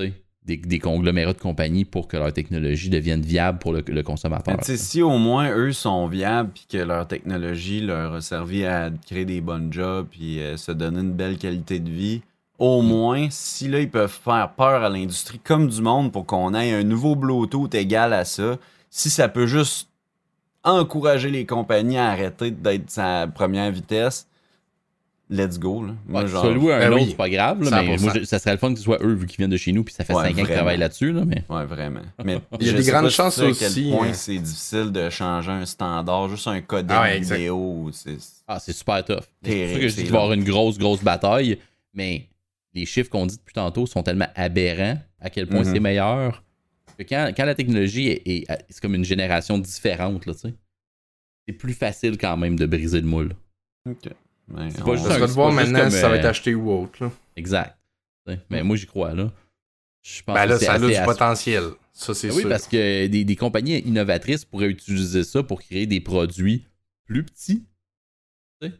tu 0.00 0.06
sais, 0.06 0.12
des, 0.48 0.56
des 0.56 0.78
conglomérats 0.78 1.34
de 1.34 1.38
compagnies 1.38 1.84
pour 1.84 2.08
que 2.08 2.16
leur 2.16 2.32
technologie 2.32 2.88
devienne 2.88 3.20
viable 3.20 3.58
pour 3.58 3.72
le, 3.72 3.84
le 3.86 4.02
consommateur. 4.02 4.56
Si 4.62 5.02
au 5.02 5.18
moins 5.18 5.50
eux 5.50 5.72
sont 5.72 6.06
viables 6.08 6.50
puis 6.52 6.66
que 6.68 6.78
leur 6.78 7.06
technologie 7.06 7.80
leur 7.82 8.14
a 8.14 8.20
servi 8.20 8.64
à 8.64 8.90
créer 9.06 9.26
des 9.26 9.42
bonnes 9.42 9.72
jobs 9.72 10.06
puis 10.10 10.40
euh, 10.40 10.56
se 10.56 10.72
donner 10.72 11.00
une 11.00 11.12
belle 11.12 11.36
qualité 11.36 11.78
de 11.78 11.90
vie, 11.90 12.22
au 12.58 12.82
moins, 12.82 13.28
si 13.30 13.68
là 13.68 13.80
ils 13.80 13.90
peuvent 13.90 14.10
faire 14.10 14.52
peur 14.56 14.82
à 14.82 14.88
l'industrie 14.88 15.38
comme 15.38 15.68
du 15.68 15.82
monde 15.82 16.10
pour 16.10 16.26
qu'on 16.26 16.54
ait 16.54 16.72
un 16.72 16.82
nouveau 16.82 17.14
Bluetooth 17.14 17.74
égal 17.74 18.12
à 18.12 18.24
ça, 18.24 18.56
si 18.90 19.10
ça 19.10 19.28
peut 19.28 19.46
juste 19.46 19.88
encourager 20.64 21.30
les 21.30 21.46
compagnies 21.46 21.98
à 21.98 22.08
arrêter 22.08 22.50
d'être 22.50 22.90
sa 22.90 23.26
première 23.26 23.70
vitesse, 23.70 24.27
let's 25.30 25.58
go. 25.58 25.84
Là. 25.86 25.94
Moi, 26.06 26.22
Ouais, 26.22 26.28
genre, 26.28 26.42
soit 26.44 26.54
louer 26.54 26.74
un 26.74 26.78
ben 26.80 26.92
autre, 26.92 27.02
oui, 27.02 27.06
c'est 27.10 27.16
pas 27.16 27.28
grave, 27.28 27.62
là, 27.62 27.70
mais 27.82 27.96
100%. 27.96 28.00
moi, 28.02 28.12
je- 28.16 28.24
ça 28.24 28.38
serait 28.38 28.52
le 28.52 28.58
fun 28.58 28.72
que 28.72 28.78
ce 28.78 28.84
soit 28.84 28.98
eux, 29.02 29.14
vu 29.14 29.26
qu'ils 29.26 29.36
viennent 29.38 29.50
de 29.50 29.56
chez 29.56 29.72
nous, 29.72 29.84
puis 29.84 29.94
ça 29.94 30.04
fait 30.04 30.14
Ouais, 30.14 30.24
5 30.24 30.32
ans 30.38 30.44
qu'ils 30.44 30.54
travaillent 30.54 30.78
là-dessus, 30.78 31.12
là, 31.12 31.24
mais... 31.26 31.44
Ouais, 31.48 31.64
vraiment. 31.66 32.00
Mais 32.24 32.40
Il 32.60 32.66
y 32.66 32.70
a 32.70 32.72
des 32.72 32.84
grandes 32.84 33.10
chances 33.10 33.34
tu 33.34 33.40
sais 33.40 33.46
à 33.46 33.50
aussi, 33.50 33.82
quel 33.84 33.92
point 33.96 34.08
hein. 34.08 34.12
c'est 34.14 34.38
difficile 34.38 34.90
de 34.92 35.10
changer 35.10 35.50
un 35.52 35.66
standard, 35.66 36.28
juste 36.28 36.46
un 36.46 36.60
codec 36.60 36.90
Ah 36.90 37.02
ouais, 37.02 37.20
vidéo. 37.20 37.90
c'est- 37.92 38.16
Ah, 38.46 38.58
c'est 38.58 38.72
super 38.72 39.04
tough. 39.04 39.20
C'est 39.44 39.64
pour 39.64 39.72
ça 39.74 39.80
que 39.80 39.88
je 39.88 39.94
dis 39.94 40.02
qu'il 40.02 40.12
va 40.12 40.18
y 40.18 40.22
avoir 40.22 40.32
une 40.32 40.44
grosse, 40.44 40.78
grosse 40.78 41.02
bataille, 41.02 41.58
mais 41.94 42.28
les 42.74 42.86
chiffres 42.86 43.10
qu'on 43.10 43.26
dit 43.26 43.36
depuis 43.36 43.54
tantôt 43.54 43.86
sont 43.86 44.02
tellement 44.02 44.28
aberrants 44.34 44.98
à 45.20 45.30
quel 45.30 45.46
point 45.46 45.60
Mhm. 45.64 45.72
c'est 45.74 45.80
meilleur 45.80 46.42
que 46.98 47.02
quand, 47.04 47.30
quand 47.36 47.44
la 47.44 47.54
technologie 47.54 48.08
est, 48.08 48.22
est- 48.26 48.46
c'est 48.70 48.80
comme 48.80 48.94
une 48.94 49.04
génération 49.04 49.58
différente, 49.58 50.26
là, 50.26 50.32
tu 50.34 50.40
sais, 50.40 50.54
c'est 51.46 51.54
plus 51.54 51.72
facile 51.72 52.18
quand 52.18 52.36
même 52.36 52.56
de 52.58 52.66
briser 52.66 53.00
le 53.00 53.06
moule. 53.06 53.32
Ok. 53.88 54.10
Ben, 54.48 54.68
on- 54.80 54.84
pas 54.84 54.94
juste 54.96 55.06
Ça 55.06 55.12
un- 55.12 55.16
sera 55.16 55.26
de 55.26 55.32
voir 55.32 55.52
maintenant 55.52 55.80
comme, 55.80 55.90
si 55.90 55.96
ça 55.98 56.08
va 56.08 56.16
être 56.16 56.24
euh, 56.24 56.30
acheté 56.30 56.54
ou 56.54 56.70
autre. 56.70 57.04
Là. 57.04 57.12
Exact. 57.36 57.76
Mais 58.50 58.62
moi, 58.62 58.76
j'y 58.76 58.86
crois, 58.86 59.14
là. 59.14 59.32
Je 60.02 60.22
pense 60.22 60.34
Ben 60.34 60.46
là, 60.46 60.58
ça 60.58 60.74
a 60.74 60.78
du 60.78 60.94
potentiel. 61.04 61.64
Ça, 61.92 62.14
c'est 62.14 62.28
Ah 62.30 62.34
Oui, 62.34 62.40
sûr. 62.42 62.48
parce 62.50 62.66
que 62.68 63.06
des, 63.08 63.24
des 63.24 63.36
compagnies 63.36 63.78
innovatrices 63.80 64.44
pourraient 64.44 64.68
utiliser 64.70 65.24
ça 65.24 65.42
pour 65.42 65.60
créer 65.60 65.86
des 65.86 66.00
produits 66.00 66.64
plus 67.04 67.24
petits. 67.24 67.64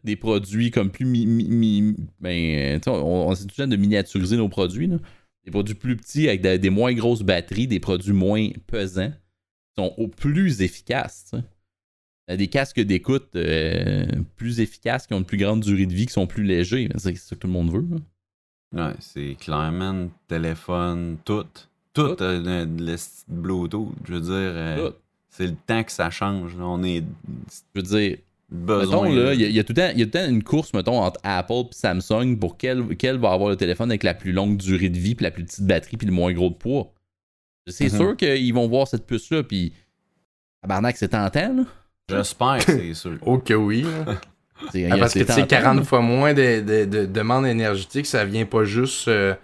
Des 0.04 0.16
produits 0.16 0.70
comme 0.70 0.90
plus 0.90 1.04
mi, 1.04 1.24
mi- 1.26 1.48
mi- 1.48 1.96
ben, 2.20 2.80
on, 2.86 2.90
on 2.90 3.30
le 3.30 3.36
temps 3.56 3.66
de 3.66 3.76
miniaturiser 3.76 4.36
nos 4.36 4.48
produits. 4.48 4.86
là? 4.88 4.96
Des 5.44 5.50
produits 5.50 5.74
plus 5.74 5.96
petits 5.96 6.28
avec 6.28 6.40
des, 6.40 6.58
des 6.58 6.70
moins 6.70 6.92
grosses 6.94 7.22
batteries, 7.22 7.66
des 7.68 7.78
produits 7.80 8.12
moins 8.12 8.48
pesants, 8.66 9.10
qui 9.10 9.82
sont 9.82 9.94
au 9.96 10.08
plus 10.08 10.62
efficaces. 10.62 11.32
Des 12.28 12.48
casques 12.48 12.80
d'écoute 12.80 13.28
euh, 13.36 14.04
plus 14.36 14.60
efficaces, 14.60 15.06
qui 15.06 15.14
ont 15.14 15.18
une 15.18 15.24
plus 15.24 15.38
grande 15.38 15.60
durée 15.60 15.86
de 15.86 15.94
vie, 15.94 16.06
qui 16.06 16.12
sont 16.12 16.26
plus 16.26 16.42
légers. 16.44 16.88
C'est 16.98 17.16
ça 17.16 17.34
que 17.34 17.40
tout 17.40 17.46
le 17.46 17.52
monde 17.54 17.70
veut. 17.72 17.84
là. 17.90 18.88
Ouais, 18.88 18.94
c'est 19.00 19.34
clairement 19.40 20.08
téléphone, 20.28 21.16
tout. 21.24 21.46
Tout, 21.94 22.14
Tout. 22.14 22.22
euh, 22.22 22.66
le, 22.66 22.84
le 22.84 22.96
Bluetooth. 23.28 23.88
Je 24.06 24.12
veux 24.14 24.20
dire, 24.20 24.30
euh, 24.32 24.90
c'est 25.30 25.46
le 25.46 25.54
temps 25.66 25.82
que 25.82 25.90
ça 25.90 26.10
change. 26.10 26.54
là. 26.56 26.64
On 26.66 26.82
est 26.84 27.02
Je 27.74 27.80
veux 27.80 27.82
dire, 27.82 28.18
besoin. 28.50 29.08
Mettons, 29.08 29.24
là, 29.24 29.32
il 29.34 29.40
y, 29.40 29.44
a- 29.44 29.48
il 29.48 29.54
y 29.54 29.58
a 29.58 29.64
tout 29.64 29.72
le 29.74 29.76
temps- 29.82 29.96
y 29.96 30.02
a 30.02 30.06
tout 30.06 30.10
le 30.18 30.24
temps 30.24 30.28
une 30.30 30.44
course, 30.44 30.74
mettons, 30.74 31.00
entre 31.00 31.18
Apple 31.22 31.52
et 31.70 31.74
Samsung 31.74 32.36
pour 32.38 32.58
quel, 32.58 32.94
quel 32.98 33.16
va 33.16 33.32
avoir 33.32 33.48
le 33.48 33.56
téléphone 33.56 33.90
avec 33.90 34.02
la 34.02 34.12
plus 34.14 34.32
longue 34.32 34.58
durée 34.58 34.90
de 34.90 34.98
vie, 34.98 35.14
puis 35.14 35.24
la 35.24 35.30
plus 35.30 35.44
petite 35.44 35.64
batterie, 35.66 35.96
puis 35.96 36.06
le 36.06 36.12
moins 36.12 36.32
gros 36.34 36.50
de 36.50 36.54
poids. 36.54 36.92
C'est 37.66 37.90
Mhm. 37.92 37.98
sûr 37.98 38.16
qu'ils 38.18 38.52
vont 38.54 38.68
voir 38.68 38.86
cette 38.86 39.06
puce-là, 39.06 39.42
puis. 39.42 39.72
Tabarnak, 40.60 40.96
c'est 40.98 41.08
tentant, 41.08 41.54
là. 41.54 41.64
J'espère 42.08 42.58
que 42.64 42.72
c'est 42.72 42.94
sûr. 42.94 43.18
Oh 43.22 43.38
que 43.38 43.54
oui. 43.54 43.86
C'est- 44.72 44.88
Ah, 44.90 44.96
parce 44.98 45.12
que 45.14 45.20
c'est 45.20 45.26
tu 45.26 45.32
sais, 45.32 45.40
tentant, 45.42 45.46
40 45.62 45.76
là. 45.78 45.84
fois 45.84 46.00
moins 46.00 46.34
de, 46.34 46.60
de, 46.60 46.84
de 46.84 47.06
demande 47.06 47.46
énergétique, 47.46 48.06
ça 48.06 48.24
vient 48.24 48.44
pas 48.44 48.64
juste. 48.64 49.06
euh, 49.06 49.34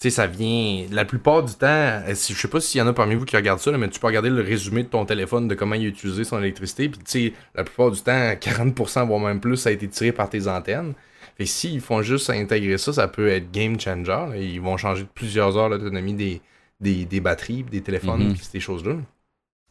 tu 0.00 0.10
sais, 0.10 0.10
ça 0.10 0.26
vient. 0.26 0.86
La 0.90 1.04
plupart 1.04 1.42
du 1.44 1.52
temps, 1.54 1.66
euh, 1.68 2.14
si- 2.14 2.34
je 2.34 2.38
sais 2.40 2.48
pas 2.48 2.60
s'il 2.60 2.80
y 2.80 2.82
en 2.82 2.86
a 2.88 2.92
parmi 2.92 3.14
vous 3.14 3.24
qui 3.24 3.36
regardent 3.36 3.60
ça, 3.60 3.70
là, 3.70 3.78
mais 3.78 3.88
tu 3.88 4.00
peux 4.00 4.08
regarder 4.08 4.28
le 4.28 4.42
résumé 4.42 4.82
de 4.82 4.88
ton 4.88 5.04
téléphone 5.06 5.46
de 5.46 5.54
comment 5.54 5.76
il 5.76 5.84
a 5.84 5.88
utilisé 5.88 6.24
son 6.24 6.38
électricité. 6.40 6.88
Puis, 6.88 6.98
tu 6.98 7.04
sais, 7.28 7.32
la 7.54 7.62
plupart 7.64 7.90
du 7.92 8.00
temps, 8.02 8.34
40%, 8.34 9.06
voire 9.06 9.20
même 9.20 9.38
plus, 9.40 9.56
ça 9.56 9.68
a 9.68 9.72
été 9.72 9.86
tiré 9.88 10.10
par 10.12 10.28
tes 10.28 10.48
antennes. 10.48 10.94
Fait 11.38 11.44
que 11.44 11.50
s'ils 11.50 11.80
font 11.80 12.02
juste 12.02 12.28
intégrer 12.30 12.76
ça, 12.78 12.92
ça 12.92 13.06
peut 13.08 13.28
être 13.28 13.52
game 13.52 13.78
changer. 13.78 14.04
là. 14.10 14.30
Ils 14.36 14.60
vont 14.60 14.76
changer 14.76 15.02
de 15.04 15.08
plusieurs 15.14 15.56
heures 15.56 15.68
l'autonomie 15.68 16.14
des, 16.14 16.40
des, 16.80 17.04
des 17.04 17.20
batteries, 17.20 17.62
des 17.62 17.82
téléphones, 17.82 18.34
puis 18.34 18.42
ces 18.50 18.60
choses-là. 18.60 18.94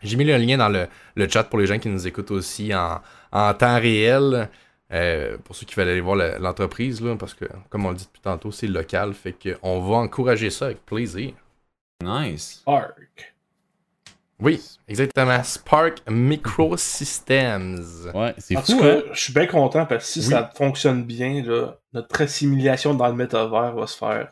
J'ai 0.02 0.18
mis 0.18 0.26
le 0.26 0.38
lien 0.38 0.58
dans 0.58 0.70
le, 0.70 0.88
le 1.16 1.30
chat 1.30 1.44
pour 1.46 1.60
les 1.60 1.68
gens 1.68 1.80
qui 1.80 1.88
nous 1.90 2.06
écoutent 2.08 2.32
aussi 2.32 2.74
en, 2.76 3.02
en 3.32 3.54
temps 3.54 3.80
réel. 3.80 4.50
Euh, 4.94 5.38
pour 5.44 5.56
ceux 5.56 5.66
qui 5.66 5.74
veulent 5.74 5.90
aller 5.90 6.00
voir 6.02 6.16
le- 6.16 6.38
l'entreprise, 6.40 7.02
là, 7.02 7.16
parce 7.16 7.34
que, 7.34 7.46
comme 7.70 7.88
on 7.88 7.90
le 7.90 7.96
dit 7.96 8.06
depuis 8.06 8.22
tantôt, 8.22 8.52
c'est 8.52 8.68
local. 8.68 9.16
Fait 9.16 9.34
qu'on 9.34 9.82
va 9.82 9.96
encourager 9.96 10.52
ça 10.52 10.66
avec 10.66 10.86
plaisir. 10.86 11.32
Nice. 12.04 12.62
Arc. 12.68 13.34
Oui, 14.40 14.62
exactement. 14.88 15.42
Spark 15.44 16.04
Microsystems. 16.10 18.12
Ouais, 18.14 18.34
c'est 18.38 18.58
En 18.58 18.62
fou, 18.62 18.74
tout 18.74 18.84
hein? 18.84 19.02
cas, 19.02 19.14
je 19.14 19.22
suis 19.22 19.34
bien 19.34 19.48
content 19.48 19.86
parce 19.86 20.06
que 20.06 20.12
si 20.12 20.20
Oui. 20.20 20.26
ça 20.26 20.52
fonctionne 20.56 21.04
bien, 21.04 21.42
là, 21.44 21.76
notre 21.94 22.22
assimilation 22.22 22.94
dans 22.94 23.08
le 23.08 23.14
métavers 23.16 23.74
va 23.74 23.88
se 23.88 23.98
faire 23.98 24.32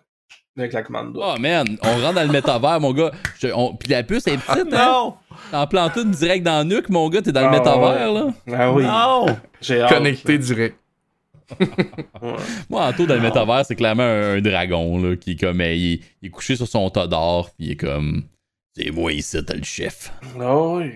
d'un 0.56 0.68
claquement 0.68 1.04
de 1.04 1.14
doigts. 1.14 1.34
Oh 1.36 1.40
man, 1.40 1.66
on 1.82 2.02
rentre 2.02 2.14
dans 2.14 2.24
le 2.24 2.32
métavers, 2.32 2.80
mon 2.80 2.94
gars. 2.94 3.12
Je- 3.40 3.48
on- 3.54 3.76
Puis 3.76 3.90
la 3.90 4.04
puce 4.04 4.28
est 4.28 4.38
petite, 4.38 4.48
hein? 4.74 4.92
Non! 4.92 5.16
T'en 5.52 5.68
plantes 5.68 5.96
une 5.98 6.12
direct 6.12 6.44
dans 6.46 6.68
le 6.68 6.76
nuque, 6.76 6.90
mon 6.90 7.10
gars, 7.10 7.22
t'es 7.22 7.32
dans 7.32 7.42
le 7.42 7.48
Ah, 7.48 7.52
métavers, 7.52 8.12
là. 8.12 8.28
Ah 8.54 8.72
oui, 8.72 8.84
Non! 8.84 9.26
j'ai 9.62 9.82
hâte. 9.82 9.90
Connecté 9.94 10.38
direct. 10.38 10.78
Ouais. 11.60 12.36
Moi, 12.70 12.86
Anto, 12.86 13.06
dans 13.06 13.16
le 13.16 13.20
métavers, 13.22 13.66
c'est 13.66 13.76
clairement 13.76 14.04
un, 14.04 14.38
un 14.38 14.42
dragon, 14.42 14.98
là, 15.02 15.16
qui 15.18 15.32
est 15.32 15.36
comme. 15.40 15.62
il, 15.62 15.94
est- 15.94 16.00
il 16.22 16.28
est 16.28 16.30
couché 16.30 16.56
sur 16.56 16.68
son 16.68 16.90
tas 16.90 17.06
d'or, 17.06 17.50
puis 17.52 17.68
il 17.68 17.72
est 17.72 17.76
comme. 17.76 18.24
C'est 18.76 18.90
moi 18.92 19.12
ici, 19.12 19.38
t'as 19.46 19.54
le 19.54 19.64
chef. 19.64 20.12
Ah 20.40 20.58
oui. 20.58 20.94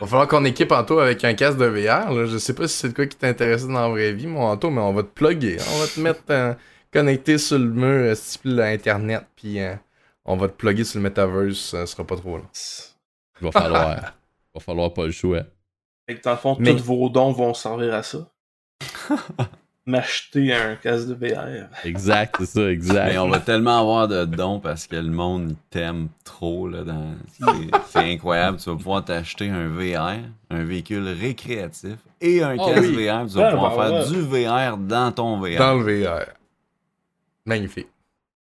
Va 0.00 0.06
falloir 0.06 0.28
qu'on 0.28 0.44
équipe 0.44 0.70
Anto 0.72 0.98
avec 1.00 1.22
un 1.24 1.34
casque 1.34 1.58
de 1.58 1.64
VR. 1.66 2.12
Là. 2.12 2.26
Je 2.26 2.38
sais 2.38 2.54
pas 2.54 2.66
si 2.68 2.76
c'est 2.78 2.88
de 2.90 2.94
quoi 2.94 3.06
qui 3.06 3.16
t'intéresse 3.16 3.66
dans 3.66 3.72
la 3.74 3.88
vraie 3.88 4.12
vie, 4.12 4.26
mon 4.26 4.42
Anto, 4.44 4.70
mais 4.70 4.80
on 4.80 4.92
va 4.92 5.02
te 5.02 5.08
plugger. 5.08 5.56
On 5.74 5.78
va 5.80 5.86
te 5.86 6.00
mettre 6.00 6.22
euh, 6.30 6.54
connecté 6.92 7.36
sur 7.38 7.58
le 7.58 7.66
mur, 7.68 8.10
euh, 8.10 8.14
style 8.14 8.60
Internet, 8.60 9.24
puis 9.36 9.60
euh, 9.60 9.74
on 10.24 10.36
va 10.36 10.48
te 10.48 10.54
plugger 10.54 10.84
sur 10.84 10.98
le 10.98 11.04
metaverse. 11.04 11.58
Ça 11.58 11.86
sera 11.86 12.04
pas 12.04 12.16
trop 12.16 12.36
long. 12.36 12.46
Il 13.42 13.50
va 13.50 13.52
falloir. 13.60 13.96
il 13.96 14.54
va 14.54 14.60
falloir 14.60 14.94
pas 14.94 15.04
le 15.06 15.12
choix. 15.12 15.42
Fait 16.08 16.16
que 16.16 16.22
dans 16.22 16.30
le 16.32 16.36
fond, 16.36 16.56
Mais- 16.58 16.74
tous 16.76 16.82
vos 16.84 17.08
dons 17.08 17.32
vont 17.32 17.54
servir 17.54 17.94
à 17.94 18.02
ça. 18.02 18.18
M'acheter 19.84 20.54
un 20.54 20.76
casque 20.76 21.08
de 21.08 21.14
VR. 21.14 21.66
Exact, 21.84 22.36
c'est 22.38 22.46
ça, 22.46 22.70
exact. 22.70 23.08
Mais 23.12 23.18
on 23.18 23.28
va 23.28 23.40
tellement 23.40 23.80
avoir 23.80 24.06
de 24.06 24.24
dons 24.24 24.60
parce 24.60 24.86
que 24.86 24.94
le 24.94 25.10
monde 25.10 25.56
t'aime 25.70 26.06
trop. 26.22 26.68
Là, 26.68 26.84
dans... 26.84 27.14
c'est, 27.32 27.70
c'est 27.88 28.12
incroyable. 28.12 28.58
Tu 28.58 28.70
vas 28.70 28.76
pouvoir 28.76 29.04
t'acheter 29.04 29.48
un 29.48 29.66
VR, 29.68 30.20
un 30.50 30.62
véhicule 30.64 31.08
récréatif 31.08 31.96
et 32.20 32.44
un 32.44 32.54
Oh 32.60 32.66
casque 32.66 32.78
oui. 32.96 33.06
VR. 33.08 33.26
Tu 33.26 33.34
vas 33.34 33.46
Ouais, 33.46 33.52
pouvoir 33.54 33.76
bah, 33.76 33.88
faire 33.88 34.08
ouais. 34.08 34.08
du 34.08 34.20
VR 34.20 34.76
dans 34.76 35.10
ton 35.12 35.40
VR. 35.40 35.58
Dans 35.58 35.74
le 35.74 36.02
VR. 36.04 36.26
Magnifique. 37.44 37.88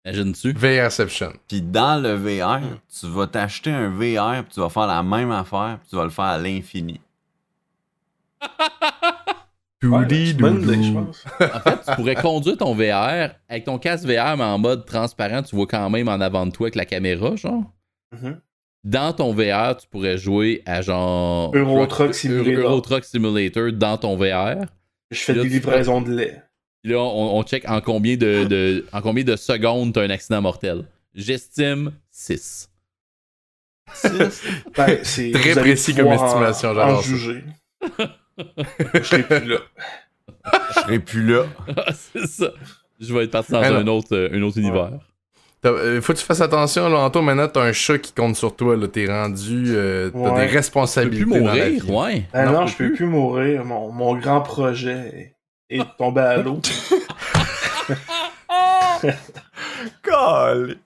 Imagine-tu? 0.05 0.53
VRception. 0.53 1.33
Puis 1.47 1.61
dans 1.61 2.01
le 2.01 2.13
VR, 2.13 2.59
tu 2.99 3.07
vas 3.07 3.27
t'acheter 3.27 3.71
un 3.71 3.89
VR 3.89 4.43
puis 4.43 4.53
tu 4.53 4.59
vas 4.59 4.69
faire 4.69 4.87
la 4.87 5.03
même 5.03 5.31
affaire 5.31 5.77
puis 5.79 5.89
tu 5.89 5.95
vas 5.95 6.03
le 6.03 6.09
faire 6.09 6.25
à 6.25 6.37
l'infini. 6.37 6.99
Ouais, 9.83 10.05
c'est 10.07 10.29
une 10.29 10.37
bonne 10.37 10.61
idée, 10.61 10.83
je 10.83 10.93
pense. 10.93 11.25
En 11.39 11.59
fait, 11.59 11.79
tu 11.87 11.95
pourrais 11.95 12.15
conduire 12.15 12.55
ton 12.55 12.75
VR 12.75 13.31
avec 13.49 13.63
ton 13.65 13.79
casque 13.79 14.05
VR, 14.05 14.37
mais 14.37 14.43
en 14.43 14.59
mode 14.59 14.85
transparent, 14.85 15.41
tu 15.41 15.55
vois 15.55 15.65
quand 15.65 15.89
même 15.89 16.07
en 16.07 16.21
avant 16.21 16.45
de 16.45 16.51
toi 16.51 16.65
avec 16.65 16.75
la 16.75 16.85
caméra, 16.85 17.35
genre. 17.35 17.63
Mhm. 18.11 18.39
Dans 18.83 19.13
ton 19.13 19.33
VR, 19.33 19.75
tu 19.77 19.87
pourrais 19.87 20.19
jouer 20.19 20.61
à 20.67 20.83
genre. 20.83 21.51
Euro 21.55 21.85
Truck 21.87 22.13
Simulator. 22.13 22.63
Euro 22.63 22.81
Truck 22.81 23.03
Simulator 23.03 23.71
dans 23.73 23.97
ton 23.97 24.15
VR. 24.17 24.65
Je 25.09 25.19
fais 25.19 25.33
Là, 25.33 25.41
des 25.41 25.49
livraisons 25.49 26.01
de 26.01 26.11
lait. 26.11 26.43
Puis 26.83 26.91
là, 26.93 26.99
on, 26.99 27.37
on 27.37 27.43
check 27.43 27.63
en 27.69 27.79
combien 27.81 28.15
de, 28.17 28.43
de- 28.45 28.85
en 28.91 29.01
combien 29.01 29.23
de 29.23 29.35
secondes 29.35 29.93
t'as 29.93 30.01
un 30.03 30.09
accident 30.09 30.41
mortel. 30.41 30.85
J'estime 31.13 31.91
6. 32.11 32.69
Ben, 34.77 34.99
c'est 35.03 35.31
Très 35.31 35.51
précis 35.55 35.93
comme 35.93 36.07
estimation, 36.07 36.73
j'adore 36.73 37.01
juger. 37.01 37.43
je 38.93 39.03
serai 39.03 39.23
plus 39.23 39.47
là. 39.49 39.57
Je 40.69 40.79
serai 40.81 40.99
plus 40.99 41.25
là. 41.27 41.43
c'est 41.93 42.25
ça. 42.27 42.51
Je 42.99 43.13
vais 43.13 43.25
être 43.25 43.31
parti 43.31 43.51
dans 43.51 43.61
Ah 43.61 43.69
non. 43.71 43.77
un 43.79 43.87
autre, 43.87 44.15
euh, 44.15 44.29
un 44.31 44.41
autre 44.43 44.57
univers. 44.59 44.91
Euh, 45.65 46.01
faut 46.01 46.13
que 46.13 46.17
tu 46.19 46.25
fasses 46.25 46.41
attention, 46.41 46.87
là, 46.89 46.99
Anto. 46.99 47.21
Maintenant, 47.21 47.47
t'as 47.47 47.61
un 47.63 47.71
chat 47.73 47.97
qui 47.99 48.13
compte 48.13 48.35
sur 48.35 48.55
toi. 48.55 48.75
là. 48.75 48.87
T'es 48.87 49.05
rendu. 49.07 49.65
euh, 49.75 50.09
t'as 50.09 50.17
Ouais. 50.19 50.29
des 50.41 50.45
Tu 50.45 50.51
peux 50.51 50.55
responsabilités 50.57 51.25
plus 51.25 51.39
dans 51.41 51.47
la 51.47 51.53
mourir, 51.65 51.83
vie. 51.83 51.91
ouais. 51.91 52.23
Ben 52.33 52.45
Non, 52.45 52.61
non, 52.61 52.67
je 52.67 52.77
peux 52.77 52.93
plus 52.93 53.05
mourir. 53.05 53.65
Mon, 53.65 53.91
mon 53.91 54.15
grand 54.15 54.41
projet 54.41 55.35
est 55.79 55.97
tombé 55.97 56.21
à 56.21 56.37
l'eau. 56.37 56.59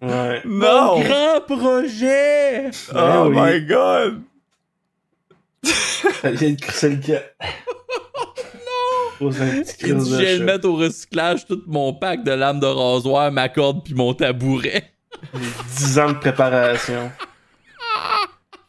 Ouais. 0.02 0.42
Non! 0.46 1.00
Grand 1.02 1.42
projet! 1.46 2.70
Ben 2.94 3.24
Oh 3.24 3.28
oui. 3.30 3.36
my 3.36 3.62
god! 3.66 4.22
Ça 5.64 6.32
vient 6.32 6.52
de 6.52 6.60
crisser 6.62 6.90
le 6.90 6.96
dit, 6.98 7.12
de 9.94 10.00
je 10.00 10.16
viens 10.22 10.40
de 10.40 10.44
mettre 10.44 10.68
au 10.68 10.76
recyclage 10.76 11.46
tout 11.46 11.62
mon 11.68 11.94
pack 11.94 12.24
de 12.24 12.32
lames 12.32 12.60
de 12.60 12.66
rasoir, 12.66 13.32
ma 13.32 13.50
corde 13.50 13.84
puis 13.84 13.94
mon 13.94 14.14
tabouret. 14.14 14.92
J'ai 15.34 15.40
10 15.78 16.00
ans 16.00 16.10
de 16.10 16.18
préparation. 16.18 17.12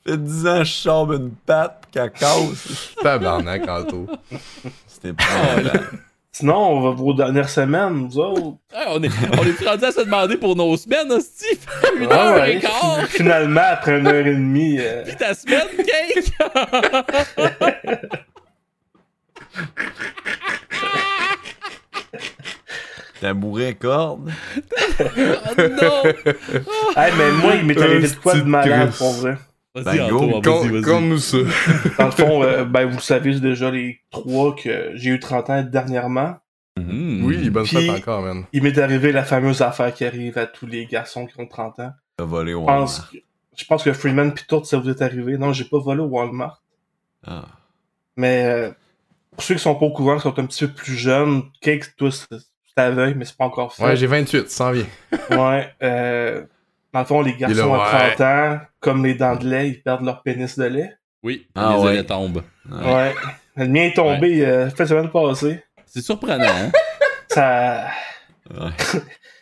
fait 0.07 0.17
10 0.17 0.47
ans 0.47 0.59
que 0.59 0.65
je 0.65 0.73
sors 0.73 1.13
une 1.13 1.33
patte 1.33 1.85
qu'elle 1.91 2.13
casse. 2.13 2.95
Tabarnak, 3.03 3.69
Anto. 3.69 4.07
C'était 4.87 5.13
pas 5.13 5.25
mal. 5.57 5.89
Sinon, 6.39 6.55
on 6.69 6.81
va 6.83 6.91
vos 6.91 7.15
dernières 7.15 7.49
semaines, 7.49 8.09
vous 8.09 8.19
autres. 8.19 8.57
Hey, 8.75 8.85
on 8.89 9.03
est, 9.03 9.09
on 9.39 9.43
est 9.47 9.67
rendu 9.67 9.85
à 9.87 9.91
se 9.93 10.01
demander 10.05 10.37
pour 10.37 10.55
nos 10.55 10.77
semaines, 10.77 11.11
hostie. 11.11 11.59
Une 11.99 12.13
heure 12.13 12.35
ouais, 12.37 12.57
et 12.57 12.61
quart. 12.61 13.01
fi- 13.07 13.17
Finalement, 13.17 13.63
après 13.71 13.99
une 14.01 14.07
heure 14.07 14.27
et 14.27 14.35
demie, 14.35 14.77
euh, 14.79 15.03
Puis 15.07 15.17
ta 15.17 15.33
semaine, 15.33 15.67
cake! 15.79 16.33
Tabouret 23.21 23.75
corde. 23.75 24.31
Oh 25.01 25.05
non! 25.59 26.03
hey, 26.97 27.13
mais 27.17 27.31
moi, 27.33 27.55
il 27.57 27.65
m'est 27.65 27.81
arrivé 27.81 28.09
de 28.09 28.15
quoi 28.17 28.35
de 28.35 28.43
malade, 28.43 28.93
pour 28.99 29.13
vrai. 29.13 29.37
Vas-y, 29.77 29.99
Ben, 29.99 30.09
vas-y, 30.41 31.21
ça. 31.21 31.37
Dans 31.99 32.05
le 32.07 32.11
fond, 32.11 32.43
euh, 32.43 32.65
ben, 32.65 32.87
vous 32.87 33.01
savez 33.01 33.39
déjà 33.41 33.71
les 33.71 34.01
trois 34.11 34.55
que 34.57 34.93
j'ai 34.95 35.11
eu 35.11 35.21
30 35.21 35.51
ans 35.51 35.63
dernièrement. 35.63 36.37
Hmm. 36.79 37.25
Oui, 37.25 37.49
bonne 37.51 37.65
Puis- 37.65 37.77
fête 37.87 37.91
encore, 38.03 38.23
man. 38.23 38.45
Il 38.53 38.63
m'est 38.63 38.77
arrivé 38.79 39.13
la 39.13 39.25
fameuse 39.25 39.63
affaire 39.63 39.93
qui 39.95 40.05
arrive 40.05 40.37
à 40.39 40.47
tous 40.47 40.67
les 40.67 40.87
garçons 40.87 41.27
qui 41.27 41.39
ont 41.41 41.47
30 41.47 41.79
ans. 41.81 41.93
T'as 42.17 42.25
volé 42.25 42.55
au 42.55 42.61
Je 42.63 42.67
pense, 42.67 43.01
que- 43.01 43.17
je 43.57 43.65
pense 43.65 43.83
que 43.83 43.93
Freeman 43.93 44.33
pis 44.33 44.45
tout, 44.47 44.65
ça 44.65 44.79
vous 44.79 44.89
est 44.91 45.03
arrivé. 45.03 45.37
Non, 45.39 45.53
j'ai 45.53 45.65
pas 45.65 45.79
volé 45.79 46.01
au 46.01 46.07
Walmart. 46.07 46.63
Ah. 47.27 47.45
Mais 48.17 48.45
euh, 48.47 48.71
pour 49.33 49.43
ceux 49.43 49.55
qui 49.55 49.61
sont 49.61 49.75
pas 49.75 49.87
au 49.87 49.91
courant, 49.93 50.17
qui 50.17 50.23
sont 50.23 50.39
un 50.39 50.47
petit 50.47 50.67
peu 50.67 50.73
plus 50.73 50.97
jeunes, 50.97 51.43
Cake, 51.61 51.97
toi, 51.97 52.11
c'est 52.11 52.27
à 52.77 52.91
veille, 52.91 53.15
mais 53.17 53.25
c'est 53.25 53.37
pas 53.37 53.45
encore 53.47 53.73
fait. 53.75 53.83
Ouais, 53.85 53.97
j'ai 53.97 54.07
28, 54.07 54.49
ça 54.51 54.57
s'en 54.57 54.73
vient. 54.73 54.87
Ouais, 55.31 55.71
euh, 55.83 56.43
dans 56.97 57.01
le 57.01 57.07
fond, 57.07 57.21
les 57.23 57.35
garçons 57.35 57.75
là, 57.75 57.83
à 57.85 58.05
ouais. 58.09 58.15
30 58.15 58.21
ans, 58.21 58.61
comme 58.81 59.05
les 59.05 59.15
dents 59.15 59.37
de 59.37 59.47
lait, 59.49 59.69
ils 59.69 59.83
perdent 59.83 60.05
leur 60.05 60.23
pénis 60.23 60.59
de 60.59 60.65
lait. 60.65 60.93
Oui, 61.23 61.47
Ah 61.55 61.75
les 61.79 61.83
ouais. 61.85 62.05
tombent. 62.05 62.43
Ouais. 62.71 62.95
Ouais. 62.95 63.15
Le 63.57 63.69
mien 63.69 63.83
est 63.85 63.95
tombé 63.97 64.45
euh, 64.47 64.69
fait 64.71 64.81
la 64.81 64.87
semaine 64.87 65.11
passée. 65.11 65.63
C'est 65.87 66.03
surprenant, 66.03 66.45
hein? 66.45 66.71
Ça. 67.29 67.87
Ouais. 68.51 68.71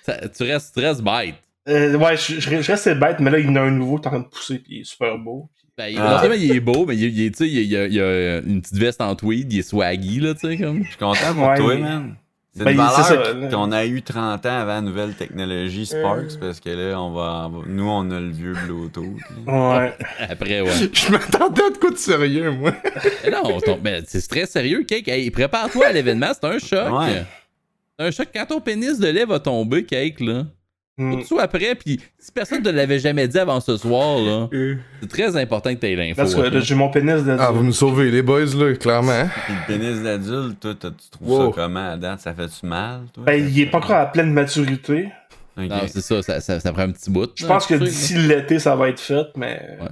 Ça- 0.03 0.29
tu, 0.29 0.43
restes, 0.45 0.75
tu 0.75 0.81
restes 0.85 1.03
bête. 1.03 1.35
Euh, 1.69 1.97
ouais, 1.97 2.17
je, 2.17 2.41
je, 2.41 2.61
je 2.63 2.73
restais 2.73 2.95
bête, 2.95 3.21
mais 3.21 3.31
là, 3.31 3.39
il 3.39 3.47
y 3.47 3.49
en 3.49 3.57
a 3.57 3.61
un 3.63 3.71
nouveau 3.71 3.97
qui 3.99 4.05
est 4.05 4.09
en 4.09 4.11
train 4.11 4.21
de 4.21 4.27
pousser, 4.29 4.59
puis 4.59 4.77
il 4.77 4.81
est 4.81 4.85
super 4.85 5.17
beau. 5.19 5.49
Ben, 5.77 5.87
il- 5.89 5.99
Ah. 5.99 6.13
Non 6.15 6.19
seulement 6.21 6.37
il 6.37 6.55
est 6.55 6.61
beau, 6.61 6.87
mais 6.87 6.97
il, 6.97 7.19
il, 7.19 7.33
tu 7.33 7.39
sais, 7.39 7.49
il, 7.49 7.59
il 7.63 7.77
a, 7.77 7.87
il 7.87 8.01
a 8.01 8.39
une 8.39 8.61
petite 8.63 8.77
veste 8.79 9.01
en 9.01 9.15
tweed, 9.17 9.53
il 9.53 9.59
est 9.59 9.63
swaggy, 9.63 10.21
là, 10.21 10.35
tu 10.35 10.41
sais, 10.49 10.57
comme. 10.59 10.83
Je 10.85 10.89
suis 10.89 10.97
content 10.99 11.35
pour 11.35 11.49
Ouais, 11.49 11.57
toi, 11.57 11.75
mais- 11.75 11.81
man. 11.81 12.17
C'est 12.57 12.63
Ben, 12.63 12.71
une 12.71 12.89
c'est 13.05 13.17
valeur 13.17 13.51
qu'on 13.51 13.73
a 13.73 13.85
eu 13.85 14.01
30 14.01 14.47
ans 14.47 14.59
avant 14.61 14.75
la 14.75 14.81
nouvelle 14.81 15.15
technologie 15.15 15.87
Sparks 15.87 16.35
Euh. 16.35 16.39
parce 16.41 16.61
que 16.61 16.71
là, 16.71 17.01
on 17.01 17.11
va, 17.13 17.51
nous, 17.67 17.89
on 17.91 18.09
a 18.13 18.21
le 18.21 18.31
vieux 18.31 18.55
Bluetooth. 18.65 19.05
Ouais. 19.47 19.93
Après, 20.29 20.61
ouais. 20.61 20.71
Je 20.93 21.11
m'attendais 21.11 21.65
à 21.65 21.71
de 21.71 21.79
quoi 21.79 21.91
de 21.91 21.97
sérieux, 21.97 22.53
moi. 22.53 22.73
Mais 23.25 23.31
non, 23.33 23.59
ton- 23.61 23.79
ben, 23.79 24.05
c'est 24.07 24.25
très 24.29 24.47
sérieux, 24.47 24.85
Cake. 24.85 25.09
Hey, 25.09 25.31
prépare-toi 25.33 25.87
à 25.87 25.93
l'événement, 25.93 26.31
c'est 26.33 26.47
un 26.47 26.59
choc. 26.61 26.93
Ouais. 26.97 27.25
C'est 27.99 28.07
un 28.07 28.11
choc 28.13 28.29
quand 28.33 28.47
ton 28.47 28.61
pénis 28.61 28.99
de 29.01 29.09
lait 29.09 29.25
va 29.25 29.41
tomber, 29.41 29.85
Cake, 29.85 30.21
là. 30.21 30.45
Hmm. 30.97 31.23
Tout 31.27 31.41
après, 31.41 31.75
puis 31.75 32.01
si 32.21 32.31
personne 32.31 32.61
ne 32.61 32.65
te 32.65 32.69
l'avait 32.69 33.01
jamais 33.01 33.27
dit 33.27 33.37
avant 33.39 33.59
ce 33.59 33.77
soir, 33.77 34.19
là, 34.21 34.49
c'est 35.01 35.09
très 35.09 35.37
important 35.37 35.75
que 35.75 35.81
tu 35.81 35.87
aies 35.87 35.97
l'info. 35.97 36.15
Parce 36.17 36.35
que 36.37 36.41
là, 36.43 36.61
j'ai 36.61 36.75
mon 36.77 36.89
pénis 36.89 37.25
de 37.25 37.37
Ah, 37.37 37.51
vous 37.51 37.65
me 37.65 37.73
sauvez, 37.73 38.13
les 38.13 38.23
boys, 38.23 38.45
là, 38.45 38.75
clairement. 38.77 39.11
hein? 39.11 39.29
Puis 39.47 39.55
le 39.55 39.79
pénis 39.79 40.03
d'adulte, 40.05 40.61
toi, 40.61 40.75
tu 40.81 41.11
trouves 41.11 41.29
Wow. 41.29 41.47
ça 41.47 41.53
comment 41.63 41.91
à 41.93 41.97
date? 41.97 42.21
Ça 42.21 42.33
fait-tu 42.33 42.65
mal, 42.67 43.01
toi? 43.13 43.25
Ben, 43.27 43.45
il 43.45 43.61
est 43.61 43.67
pas 43.67 43.79
encore 43.79 43.97
à 43.97 44.07
pleine 44.07 44.33
maturité. 44.33 45.09
Ok. 45.59 45.69
Non, 45.69 45.81
c'est 45.89 46.01
ça, 46.01 46.23
ça, 46.23 46.41
ça, 46.41 46.61
ça 46.61 46.73
prend 46.73 46.83
un 46.83 46.93
petit 46.93 47.11
bout. 47.11 47.31
Je 47.35 47.47
pense 47.47 47.67
que 47.67 47.75
d'ici 47.75 48.15
l'été, 48.15 48.61
ça 48.61 48.77
va 48.77 48.89
être 48.89 49.01
fait, 49.01 49.27
mais. 49.37 49.79
Ouais. 49.81 49.89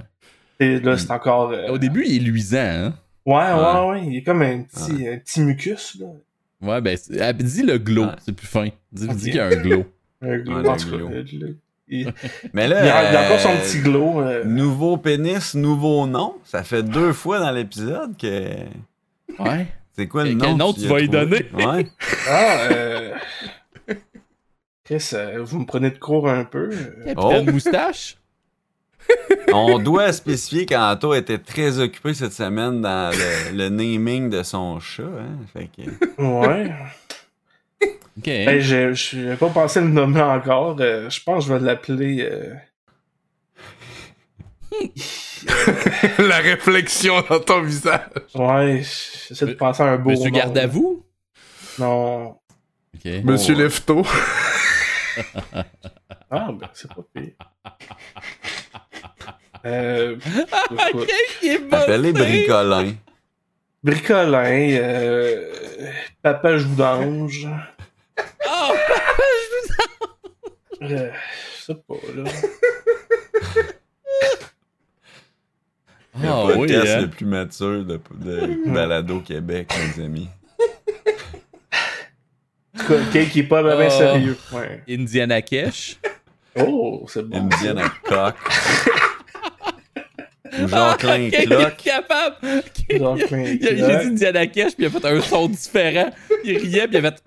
Et 0.65 0.79
là, 0.79 0.97
c'est 0.97 1.11
encore. 1.11 1.51
euh. 1.51 1.67
Au 1.67 1.77
début, 1.77 2.03
il 2.05 2.15
est 2.15 2.19
luisant, 2.19 2.57
hein. 2.59 2.93
Ouais, 3.25 3.33
ouais, 3.35 3.51
Ouais. 3.53 3.89
ouais. 3.89 4.05
Il 4.07 4.17
est 4.17 4.23
comme 4.23 4.41
un 4.41 4.61
petit, 4.61 5.05
un 5.07 5.17
petit 5.17 5.41
mucus, 5.41 5.97
là. 5.99 6.07
Ouais, 6.61 6.79
ben, 6.79 6.97
ah, 7.19 7.33
dis 7.33 7.63
le 7.63 7.77
glow, 7.77 8.03
Ouais. 8.05 8.11
c'est 8.25 8.33
plus 8.33 8.47
fin. 8.47 8.69
Dis, 8.93 9.07
dis 9.09 9.25
qu'il 9.25 9.35
y 9.35 9.39
a 9.39 9.47
un 9.47 9.55
glow. 9.57 9.83
Un 10.23 10.37
glow. 10.37 10.75
Il, 11.89 12.13
Mais 12.53 12.63
il 12.63 12.69
là, 12.69 12.97
a, 12.97 13.11
il 13.11 13.15
a 13.15 13.25
encore 13.25 13.39
son 13.39 13.49
euh, 13.49 13.61
petit 13.61 13.79
glow. 13.79 14.21
euh. 14.21 14.43
Nouveau 14.45 14.97
pénis, 14.97 15.53
nouveau 15.53 16.07
nom. 16.07 16.35
Ça 16.45 16.63
fait 16.63 16.81
deux 16.83 17.11
fois 17.13 17.39
dans 17.39 17.51
l'épisode 17.51 18.17
que. 18.17 18.51
Ouais. 19.39 19.67
C'est 19.95 20.07
quoi 20.07 20.23
le 20.23 20.29
Quel 20.35 20.37
nom? 20.51 20.57
nom 20.57 20.73
que 20.73 20.79
tu 20.79 20.85
as 20.85 20.89
vas 20.89 20.99
y 21.01 21.09
donner? 21.09 21.45
Ouais. 21.53 21.87
Ah, 22.27 22.57
euh. 22.71 23.13
Chris, 24.85 25.09
euh, 25.13 25.39
vous 25.43 25.59
me 25.59 25.65
prenez 25.65 25.91
de 25.91 25.97
court 25.97 26.27
un 26.29 26.43
peu. 26.45 26.69
Capitaine 27.05 27.47
Oh. 27.47 27.51
Moustache? 27.51 28.17
On 29.51 29.79
doit 29.79 30.11
spécifier 30.13 30.65
qu'Anto 30.65 31.13
était 31.13 31.37
très 31.37 31.79
occupé 31.79 32.13
cette 32.13 32.31
semaine 32.33 32.81
dans 32.81 33.11
le, 33.11 33.55
le 33.57 33.69
naming 33.69 34.29
de 34.29 34.41
son 34.43 34.79
chat. 34.79 35.03
Hein? 35.03 35.37
Fait 35.51 35.69
que, 35.75 36.21
Ouais. 36.21 36.71
Ok. 38.17 38.25
Ben, 38.25 38.59
j'ai 38.59 38.93
j'ai 38.93 39.35
pas 39.35 39.49
pensé 39.49 39.81
le 39.81 39.87
nommer 39.87 40.21
encore. 40.21 40.77
Euh, 40.79 41.09
je 41.09 41.21
pense 41.23 41.45
que 41.45 41.49
je 41.49 41.53
vais 41.57 41.65
l'appeler. 41.65 42.21
euh, 42.29 42.53
La 46.19 46.37
réflexion 46.37 47.21
dans 47.29 47.39
ton 47.39 47.61
visage. 47.61 48.01
Ouais, 48.35 48.81
j'essaie 49.27 49.45
de 49.45 49.53
penser 49.53 49.83
à 49.83 49.87
un 49.87 49.97
beau 49.97 50.11
Monsieur 50.11 50.29
nom. 50.29 50.37
garde 50.37 50.57
à 50.57 50.67
vous? 50.67 51.05
Non. 51.79 52.37
Ok. 52.95 53.05
Monsieur 53.23 53.55
Lefto. 53.55 54.03
Ah, 56.31 56.49
ben, 56.51 56.69
c'est 56.73 56.87
pas 56.93 57.01
pire. 57.13 57.31
Euh, 59.65 60.17
Ah, 60.51 60.63
bon, 60.93 61.05
c'est- 61.41 62.11
Bricolin. 62.11 62.93
Bricolin, 63.83 64.69
euh, 64.79 65.51
Papa 66.21 66.57
Joudange. 66.57 67.47
Ah! 68.47 68.71
Euh, 70.83 71.09
je 71.59 71.63
sais 71.65 71.75
pas, 71.75 71.95
là. 72.15 72.23
Le 76.21 76.27
Ah 76.29 76.45
oui, 76.45 76.53
podcast 76.53 76.87
hein? 76.95 77.01
le 77.01 77.09
plus 77.09 77.25
mature 77.25 77.83
de, 77.85 77.99
de 78.19 78.71
Balado 78.71 79.19
Québec, 79.21 79.73
mes 79.97 80.03
amis. 80.03 80.29
Quelqu'un 82.87 83.25
qui 83.31 83.39
est 83.39 83.43
pas 83.43 83.61
vraiment 83.63 83.87
Ah. 83.87 83.89
sérieux. 83.89 84.37
Ouais. 84.51 84.83
Indiana 84.89 85.41
Cash. 85.41 85.97
Oh, 86.55 87.05
c'est 87.09 87.23
bon. 87.27 87.49
Jacqueline 90.67 91.31
Qui 91.31 91.35
est 91.37 91.45
Clock. 91.45 91.77
capable. 91.77 92.35
A- 92.43 92.61
J'ai 92.89 93.73
dit 93.75 93.81
Indiana 93.83 94.45
Cash, 94.45 94.75
puis 94.75 94.85
il 94.85 94.85
a 94.85 94.89
fait 94.91 95.05
un 95.05 95.19
son 95.21 95.47
différent. 95.47 96.11
Il 96.43 96.57
riait, 96.59 96.87
puis 96.87 96.97
il 96.97 97.05
a 97.05 97.11
fait. 97.11 97.23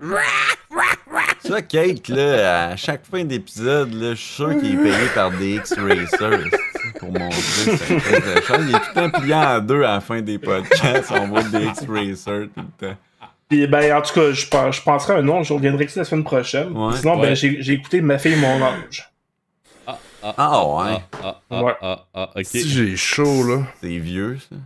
Ça, 1.47 1.63
Kate, 1.63 2.09
là, 2.09 2.69
à 2.71 2.77
chaque 2.77 3.05
fin 3.07 3.25
d'épisode, 3.25 3.93
là, 3.95 4.11
je 4.15 4.21
suis 4.21 4.35
sûr 4.35 4.59
qu'il 4.59 4.75
est 4.75 4.83
payé 4.83 5.07
par 5.15 5.31
des 5.31 5.55
X-Racers 5.57 6.51
pour 6.99 7.13
montrer 7.13 7.77
sa 7.77 7.77
crise 7.77 8.03
de. 8.03 8.63
Il 8.69 8.75
est 8.75 8.79
tout 8.79 8.85
le 8.95 8.95
temps 8.95 9.11
plié 9.21 9.35
en 9.35 9.61
deux 9.61 9.83
à 9.85 9.95
la 9.95 10.01
fin 10.01 10.21
des 10.23 10.39
podcasts. 10.39 11.11
On 11.13 11.29
voit 11.29 11.43
des 11.45 11.65
X-Racers 11.67 12.49
tout 12.55 12.63
le 12.81 12.89
temps. 12.89 12.97
Puis, 13.49 13.67
ben, 13.69 13.97
en 13.97 14.03
tout 14.03 14.13
cas, 14.15 14.33
je, 14.33 14.47
pense- 14.49 14.77
je 14.77 14.83
penserai 14.83 15.15
à 15.15 15.17
un 15.19 15.23
nom, 15.23 15.43
je 15.45 15.53
reviendrai 15.53 15.85
ici 15.85 15.99
la 15.99 16.05
semaine 16.05 16.25
prochaine. 16.25 16.73
Ouais. 16.77 16.97
Sinon, 16.97 17.15
Ouais. 17.21 17.29
ben, 17.29 17.37
j'ai 17.37 17.63
j'ai 17.63 17.75
écouté 17.75 18.01
Ma 18.01 18.19
fille, 18.19 18.37
mon 18.37 18.61
ange. 18.63 19.09
Ah 20.23 20.67
ouais, 20.67 20.97
Ah, 21.23 21.41
ah, 21.51 21.63
Ouais. 21.63 21.73
ah, 21.81 22.07
ah, 22.13 22.31
ok. 22.35 22.45
Si 22.45 22.69
j'ai 22.69 22.97
chaud, 22.97 23.45
là. 23.47 23.63
c'est 23.81 23.99
vieux, 23.99 24.39
ça. 24.51 24.57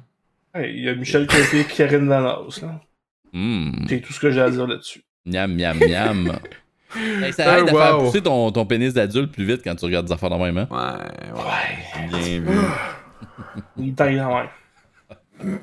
Hey, 0.59 0.73
Il 0.79 0.85
y 0.85 0.89
a 0.89 0.95
Michel 0.95 1.27
Côté 1.27 1.61
et 1.61 1.65
Karine 1.65 2.09
Lanos, 2.09 2.63
là. 2.63 2.81
Hmm. 3.35 3.73
C'est 3.87 4.01
tout 4.01 4.15
ce 4.15 4.21
que 4.21 4.31
j'ai 4.31 4.41
à 4.41 4.49
dire 4.51 4.67
là-dessus. 4.67 5.03
Miam, 5.27 5.55
miam, 5.55 5.79
miam. 5.79 6.39
Hey, 6.97 7.33
ça 7.33 7.49
arrête 7.49 7.65
Ah, 7.69 7.73
de 7.73 7.77
faire 7.77 7.99
pousser 7.99 8.23
ton, 8.23 8.51
ton 8.51 8.67
pénis 8.67 8.93
d'adulte 8.95 9.33
plus 9.33 9.45
vite 9.45 9.61
quand 9.65 9.75
tu 9.77 9.85
regardes 9.85 10.07
des 10.07 10.13
affaires 10.13 10.31
dans 10.31 10.39
même, 10.39 10.59
hein? 10.59 10.69
Ouais, 10.71 11.33
ouais, 11.33 12.09
bien 12.09 12.41
vu. 12.41 12.59
Il 13.77 13.89
est 13.89 14.01
encore, 14.21 14.37
ouais. 14.37 14.49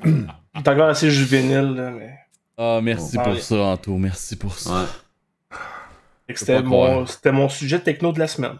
Il 0.04 0.26
est 0.56 0.68
encore 0.68 0.88
assez 0.88 1.10
juvénile, 1.10 1.74
là, 1.74 1.90
mais. 1.90 2.14
Ah, 2.56 2.80
merci 2.82 3.16
Oh. 3.18 3.22
pour 3.22 3.32
Ouais. 3.34 3.40
ça, 3.40 3.56
Anto. 3.56 3.96
Merci 3.98 4.36
pour 4.36 4.54
ça. 4.58 4.86
Ouais. 6.28 6.62
Mon, 6.62 7.06
c'était 7.06 7.32
mon 7.32 7.48
sujet 7.48 7.78
techno 7.80 8.12
de 8.12 8.18
la 8.18 8.26
semaine. 8.26 8.56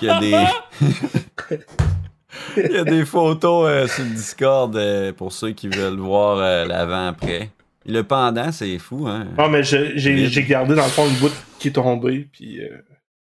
Il 0.00 0.06
y 0.06 0.10
a 0.10 0.20
des. 0.20 0.44
Il 2.56 2.72
y 2.72 2.78
a 2.78 2.84
des 2.84 3.04
photos 3.04 3.68
euh, 3.68 3.86
sur 3.86 4.04
le 4.04 4.10
Discord 4.10 4.74
euh, 4.76 5.12
pour 5.12 5.32
ceux 5.32 5.50
qui 5.52 5.68
veulent 5.68 5.98
voir 5.98 6.38
euh, 6.38 6.64
l'avant-après. 6.64 7.50
Le 7.86 8.02
pendant, 8.02 8.52
c'est 8.52 8.78
fou, 8.78 9.06
hein? 9.06 9.28
Non, 9.38 9.48
mais 9.48 9.62
j'ai 9.62 10.44
gardé 10.48 10.74
dans 10.74 10.84
le 10.84 10.90
fond 10.90 11.08
une 11.08 11.16
bout 11.16 11.32
qui 11.58 11.68
est 11.68 11.72
tombée, 11.72 12.28
puis. 12.32 12.60
euh, 12.60 12.68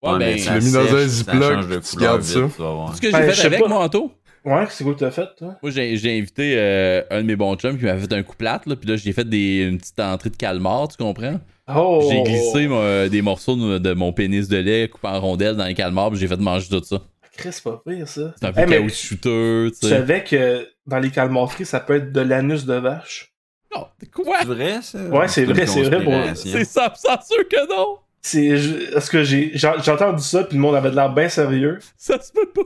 Ouais, 0.04 0.12
Ouais, 0.12 0.20
ben, 0.20 0.26
mais 0.34 0.38
ça 0.38 0.54
l'as 0.54 0.60
mis 0.62 0.72
dans 0.72 0.96
un 0.96 1.08
Ziploc, 1.08 1.82
tu 1.82 1.98
gardes 1.98 2.22
vite, 2.22 2.30
ça. 2.32 2.40
tu 2.48 2.96
ce 2.96 3.02
que 3.02 3.08
j'ai 3.08 3.12
Ben, 3.12 3.32
fait 3.32 3.46
avec, 3.46 3.60
pas. 3.60 3.68
Anto? 3.70 4.12
Ouais, 4.44 4.66
c'est 4.70 4.84
quoi 4.84 4.94
que 4.94 5.00
t'as 5.00 5.10
fait, 5.10 5.28
toi? 5.36 5.56
Moi, 5.64 5.72
j'ai 5.72 6.18
invité 6.20 6.54
euh, 6.58 7.02
un 7.10 7.22
de 7.24 7.28
mes 7.28 7.36
bons 7.36 7.56
chums 7.56 7.80
qui 7.80 7.86
m'a 7.86 7.98
fait 7.98 8.14
un 8.14 8.22
coup 8.22 8.36
plate, 8.36 8.68
là, 8.68 8.76
puis 8.76 8.88
là, 8.88 8.98
j'ai 8.98 9.12
fait 9.14 9.28
des, 9.28 9.64
une 9.64 9.80
petite 9.80 10.00
entrée 10.00 10.30
de 10.30 10.36
calmar, 10.36 10.88
tu 10.90 10.98
comprends? 10.98 11.40
Oh! 11.74 12.08
J'ai 12.08 12.22
glissé 12.22 12.68
moi, 12.68 13.10
des 13.10 13.24
morceaux 13.24 13.56
de, 13.56 13.80
de 13.80 13.94
mon 13.94 14.14
pénis 14.14 14.48
de 14.48 14.58
lait 14.58 14.88
coupé 14.90 15.08
en 15.08 15.20
rondelles 15.20 15.56
dans 15.56 15.66
les 15.66 15.74
calmars, 15.74 16.12
puis 16.12 16.20
j'ai 16.20 16.28
fait 16.28 16.38
manger 16.38 16.70
tout 16.70 16.84
ça. 16.84 17.02
Chris, 17.36 17.50
c'est 17.54 17.64
pas 17.64 17.82
pire, 17.84 18.08
ça. 18.08 18.36
C'est 18.40 18.46
un 18.46 18.54
peu 18.54 18.62
Hey, 18.62 18.68
mais 18.68 18.78
caoutchouteux, 18.78 19.72
tu 19.74 19.80
Tu 19.80 19.88
sais. 19.88 19.96
savais 19.96 20.24
que 20.24 20.68
dans 20.86 21.00
les 21.00 21.10
calmars 21.10 21.52
frits, 21.52 21.66
ça 21.66 21.80
peut 21.80 21.96
être 21.96 22.12
de 22.12 22.22
l'anus 22.22 22.66
de 22.66 22.76
vache? 22.76 23.34
Non, 23.74 23.88
quoi? 24.14 24.40
C'est 24.40 24.46
vrai, 24.48 24.82
ça? 24.82 24.98
Ouais, 25.00 25.28
c'est 25.28 25.46
vrai, 25.46 25.66
c'est 25.66 25.84
vrai 25.84 26.04
pour-. 26.04 26.36
C'est 26.36 26.66
ça, 26.66 26.94
ça 26.96 27.20
sûr 27.26 27.48
que 27.48 27.70
non! 27.70 28.00
C'est. 28.22 28.92
Parce 28.92 29.10
que 29.10 29.24
j'ai 29.24 29.52
j'ai 29.54 29.92
entendu 29.92 30.24
ça, 30.24 30.44
puis 30.44 30.58
le 30.58 30.62
monde 30.62 30.76
avait 30.76 30.90
de 30.90 30.96
l'air 30.96 31.10
bien 31.10 31.30
sérieux. 31.30 31.80
Ça 31.98 32.20
se 32.20 32.32
peut 32.32 32.50
pas. 32.50 32.62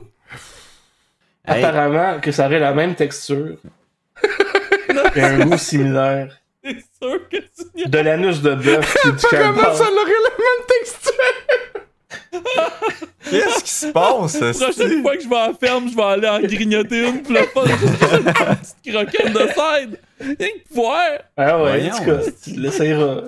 Hey, 1.46 1.64
Apparemment, 1.64 2.20
que 2.20 2.32
ça 2.32 2.46
aurait 2.46 2.58
la 2.58 2.72
même 2.72 2.94
texture. 2.94 3.56
et 5.16 5.20
un 5.22 5.38
goût 5.46 5.56
similaire. 5.58 6.36
C'est 6.62 6.76
sûr 7.02 7.28
que 7.28 7.36
tu 7.36 7.88
De 7.88 7.98
l'anus 7.98 8.42
de 8.42 8.54
bœuf 8.54 8.96
calmar. 9.30 9.74
ça 9.74 9.84
aurait 9.84 9.94
la 9.94 10.30
même 10.38 10.66
texture? 10.68 11.14
Qu'est-ce 13.30 13.62
qui 13.64 13.70
se 13.70 13.86
passe? 13.92 14.40
La 14.40 14.52
prochaine 14.52 15.02
fois 15.02 15.16
que 15.16 15.22
je 15.22 15.28
vais 15.28 15.36
à 15.36 15.48
la 15.48 15.54
ferme, 15.54 15.88
je 15.88 15.94
vais 15.96 16.02
aller 16.02 16.28
en 16.28 16.40
grignoter 16.40 17.08
une 17.08 17.22
pour 17.22 17.32
le 17.32 17.42
fun. 17.44 17.62
Une 17.64 18.24
petite 18.24 18.94
croquette 18.94 19.32
de 19.32 19.38
side. 19.48 19.98
Rien 20.20 20.34
que 20.48 20.74
voir. 20.74 21.06
Ah 21.36 21.62
ouais, 21.62 21.78
Voyons. 21.78 21.94
en 21.94 21.98
tout 21.98 22.04
cas, 22.04 22.30
tu 22.42 22.50
l'essayeras. 22.60 23.16
En 23.16 23.20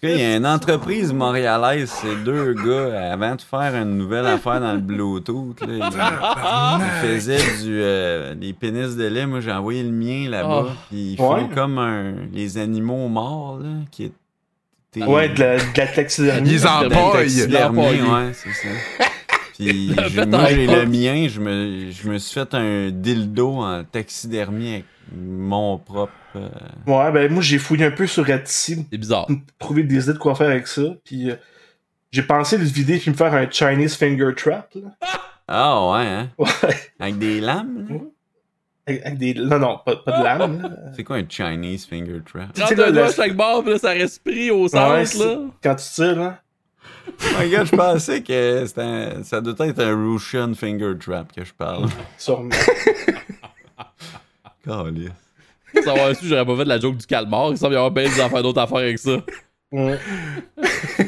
tout 0.00 0.06
cas, 0.06 0.14
il 0.14 0.20
y 0.20 0.24
a 0.24 0.36
une 0.36 0.46
entreprise 0.46 1.12
montréalaise, 1.12 1.90
ces 1.90 2.14
deux 2.24 2.52
gars, 2.54 3.10
avant 3.12 3.34
de 3.34 3.40
faire 3.40 3.74
une 3.74 3.98
nouvelle 3.98 4.26
affaire 4.26 4.60
dans 4.60 4.72
le 4.74 4.78
Bluetooth, 4.78 5.60
là, 5.62 5.66
ils, 5.66 6.84
ils 7.02 7.08
faisaient 7.08 7.62
du, 7.64 7.80
euh, 7.82 8.34
des 8.36 8.52
pénis 8.52 8.94
de 8.94 9.06
lait. 9.06 9.26
Moi, 9.26 9.40
j'ai 9.40 9.50
envoyé 9.50 9.82
le 9.82 9.90
mien 9.90 10.28
là-bas. 10.30 10.66
Oh. 10.66 10.72
Puis 10.88 11.12
ils 11.12 11.16
font 11.16 11.34
Ouais. 11.34 11.48
comme 11.52 11.78
un, 11.78 12.14
les 12.32 12.58
animaux 12.58 13.08
morts, 13.08 13.58
là, 13.60 13.70
qui 13.90 14.04
étaient... 14.04 14.14
Ouais, 14.96 15.28
de 15.28 15.40
la, 15.40 15.56
de 15.56 15.62
la 15.76 15.86
taxidermie. 15.86 16.50
Ils 16.50 16.66
en 16.66 16.88
taxidermie, 17.12 17.80
ouais, 17.80 18.32
c'est 18.32 18.52
ça. 18.52 18.68
Puis 19.56 19.92
je- 20.08 20.20
moi, 20.24 20.46
j'ai 20.46 20.66
le 20.66 20.86
mien, 20.86 21.28
je 21.28 21.40
me, 21.40 21.90
je 21.90 22.08
me 22.08 22.18
suis 22.18 22.34
fait 22.34 22.54
un 22.54 22.90
dildo 22.90 23.50
en 23.58 23.84
taxidermie 23.84 24.72
avec 24.74 24.84
mon 25.14 25.78
propre... 25.78 26.12
euh, 26.36 26.48
Ouais, 26.86 27.10
ben 27.12 27.32
moi 27.32 27.42
j'ai 27.42 27.58
fouillé 27.58 27.86
un 27.86 27.90
peu 27.90 28.06
sur 28.06 28.28
Etsy 28.28 28.86
C'est 28.90 28.98
bizarre. 28.98 29.26
pour 29.26 29.36
trouver 29.58 29.82
des 29.82 30.04
idées 30.04 30.12
de 30.12 30.18
quoi 30.18 30.34
faire 30.34 30.50
avec 30.50 30.66
ça. 30.66 30.82
Puis 31.04 31.30
euh, 31.30 31.36
j'ai 32.12 32.22
pensé 32.22 32.56
le 32.58 32.64
vider 32.64 32.98
puis 32.98 33.10
me 33.10 33.16
faire 33.16 33.34
un 33.34 33.48
Chinese 33.50 33.96
finger 33.96 34.34
trap. 34.36 34.70
Là. 34.74 34.90
Ah 35.48 35.90
ouais, 35.92 36.06
hein? 36.06 36.28
Ouais. 36.38 36.46
Avec 37.00 37.18
des 37.18 37.40
lames, 37.40 37.86
là? 37.88 37.96
Avec, 38.88 39.18
des. 39.18 39.34
Non, 39.34 39.58
non, 39.58 39.78
pas, 39.84 39.96
pas 39.96 40.18
de 40.18 40.24
lame. 40.24 40.76
C'est 40.96 41.04
quoi 41.04 41.16
un 41.16 41.24
Chinese 41.28 41.84
finger 41.86 42.20
trap? 42.30 42.52
Tu 42.54 42.62
sais, 42.62 42.82
un 42.82 42.90
doigt 42.90 43.04
à 43.06 43.12
chaque 43.12 43.36
barre, 43.36 43.62
puis 43.62 43.72
là, 43.72 43.78
ça 43.78 43.90
reste 43.90 44.22
pris 44.24 44.50
au 44.50 44.62
Ouais, 44.62 44.68
centre, 44.68 45.06
c'est- 45.06 45.18
là. 45.24 45.36
Quand 45.62 45.74
tu 45.76 45.84
tires, 45.94 46.16
là. 46.16 46.38
Oh 47.08 47.24
my 47.40 47.50
god, 47.50 47.66
je 47.66 47.76
pensais 47.76 48.22
que 48.22 48.64
c'était 48.66 48.80
un- 48.82 49.22
ça 49.22 49.40
doit 49.40 49.54
être 49.66 49.80
un 49.80 49.94
Russian 50.12 50.52
finger 50.54 50.92
trap 50.98 51.32
que 51.34 51.44
je 51.44 51.52
parle. 51.54 51.86
Sûrement. 52.18 52.50
Calisse. 54.64 55.10
Pour 55.74 55.82
savoir 55.84 56.14
si 56.16 56.26
j'aurais 56.28 56.44
pas 56.46 56.56
fait 56.56 56.64
la 56.64 56.80
joke 56.80 56.96
du 56.96 57.06
calmar, 57.06 57.50
il 57.50 57.58
semble 57.58 57.74
y 57.74 57.76
avoir 57.76 57.90
bien 57.90 58.04
des 58.04 58.20
affaires 58.20 58.42
d'autres 58.42 58.60
affaires 58.60 58.78
avec 58.78 58.98
ça. 58.98 59.16
Ouais. 59.70 59.98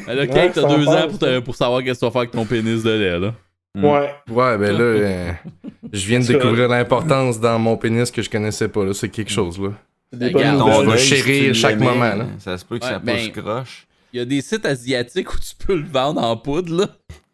Mais 0.07 0.15
là, 0.15 0.21
Ouais, 0.21 0.27
Kate, 0.27 0.53
t'as 0.53 0.75
deux 0.75 0.87
ans 0.87 1.07
pour, 1.09 1.43
pour 1.43 1.55
savoir 1.55 1.83
qu'est-ce 1.83 1.99
que 1.99 1.99
tu 1.99 2.05
vas 2.05 2.11
faire 2.11 2.21
avec 2.21 2.31
ton 2.31 2.45
pénis 2.45 2.83
de 2.83 2.91
lait, 2.91 3.19
là. 3.19 3.33
Mm. 3.73 3.85
Ouais. 3.85 4.15
Ouais, 4.29 4.57
ben 4.57 4.71
là, 4.73 4.79
euh, 4.83 5.31
je 5.93 6.05
viens 6.07 6.19
de 6.19 6.25
découvrir 6.25 6.67
l'importance 6.67 7.39
dans 7.39 7.57
mon 7.57 7.77
pénis 7.77 8.11
que 8.11 8.21
je 8.21 8.29
connaissais 8.29 8.67
pas. 8.67 8.83
là. 8.83 8.93
C'est 8.93 9.09
quelque 9.09 9.31
chose, 9.31 9.59
là. 9.59 9.69
On 10.13 10.83
va 10.83 10.97
chérir 10.97 11.55
chaque 11.55 11.79
moment, 11.79 12.15
là. 12.15 12.25
Ça 12.39 12.57
se 12.57 12.65
peut 12.65 12.79
que 12.79 12.83
Ouais, 12.85 12.91
ça 12.91 12.99
ben- 12.99 13.17
pousse 13.31 13.41
croche. 13.41 13.87
Il 14.13 14.17
y 14.17 14.21
a 14.21 14.25
des 14.25 14.41
sites 14.41 14.65
asiatiques 14.65 15.33
où 15.33 15.37
tu 15.39 15.55
peux 15.65 15.75
le 15.77 15.85
vendre 15.87 16.21
en 16.21 16.35
poudre, 16.35 16.75
là. 16.75 16.87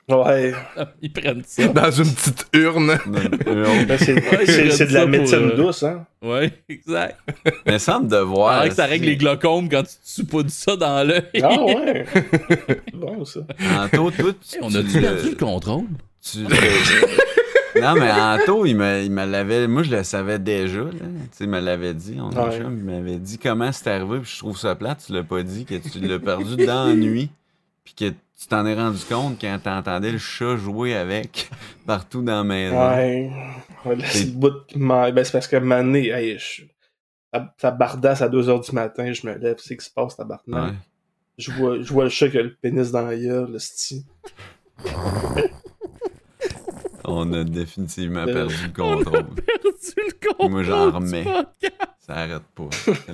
Ouais. 0.09 0.53
Ils 1.01 1.11
prennent 1.11 1.43
ça. 1.45 1.67
Dans 1.73 1.91
une 1.91 2.13
petite 2.13 2.47
urne. 2.53 2.97
Ben, 3.05 3.97
c'est 3.97 4.15
de 4.15 4.93
la 4.93 5.01
pour, 5.01 5.09
médecine 5.09 5.51
euh, 5.51 5.55
douce, 5.55 5.83
hein. 5.83 6.05
Ouais, 6.21 6.53
exact. 6.69 7.19
Mais 7.65 7.77
semble 7.77 8.07
devoir. 8.07 8.53
Alors 8.53 8.69
que 8.69 8.73
ça 8.73 8.85
règle 8.85 9.05
les 9.05 9.17
glaucomes 9.17 9.67
quand 9.67 9.83
tu 9.83 10.25
te 10.25 10.47
ça 10.47 10.77
dans 10.77 11.05
l'œil. 11.05 11.23
Ah 11.43 11.61
ouais. 11.61 12.05
bon, 12.93 13.25
ça. 13.25 13.41
Anto, 13.77 14.11
toi, 14.11 14.31
tu. 14.49 14.55
Hey, 14.55 14.63
on 14.63 14.69
tu 14.69 14.77
a-tu 14.77 15.01
perdu 15.01 15.29
le 15.31 15.35
contrôle? 15.35 15.85
tu 16.21 16.39
Non, 17.81 17.93
mais 17.93 18.09
Anto, 18.11 18.65
il 18.65 18.75
me, 18.75 19.03
il 19.03 19.11
me 19.11 19.25
l'avait. 19.25 19.67
Moi, 19.67 19.83
je 19.83 19.91
le 19.91 20.03
savais 20.03 20.39
déjà. 20.39 20.79
Là. 20.79 20.89
Tu 20.91 21.07
sais, 21.31 21.43
il 21.43 21.49
me 21.49 21.59
l'avait 21.59 21.93
dit. 21.93 22.17
On 22.19 22.29
Ouais. 22.29 22.57
chum, 22.57 22.77
il 22.77 22.85
m'avait 22.85 23.17
dit 23.17 23.37
comment 23.37 23.71
c'est 23.73 23.89
arrivé. 23.89 24.19
Puis 24.21 24.31
je 24.35 24.39
trouve 24.39 24.57
ça 24.57 24.73
plate. 24.73 25.03
Tu 25.05 25.11
l'as 25.13 25.23
pas 25.23 25.43
dit 25.43 25.65
que 25.65 25.75
tu 25.75 25.99
l'as 25.99 26.19
perdu 26.19 26.65
dans 26.65 26.85
la 26.85 26.95
nuit. 26.95 27.29
Puis 27.83 27.93
que 27.93 28.13
tu 28.39 28.47
t'en 28.47 28.65
es 28.65 28.75
rendu 28.75 29.03
compte 29.05 29.39
quand 29.41 29.59
t'entendais 29.63 30.11
le 30.11 30.17
chat 30.17 30.57
jouer 30.57 30.95
avec 30.95 31.49
partout 31.85 32.21
dans 32.21 32.37
la 32.37 32.43
maison? 32.43 32.77
Ouais. 32.89 33.31
c'est 34.05 34.25
le 34.25 34.31
bout 34.31 34.53
Ben, 34.75 35.23
c'est 35.23 35.31
parce 35.31 35.47
que 35.47 35.57
mané, 35.57 36.09
hey, 36.09 36.37
je... 36.37 36.63
ça, 37.33 37.53
ça 37.57 37.71
bardasse 37.71 38.21
à 38.21 38.29
2h 38.29 38.65
du 38.69 38.71
matin, 38.75 39.11
je 39.11 39.25
me 39.27 39.33
lève, 39.37 39.57
c'est 39.59 39.69
ce 39.69 39.73
qui 39.73 39.85
se 39.85 39.91
passe, 39.91 40.15
tabarnak? 40.17 40.71
Ouais. 40.71 40.77
Je 41.37 41.51
vois, 41.51 41.81
je 41.81 41.93
vois 41.93 42.03
le 42.05 42.09
chat 42.09 42.29
qui 42.29 42.37
a 42.37 42.41
le 42.43 42.55
pénis 42.55 42.91
dans 42.91 43.03
la 43.05 43.15
gueule, 43.15 43.51
le 43.51 43.59
sti. 43.59 44.05
On 47.09 47.31
a 47.33 47.43
définitivement 47.43 48.21
Euh, 48.27 48.33
perdu 48.33 48.55
le 48.63 48.73
contrôle. 48.73 49.25
Perdu 49.35 49.93
le 49.95 50.27
contrôle 50.27 50.51
Moi, 50.51 50.63
j'en 50.63 50.91
remets. 50.91 51.23
Ça 51.99 52.13
arrête 52.15 52.43
pas. 52.55 52.69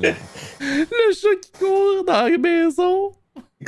Le 0.59 1.13
chat 1.13 1.35
qui 1.41 1.51
court 1.59 2.03
dans 2.05 2.27
la 2.29 2.37
maison. 2.37 3.11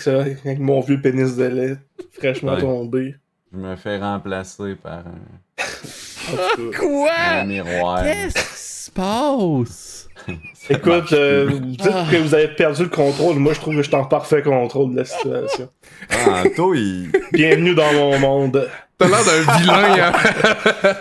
Avec 0.07 0.59
mon 0.59 0.81
vieux 0.81 1.01
pénis 1.01 1.35
de 1.35 1.45
lait, 1.45 1.77
fraîchement 2.11 2.53
Ouais. 2.53 2.61
tombé. 2.61 3.15
Je 3.53 3.57
me 3.57 3.75
fais 3.75 3.97
remplacer 3.97 4.75
par 4.75 5.03
un. 5.07 5.57
Quoi? 6.79 7.11
un 7.11 7.45
miroir. 7.45 8.03
Qu'est-ce 8.03 8.35
qui 8.35 8.57
se 8.57 8.91
passe? 8.91 10.07
Écoute, 10.69 11.13
euh, 11.13 11.47
vous 11.49 11.59
dites 11.59 11.83
que 11.83 12.17
vous 12.17 12.33
avez 12.33 12.47
perdu 12.47 12.83
le 12.83 12.89
contrôle, 12.89 13.37
moi 13.37 13.53
je 13.53 13.59
trouve 13.59 13.75
que 13.75 13.81
je 13.83 13.87
suis 13.87 13.95
en 13.95 14.05
parfait 14.05 14.41
contrôle 14.41 14.93
de 14.93 14.97
la 14.99 15.05
situation. 15.05 15.69
Ah, 16.09 16.43
Anto, 16.45 16.73
il. 16.73 17.11
Bienvenue 17.31 17.75
dans 17.75 17.93
mon 17.93 18.17
monde. 18.19 18.67
T'as 18.97 19.07
l'air 19.07 19.23
d'un 19.23 19.59
vilain 19.59 20.11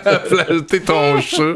à, 0.04 0.18
planter 0.18 0.80
ton 0.80 1.20
chat. 1.20 1.54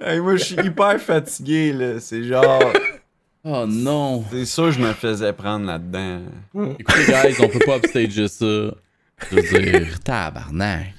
Hey, 0.00 0.20
moi, 0.20 0.36
je 0.36 0.44
suis 0.44 0.56
hyper 0.56 1.00
fatigué, 1.00 1.72
là. 1.72 2.00
C'est 2.00 2.22
genre. 2.22 2.72
Oh 3.44 3.66
non. 3.68 4.24
C'est 4.30 4.46
sûr, 4.46 4.72
je 4.72 4.80
me 4.80 4.92
faisais 4.92 5.32
prendre 5.32 5.66
là-dedans. 5.66 6.20
Écoutez, 6.78 7.04
guys, 7.06 7.36
on 7.40 7.48
peut 7.48 7.58
pas 7.64 7.76
upstager 7.76 8.28
ça. 8.28 8.46
Je 8.46 9.36
veux 9.36 9.42
dire, 9.42 10.00
tabarnak. 10.00 10.94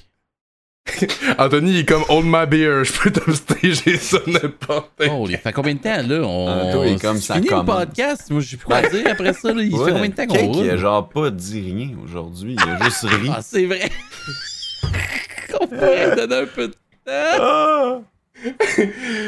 Anthony, 1.40 1.72
il 1.72 1.78
est 1.80 1.86
comme 1.86 2.04
Hold 2.10 2.28
my 2.28 2.46
beer, 2.46 2.84
je 2.84 2.94
peux 2.94 3.12
t'upstager 3.12 3.98
ça 3.98 4.20
n'importe 4.28 4.92
Oh, 5.10 5.26
il 5.28 5.36
fait 5.38 5.52
combien 5.52 5.74
de 5.74 5.80
temps, 5.80 6.04
là? 6.08 6.22
On... 6.22 6.48
Ah, 6.48 6.72
toi, 6.72 6.86
il 6.86 6.94
est 6.94 7.02
comme 7.02 7.18
ça 7.18 7.34
fini 7.36 7.48
le 7.50 7.66
podcast? 7.66 8.30
Moi, 8.30 8.42
je 8.42 8.50
sais 8.50 8.58
plus 8.58 8.68
quoi 8.68 8.84
dire 8.84 9.08
après 9.10 9.34
ça, 9.34 9.52
là. 9.52 9.64
Il 9.64 9.74
Ouais, 9.74 9.86
fait 9.86 9.92
combien 9.94 10.10
de 10.10 10.14
temps 10.14 10.28
qu'on 10.28 10.36
Cake, 10.36 10.44
il 10.58 10.70
a 10.70 10.72
roule? 10.74 10.78
genre 10.80 11.10
pas 11.10 11.32
dit 11.32 11.62
rien 11.74 11.90
aujourd'hui. 12.04 12.56
Il 12.64 12.70
a 12.70 12.84
juste 12.84 13.02
ri. 13.04 13.30
Ah, 13.36 13.42
c'est 13.42 13.66
vrai. 13.66 13.90
On 15.60 15.68
pourrait 15.68 16.16
donner 16.16 16.36
un 16.36 16.46
peu 16.46 16.68
de 16.68 16.74
temps. 16.74 16.78
Ah! 17.08 17.98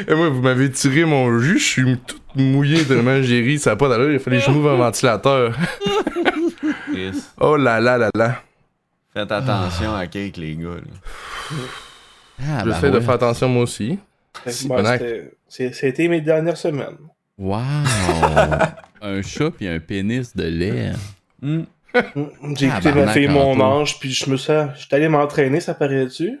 Et 0.06 0.14
moi, 0.14 0.28
vous 0.28 0.42
m'avez 0.42 0.70
tiré 0.70 1.04
mon 1.04 1.38
jus, 1.40 1.58
je 1.58 1.64
suis 1.64 1.98
tout 2.06 2.20
mouillé 2.38 2.84
tellement 2.84 3.20
j'ai 3.22 3.40
ri, 3.40 3.58
ça 3.58 3.72
a 3.72 3.76
pas 3.76 3.88
d'allure, 3.88 4.12
il 4.12 4.18
fallait 4.18 4.38
que 4.38 4.44
je 4.44 4.50
m'ouvre 4.50 4.70
un 4.70 4.76
ventilateur. 4.84 5.56
Chris, 6.92 7.22
Oh 7.40 7.56
là 7.56 7.80
là 7.80 7.98
là 7.98 8.10
là. 8.14 8.42
Faites 9.12 9.30
attention 9.32 9.94
à 9.94 10.06
Cake, 10.06 10.36
les 10.36 10.56
gars. 10.56 10.68
là. 10.76 11.56
Ah, 12.40 12.62
J'essaie 12.64 12.80
ben 12.82 12.90
de 12.92 12.98
ouais. 12.98 13.04
faire 13.04 13.14
attention 13.14 13.48
moi 13.48 13.62
aussi. 13.64 13.98
C'était- 14.46 16.08
mes 16.08 16.20
dernières 16.20 16.56
semaines. 16.56 16.96
Wow! 17.36 17.60
un 19.02 19.22
chat 19.22 19.50
puis 19.50 19.66
un 19.68 19.78
pénis 19.80 20.34
de 20.36 20.44
lait. 20.44 20.92
Hmm. 21.42 21.62
J'ai 22.56 22.66
écouté 22.66 22.92
ma 22.92 23.08
fille 23.08 23.28
Mon. 23.28 23.58
Ange, 23.60 23.98
puis 23.98 24.12
je 24.12 24.28
me 24.30 24.36
suis, 24.36 24.52
j'étais 24.78 24.96
allé 24.96 25.08
m'entraîner, 25.08 25.60
ça 25.60 25.74
paraît-tu? 25.74 26.40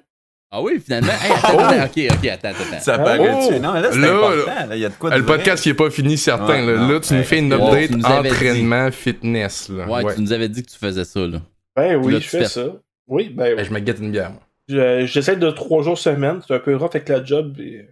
Ah 0.50 0.62
oui, 0.62 0.80
finalement. 0.80 1.12
Hey, 1.22 1.32
attends, 1.32 1.58
attends, 1.58 1.84
ok, 1.84 2.16
ok, 2.18 2.24
attends, 2.26 2.48
attends. 2.48 2.80
Ça 2.80 2.94
Ah, 2.94 2.98
paraît-tu? 2.98 3.54
oh! 3.54 3.58
Non, 3.58 3.72
mais 3.74 3.82
là, 3.82 3.92
c'est 3.92 4.04
important. 4.08 4.66
Là, 4.68 4.76
il 4.76 4.80
y 4.80 4.84
a 4.84 4.88
de 4.88 4.94
quoi 4.94 5.10
de 5.10 5.16
le 5.16 5.22
vrai. 5.22 5.36
podcast 5.36 5.62
qui 5.62 5.68
est 5.68 5.74
pas 5.74 5.90
fini 5.90 6.16
certain. 6.16 6.64
Ouais, 6.66 6.74
là. 6.74 6.88
Là, 6.88 7.00
tu 7.00 7.14
nous 7.14 7.22
fais 7.22 7.38
une 7.38 7.52
update 7.52 7.90
dit. 7.92 8.04
entraînement 8.06 8.90
fitness. 8.90 9.68
Là. 9.68 9.86
Ouais, 9.86 10.04
Ouais. 10.04 10.14
tu 10.14 10.22
nous 10.22 10.32
avais 10.32 10.48
dit 10.48 10.62
que 10.62 10.70
tu 10.70 10.78
faisais 10.78 11.04
ça, 11.04 11.20
là. 11.26 11.40
Ben 11.76 11.96
oui, 11.96 12.14
Là, 12.14 12.18
je 12.20 12.28
fais 12.28 12.38
fais- 12.40 12.48
ça. 12.48 12.66
Oui, 13.06 13.28
ben 13.28 13.54
Ben, 13.54 13.58
oui. 13.58 13.64
je 13.66 13.72
me 13.72 13.78
guette 13.80 13.98
une 14.00 14.10
bière. 14.10 14.32
Je- 14.68 15.04
J'essaie 15.06 15.36
de 15.36 15.50
trois 15.50 15.82
jours 15.82 15.98
semaine, 15.98 16.40
c'est 16.46 16.54
un 16.54 16.58
peu 16.60 16.74
rough 16.76 16.90
avec 16.94 17.08
la 17.08 17.22
job 17.24 17.58
et 17.60 17.86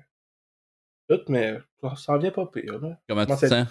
tout, 1.08 1.20
mais 1.28 1.58
ça 1.82 1.94
s'en 1.96 2.18
vient 2.18 2.30
pas 2.30 2.46
pire. 2.46 2.78
là. 2.80 2.98
Comment 3.08 3.26
tu 3.26 3.36
te 3.36 3.46
sens? 3.46 3.66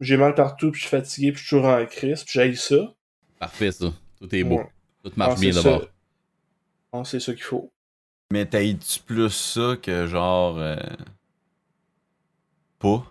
J'ai 0.00 0.16
mal 0.16 0.34
partout, 0.34 0.70
puis 0.70 0.80
je 0.80 0.86
suis 0.86 0.96
fatigué, 0.96 1.32
puis 1.32 1.40
je 1.42 1.46
suis 1.46 1.56
toujours 1.56 1.68
en 1.70 1.84
crise, 1.86 2.22
puis 2.24 2.32
j'aille 2.34 2.56
ça. 2.56 2.76
Parfait, 3.38 3.70
ça. 3.72 3.86
Tout 4.20 4.34
est 4.34 4.44
beau. 4.44 4.58
Ouais. 4.58 4.66
Tout 5.04 5.10
Ah, 5.10 5.18
marche 5.18 5.40
bien 5.40 5.52
c'est 5.52 5.62
d'abord. 5.62 5.86
Ah, 6.92 7.02
c'est 7.04 7.20
ça 7.20 7.32
qu'il 7.32 7.42
faut. 7.42 7.71
Mais 8.32 8.46
t'haïs-tu 8.46 9.00
plus 9.00 9.28
ça 9.28 9.76
que 9.76 10.06
genre. 10.06 10.56
euh, 10.58 10.74
Pas? 12.78 13.04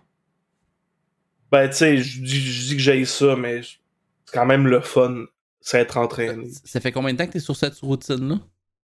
Ben, 1.52 1.69
tu 1.69 1.76
sais, 1.76 1.98
je 1.99 2.22
dis, 2.22 2.76
que 2.76 2.81
j'aille 2.81 3.06
ça, 3.06 3.35
mais 3.35 3.61
c'est 3.61 4.34
quand 4.34 4.48
même 4.48 4.65
le 4.65 4.81
fun, 4.81 5.26
c'est 5.60 5.80
être 5.80 5.98
entraîné. 5.98 6.49
Ça 6.64 6.80
fait 6.80 6.91
combien 6.91 7.14
de 7.14 7.19
temps 7.19 7.27
que 7.27 7.34
t'es 7.34 7.39
sur 7.39 7.56
cette 7.56 7.77
routine-là? 7.81 8.39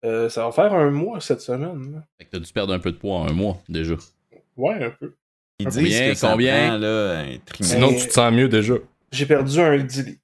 Euh, 0.05 0.29
ça 0.29 0.45
va 0.45 0.53
faire 0.53 0.73
un 0.73 0.89
mois 0.89 1.19
cette 1.19 1.41
semaine. 1.41 1.95
là. 1.95 2.03
Fait 2.17 2.23
que 2.23 2.29
t'as 2.31 2.39
dû 2.39 2.53
perdre 2.53 2.73
un 2.73 2.79
peu 2.79 2.93
de 2.93 2.97
poids 2.97 3.17
en 3.17 3.27
un 3.27 3.33
mois, 3.33 3.57
déjà. 3.67 3.95
Ouais, 4.55 4.81
un 4.85 4.91
peu. 4.91 5.13
Ils 5.59 5.67
disent 5.67 5.99
que 5.99 6.13
ça 6.13 6.31
combien? 6.31 6.67
prend, 6.69 6.77
là, 6.77 7.19
un 7.19 7.37
trimestre. 7.45 7.75
Sinon, 7.75 7.93
tu 7.93 8.07
te 8.07 8.13
sens 8.13 8.31
mieux 8.31 8.47
déjà. 8.47 8.75
J'ai 9.11 9.25
perdu 9.25 9.59
un 9.59 9.77
10 9.83 10.03
livres. 10.05 10.17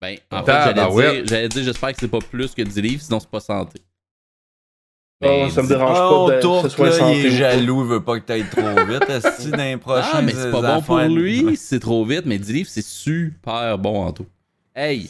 Ben, 0.00 0.16
en 0.30 0.44
fait, 0.44 0.74
dire, 0.74 1.26
j'allais 1.26 1.48
dire, 1.48 1.64
j'espère 1.64 1.92
que 1.92 1.98
c'est 1.98 2.08
pas 2.08 2.20
plus 2.20 2.54
que 2.54 2.62
10 2.62 2.80
livres, 2.82 3.02
sinon 3.02 3.18
c'est 3.18 3.28
pas 3.30 3.40
santé. 3.40 3.80
Ah, 5.24 5.44
Ben, 5.46 5.50
ça 5.50 5.62
me 5.62 5.68
dérange 5.68 5.98
Oh, 6.00 6.26
pas 6.26 6.32
de, 6.32 6.36
que 6.36 6.42
Tourte, 6.42 6.62
ce 6.64 6.68
soit 6.68 6.86
là, 6.86 6.92
santé 6.92 7.18
il 7.20 7.26
est 7.26 7.30
jaloux, 7.30 7.84
il 7.84 7.88
veut 7.90 8.02
pas 8.02 8.20
que 8.20 8.24
t'ailles 8.24 8.44
trop 8.50 8.62
vite. 8.86 9.08
Est-ce 9.08 9.50
que 9.50 9.56
dans 9.56 9.62
les 9.62 9.76
prochains 9.76 10.08
Ah, 10.14 10.22
mais 10.22 10.32
c'est 10.32 10.50
pas 10.50 10.60
bon 10.76 10.82
pour 10.82 10.98
lui, 11.00 11.56
c'est 11.56 11.80
trop 11.80 12.04
vite, 12.04 12.22
mais 12.26 12.38
10 12.38 12.52
livres, 12.52 12.68
c'est 12.70 12.84
super 12.84 13.78
bon 13.78 14.04
en 14.04 14.12
tout. 14.12 14.26
Hey, 14.76 15.08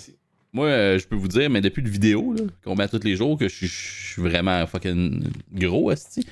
moi, 0.53 0.67
euh, 0.67 0.99
je 0.99 1.07
peux 1.07 1.17
vous 1.17 1.29
dire, 1.29 1.51
mais 1.51 1.61
depuis 1.61 1.83
le 1.83 1.89
vidéo, 1.91 2.35
là, 2.37 2.45
qu'on 2.65 2.75
met 2.77 2.85
à 2.85 2.89
tous 2.89 3.01
les 3.03 3.17
jours, 3.17 3.37
que 3.39 3.49
je 3.49 3.67
suis- 3.67 4.23
vraiment 4.23 4.65
fucking 4.67 5.25
gros, 5.53 5.91
esti. 5.91 6.25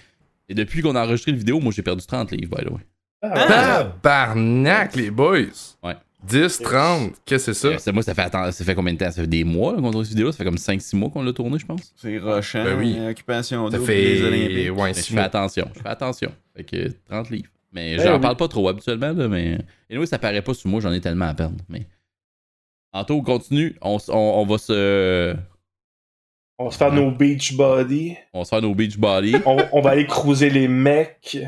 Et 0.49 0.55
depuis 0.55 0.83
qu'on 0.83 0.95
a 0.95 1.03
enregistré 1.05 1.33
le 1.33 1.39
vidéo, 1.39 1.59
moi, 1.59 1.73
j'ai 1.75 1.83
perdu 1.83 2.05
30 2.07 2.31
livres, 2.31 2.57
by 2.57 2.65
the 2.65 2.71
way. 2.71 2.81
Ah, 3.23 3.85
Tabarnak, 4.03 4.95
les 4.97 5.11
boys! 5.11 5.75
Ouais. 5.83 5.97
10, 6.25 6.59
30, 6.63 7.13
qu'est-ce 7.25 7.47
que 7.47 7.53
c'est 7.53 7.67
Euh, 7.69 7.73
ça? 7.73 7.79
c'est- 7.79 7.93
moi, 7.93 8.03
ça 8.03 8.15
fait, 8.15 8.23
attends, 8.23 8.51
ça 8.53 8.65
fait 8.65 8.75
combien 8.75 8.93
de 8.93 8.99
temps? 8.99 9.11
Ça 9.11 9.23
fait 9.23 9.27
des 9.27 9.45
mois 9.45 9.75
qu'on 9.75 9.91
tourne 9.91 10.05
cette 10.05 10.15
vidéo? 10.15 10.31
Ça 10.33 10.39
fait 10.39 10.45
comme 10.45 10.57
5-6 10.59 10.95
mois 10.97 11.11
qu'on 11.11 11.23
l'a 11.23 11.33
tourné, 11.33 11.59
je 11.59 11.67
pense. 11.67 11.93
C'est 11.97 12.19
rochant, 12.19 12.65
Ben 12.65 12.79
oui. 12.79 12.95
euh, 12.99 13.11
occupation 13.11 13.71
Ça 13.71 13.79
fait. 13.81 13.95
les 14.15 14.23
Olympiques. 14.23 14.79
Ouais, 14.79 14.89
Mais 14.89 14.95
je 14.95 15.01
fais 15.13 15.19
attention, 15.21 15.69
je 15.75 15.81
fais 15.81 15.89
attention. 15.89 16.33
Fait 16.57 16.65
que 16.65 16.89
30 17.09 17.31
livres. 17.31 17.49
Mais 17.73 17.97
Ben 17.97 18.05
j'en 18.07 18.15
oui. 18.17 18.21
parle 18.21 18.37
pas 18.37 18.49
trop 18.49 18.69
habituellement, 18.69 19.13
là, 19.13 19.29
mais. 19.29 19.59
Et 19.91 19.97
nous, 19.97 20.05
ça 20.07 20.19
paraît 20.19 20.43
pas 20.43 20.55
sur 20.55 20.69
moi, 20.71 20.81
j'en 20.81 20.93
ai 20.93 21.01
tellement 21.01 21.27
à 21.29 21.35
perdre. 21.35 21.57
Mais. 21.69 21.87
Anto, 22.93 23.15
on 23.15 23.23
continue. 23.23 23.75
On, 23.81 23.97
on, 24.09 24.15
on 24.15 24.45
va 24.47 24.59
se. 24.59 25.35
On 26.59 26.67
va 26.67 26.71
se 26.71 26.77
faire 26.77 26.93
nos 26.93 27.11
beach 27.11 27.55
body. 27.57 28.15
On 28.35 28.41
va 28.41 28.45
se 28.45 28.51
faire 28.51 28.63
nos 28.63 28.75
beach 28.75 28.97
body. 28.99 29.35
On, 29.47 29.57
on 29.73 29.81
va 29.81 29.91
aller 29.91 30.07
cruiser 30.07 30.51
les 30.51 30.69
mecs. 30.69 31.39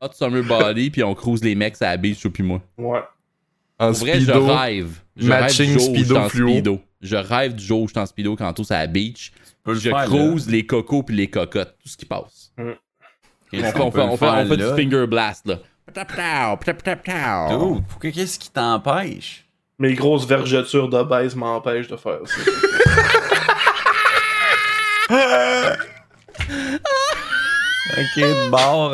Hot 0.00 0.12
summer 0.14 0.42
body, 0.44 0.90
puis 0.90 1.02
on 1.02 1.14
cruise 1.14 1.42
les 1.44 1.54
mecs 1.54 1.80
à 1.82 1.90
la 1.90 1.96
beach, 1.96 2.20
toi 2.20 2.30
puis 2.32 2.42
moi. 2.42 2.62
Ouais. 2.78 3.00
En 3.82 3.92
vrai, 3.92 4.20
je 4.20 4.30
rêve. 4.32 4.90
Je 5.16 5.28
matching 5.28 5.76
rêve 5.76 5.78
du 5.78 5.80
jour 5.84 5.90
où 5.90 5.94
je 5.94 5.98
suis 5.98 6.04
speedo 6.04 6.16
en 6.20 6.28
speedo. 6.28 6.80
Je 7.00 7.16
rêve 7.16 7.54
du 7.54 7.64
jour 7.64 7.82
où 7.82 7.86
je 7.88 7.92
suis 7.92 8.00
en 8.00 8.06
speedo 8.06 8.36
quand 8.36 8.52
tout 8.52 8.64
c'est 8.64 8.74
à 8.74 8.78
la 8.80 8.86
beach. 8.86 9.32
Le 9.66 9.74
Je 9.74 9.90
faire, 9.90 9.98
là. 9.98 10.04
cruise 10.06 10.48
les 10.48 10.66
cocos 10.66 11.02
puis 11.02 11.14
les 11.16 11.28
cocottes, 11.30 11.76
tout 11.82 11.88
ce 11.88 11.96
qui 11.96 12.04
passe. 12.04 12.52
On 12.58 12.64
fait, 13.58 13.72
qu'on 13.72 13.82
on 13.86 13.90
peut 13.90 14.00
fait, 14.00 14.06
le 14.06 14.12
on 14.12 14.16
fait, 14.16 14.26
on 14.26 14.32
faire 14.34 14.48
fait 14.48 14.56
là? 14.56 14.70
du 14.74 14.82
finger 14.82 15.06
blast 15.06 15.46
là. 15.46 15.58
Dude, 17.48 17.84
pourquoi- 17.88 18.10
qu'est-ce 18.10 18.38
qui 18.38 18.50
t'empêche? 18.50 19.44
Mes 19.78 19.94
grosses 19.94 20.26
vergetures 20.26 20.88
de 20.88 21.02
baise 21.02 21.34
m'empêchent 21.36 21.88
de 21.88 21.96
faire 21.96 22.20
ça. 22.24 22.40
Ok, 27.94 28.16
de 28.16 28.50
bord, 28.50 28.90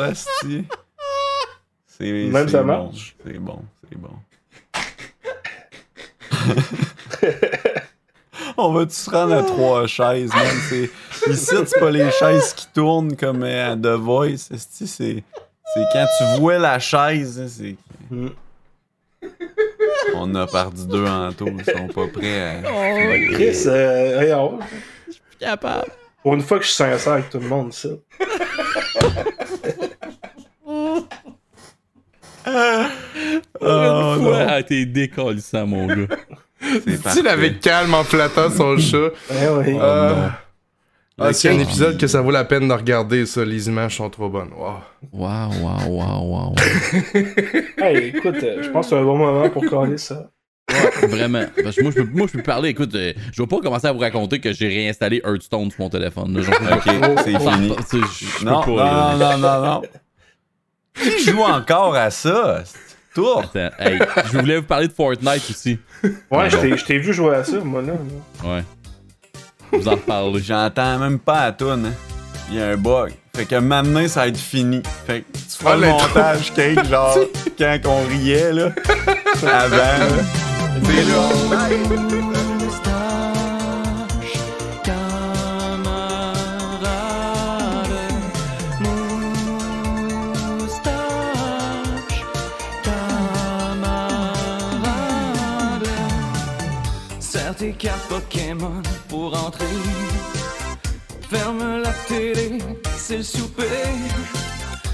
Même 2.31 2.47
ça 2.49 2.61
bon, 2.63 2.67
marche? 2.67 3.15
C'est 3.25 3.39
bon, 3.39 3.61
c'est 3.89 3.97
bon. 3.97 4.09
On 8.57 8.73
va-tu 8.73 8.93
se 8.93 9.09
rendre 9.09 9.35
à 9.35 9.43
trois 9.43 9.87
chaises, 9.87 10.33
man? 10.33 10.45
C'est... 10.69 10.89
Ici, 11.29 11.55
c'est 11.65 11.79
pas 11.79 11.91
les 11.91 12.11
chaises 12.11 12.53
qui 12.53 12.67
tournent 12.73 13.15
comme 13.15 13.43
euh, 13.43 13.73
à 13.73 13.75
The 13.75 13.99
Voice, 13.99 14.49
c'est... 14.57 15.23
C'est 15.71 15.85
quand 15.93 16.07
tu 16.17 16.23
vois 16.39 16.57
la 16.57 16.79
chaise, 16.79 17.39
hein, 17.39 17.47
c'est... 17.47 17.75
Mm. 18.09 18.29
On 20.15 20.33
a 20.35 20.47
perdu 20.47 20.87
deux 20.87 21.05
en 21.05 21.31
tout, 21.31 21.47
ils 21.47 21.63
sont 21.63 21.87
pas 21.87 22.07
prêts 22.07 22.41
à... 22.41 22.61
Chris, 23.33 23.67
euh, 23.67 24.19
regarde. 24.19 24.61
capable. 25.39 25.91
Pour 26.23 26.33
une 26.33 26.41
fois 26.41 26.57
que 26.57 26.63
je 26.65 26.69
suis 26.69 26.77
sincère 26.77 27.13
avec 27.13 27.29
tout 27.29 27.39
le 27.39 27.47
monde, 27.47 27.71
ça. 27.71 27.89
Oh, 33.61 34.15
Une 34.17 34.23
fois, 34.23 34.39
non. 34.39 34.47
ah, 34.49 34.63
t'es 34.63 34.85
décalissant, 34.85 35.65
mon 35.67 35.87
gars. 35.87 35.95
C'est 36.85 37.21
Tu 37.21 37.27
avec 37.27 37.59
calme 37.61 37.93
en 37.93 38.03
flattant 38.03 38.49
son 38.51 38.77
chat? 38.77 39.11
Eh 39.31 39.47
oui. 39.47 39.77
Euh, 39.79 40.27
ah, 41.17 41.33
c'est 41.33 41.49
un 41.49 41.59
épisode 41.59 41.97
que 41.97 42.07
ça 42.07 42.21
vaut 42.21 42.31
la 42.31 42.43
peine 42.45 42.67
de 42.67 42.73
regarder, 42.73 43.25
ça. 43.25 43.43
Les 43.45 43.67
images 43.67 43.97
sont 43.97 44.09
trop 44.09 44.29
bonnes. 44.29 44.51
Wow. 44.57 44.75
Waouh, 45.13 45.51
waouh, 45.61 45.97
waouh, 45.97 46.31
waouh. 46.33 46.55
Hey, 47.77 48.07
écoute, 48.15 48.35
euh, 48.43 48.61
je 48.63 48.69
pense 48.69 48.85
que 48.87 48.89
c'est 48.95 49.01
un 49.01 49.03
bon 49.05 49.17
moment 49.17 49.49
pour 49.49 49.65
caler 49.69 49.97
ça. 49.97 50.29
Vraiment. 51.07 51.43
Parce 51.63 51.75
que 51.77 51.81
moi, 51.81 51.91
je 51.95 52.01
peux, 52.01 52.09
moi, 52.11 52.27
je 52.31 52.37
peux 52.37 52.43
parler. 52.43 52.69
Écoute, 52.69 52.93
euh, 52.95 53.13
je 53.33 53.41
vais 53.41 53.47
pas 53.47 53.59
commencer 53.59 53.87
à 53.87 53.91
vous 53.91 53.99
raconter 53.99 54.39
que 54.39 54.51
j'ai 54.53 54.67
réinstallé 54.67 55.21
Hearthstone 55.25 55.71
sur 55.71 55.79
mon 55.81 55.89
téléphone. 55.89 56.37
là. 56.37 56.43
C'est 57.23 57.37
fini. 57.37 58.45
Non, 58.45 58.65
non, 58.67 59.17
non, 59.17 59.37
non, 59.37 59.61
non. 59.65 59.81
Qui 60.93 61.23
joue 61.31 61.41
encore 61.41 61.95
à 61.95 62.09
ça? 62.11 62.63
Tour. 63.13 63.39
Attends, 63.43 63.69
hey, 63.79 63.99
je 64.31 64.37
voulais 64.37 64.57
vous 64.57 64.63
parler 64.63 64.87
de 64.87 64.93
Fortnite 64.93 65.43
aussi. 65.49 65.79
Ouais, 66.31 66.49
je 66.49 66.57
t'ai- 66.57 66.77
je 66.77 66.85
t'ai 66.85 66.97
vu 66.99 67.13
jouer 67.13 67.35
à 67.35 67.43
ça, 67.43 67.57
moi, 67.63 67.81
là. 67.81 67.93
Ouais. 68.43 68.63
Je 69.73 69.77
vous 69.77 69.87
en 69.87 69.91
reparler. 69.91 70.41
J'entends 70.41 70.99
même 70.99 71.19
pas 71.19 71.45
la 71.45 71.51
toune. 71.51 71.85
hein. 71.87 71.93
Il 72.51 72.57
y 72.57 72.61
a 72.61 72.69
un 72.69 72.77
bug. 72.77 73.11
Fait 73.35 73.45
que 73.45 73.55
maintenant, 73.55 74.07
ça 74.07 74.21
va 74.21 74.27
être 74.27 74.37
fini. 74.37 74.81
Fait 75.05 75.21
que 75.21 75.37
tu 75.37 75.57
feras 75.57 75.73
Ah, 75.73 75.77
le 75.77 75.87
montage 75.87 76.53
cake, 76.53 76.83
genre, 76.87 77.17
quand 77.57 77.77
on 77.85 78.01
riait, 78.07 78.51
là. 78.53 78.69
Avant, 79.43 79.75
là. 79.75 80.07
Pokémon 98.19 98.81
pour 99.07 99.33
entrer. 99.45 99.65
Ferme 101.29 101.81
la 101.81 101.93
télé, 102.07 102.57
c'est 102.97 103.17
le 103.17 103.23
souper. 103.23 103.63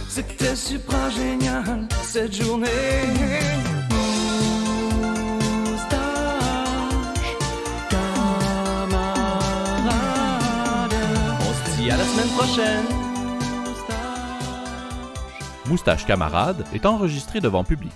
C'était 0.08 0.56
super 0.56 1.10
génial 1.10 1.88
cette 2.04 2.36
journée. 2.36 2.68
Moustache, 5.66 5.98
camarade. 7.90 8.94
On 11.42 11.54
se 11.54 11.78
dit 11.78 11.90
à 11.90 11.98
la 11.98 12.04
semaine 12.04 12.30
prochaine. 12.38 12.86
Moustache. 13.66 13.96
Moustache 15.66 16.06
Camarade 16.06 16.64
est 16.74 16.86
enregistré 16.86 17.40
devant 17.42 17.64
public. 17.64 17.94